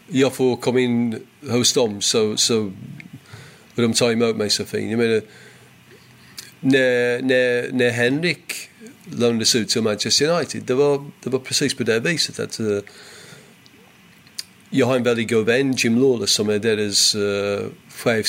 jag 0.08 0.34
får 0.34 0.56
komma 0.56 0.80
in 0.80 1.20
hos 1.50 1.74
dem 1.74 2.02
så, 2.02 2.38
så, 2.38 2.60
och 3.76 3.82
de 3.82 3.94
tar 3.94 4.12
emot 4.12 4.36
mig 4.36 4.50
så 4.50 4.66
fint. 4.66 4.92
Jag 4.92 4.98
menar, 4.98 5.22
när, 6.60 7.22
när, 7.22 7.72
när 7.72 7.90
Henrik 7.90 8.70
lånades 9.18 9.56
ut 9.56 9.70
till 9.70 9.82
Manchester 9.82 10.30
United, 10.30 10.64
det 10.64 10.74
var, 10.74 11.12
det 11.24 11.30
var 11.30 11.40
precis 11.40 11.74
på 11.74 11.84
det 11.84 12.00
viset. 12.00 12.40
att 12.40 12.60
uh, 12.60 12.80
jag 14.70 14.86
har 14.86 14.96
en 14.96 15.04
väldigt 15.04 15.30
god 15.30 15.46
vän, 15.46 15.74
Jim 15.78 15.98
Lawless, 15.98 16.32
som 16.32 16.50
är 16.50 16.60
deras 16.60 17.16
uh, 17.16 17.68
chef 17.90 18.28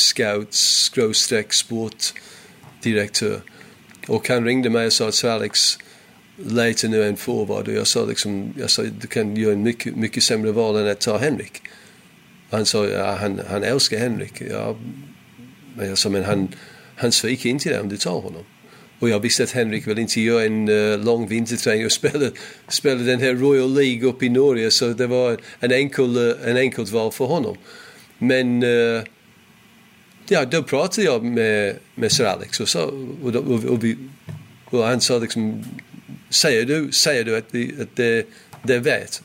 skråstreck 0.50 1.52
sportdirektör. 1.52 3.40
Och 4.08 4.28
han 4.28 4.44
ringde 4.44 4.70
mig 4.70 4.86
och 4.86 4.92
sa 4.92 5.08
att 5.08 5.24
Alex 5.24 5.78
letar 6.36 6.88
nu 6.88 7.04
en 7.04 7.16
forward 7.16 7.68
och 7.68 7.74
jag 7.74 7.86
sa 7.86 8.04
liksom, 8.04 8.54
jag 8.58 8.70
sa 8.70 8.82
du 8.82 9.06
kan 9.06 9.36
göra 9.36 9.52
en 9.52 9.62
mycket, 9.62 9.96
mycket 9.96 10.22
sämre 10.22 10.52
val 10.52 10.76
än 10.76 10.88
att 10.88 11.00
ta 11.00 11.18
Henrik. 11.18 11.62
Han 12.50 12.66
sa, 12.66 12.86
ja, 12.86 13.16
han, 13.20 13.40
han 13.48 13.62
älskar 13.62 13.98
Henrik. 13.98 14.42
Ja, 14.50 14.76
men 15.76 15.88
jag 15.88 15.98
sa, 15.98 16.08
men 16.08 16.24
han, 16.24 16.48
han 16.96 17.12
sviker 17.12 17.50
inte 17.50 17.68
dig 17.68 17.80
om 17.80 17.88
du 17.88 17.96
tar 17.96 18.20
honom. 18.20 18.44
Och 19.00 19.08
jag 19.08 19.20
visste 19.20 19.42
att 19.42 19.50
Henrik 19.50 19.86
vill 19.86 19.98
inte 19.98 20.20
göra 20.20 20.44
en 20.44 20.68
uh, 20.68 21.04
lång 21.04 21.28
vinterträning 21.28 21.84
och 21.84 21.92
spela, 21.92 22.30
spela 22.68 23.02
den 23.02 23.20
här 23.20 23.34
Royal 23.34 23.74
League 23.74 24.08
upp 24.08 24.22
i 24.22 24.28
Norge. 24.28 24.70
Så 24.70 24.88
det 24.88 25.06
var 25.06 25.38
en 25.60 25.72
enkel, 25.72 26.16
uh, 26.16 26.34
en 26.44 26.56
enkelt 26.56 26.90
val 26.90 27.12
för 27.12 27.24
honom. 27.24 27.56
Men 28.18 28.62
uh, 28.62 29.02
ja, 30.28 30.44
då 30.44 30.62
pratade 30.62 31.06
jag 31.06 31.24
med, 31.24 31.76
med 31.94 32.12
Sir 32.12 32.24
Alex 32.24 32.60
och, 32.60 32.68
så, 32.68 32.82
och, 33.22 33.34
och, 33.34 33.64
och, 33.64 33.84
vi, 33.84 33.96
och 34.64 34.84
han 34.84 35.00
sa 35.00 35.18
liksom, 35.18 35.64
säger 36.30 36.64
du, 36.64 36.92
säger 36.92 37.24
du 37.24 37.36
att, 37.36 37.46
vi, 37.50 37.74
att 37.80 37.96
det, 37.96 38.26
det 38.62 38.74
är 38.74 38.80
värt? 38.80 39.20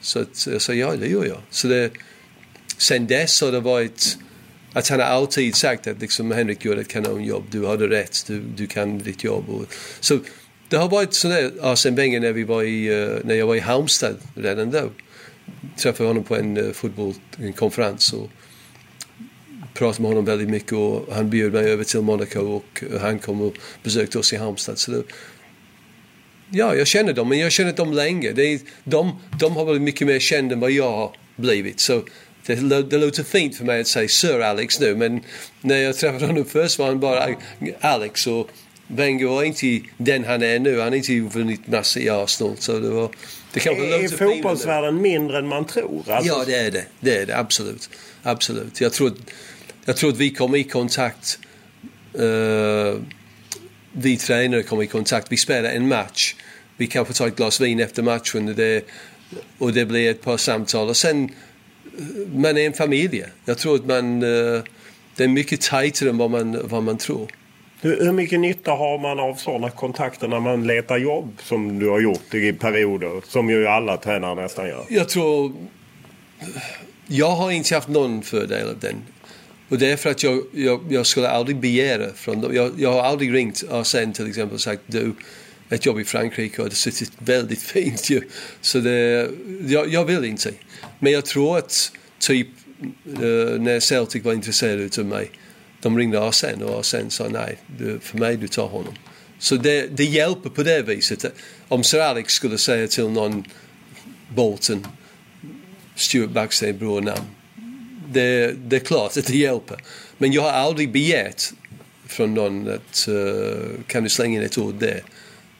Så 0.00 0.24
jag 0.46 0.62
sa 0.62 0.72
ja, 0.72 0.96
det 0.96 1.08
gör 1.08 1.24
jag. 1.24 1.38
Så 1.50 1.68
det, 1.68 1.90
sen 2.78 3.06
dess 3.06 3.40
har 3.40 3.52
det 3.52 3.60
varit 3.60 4.18
att 4.74 4.88
han 4.88 5.00
har 5.00 5.06
alltid 5.06 5.54
sagt 5.54 5.86
att 5.86 6.00
liksom, 6.00 6.30
Henrik 6.30 6.64
gjorde 6.64 6.80
ett 6.80 6.88
kanonjobb, 6.88 7.44
du 7.50 7.66
hade 7.66 7.88
rätt, 7.88 8.24
du, 8.26 8.40
du 8.40 8.66
kan 8.66 8.98
ditt 8.98 9.24
jobb. 9.24 9.48
Och, 9.48 9.74
så 10.00 10.18
det 10.68 10.76
har 10.76 10.88
varit 10.88 11.14
sådär 11.14 11.52
Arsene 11.60 11.96
Wenger 11.96 12.20
när, 12.20 12.32
vi 12.32 12.44
var 12.44 12.62
i, 12.62 12.90
uh, 12.90 13.18
när 13.24 13.34
jag 13.34 13.46
var 13.46 13.54
i 13.54 13.60
Halmstad 13.60 14.16
redan 14.34 14.70
då. 14.70 14.90
Träffade 15.76 16.08
honom 16.08 16.24
på 16.24 16.36
en 16.36 16.56
uh, 16.56 16.72
och 18.12 18.30
pratade 19.74 20.02
med 20.02 20.10
honom 20.10 20.24
väldigt 20.24 20.48
mycket 20.48 20.72
och 20.72 21.14
han 21.14 21.30
bjöd 21.30 21.52
mig 21.52 21.70
över 21.70 21.84
till 21.84 22.00
Monaco 22.00 22.40
och 22.40 22.84
eh, 22.92 23.00
han 23.00 23.18
kom 23.18 23.40
och 23.40 23.54
besökte 23.82 24.18
oss 24.18 24.32
i 24.32 24.36
Halmstad. 24.36 24.78
Så 24.78 24.90
det, 24.90 25.02
ja, 26.50 26.74
jag 26.74 26.86
känner 26.86 27.12
dem, 27.12 27.28
men 27.28 27.38
jag 27.38 27.46
har 27.46 27.50
känt 27.50 27.76
dem 27.76 27.92
länge. 27.92 28.32
Det 28.32 28.42
är, 28.42 28.60
de, 28.84 29.20
de 29.40 29.56
har 29.56 29.64
varit 29.64 29.82
mycket 29.82 30.06
mer 30.06 30.18
kända 30.18 30.54
än 30.54 30.60
vad 30.60 30.70
jag 30.70 30.90
har 30.90 31.16
blivit. 31.36 31.80
Så 31.80 32.02
det, 32.46 32.82
det 32.82 32.98
låter 32.98 33.22
fint 33.22 33.56
för 33.56 33.64
mig 33.64 33.80
att 33.80 33.86
säga 33.86 34.08
Sir 34.08 34.40
Alex 34.40 34.80
nu, 34.80 34.96
men 34.96 35.20
när 35.60 35.76
jag 35.76 35.96
träffade 35.96 36.26
honom 36.26 36.44
först 36.44 36.78
var 36.78 36.86
han 36.86 37.00
bara 37.00 37.36
Alex. 37.80 38.26
Och 38.26 38.50
Wenger 38.86 39.26
var 39.26 39.42
inte 39.42 39.80
den 39.96 40.24
han 40.24 40.42
är 40.42 40.58
nu. 40.58 40.80
Han 40.80 40.88
har 40.88 40.96
inte 40.96 41.20
vunnit 41.20 41.66
massor 41.66 42.02
i 42.02 42.08
Arsenal. 42.08 42.56
Så 42.58 42.78
det 42.78 42.90
var, 42.90 43.10
det 43.52 43.60
kanske 43.60 44.04
är 44.04 44.08
fotbollsvärlden 44.08 45.02
mindre 45.02 45.38
än 45.38 45.46
man 45.46 45.64
tror? 45.64 46.10
Alltså... 46.10 46.32
Ja, 46.32 46.44
det 46.46 46.56
är 46.56 46.70
det. 46.70 46.84
Det 47.00 47.16
är 47.16 47.26
det, 47.26 47.38
absolut. 47.38 47.90
absolut. 48.22 48.80
Jag, 48.80 48.92
tror, 48.92 49.12
jag 49.84 49.96
tror 49.96 50.10
att 50.10 50.16
vi 50.16 50.30
kommer 50.30 50.58
i 50.58 50.64
kontakt. 50.64 51.38
Uh, 52.18 52.94
vi 53.92 54.16
tränare 54.16 54.62
kommer 54.62 54.82
i 54.82 54.86
kontakt. 54.86 55.32
Vi 55.32 55.36
spelar 55.36 55.70
en 55.70 55.88
match. 55.88 56.34
Vi 56.76 56.86
kanske 56.86 57.14
tar 57.14 57.26
ett 57.26 57.36
glas 57.36 57.60
vin 57.60 57.80
efter 57.80 58.02
matchen 58.02 58.48
och 58.48 58.54
det, 58.54 58.84
och 59.58 59.72
det 59.72 59.84
blir 59.84 60.10
ett 60.10 60.22
par 60.22 60.36
samtal. 60.36 60.88
Och 60.88 60.96
sen, 60.96 61.30
man 62.34 62.56
är 62.56 62.66
en 62.66 62.72
familj. 62.72 63.24
Jag 63.44 63.58
tror 63.58 63.74
att 63.74 63.86
man, 63.86 64.22
uh, 64.22 64.62
det 65.16 65.24
är 65.24 65.28
mycket 65.28 65.60
tajtare 65.60 66.08
än 66.10 66.18
vad 66.18 66.30
man, 66.30 66.68
vad 66.68 66.82
man 66.82 66.98
tror. 66.98 67.28
Hur, 67.80 68.12
mycket 68.12 68.40
nytta 68.40 68.70
har 68.70 68.98
man 68.98 69.20
av 69.20 69.34
sådana 69.34 69.70
kontakter 69.70 70.28
när 70.28 70.40
man 70.40 70.66
letar 70.66 70.98
jobb 70.98 71.38
som 71.42 71.78
du 71.78 71.88
har 71.88 72.00
gjort 72.00 72.34
i 72.34 72.52
perioder? 72.52 73.20
Som 73.28 73.50
ju 73.50 73.66
alla 73.66 73.96
tränare 73.96 74.34
nästan 74.34 74.68
gör. 74.68 74.84
Jag 74.88 75.08
tror... 75.08 75.52
Jag 77.06 77.30
har 77.30 77.50
inte 77.50 77.74
haft 77.74 77.88
någon 77.88 78.22
fördel 78.22 78.68
av 78.68 78.78
den. 78.78 78.96
Och 79.68 79.78
det 79.78 79.92
är 79.92 79.96
för 79.96 80.10
att 80.10 80.22
jag, 80.22 80.42
jag, 80.52 80.80
jag 80.90 81.06
skulle 81.06 81.28
aldrig 81.28 81.56
begära 81.56 82.12
från 82.14 82.40
dem. 82.40 82.54
Jag, 82.54 82.72
jag 82.78 82.92
har 82.92 83.02
aldrig 83.02 83.34
ringt 83.34 83.64
Arsene 83.70 84.12
till 84.12 84.28
exempel 84.28 84.54
och 84.54 84.60
sagt 84.60 84.82
du, 84.86 85.12
ett 85.68 85.86
jobb 85.86 86.00
i 86.00 86.04
Frankrike 86.04 86.62
och 86.62 86.68
det 86.68 86.74
suttit 86.74 87.12
väldigt 87.18 87.62
fint 87.72 88.10
ju. 88.10 88.22
Så 88.60 88.78
det, 88.78 89.28
jag, 89.66 89.88
jag 89.88 90.04
vill 90.04 90.24
inte. 90.24 90.52
Men 90.98 91.12
jag 91.12 91.24
tror 91.24 91.58
att 91.58 91.92
typ 92.18 92.48
uh, 93.22 93.60
när 93.60 93.80
Celtic 93.80 94.24
var 94.24 94.32
intresserade 94.32 95.00
av 95.00 95.06
mig 95.06 95.30
de 95.84 95.98
ringde 95.98 96.20
Arsene 96.20 96.64
och 96.64 96.80
Arsene 96.80 97.10
sa 97.10 97.28
nej, 97.28 97.58
du, 97.78 98.00
för 98.00 98.18
mig 98.18 98.36
du 98.36 98.48
tar 98.48 98.66
honom. 98.66 98.94
Så 99.38 99.56
det, 99.56 99.86
det 99.96 100.04
hjälper 100.04 100.50
på 100.50 100.62
det 100.62 100.82
viset. 100.82 101.24
Om 101.68 101.84
Sir 101.84 102.00
Alex 102.00 102.32
skulle 102.32 102.58
säga 102.58 102.86
till 102.86 103.08
någon 103.08 103.44
Bolton, 104.28 104.86
Stuart 105.96 106.30
Baxter 106.30 106.72
brornamn. 106.72 107.24
Det, 108.12 108.52
det 108.52 108.76
är 108.76 108.80
klart 108.80 109.16
att 109.16 109.26
det 109.26 109.36
hjälper. 109.36 109.76
Men 110.18 110.32
jag 110.32 110.42
har 110.42 110.50
aldrig 110.50 110.92
begärt 110.92 111.42
från 112.06 112.34
någon 112.34 112.68
att 112.68 113.08
uh, 113.08 113.54
kan 113.86 114.02
du 114.02 114.08
slänga 114.08 114.38
in 114.38 114.46
ett 114.46 114.58
ord 114.58 114.74
där. 114.74 115.02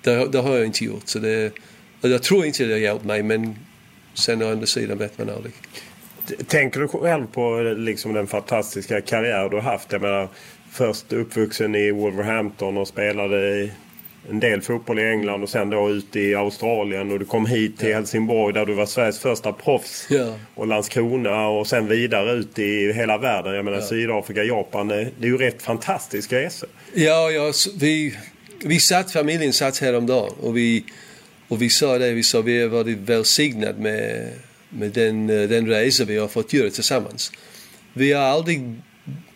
Det, 0.03 0.29
det 0.33 0.39
har 0.39 0.57
jag 0.57 0.67
inte 0.67 0.85
gjort. 0.85 1.09
Så 1.09 1.19
det, 1.19 1.53
jag 2.01 2.23
tror 2.23 2.47
inte 2.47 2.65
det 2.65 2.73
har 2.73 2.81
hjälpt 2.81 3.05
mig 3.05 3.23
men 3.23 3.57
sen 4.15 4.43
å 4.43 4.51
andra 4.51 4.67
sidan 4.67 4.99
vet 4.99 5.19
man 5.19 5.31
aldrig. 5.31 5.53
Tänker 6.47 6.81
du 6.81 6.89
själv 6.89 7.27
på 7.27 7.61
liksom 7.77 8.13
den 8.13 8.27
fantastiska 8.27 9.01
karriär 9.01 9.49
du 9.49 9.57
har 9.57 9.63
haft? 9.63 9.93
Jag 9.93 10.03
menar, 10.03 10.29
först 10.71 11.13
uppvuxen 11.13 11.75
i 11.75 11.91
Wolverhampton 11.91 12.79
och 12.79 12.89
spelade 12.89 13.71
en 14.31 14.41
del 14.41 14.63
fotboll 14.63 14.99
i 14.99 15.03
England 15.03 15.43
och 15.43 15.49
sen 15.49 15.71
då 15.71 15.91
ut 15.91 16.17
i 16.17 16.35
Australien 16.35 17.13
och 17.13 17.19
du 17.19 17.25
kom 17.25 17.47
hit 17.47 17.79
till 17.79 17.89
ja. 17.89 17.97
Helsingborg 17.97 18.55
där 18.55 18.67
du 18.67 18.75
var 18.75 18.87
Sveriges 18.87 19.19
första 19.19 19.53
proffs. 19.53 20.07
Ja. 20.11 20.35
Och 20.55 20.67
Landskrona 20.67 21.49
och 21.49 21.67
sen 21.67 21.89
vidare 21.89 22.33
ut 22.33 22.59
i 22.59 22.93
hela 22.93 23.19
världen. 23.19 23.55
Jag 23.55 23.65
menar 23.65 23.79
ja. 23.79 23.87
Sydafrika, 23.87 24.45
Japan. 24.45 24.89
Det 24.89 24.97
är 25.21 25.27
ju 25.27 25.39
rätt 25.39 25.63
fantastiska 25.63 26.39
resor. 26.39 26.69
Ja, 26.95 27.31
ja 27.31 27.53
vi, 27.79 28.17
vi 28.65 28.81
satt, 28.81 29.13
familjen 29.13 29.53
satt 29.53 29.79
häromdagen 29.79 30.33
och 30.41 30.57
vi, 30.57 30.85
och 31.49 31.63
vi 31.63 31.71
sa 31.71 31.99
det, 31.99 32.13
vi 32.13 32.23
sa 32.23 32.41
vi 32.41 32.61
har 32.61 32.69
varit 32.69 32.99
välsignade 32.99 33.79
med 33.79 34.33
med 34.75 34.91
den, 34.91 35.31
eh, 35.31 35.49
den 35.49 35.67
resa 35.67 36.05
vi 36.05 36.17
har 36.17 36.29
fått 36.29 36.53
göra 36.53 36.71
tillsammans. 36.71 37.33
Vi 37.93 38.13
har 38.13 38.23
aldrig, 38.23 38.75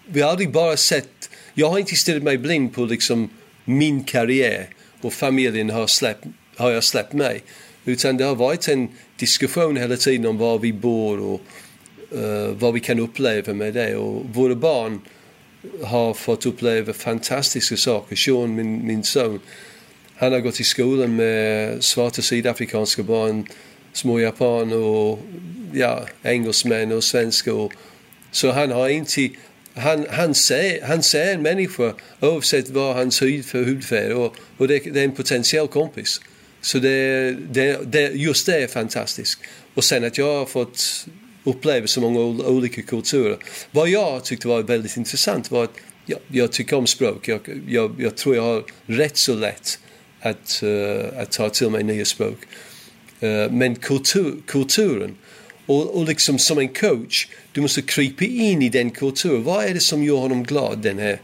vi 0.06 0.20
har 0.20 0.30
aldrig 0.30 0.52
bara 0.52 0.76
sett... 0.76 1.30
Jag 1.55 1.68
har 1.68 1.78
inte 1.78 1.94
stirrat 1.94 2.22
mig 2.22 2.39
blind 2.39 2.74
på 2.74 2.85
liksom 2.85 3.30
min 3.64 4.05
karriär 4.05 4.68
och 5.01 5.12
familjen 5.12 5.70
har, 5.70 5.86
släppt, 5.86 6.24
har 6.56 6.70
jag 6.70 6.85
släppt 6.85 7.12
mig. 7.12 7.43
Utan 7.85 8.16
det 8.16 8.24
har 8.24 8.35
varit 8.35 8.68
en 8.68 8.89
diskussion 9.16 9.76
hela 9.76 9.97
tiden 9.97 10.26
om 10.26 10.39
var 10.39 10.59
vi 10.59 10.72
bor 10.72 11.20
och 11.20 11.40
uh, 12.16 12.48
vad 12.48 12.74
vi 12.74 12.80
kan 12.80 13.01
uppleva 13.01 13.55
med 13.55 13.74
det. 13.74 13.97
Och 13.97 14.26
våra 14.35 14.55
barn 14.55 15.01
har 15.82 16.14
fått 16.14 16.47
uppleva 16.47 16.93
fantastiska 16.93 17.76
saker. 17.76 18.16
Sean, 18.16 18.55
min, 18.55 18.86
min 18.86 19.02
son, 19.02 19.40
han 20.18 20.32
har 20.32 20.40
gått 20.40 20.60
i 20.60 20.64
skolan 20.64 21.16
med 21.16 21.84
svarta 21.84 22.22
sydafrikanska 22.22 23.02
barn 23.02 23.46
små 23.92 24.20
japaner 24.20 24.76
och 24.76 25.18
ja, 25.72 26.06
engelsmän 26.22 26.92
och 26.92 27.04
svenskar. 27.04 27.68
så 28.30 28.50
han 28.50 28.70
har 28.70 28.88
inte... 28.88 29.30
Han, 29.74 30.06
han, 30.10 30.34
ser, 30.34 30.82
han 30.82 31.02
ser 31.02 31.34
en 31.34 31.42
människa 31.42 31.94
oavsett 32.20 32.70
vad 32.70 32.96
hans 32.96 33.22
hud 33.22 33.44
för 33.44 33.64
hudfärg 33.64 34.12
och, 34.12 34.36
och 34.56 34.68
det, 34.68 34.78
det, 34.78 35.00
är 35.00 35.04
en 35.04 35.14
potentiell 35.14 35.68
kompis. 35.68 36.20
Så 36.60 36.78
det, 36.78 37.36
det, 37.50 37.92
det, 37.92 38.12
just 38.14 38.46
det 38.46 38.62
är 38.62 38.66
fantastiskt. 38.66 39.40
Och 39.74 39.84
sen 39.84 40.04
att 40.04 40.18
jag 40.18 40.38
har 40.38 40.46
fått 40.46 41.06
uppleva 41.44 41.86
så 41.86 42.00
många 42.00 42.20
olika 42.48 42.82
kulturer. 42.82 43.36
Vad 43.70 43.88
jag 43.88 44.24
tyckte 44.24 44.48
var 44.48 44.62
väldigt 44.62 44.96
intressant 44.96 45.50
var 45.50 45.64
att 45.64 45.74
jag, 46.06 46.18
jag 46.28 46.52
tycker 46.52 46.76
om 46.76 46.86
språk. 46.86 47.28
Jag, 47.28 47.40
jag, 47.68 47.94
jag, 47.98 48.16
tror 48.16 48.36
jag 48.36 48.42
har 48.42 48.64
rätt 48.86 49.16
så 49.16 49.34
lätt 49.34 49.78
att, 50.20 50.60
uh, 50.62 51.20
att 51.20 51.32
ta 51.32 51.50
till 51.50 51.70
mig 51.70 51.82
nya 51.82 52.04
språk. 52.04 52.38
Eh, 53.20 53.50
men 53.50 53.76
kultur, 53.76 54.34
kulturen. 54.46 55.16
Och, 55.66 55.96
och 55.96 56.08
liksom 56.08 56.38
som 56.38 56.58
en 56.58 56.68
coach, 56.68 57.28
du 57.52 57.60
måste 57.60 57.82
krypa 57.82 58.24
in 58.24 58.62
i 58.62 58.68
den 58.68 58.90
kulturen. 58.90 59.44
Vad 59.44 59.64
är 59.64 59.74
det 59.74 59.80
som 59.80 60.04
gör 60.04 60.16
honom 60.16 60.44
glad, 60.44 60.78
den 60.78 60.98
här, 60.98 61.20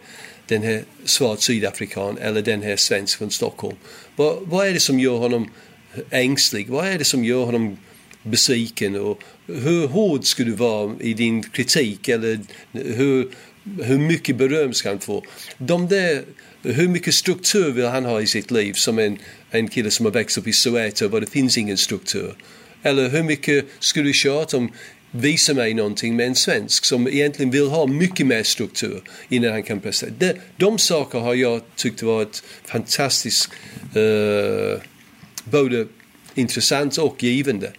den 0.47 0.63
här 0.63 0.83
svart 1.05 1.41
sydafrikan 1.41 2.19
eller 2.19 2.43
den 2.43 2.63
här 2.63 2.77
svensk 2.77 3.19
från 3.19 3.31
Stockholm? 3.31 3.77
Vad, 4.17 4.39
vad 4.43 4.67
är 4.67 4.73
det 4.73 4.81
som 4.81 5.01
gör 5.01 5.17
honom 5.17 5.51
ängslig? 6.11 6.69
Vad 6.69 6.89
är 6.89 6.99
det 6.99 7.05
som 7.05 7.25
gör 7.25 7.45
honom 7.45 7.79
besviken? 8.23 8.97
Och 8.97 9.23
hur 9.47 9.87
hård 9.87 10.25
ska 10.25 10.45
du 10.45 10.53
vara 10.53 10.95
i 11.01 11.15
din 11.15 11.43
kritik? 11.43 12.09
Eller 12.09 12.41
hur, 12.73 13.29
hur 13.83 13.99
mycket 13.99 14.37
beröm 14.37 14.73
ska 14.75 14.89
han 14.89 15.01
få? 15.01 15.25
De 15.59 15.89
där, 15.89 16.23
hur 16.65 16.89
mycket 16.89 17.15
struktur 17.15 17.73
vill 17.73 17.87
han 17.87 18.05
ha 18.05 18.21
i 18.21 18.27
sitt 18.27 18.51
liv 18.51 18.73
som 18.73 18.99
en 18.99 19.19
en 19.55 19.69
kille 19.69 19.91
som 19.91 20.07
har 20.07 20.13
växt 20.13 20.39
upp 20.39 20.47
i 20.47 20.53
Soweto 20.53 21.09
där 21.09 21.21
det 21.21 21.31
finns 21.31 21.59
ingen 21.59 21.77
struktur. 21.77 22.35
Eller 22.83 23.09
hur 23.09 23.23
mycket 23.23 23.65
skulle 23.79 24.09
du 24.09 24.13
tjata 24.13 24.57
om 24.57 24.73
visa 25.11 25.55
mig 25.55 25.75
någonting 25.75 26.17
med 26.17 26.27
en 26.27 26.35
svensk 26.35 26.85
som 26.85 27.09
egentligen 27.09 27.51
vill 27.51 27.69
ha 27.69 27.87
mycket 27.87 28.27
mer 28.27 28.43
struktur 28.43 29.03
innan 29.29 29.53
han 29.53 29.63
kan 29.63 29.81
prestera. 29.81 30.11
De, 30.19 30.35
de 30.57 30.79
saker 30.79 31.19
har 31.19 31.35
jag 31.35 31.61
tyckt 31.77 32.03
varit 32.03 32.43
fantastiskt 32.65 33.51
uh, 33.97 34.81
både 35.45 35.87
intressant 36.35 36.99
och 36.99 37.23
givande 37.23 37.73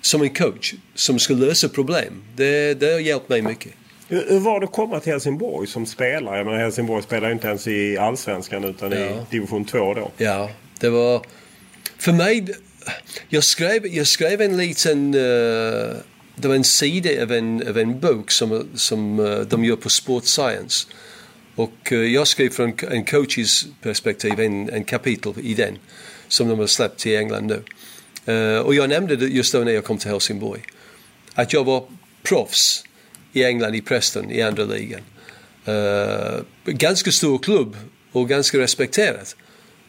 som 0.00 0.22
en 0.22 0.30
coach 0.30 0.74
som 0.94 1.18
ska 1.18 1.34
lösa 1.34 1.68
problem. 1.68 2.22
Det, 2.36 2.74
det 2.80 2.92
har 2.92 3.00
hjälpt 3.00 3.28
mig 3.28 3.42
mycket. 3.42 3.72
Hur 4.12 4.38
var 4.38 4.60
det 4.60 4.66
att 4.66 4.72
komma 4.72 5.00
till 5.00 5.12
Helsingborg 5.12 5.68
som 5.68 5.86
spelare? 5.86 6.36
Jag 6.36 6.46
menar 6.46 6.58
Helsingborg 6.58 7.02
spelar 7.02 7.28
ju 7.28 7.34
inte 7.34 7.48
ens 7.48 7.66
i 7.66 7.98
Allsvenskan 7.98 8.64
utan 8.64 8.92
ja. 8.92 8.98
i 8.98 9.12
division 9.30 9.64
2 9.64 9.94
då. 9.94 10.10
Ja, 10.16 10.50
det 10.80 10.88
var... 10.88 11.26
För 11.98 12.12
mig... 12.12 12.46
Jag 13.28 13.44
skrev, 13.44 13.86
jag 13.86 14.06
skrev 14.06 14.40
en 14.40 14.56
liten... 14.56 15.14
Uh, 15.14 15.94
det 16.36 16.48
var 16.48 16.54
en 16.54 16.64
sida 16.64 17.22
av 17.22 17.32
en, 17.32 17.68
av 17.68 17.78
en 17.78 18.00
bok 18.00 18.30
som, 18.30 18.68
som 18.74 19.18
uh, 19.18 19.40
de 19.40 19.64
gör 19.64 19.76
på 19.76 19.88
Sport 19.88 20.24
Science. 20.24 20.88
Och 21.54 21.92
uh, 21.92 22.12
jag 22.12 22.26
skrev 22.26 22.50
från 22.50 22.72
en 22.90 23.04
coaches 23.04 23.66
perspektiv 23.82 24.40
en, 24.40 24.70
en 24.70 24.84
kapitel 24.84 25.32
i 25.42 25.54
den 25.54 25.78
som 26.28 26.48
de 26.48 26.58
har 26.58 26.66
släppt 26.66 27.00
till 27.00 27.16
England 27.16 27.46
nu. 27.46 27.62
Och 28.58 28.74
jag 28.74 28.88
nämnde 28.88 29.16
det 29.16 29.26
just 29.26 29.52
då 29.52 29.58
när 29.58 29.72
jag 29.72 29.84
kom 29.84 29.98
till 29.98 30.10
Helsingborg. 30.10 30.62
Att 31.34 31.52
jag 31.52 31.64
var 31.64 31.84
proffs 32.22 32.84
i 33.32 33.44
England, 33.44 33.74
i 33.74 33.80
Preston, 33.80 34.30
i 34.30 34.42
andra 34.42 34.64
ligan. 34.64 35.00
Uh, 35.68 36.42
ganska 36.64 37.12
stor 37.12 37.38
klubb 37.38 37.76
och 38.12 38.28
ganska 38.28 38.58
respekterat. 38.58 39.36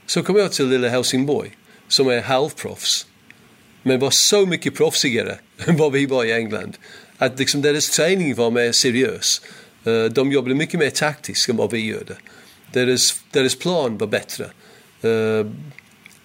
Så 0.05 0.23
kom 0.23 0.35
jag 0.35 0.51
till 0.51 0.69
lilla 0.69 0.89
Helsingborg 0.89 1.57
som 1.87 2.07
är 2.07 2.21
halvproffs. 2.21 3.07
Men 3.83 3.99
var 3.99 4.11
så 4.11 4.45
mycket 4.45 4.75
proffsigare 4.75 5.37
än 5.65 5.77
vad 5.77 5.91
vi 5.91 6.05
var 6.05 6.25
i 6.25 6.31
England. 6.31 6.77
Att 7.17 7.39
liksom 7.39 7.61
deras 7.61 7.89
träning 7.89 8.35
var 8.35 8.51
mer 8.51 8.71
seriös. 8.71 9.41
Uh, 9.87 10.05
de 10.05 10.31
jobbade 10.31 10.55
mycket 10.55 10.79
mer 10.79 10.89
taktiskt 10.89 11.49
än 11.49 11.57
vad 11.57 11.71
vi 11.71 11.85
gjorde. 11.85 12.15
Deras, 12.71 13.23
deras 13.31 13.55
plan 13.55 13.97
var 13.97 14.07
bättre. 14.07 14.49
Uh, 15.05 15.51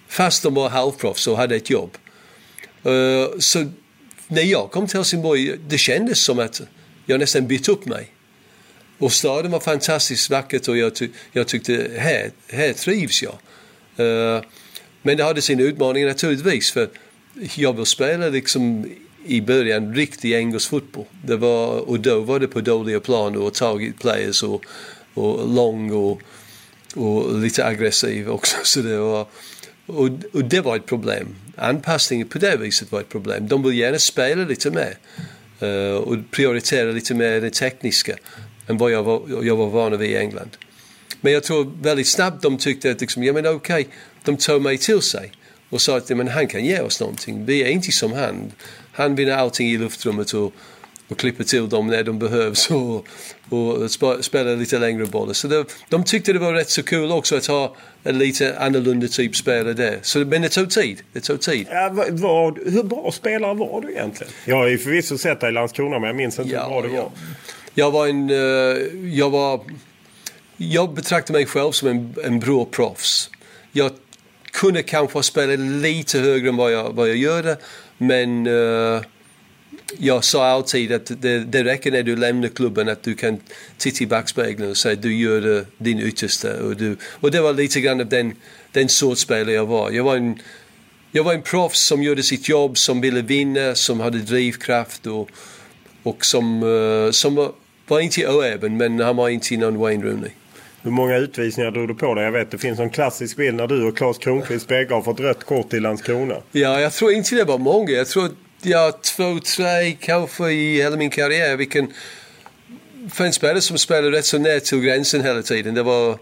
fast 0.07 0.43
de 0.43 0.53
var 0.53 0.69
halvproffs 0.69 1.27
och 1.27 1.37
hade 1.37 1.55
ett 1.55 1.69
jobb. 1.69 1.97
Uh, 2.85 3.39
så 3.39 3.71
när 4.27 4.43
jag 4.43 4.71
kom 4.71 4.87
till 4.87 4.97
Helsingborg, 4.97 5.57
det 5.67 5.77
kändes 5.77 6.19
som 6.19 6.39
att 6.39 6.61
jag 7.09 7.19
nästan 7.19 7.47
bytt 7.47 7.69
upp 7.69 7.85
mig. 7.85 8.11
och 8.97 9.11
staden 9.11 9.51
var 9.51 9.59
fantastiskt 9.59 10.29
vackert 10.29 10.67
och 10.67 10.77
jag, 10.77 10.95
ty 10.95 11.09
jag 11.31 11.47
tyckte 11.47 11.91
här, 11.97 12.31
här 12.47 12.73
trivs 12.73 13.23
jag. 13.23 13.37
Uh, 14.05 14.43
men 15.01 15.17
det 15.17 15.23
hade 15.23 15.41
sina 15.41 15.63
utmaningar 15.63 16.07
naturligtvis 16.07 16.71
för 16.71 16.89
jag 17.55 17.73
ville 17.73 17.85
spela 17.85 18.27
liksom 18.27 18.85
i 19.25 19.41
början 19.41 19.95
riktig 19.95 20.33
engelsk 20.33 20.69
fotboll. 20.69 21.05
Det 21.25 21.35
var, 21.35 21.89
och 21.89 21.99
då 21.99 22.19
var 22.19 22.39
det 22.39 22.47
på 22.47 22.61
dåliga 22.61 22.99
plan 22.99 23.35
och 23.37 23.53
tagit 23.53 23.99
players 23.99 24.43
och, 24.43 24.65
och 25.13 25.55
lång 25.55 25.91
och, 25.91 26.21
och 26.95 27.39
lite 27.39 27.65
aggressiv 27.65 28.29
också. 28.29 28.57
Så 28.63 28.81
det 28.81 28.97
var, 28.97 29.27
och, 29.85 30.09
och 30.33 30.43
det 30.43 30.61
var 30.61 30.75
ett 30.75 30.85
problem. 30.85 31.35
Anpassningen 31.55 32.27
på 32.27 32.37
det 32.37 32.57
viset 32.57 32.91
var 32.91 32.99
ett 32.99 33.09
problem. 33.09 33.47
De 33.47 33.63
vill 33.63 33.77
gärna 33.77 33.99
spela 33.99 34.45
lite 34.45 34.71
mer 34.71 34.97
Eh, 35.59 35.95
och 35.95 36.15
prioritera 36.31 36.91
lite 36.91 37.13
mer 37.13 37.41
det 37.41 37.53
tekniska 37.53 38.15
än 38.67 38.77
vad 38.77 38.91
jag 38.91 39.03
var, 39.03 39.21
jag 39.43 39.55
var 39.55 39.69
van 39.69 39.97
vid 39.97 40.09
i 40.09 40.15
England. 40.15 40.57
Men 41.21 41.33
jag 41.33 41.43
tror 41.43 41.71
väldigt 41.81 42.07
snabbt 42.07 42.41
de 42.41 42.57
tyckte 42.57 42.91
att 42.91 43.01
liksom, 43.01 43.23
ja 43.23 43.33
men 43.33 43.47
okej, 43.47 43.81
okay, 43.81 43.85
de 44.23 44.37
tog 44.37 44.61
mig 44.61 44.77
till 44.77 45.01
sig 45.01 45.31
och 45.69 45.81
sa 45.81 45.97
att 45.97 46.09
men 46.09 46.27
han 46.27 46.47
kan 46.47 46.65
ge 46.65 46.79
oss 46.79 46.99
någonting. 46.99 47.45
Vi 47.45 47.63
är 47.63 47.67
inte 47.67 47.91
som 47.91 48.13
han. 48.13 48.51
Han 48.91 49.15
vinner 49.15 49.31
allting 49.31 49.69
i 49.69 49.77
luftrummet 49.77 50.33
och, 50.33 50.53
och 51.09 51.17
klipper 51.17 51.43
till 51.43 51.69
dem 51.69 51.87
när 51.87 52.03
de 52.03 52.19
behövs 52.19 52.71
och, 52.71 53.07
och 53.49 53.91
spelar 54.21 54.55
lite 54.55 54.79
längre 54.79 55.05
bollar. 55.05 55.33
Så 55.33 55.47
det, 55.47 55.65
de 55.89 56.03
tyckte 56.03 56.33
det 56.33 56.39
var 56.39 56.53
rätt 56.53 56.69
så 56.69 56.83
kul 56.83 57.11
också 57.11 57.35
att 57.35 57.45
ha 57.45 57.75
en 58.03 58.17
lite 58.17 58.59
annorlunda 58.59 59.07
typ 59.07 59.35
spelare 59.35 59.73
där. 59.73 59.99
Så, 60.01 60.19
men 60.19 60.41
det 60.41 60.49
tog 60.49 60.69
tid. 60.69 61.01
Det 61.13 61.21
tog 61.21 61.41
tid. 61.41 61.67
Ja, 61.71 61.89
var, 62.09 62.71
hur 62.71 62.83
bra 62.83 63.11
spelare 63.11 63.53
var 63.53 63.81
du 63.81 63.91
egentligen? 63.91 64.33
Jag 64.45 64.55
har 64.55 64.67
ju 64.67 64.77
förvisso 64.77 65.17
sett 65.17 65.39
dig 65.39 65.49
i 65.49 65.53
Landskrona 65.53 65.99
men 65.99 66.07
jag 66.07 66.15
minns 66.15 66.39
inte 66.39 66.51
ja, 66.51 66.63
hur 66.63 66.69
bra 66.69 66.81
du 66.81 66.87
var. 66.87 67.11
Jag 67.73 67.91
var 67.91 68.07
en... 68.07 68.29
Uh, 68.29 69.15
jag 69.15 69.29
var... 69.29 69.61
Jag 70.57 70.93
betraktar 70.93 71.33
mig 71.33 71.45
själv 71.45 71.71
som 71.71 71.87
en, 71.87 72.15
en 72.23 72.39
bra 72.39 72.65
proffs. 72.65 73.29
Jag 73.71 73.91
kunde 74.51 74.83
kanske 74.83 75.23
spela 75.23 75.55
lite 75.55 76.19
högre 76.19 76.49
än 76.49 76.55
vad 76.57 76.71
jag, 76.71 76.93
vad 76.93 77.09
jag 77.09 77.15
gör 77.15 77.57
men 77.97 78.47
uh, 78.47 79.01
jag 79.97 80.23
sa 80.23 80.45
alltid 80.45 80.91
att 80.91 81.21
det, 81.21 81.39
det 81.39 81.63
räcker 81.63 81.91
när 81.91 82.03
du 82.03 82.15
lämnar 82.15 82.47
klubben 82.47 82.89
att 82.89 83.03
du 83.03 83.15
kan 83.15 83.39
titta 83.77 84.03
i 84.03 84.07
backspegeln 84.07 84.69
och 84.69 84.77
säga 84.77 84.93
att 84.93 85.01
du 85.01 85.15
gör 85.15 85.65
din 85.77 85.99
yttersta. 85.99 86.63
Och, 86.63 86.75
du, 86.75 86.97
och 87.03 87.31
det 87.31 87.41
var 87.41 87.53
lite 87.53 87.81
grann 87.81 87.99
av 87.99 88.07
den, 88.07 88.35
den 88.71 88.89
sorts 88.89 89.21
spelare 89.21 89.53
jag 89.53 89.65
var. 89.65 89.91
Jag 89.91 90.03
var 90.03 90.15
en, 90.15 90.39
jag 91.11 91.23
var 91.23 91.33
en 91.33 91.41
proffs 91.41 91.79
som 91.79 92.03
gjorde 92.03 92.23
sitt 92.23 92.49
jobb, 92.49 92.77
som 92.77 93.01
ville 93.01 93.21
vinna, 93.21 93.75
som 93.75 93.99
hade 93.99 94.17
drivkraft 94.17 95.07
och, 95.07 95.29
och 96.03 96.25
som, 96.25 96.63
uh, 96.63 97.11
som 97.11 97.35
var, 97.35 97.51
var 97.87 97.99
inte 97.99 98.27
oäven 98.27 98.77
men 98.77 98.99
han 98.99 99.15
var 99.15 99.29
inte 99.29 99.57
någon 99.57 99.77
Wayne 99.77 100.05
Rooney. 100.05 100.29
Hur 100.81 100.91
många 100.91 101.17
utvisningar 101.17 101.71
drog 101.71 101.87
du 101.87 101.95
på 101.95 102.13
dig? 102.13 102.23
Jag 102.23 102.31
vet 102.31 102.51
det 102.51 102.57
finns 102.57 102.79
en 102.79 102.89
klassisk 102.89 103.37
bild 103.37 103.55
när 103.55 103.67
du 103.67 103.87
och 103.87 103.97
Claes 103.97 104.17
Kronqvist 104.17 104.67
bägge 104.67 104.93
har 104.93 105.01
fått 105.01 105.19
rött 105.19 105.43
kort 105.43 105.73
i 105.73 105.79
Landskrona. 105.79 106.35
Ja, 106.51 106.79
jag 106.79 106.93
tror 106.93 107.11
inte 107.11 107.35
det 107.35 107.43
var 107.43 107.57
många. 107.57 107.91
Jag 107.91 108.07
tror 108.07 108.29
ja, 108.61 108.99
två, 109.01 109.39
tre 109.39 109.91
kanske 109.99 110.51
i 110.51 110.81
hela 110.81 110.97
min 110.97 111.09
karriär. 111.09 111.57
Vilken, 111.57 111.93
för 113.11 113.25
en 113.25 113.33
spelare 113.33 113.61
som 113.61 113.77
spelade 113.77 114.11
rätt 114.11 114.25
så 114.25 114.37
nära 114.37 114.59
till 114.59 114.79
gränsen 114.79 115.21
hela 115.21 115.41
tiden. 115.41 115.73
Det 115.73 115.83
var, 115.83 116.17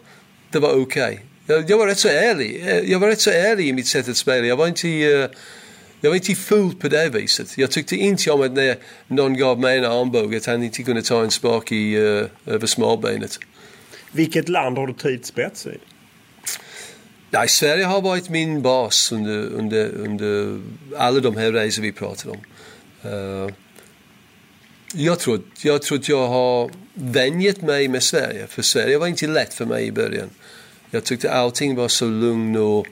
det 0.51 0.59
var 0.59 0.81
okej. 0.81 1.13
Okay. 1.13 1.17
Jag, 1.47 1.69
jag, 1.69 1.77
var 1.77 1.87
rätt 1.87 1.99
så 1.99 2.07
ärlig. 2.07 2.65
Jag 2.85 2.99
var 2.99 3.07
rätt 3.07 3.21
så 3.21 3.31
ärlig 3.31 3.67
i 3.67 3.73
mitt 3.73 3.87
sätt 3.87 4.09
att 4.09 4.17
spela. 4.17 4.47
Jag 4.47 4.55
var 4.55 4.67
inte... 4.67 4.87
Uh, 4.87 5.29
jag 6.01 6.09
var 6.09 6.15
inte 6.15 6.35
full 6.35 6.75
på 6.75 6.87
det 6.87 7.09
viset. 7.09 7.57
Jag 7.57 7.71
tyckte 7.71 7.95
inte 7.95 8.31
om 8.31 8.41
att 8.41 8.51
när 8.51 8.75
någon 9.07 9.37
gav 9.37 9.59
mig 9.59 9.77
en 9.77 9.85
armbåge 9.85 10.37
att 10.37 10.45
han 10.45 10.63
inte 10.63 10.83
kunde 10.83 11.01
ta 11.01 11.23
en 11.23 11.31
spark 11.31 11.71
i, 11.71 11.97
uh, 11.97 12.25
över 12.45 12.67
smalbenet. 12.67 13.39
Vilket 14.11 14.49
land 14.49 14.77
har 14.77 14.87
du 14.87 14.93
trivts 14.93 15.35
bäst 15.35 15.67
i? 15.67 15.77
Nej, 17.29 17.47
Sverige 17.47 17.85
har 17.85 18.01
varit 18.01 18.29
min 18.29 18.61
bas 18.61 19.11
under, 19.11 19.45
under, 19.45 19.89
under 19.89 20.61
alla 20.97 21.19
de 21.19 21.37
här 21.37 21.51
resor 21.51 21.81
vi 21.81 21.91
pratar 21.91 22.29
om. 22.29 22.37
Uh, 23.11 23.49
jag, 24.93 25.19
tror, 25.19 25.41
jag 25.61 25.81
tror 25.81 25.97
att 25.97 26.09
jag 26.09 26.27
har 26.27 26.71
vänjat 26.93 27.61
mig 27.61 27.87
med 27.87 28.03
Sverige, 28.03 28.47
för 28.47 28.61
Sverige 28.61 28.97
var 28.97 29.07
inte 29.07 29.27
lätt 29.27 29.53
för 29.53 29.65
mig 29.65 29.85
i 29.85 29.91
början. 29.91 30.29
Jag 30.91 31.03
tyckte 31.03 31.31
allting 31.31 31.75
var 31.75 31.87
så 31.87 32.05
lugnt 32.05 32.57
och, 32.57 32.87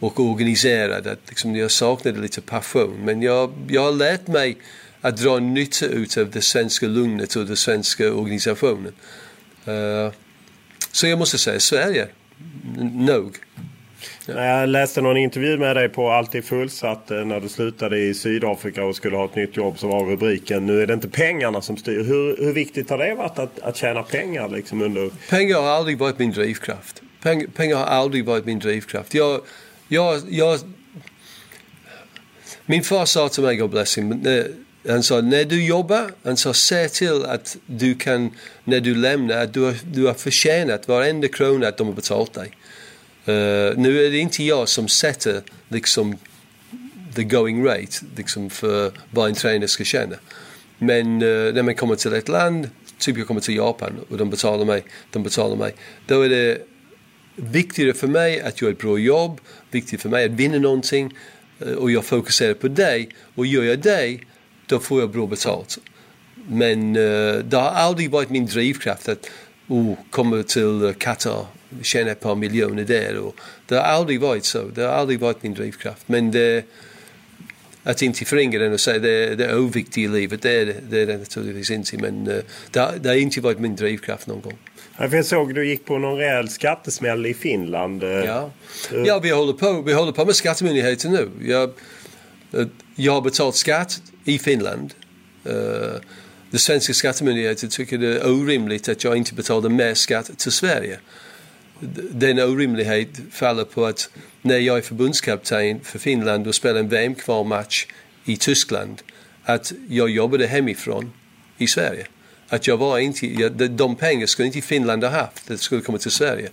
och 0.00 0.20
organiserat 0.20 1.06
att 1.06 1.20
liksom 1.28 1.56
jag 1.56 1.70
saknade 1.70 2.20
lite 2.20 2.40
passion. 2.40 3.04
Men 3.04 3.22
jag, 3.22 3.52
jag 3.68 3.82
har 3.82 3.92
lärt 3.92 4.26
mig 4.26 4.56
att 5.00 5.16
dra 5.16 5.38
nytta 5.38 5.86
ut 5.86 6.16
av 6.16 6.30
det 6.30 6.42
svenska 6.42 6.86
lugnet 6.86 7.36
och 7.36 7.46
den 7.46 7.56
svenska 7.56 8.12
organisationen. 8.12 8.92
Uh, 9.68 10.12
så 10.92 11.06
jag 11.06 11.18
måste 11.18 11.38
säga 11.38 11.60
Sverige, 11.60 12.08
nog. 12.92 13.38
Jag 14.26 14.68
läste 14.68 15.00
någon 15.00 15.16
intervju 15.16 15.58
med 15.58 15.76
dig 15.76 15.88
på 15.88 16.10
Alltid 16.10 16.44
fullsatt 16.44 17.10
eh, 17.10 17.24
när 17.24 17.40
du 17.40 17.48
slutade 17.48 17.98
i 17.98 18.14
Sydafrika 18.14 18.84
och 18.84 18.96
skulle 18.96 19.16
ha 19.16 19.24
ett 19.24 19.36
nytt 19.36 19.56
jobb 19.56 19.78
så 19.78 19.88
var 19.88 20.04
rubriken 20.04 20.66
Nu 20.66 20.82
är 20.82 20.86
det 20.86 20.94
inte 20.94 21.08
pengarna 21.08 21.62
som 21.62 21.76
styr. 21.76 22.04
Hur, 22.04 22.36
hur 22.44 22.52
viktigt 22.52 22.90
har 22.90 22.98
det 22.98 23.14
varit 23.14 23.38
att, 23.38 23.60
att 23.60 23.76
tjäna 23.76 24.02
pengar 24.02 24.48
liksom 24.48 24.82
under... 24.82 25.10
Pengar 25.30 25.56
har 25.56 25.68
aldrig 25.68 25.98
varit 25.98 26.18
min 26.18 26.30
drivkraft. 26.30 27.02
Peng, 27.22 27.46
pengar 27.50 27.76
har 27.76 27.84
aldrig 27.84 28.24
varit 28.24 28.46
min 28.46 28.58
drivkraft. 28.58 29.14
Jag, 29.14 29.40
jag, 29.88 30.20
jag, 30.28 30.58
min 32.66 32.82
far 32.82 33.04
sa 33.04 33.28
till 33.28 33.42
mig, 33.42 33.56
God 33.56 33.70
bless 33.70 33.98
him, 33.98 34.26
eh, 34.26 34.44
han 34.88 35.02
sa 35.02 35.20
när 35.20 35.44
du 35.44 35.64
jobbar, 35.64 36.10
han 36.24 36.36
sa 36.36 36.54
se 36.54 36.88
till 36.88 37.24
att 37.24 37.56
du 37.66 37.94
kan, 37.94 38.30
när 38.64 38.80
du 38.80 38.94
lämnar, 38.94 39.36
att 39.36 39.54
du 39.54 39.60
har, 39.60 39.74
du 39.92 40.06
har 40.06 40.14
förtjänat 40.14 40.88
varenda 40.88 41.28
krona 41.28 41.68
att 41.68 41.76
de 41.76 41.86
har 41.86 41.94
betalt 41.94 42.32
dig. 42.32 42.52
Uh, 43.28 43.78
nu 43.78 44.06
är 44.06 44.10
det 44.10 44.18
inte 44.18 44.44
jag 44.44 44.68
som 44.68 44.88
sätter 44.88 45.42
liksom 45.68 46.16
the 47.14 47.22
going 47.22 47.64
rate 47.64 48.06
liksom 48.16 48.50
för 48.50 48.92
vad 49.10 49.28
en 49.28 49.34
tränare 49.34 49.68
ska 49.68 49.84
tjäna. 49.84 50.16
Men 50.78 51.22
uh, 51.22 51.54
när 51.54 51.62
man 51.62 51.74
kommer 51.74 51.96
till 51.96 52.12
ett 52.12 52.28
land, 52.28 52.70
typ 52.98 53.18
jag 53.18 53.26
kommer 53.26 53.40
till 53.40 53.56
Japan 53.56 53.92
och 54.10 54.16
de 54.16 54.30
betalar 54.30 54.64
mig, 54.64 54.84
de 55.10 55.22
betalar 55.22 55.56
mig. 55.56 55.74
Då 56.06 56.20
är 56.20 56.28
det 56.28 56.58
viktigare 57.36 57.94
för 57.94 58.06
mig 58.06 58.40
att 58.40 58.62
göra 58.62 58.72
ett 58.72 58.78
bra 58.78 58.98
jobb, 58.98 59.40
viktigt 59.70 60.02
för 60.02 60.08
mig 60.08 60.24
att 60.24 60.30
vinna 60.30 60.58
någonting 60.58 61.16
uh, 61.66 61.72
och 61.72 61.90
jag 61.90 62.04
fokuserar 62.04 62.54
på 62.54 62.68
det. 62.68 63.06
Och 63.34 63.46
gör 63.46 63.62
jag 63.62 63.78
det 63.78 64.18
då 64.66 64.78
får 64.78 65.00
jag 65.00 65.10
bra 65.10 65.26
betalt. 65.26 65.78
Men 66.48 66.96
uh, 66.96 67.38
det 67.44 67.56
har 67.56 67.70
aldrig 67.70 68.10
varit 68.10 68.30
min 68.30 68.46
drivkraft 68.46 69.08
att 69.08 69.30
oh, 69.68 69.94
komma 70.10 70.42
till 70.42 70.94
Qatar, 70.98 71.46
tjäna 71.82 72.10
ett 72.10 72.20
par 72.20 72.34
miljoner 72.34 72.84
där. 72.84 73.18
Och 73.18 73.36
det 73.66 73.74
har 73.74 73.82
aldrig 73.82 74.20
varit 74.20 74.44
så. 74.44 74.62
Det 74.64 74.82
har 74.82 74.92
aldrig 74.92 75.20
varit 75.20 75.42
min 75.42 75.54
drivkraft. 75.54 76.08
Men 76.08 76.30
det, 76.30 76.64
att 77.82 78.02
inte 78.02 78.24
förringa 78.24 78.58
den 78.58 78.72
och 78.72 78.80
säga 78.80 78.98
det, 78.98 79.34
det 79.34 79.44
är 79.44 79.58
oviktigt 79.58 79.98
i 79.98 80.08
livet, 80.08 80.42
det 80.42 80.50
är 80.50 80.66
det, 80.66 80.76
det 80.90 81.00
är 81.00 81.06
det 81.06 81.18
naturligtvis 81.18 81.70
inte. 81.70 81.96
Men 81.98 82.28
uh, 82.28 82.42
det, 82.70 82.92
det 83.00 83.08
har 83.08 83.16
inte 83.16 83.40
varit 83.40 83.58
min 83.58 83.76
drivkraft 83.76 84.26
någon 84.26 84.40
gång. 84.40 84.58
Jag 84.98 85.26
såg 85.26 85.48
att 85.48 85.54
du 85.54 85.68
gick 85.68 85.84
på 85.84 85.98
någon 85.98 86.18
rejäl 86.18 86.48
skattesmäll 86.48 87.26
i 87.26 87.34
Finland. 87.34 88.02
Ja, 88.02 88.50
ja 89.04 89.18
vi, 89.18 89.30
håller 89.30 89.52
på, 89.52 89.82
vi 89.82 89.92
håller 89.92 90.12
på 90.12 90.24
med 90.24 90.36
skattemyndigheten 90.36 91.12
nu. 91.12 91.30
Jag, 91.52 91.70
jag 92.94 93.12
har 93.12 93.20
betalt 93.20 93.56
skatt 93.56 94.02
i 94.24 94.38
Finland. 94.38 94.94
Den 96.52 96.58
svenska 96.58 96.92
skattemyndigheten 96.92 97.68
tycker 97.68 97.98
det 97.98 98.18
är 98.18 98.30
orimligt 98.30 98.88
att 98.88 99.04
jag 99.04 99.16
inte 99.16 99.34
betalar 99.34 99.68
mer 99.68 99.94
skatt 99.94 100.38
till 100.38 100.52
Sverige. 100.52 100.98
Den 102.10 102.38
orimlighet 102.38 103.08
faller 103.30 103.64
på 103.64 103.86
att 103.86 104.10
när 104.42 104.58
jag 104.58 104.78
är 104.78 104.82
förbundskapten 104.82 105.80
för 105.80 105.98
Finland 105.98 106.46
och 106.46 106.54
spelar 106.54 106.80
en 106.80 106.88
VM-kvalmatch 106.88 107.86
i 108.24 108.36
Tyskland 108.36 109.02
att 109.44 109.72
jag 109.88 110.10
jobbade 110.10 110.46
hemifrån 110.46 111.12
i 111.58 111.66
Sverige. 111.66 112.06
Att 112.48 112.66
jag 112.66 112.76
var 112.76 112.98
inte, 112.98 113.48
de 113.68 113.96
pengar 113.96 114.26
skulle 114.26 114.46
inte 114.46 114.60
Finland 114.60 115.04
ha 115.04 115.10
haft, 115.10 115.48
det 115.48 115.58
skulle 115.58 115.80
komma 115.80 115.98
till 115.98 116.10
Sverige. 116.10 116.48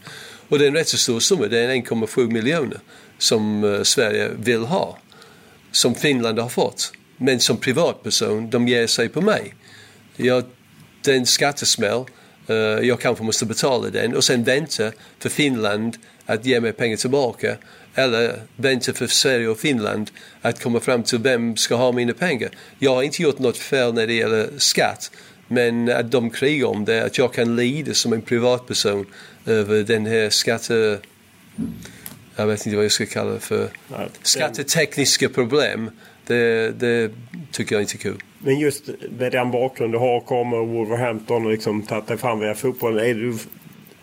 Och 0.50 0.60
det 0.60 0.66
är 0.66 0.68
en 0.68 0.76
rätt 0.76 0.88
så 0.88 0.98
stor 0.98 1.20
summa, 1.20 1.48
det 1.48 1.60
är 1.60 1.70
1,7 1.70 2.32
miljoner 2.32 2.80
som 3.18 3.64
uh, 3.64 3.84
Sverige 3.84 4.30
vill 4.40 4.62
ha. 4.62 4.98
Som 5.72 5.96
Finland 5.96 6.40
har 6.40 6.50
fått. 6.50 6.92
Men 7.18 7.40
som 7.40 7.58
privatperson, 7.58 8.50
de 8.50 8.68
ger 8.68 8.88
sig 8.88 9.10
på 9.10 9.22
mig. 9.22 9.56
Jag, 10.16 10.44
det 11.02 11.12
är 11.12 11.16
en 11.16 11.26
skattesmäll. 11.26 12.06
Uh, 12.50 12.56
jag 12.56 13.00
kanske 13.00 13.24
måste 13.24 13.46
betala 13.46 13.90
den 13.90 14.16
och 14.16 14.24
sen 14.24 14.44
vänta 14.44 14.92
för 15.20 15.30
Finland 15.30 15.98
att 16.26 16.46
ge 16.46 16.60
mig 16.60 16.74
pengar 16.74 16.98
tillbaka. 16.98 17.56
Eller 17.96 18.42
vänta 18.56 18.94
för 18.94 19.08
Sverige 19.08 19.48
och 19.48 19.60
Finland 19.60 20.12
att 20.42 20.64
komma 20.64 20.80
fram 20.80 21.04
till 21.04 21.20
vem 21.20 21.58
ska 21.58 21.76
ha 21.76 21.92
mina 21.92 22.14
pengar. 22.14 22.50
Jag 22.80 22.96
har 22.96 23.04
inte 23.04 23.24
gjort 23.24 23.40
något 23.40 23.58
fel 23.58 23.94
när 23.94 24.08
det 24.08 24.14
gäller 24.14 24.50
skatt. 24.58 25.12
Men 25.48 25.90
att 25.90 26.12
de 26.12 26.30
krigar 26.30 26.68
om 26.68 26.86
det, 26.86 27.06
att 27.06 27.18
jag 27.18 27.34
kan 27.34 27.56
lida 27.56 27.94
som 27.94 28.14
en 28.14 28.22
privatperson 28.22 29.06
över 29.46 29.84
den 29.84 30.06
här 30.06 30.30
skatte... 30.30 31.00
Jag 32.36 32.48
vet 32.48 32.66
inte 32.66 32.76
vad 32.76 32.86
jag 32.86 32.92
ska 32.92 33.06
kalla 33.06 33.32
det 33.32 33.40
för. 33.40 33.70
Skattetekniska 34.22 35.30
problem 35.30 35.92
Det, 36.30 36.72
det 36.80 37.12
tycker 37.52 37.76
jag 37.76 37.82
inte 37.82 37.96
är 37.96 38.00
kul. 38.00 38.24
Men 38.40 38.60
just 38.60 38.90
med 39.20 39.32
den 39.32 39.52
bakgrund 39.52 39.94
du 39.94 39.98
har, 39.98 40.20
kommer 40.20 40.58
Wolverhampton 40.58 41.46
och 41.46 41.52
liksom 41.52 41.82
tagit 41.82 42.08
dig 42.08 42.18
fram 42.18 42.40
via 42.40 42.56
fotbollen. 42.56 43.06
Är 43.06 43.14
du, 43.14 43.38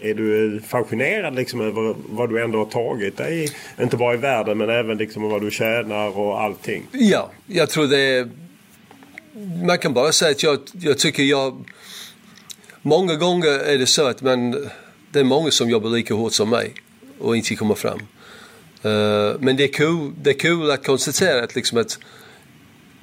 är 0.01 0.15
du 0.15 0.61
fascinerad 0.61 1.35
liksom 1.35 1.61
över 1.61 1.95
vad 2.09 2.31
du 2.31 2.43
ändå 2.43 2.59
har 2.59 2.67
tagit 2.67 3.17
dig? 3.17 3.49
Inte 3.81 3.97
bara 3.97 4.15
i 4.15 4.17
världen 4.17 4.59
men 4.59 4.71
även 4.71 4.99
liksom 4.99 5.23
vad 5.23 5.43
du 5.43 5.51
tjänar 5.51 6.19
och 6.19 6.43
allting. 6.43 6.87
Ja, 6.93 7.31
jag 7.47 7.71
tror 7.71 7.87
det. 7.87 8.29
Man 9.67 9.79
kan 9.79 9.95
bara 9.95 10.13
säga 10.13 10.31
att 10.31 10.43
jag, 10.43 10.59
jag 10.73 10.99
tycker 10.99 11.23
jag... 11.23 11.65
Många 12.83 13.15
gånger 13.15 13.49
är 13.49 13.79
det 13.79 13.87
så 13.87 14.07
att 14.07 14.23
man, 14.23 14.51
det 15.13 15.21
är 15.21 15.25
många 15.25 15.51
som 15.51 15.71
jobbar 15.71 15.91
lika 15.91 16.15
hårt 16.15 16.33
som 16.33 16.51
mig 16.51 16.75
och 17.19 17.37
inte 17.37 17.55
kommer 17.55 17.75
fram. 17.75 17.99
Eh, 18.87 19.37
men 19.41 19.57
det 19.57 19.65
är, 19.65 19.73
kul, 19.73 20.13
det 20.23 20.31
är 20.31 20.39
kul 20.39 20.71
att 20.71 20.87
konstatera 20.87 21.45
att, 21.45 21.55
liksom 21.55 21.79
att 21.79 21.99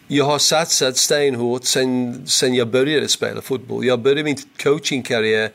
jag 0.08 0.26
har 0.26 0.40
satsat 0.40 0.98
stenhårt 0.98 1.66
sen, 1.66 2.22
sen 2.28 2.56
jag 2.56 2.68
började 2.68 3.08
spela 3.08 3.42
fotboll. 3.42 3.86
Jag 3.86 4.00
började 4.00 4.24
min 4.24 4.38
coachingkarriär 4.64 5.50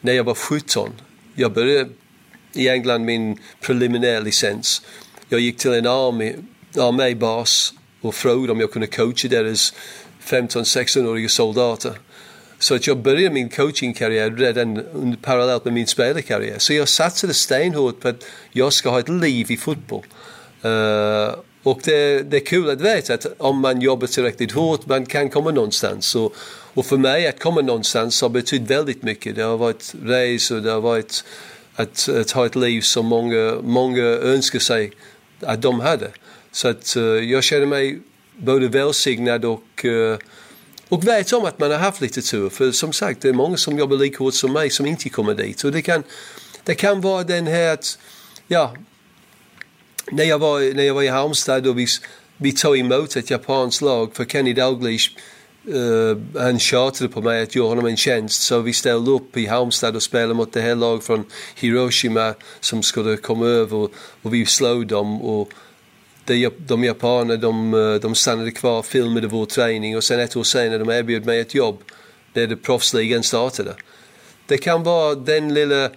när 0.00 0.12
jag 0.12 0.24
var 0.24 0.34
17. 0.34 0.90
Jag 1.34 1.52
började 1.52 1.90
i 2.52 2.68
England 2.68 3.04
min 3.04 3.38
preliminär 3.60 4.20
licens. 4.20 4.82
Jag 5.28 5.40
gick 5.40 5.58
till 5.58 5.72
en 5.72 5.86
armébas 5.86 7.72
och 8.00 8.14
frågade 8.14 8.52
om 8.52 8.60
jag 8.60 8.72
kunde 8.72 8.86
coacha 8.86 9.28
deras 9.28 9.74
15-16-åriga 10.24 11.28
soldater. 11.28 11.98
Så 12.58 12.74
att 12.74 12.86
jag 12.86 12.98
började 12.98 13.34
min 13.34 13.48
coachingkarriär 13.48 14.30
redan 14.30 14.82
parallellt 15.22 15.64
med 15.64 15.74
min 15.74 15.86
spelarkarriär. 15.86 16.58
Så 16.58 16.72
jag 16.72 16.88
satsade 16.88 17.34
stenhårt 17.34 18.00
på 18.00 18.08
att 18.08 18.24
jag 18.52 18.72
ska 18.72 18.90
ha 18.90 18.98
ett 18.98 19.08
liv 19.08 19.50
i 19.50 19.56
fotboll. 19.56 20.04
Uh, 20.64 21.34
och 21.62 21.80
det, 21.84 22.22
det, 22.30 22.36
är 22.36 22.46
kul 22.46 22.70
att 22.70 22.80
veta 22.80 23.14
att 23.14 23.26
om 23.38 23.60
man 23.60 23.80
jobbar 23.80 24.06
tillräckligt 24.06 24.52
hårt 24.52 24.86
man 24.86 25.06
kan 25.06 25.28
komma 25.28 25.50
någonstans. 25.50 26.14
Och, 26.14 26.34
och 26.74 26.86
för 26.86 26.96
mig 26.96 27.26
att 27.26 27.40
komma 27.40 27.60
någonstans 27.60 28.22
har 28.22 28.28
betytt 28.28 28.62
väldigt 28.62 29.02
mycket. 29.02 29.36
Det 29.36 29.42
har 29.42 29.56
varit 29.56 29.94
resor, 30.02 30.60
det 30.60 30.70
har 30.70 30.80
varit 30.80 31.24
att, 31.74 32.08
att 32.08 32.30
ha 32.30 32.46
ett 32.46 32.56
liv 32.56 32.80
som 32.80 33.06
många, 33.06 33.56
många 33.62 34.02
önskar 34.02 34.58
sig 34.58 34.92
att 35.40 35.62
de 35.62 35.80
hade. 35.80 36.10
Så 36.52 36.68
att 36.68 36.94
uh, 36.96 37.04
jag 37.04 37.44
känner 37.44 37.66
mig 37.66 38.00
både 38.36 38.68
välsignad 38.68 39.44
och 39.44 39.84
uh, 39.84 40.16
och 40.88 41.06
vet 41.06 41.32
om 41.32 41.44
att 41.44 41.58
man 41.58 41.70
har 41.70 41.78
haft 41.78 42.00
lite 42.00 42.22
tur. 42.22 42.48
För 42.48 42.72
som 42.72 42.92
sagt, 42.92 43.22
det 43.22 43.28
är 43.28 43.32
många 43.32 43.56
som 43.56 43.78
jobbar 43.78 43.96
lika 43.96 44.18
hårt 44.18 44.34
som 44.34 44.52
mig 44.52 44.70
som 44.70 44.86
inte 44.86 45.08
kommer 45.08 45.34
dit. 45.34 45.64
Och 45.64 45.72
det 45.72 45.82
kan, 45.82 46.02
det 46.64 46.74
kan 46.74 47.00
vara 47.00 47.24
den 47.24 47.46
här 47.46 47.74
att, 47.74 47.98
ja, 48.48 48.74
när 50.10 50.24
jag 50.24 50.38
var, 50.38 50.74
när 50.74 50.82
jag 50.82 50.94
var 50.94 51.02
i 51.02 51.08
Halmstad 51.08 51.66
och 51.66 51.78
vi, 51.78 51.86
vi 52.36 52.52
tog 52.52 52.78
emot 52.78 53.16
ett 53.16 53.30
japanskt 53.30 53.82
lag 53.82 54.16
för 54.16 54.24
Kenny 54.24 54.52
Dalglish 54.52 55.10
Uh, 55.68 56.16
han 56.38 56.58
tjatade 56.58 57.08
på 57.08 57.22
mig 57.22 57.42
att 57.42 57.54
göra 57.54 57.68
honom 57.68 57.86
en 57.86 57.96
tjänst 57.96 58.42
så 58.42 58.60
vi 58.60 58.72
ställde 58.72 59.10
upp 59.10 59.36
i 59.36 59.46
Halmstad 59.46 59.96
och 59.96 60.02
spelade 60.02 60.34
mot 60.34 60.52
det 60.52 60.60
här 60.60 60.74
laget 60.74 61.04
från 61.04 61.24
Hiroshima 61.54 62.34
som 62.60 62.82
skulle 62.82 63.16
komma 63.16 63.46
över 63.46 63.76
och, 63.76 63.92
och 64.22 64.34
vi 64.34 64.46
slog 64.46 64.86
dem 64.86 65.22
och 65.22 65.50
de, 66.26 66.50
de 66.58 66.84
japaner 66.84 67.36
de, 67.36 67.74
eh, 67.74 67.94
de 67.94 68.14
stannade 68.14 68.50
kvar, 68.50 68.82
filmade 68.82 69.26
vår 69.26 69.46
träning 69.46 69.96
och 69.96 70.04
sen 70.04 70.20
ett 70.20 70.36
år 70.36 70.42
senare 70.42 70.78
de 70.78 70.90
erbjöd 70.90 71.26
mig 71.26 71.40
ett 71.40 71.54
jobb 71.54 71.82
när 72.32 72.46
det 72.46 72.56
proffsligan 72.56 73.22
startade. 73.22 73.74
Det 74.46 74.58
kan 74.58 74.82
vara 74.82 75.14
den 75.14 75.54
lilla, 75.54 75.90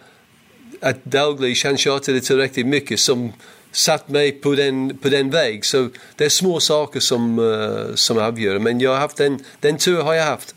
att 0.82 1.04
Dalglish 1.04 1.66
han 1.66 1.78
tjatade 1.78 2.22
tillräckligt 2.22 2.66
mycket 2.66 3.00
som 3.00 3.34
satt 3.72 4.10
mig 4.10 4.32
på 4.32 4.56
den, 4.56 4.98
på 4.98 5.10
den 5.10 5.30
väg. 5.30 5.66
Så 5.66 5.90
det 6.16 6.26
är 6.26 6.30
små 6.30 6.60
saker 6.60 7.00
som, 7.00 7.40
uh, 7.40 7.96
som 7.96 8.18
avgör. 8.18 8.60
Men 8.60 8.80
jag 8.80 8.92
har 8.92 8.98
haft 8.98 9.18
den, 9.18 9.40
den 9.60 9.78
tur 9.78 10.02
har 10.02 10.14
jag 10.14 10.26
haft. 10.26 10.56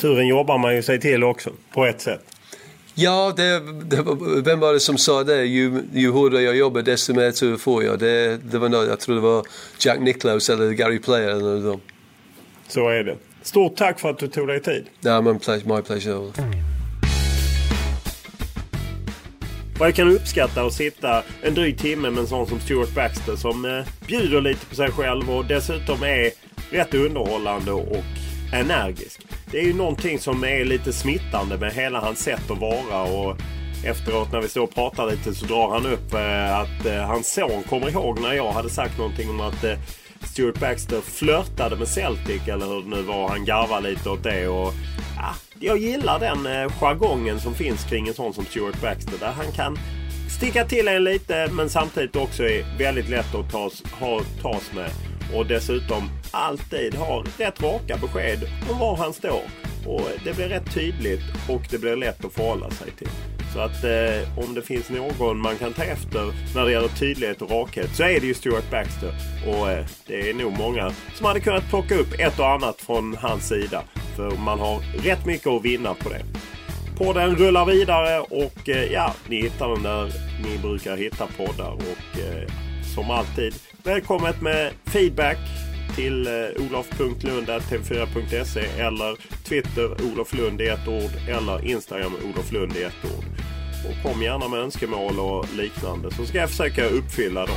Turen 0.00 0.26
jobbar 0.26 0.58
man 0.58 0.76
ju 0.76 0.82
sig 0.82 1.00
till 1.00 1.24
också, 1.24 1.50
på 1.72 1.86
ett 1.86 2.00
sätt. 2.00 2.33
Ja, 2.94 3.32
det, 3.36 3.60
det, 3.84 4.04
vem 4.44 4.60
var 4.60 4.72
det 4.72 4.80
som 4.80 4.98
sa 4.98 5.24
det? 5.24 5.44
Ju, 5.44 5.82
ju 5.92 6.10
hårdare 6.10 6.42
jag 6.42 6.56
jobbar 6.56 6.82
desto 6.82 7.14
mer 7.14 7.30
tur 7.30 7.56
får 7.56 7.84
jag. 7.84 7.98
Det, 7.98 8.36
det 8.36 8.58
var 8.58 8.68
något, 8.68 8.88
jag 8.88 9.00
tror 9.00 9.14
det 9.14 9.20
var 9.20 9.46
Jack 9.78 10.00
Nicklaus 10.00 10.50
eller 10.50 10.70
Gary 10.70 10.98
Player 10.98 11.28
eller 11.28 11.68
dem. 11.68 11.80
Så 12.68 12.88
är 12.88 13.04
det. 13.04 13.16
Stort 13.42 13.76
tack 13.76 14.00
för 14.00 14.10
att 14.10 14.18
du 14.18 14.28
tog 14.28 14.48
dig 14.48 14.62
tid. 14.62 14.84
Ja, 15.00 15.20
men 15.20 15.40
my 15.64 15.82
pleasure. 15.82 16.32
Vad 19.78 19.88
jag 19.88 19.94
kan 19.94 20.08
uppskatta 20.08 20.62
att 20.62 20.72
sitta 20.72 21.22
en 21.42 21.54
dryg 21.54 21.78
timme 21.78 22.10
med 22.10 22.20
en 22.20 22.26
sån 22.26 22.46
som 22.46 22.60
Stuart 22.60 22.94
Baxter 22.94 23.36
som 23.36 23.64
eh, 23.64 24.06
bjuder 24.06 24.40
lite 24.40 24.66
på 24.66 24.74
sig 24.74 24.90
själv 24.90 25.30
och 25.30 25.44
dessutom 25.44 26.02
är 26.02 26.30
rätt 26.70 26.94
underhållande 26.94 27.72
och 27.72 28.04
energisk. 28.52 29.20
Det 29.50 29.58
är 29.58 29.64
ju 29.64 29.74
någonting 29.74 30.18
som 30.18 30.44
är 30.44 30.64
lite 30.64 30.92
smittande 30.92 31.58
med 31.58 31.72
hela 31.72 32.00
hans 32.00 32.18
sätt 32.18 32.50
att 32.50 32.58
vara. 32.58 33.02
Och 33.02 33.36
efteråt 33.84 34.32
när 34.32 34.40
vi 34.40 34.48
står 34.48 34.62
och 34.62 34.74
pratar 34.74 35.10
lite 35.10 35.34
så 35.34 35.46
drar 35.46 35.70
han 35.70 35.86
upp 35.86 36.14
eh, 36.14 36.58
att 36.58 36.86
eh, 36.86 37.06
hans 37.06 37.32
son 37.32 37.62
kommer 37.62 37.90
ihåg 37.90 38.20
när 38.20 38.32
jag 38.32 38.52
hade 38.52 38.70
sagt 38.70 38.98
någonting 38.98 39.30
om 39.30 39.40
att 39.40 39.64
eh, 39.64 39.78
Stuart 40.22 40.60
Baxter 40.60 41.00
flörtade 41.00 41.76
med 41.76 41.88
Celtic 41.88 42.48
eller 42.48 42.66
hur 42.66 42.82
det 42.82 42.96
nu 42.96 43.02
var. 43.02 43.28
Han 43.28 43.44
garvade 43.44 43.90
lite 43.90 44.10
åt 44.10 44.22
det. 44.22 44.48
Och, 44.48 44.72
ja, 45.16 45.34
jag 45.60 45.78
gillar 45.78 46.20
den 46.20 46.46
eh, 46.46 46.72
jargongen 46.80 47.40
som 47.40 47.54
finns 47.54 47.84
kring 47.84 48.08
en 48.08 48.14
sån 48.14 48.34
som 48.34 48.44
Stuart 48.44 48.80
Baxter. 48.80 49.18
Där 49.20 49.32
han 49.32 49.52
kan 49.52 49.78
sticka 50.36 50.64
till 50.64 50.88
en 50.88 51.04
lite 51.04 51.48
men 51.52 51.70
samtidigt 51.70 52.16
också 52.16 52.42
är 52.42 52.78
väldigt 52.78 53.08
lätt 53.08 53.34
att 53.34 53.50
tas, 53.50 53.82
ha, 54.00 54.20
tas 54.42 54.72
med. 54.74 54.90
Och 55.34 55.46
dessutom 55.46 56.10
alltid 56.30 56.94
har 56.94 57.26
rätt 57.38 57.62
raka 57.62 57.96
besked 57.96 58.38
om 58.70 58.78
var 58.78 58.96
han 58.96 59.12
står. 59.12 59.42
Och 59.86 60.08
det 60.24 60.36
blir 60.36 60.48
rätt 60.48 60.74
tydligt 60.74 61.22
och 61.48 61.62
det 61.70 61.78
blir 61.78 61.96
lätt 61.96 62.24
att 62.24 62.32
förhålla 62.32 62.70
sig 62.70 62.90
till. 62.90 63.08
Så 63.54 63.60
att 63.60 63.84
eh, 63.84 64.38
om 64.38 64.54
det 64.54 64.62
finns 64.62 64.90
någon 64.90 65.38
man 65.38 65.56
kan 65.56 65.72
ta 65.72 65.82
efter 65.82 66.32
när 66.54 66.64
det 66.64 66.72
gäller 66.72 66.88
tydlighet 66.88 67.42
och 67.42 67.50
rakhet 67.50 67.96
så 67.96 68.02
är 68.02 68.20
det 68.20 68.26
ju 68.26 68.34
Stuart 68.34 68.70
Baxter. 68.70 69.14
Och 69.46 69.70
eh, 69.70 69.84
det 70.06 70.30
är 70.30 70.34
nog 70.34 70.58
många 70.58 70.92
som 71.14 71.26
hade 71.26 71.40
kunnat 71.40 71.68
plocka 71.68 71.94
upp 71.94 72.12
ett 72.18 72.38
och 72.38 72.50
annat 72.50 72.80
från 72.80 73.16
hans 73.16 73.48
sida. 73.48 73.82
För 74.16 74.30
man 74.30 74.58
har 74.58 75.02
rätt 75.04 75.26
mycket 75.26 75.46
att 75.46 75.64
vinna 75.64 75.94
på 75.94 76.08
det. 76.08 76.22
Podden 76.98 77.36
rullar 77.36 77.66
vidare 77.66 78.20
och 78.20 78.68
eh, 78.68 78.92
ja, 78.92 79.14
ni 79.28 79.42
hittar 79.42 79.68
den 79.68 79.82
där 79.82 80.12
ni 80.44 80.58
brukar 80.58 80.96
hitta 80.96 81.26
poddar. 81.26 81.72
Och 81.72 82.18
eh, 82.18 82.48
som 82.94 83.10
alltid 83.10 83.54
välkommet 83.84 84.40
med 84.40 84.72
feedback 84.84 85.38
till 85.94 86.26
eh, 86.26 86.32
olof.lund.tv4.se 86.66 88.60
eller 88.60 89.16
Twitter 89.44 89.96
Olof 90.12 90.34
Lund 90.34 90.60
i 90.60 90.68
ett 90.68 90.88
ord 90.88 91.10
eller 91.28 91.66
Instagram 91.66 92.12
Olof 92.24 92.52
Lund 92.52 92.76
i 92.76 92.82
ett 92.82 93.04
ord. 93.04 93.24
Och 93.88 94.02
kom 94.02 94.22
gärna 94.22 94.48
med 94.48 94.60
önskemål 94.60 95.20
och 95.20 95.54
liknande 95.54 96.10
så 96.10 96.26
ska 96.26 96.38
jag 96.38 96.50
försöka 96.50 96.84
uppfylla 96.84 97.46
dem. 97.46 97.56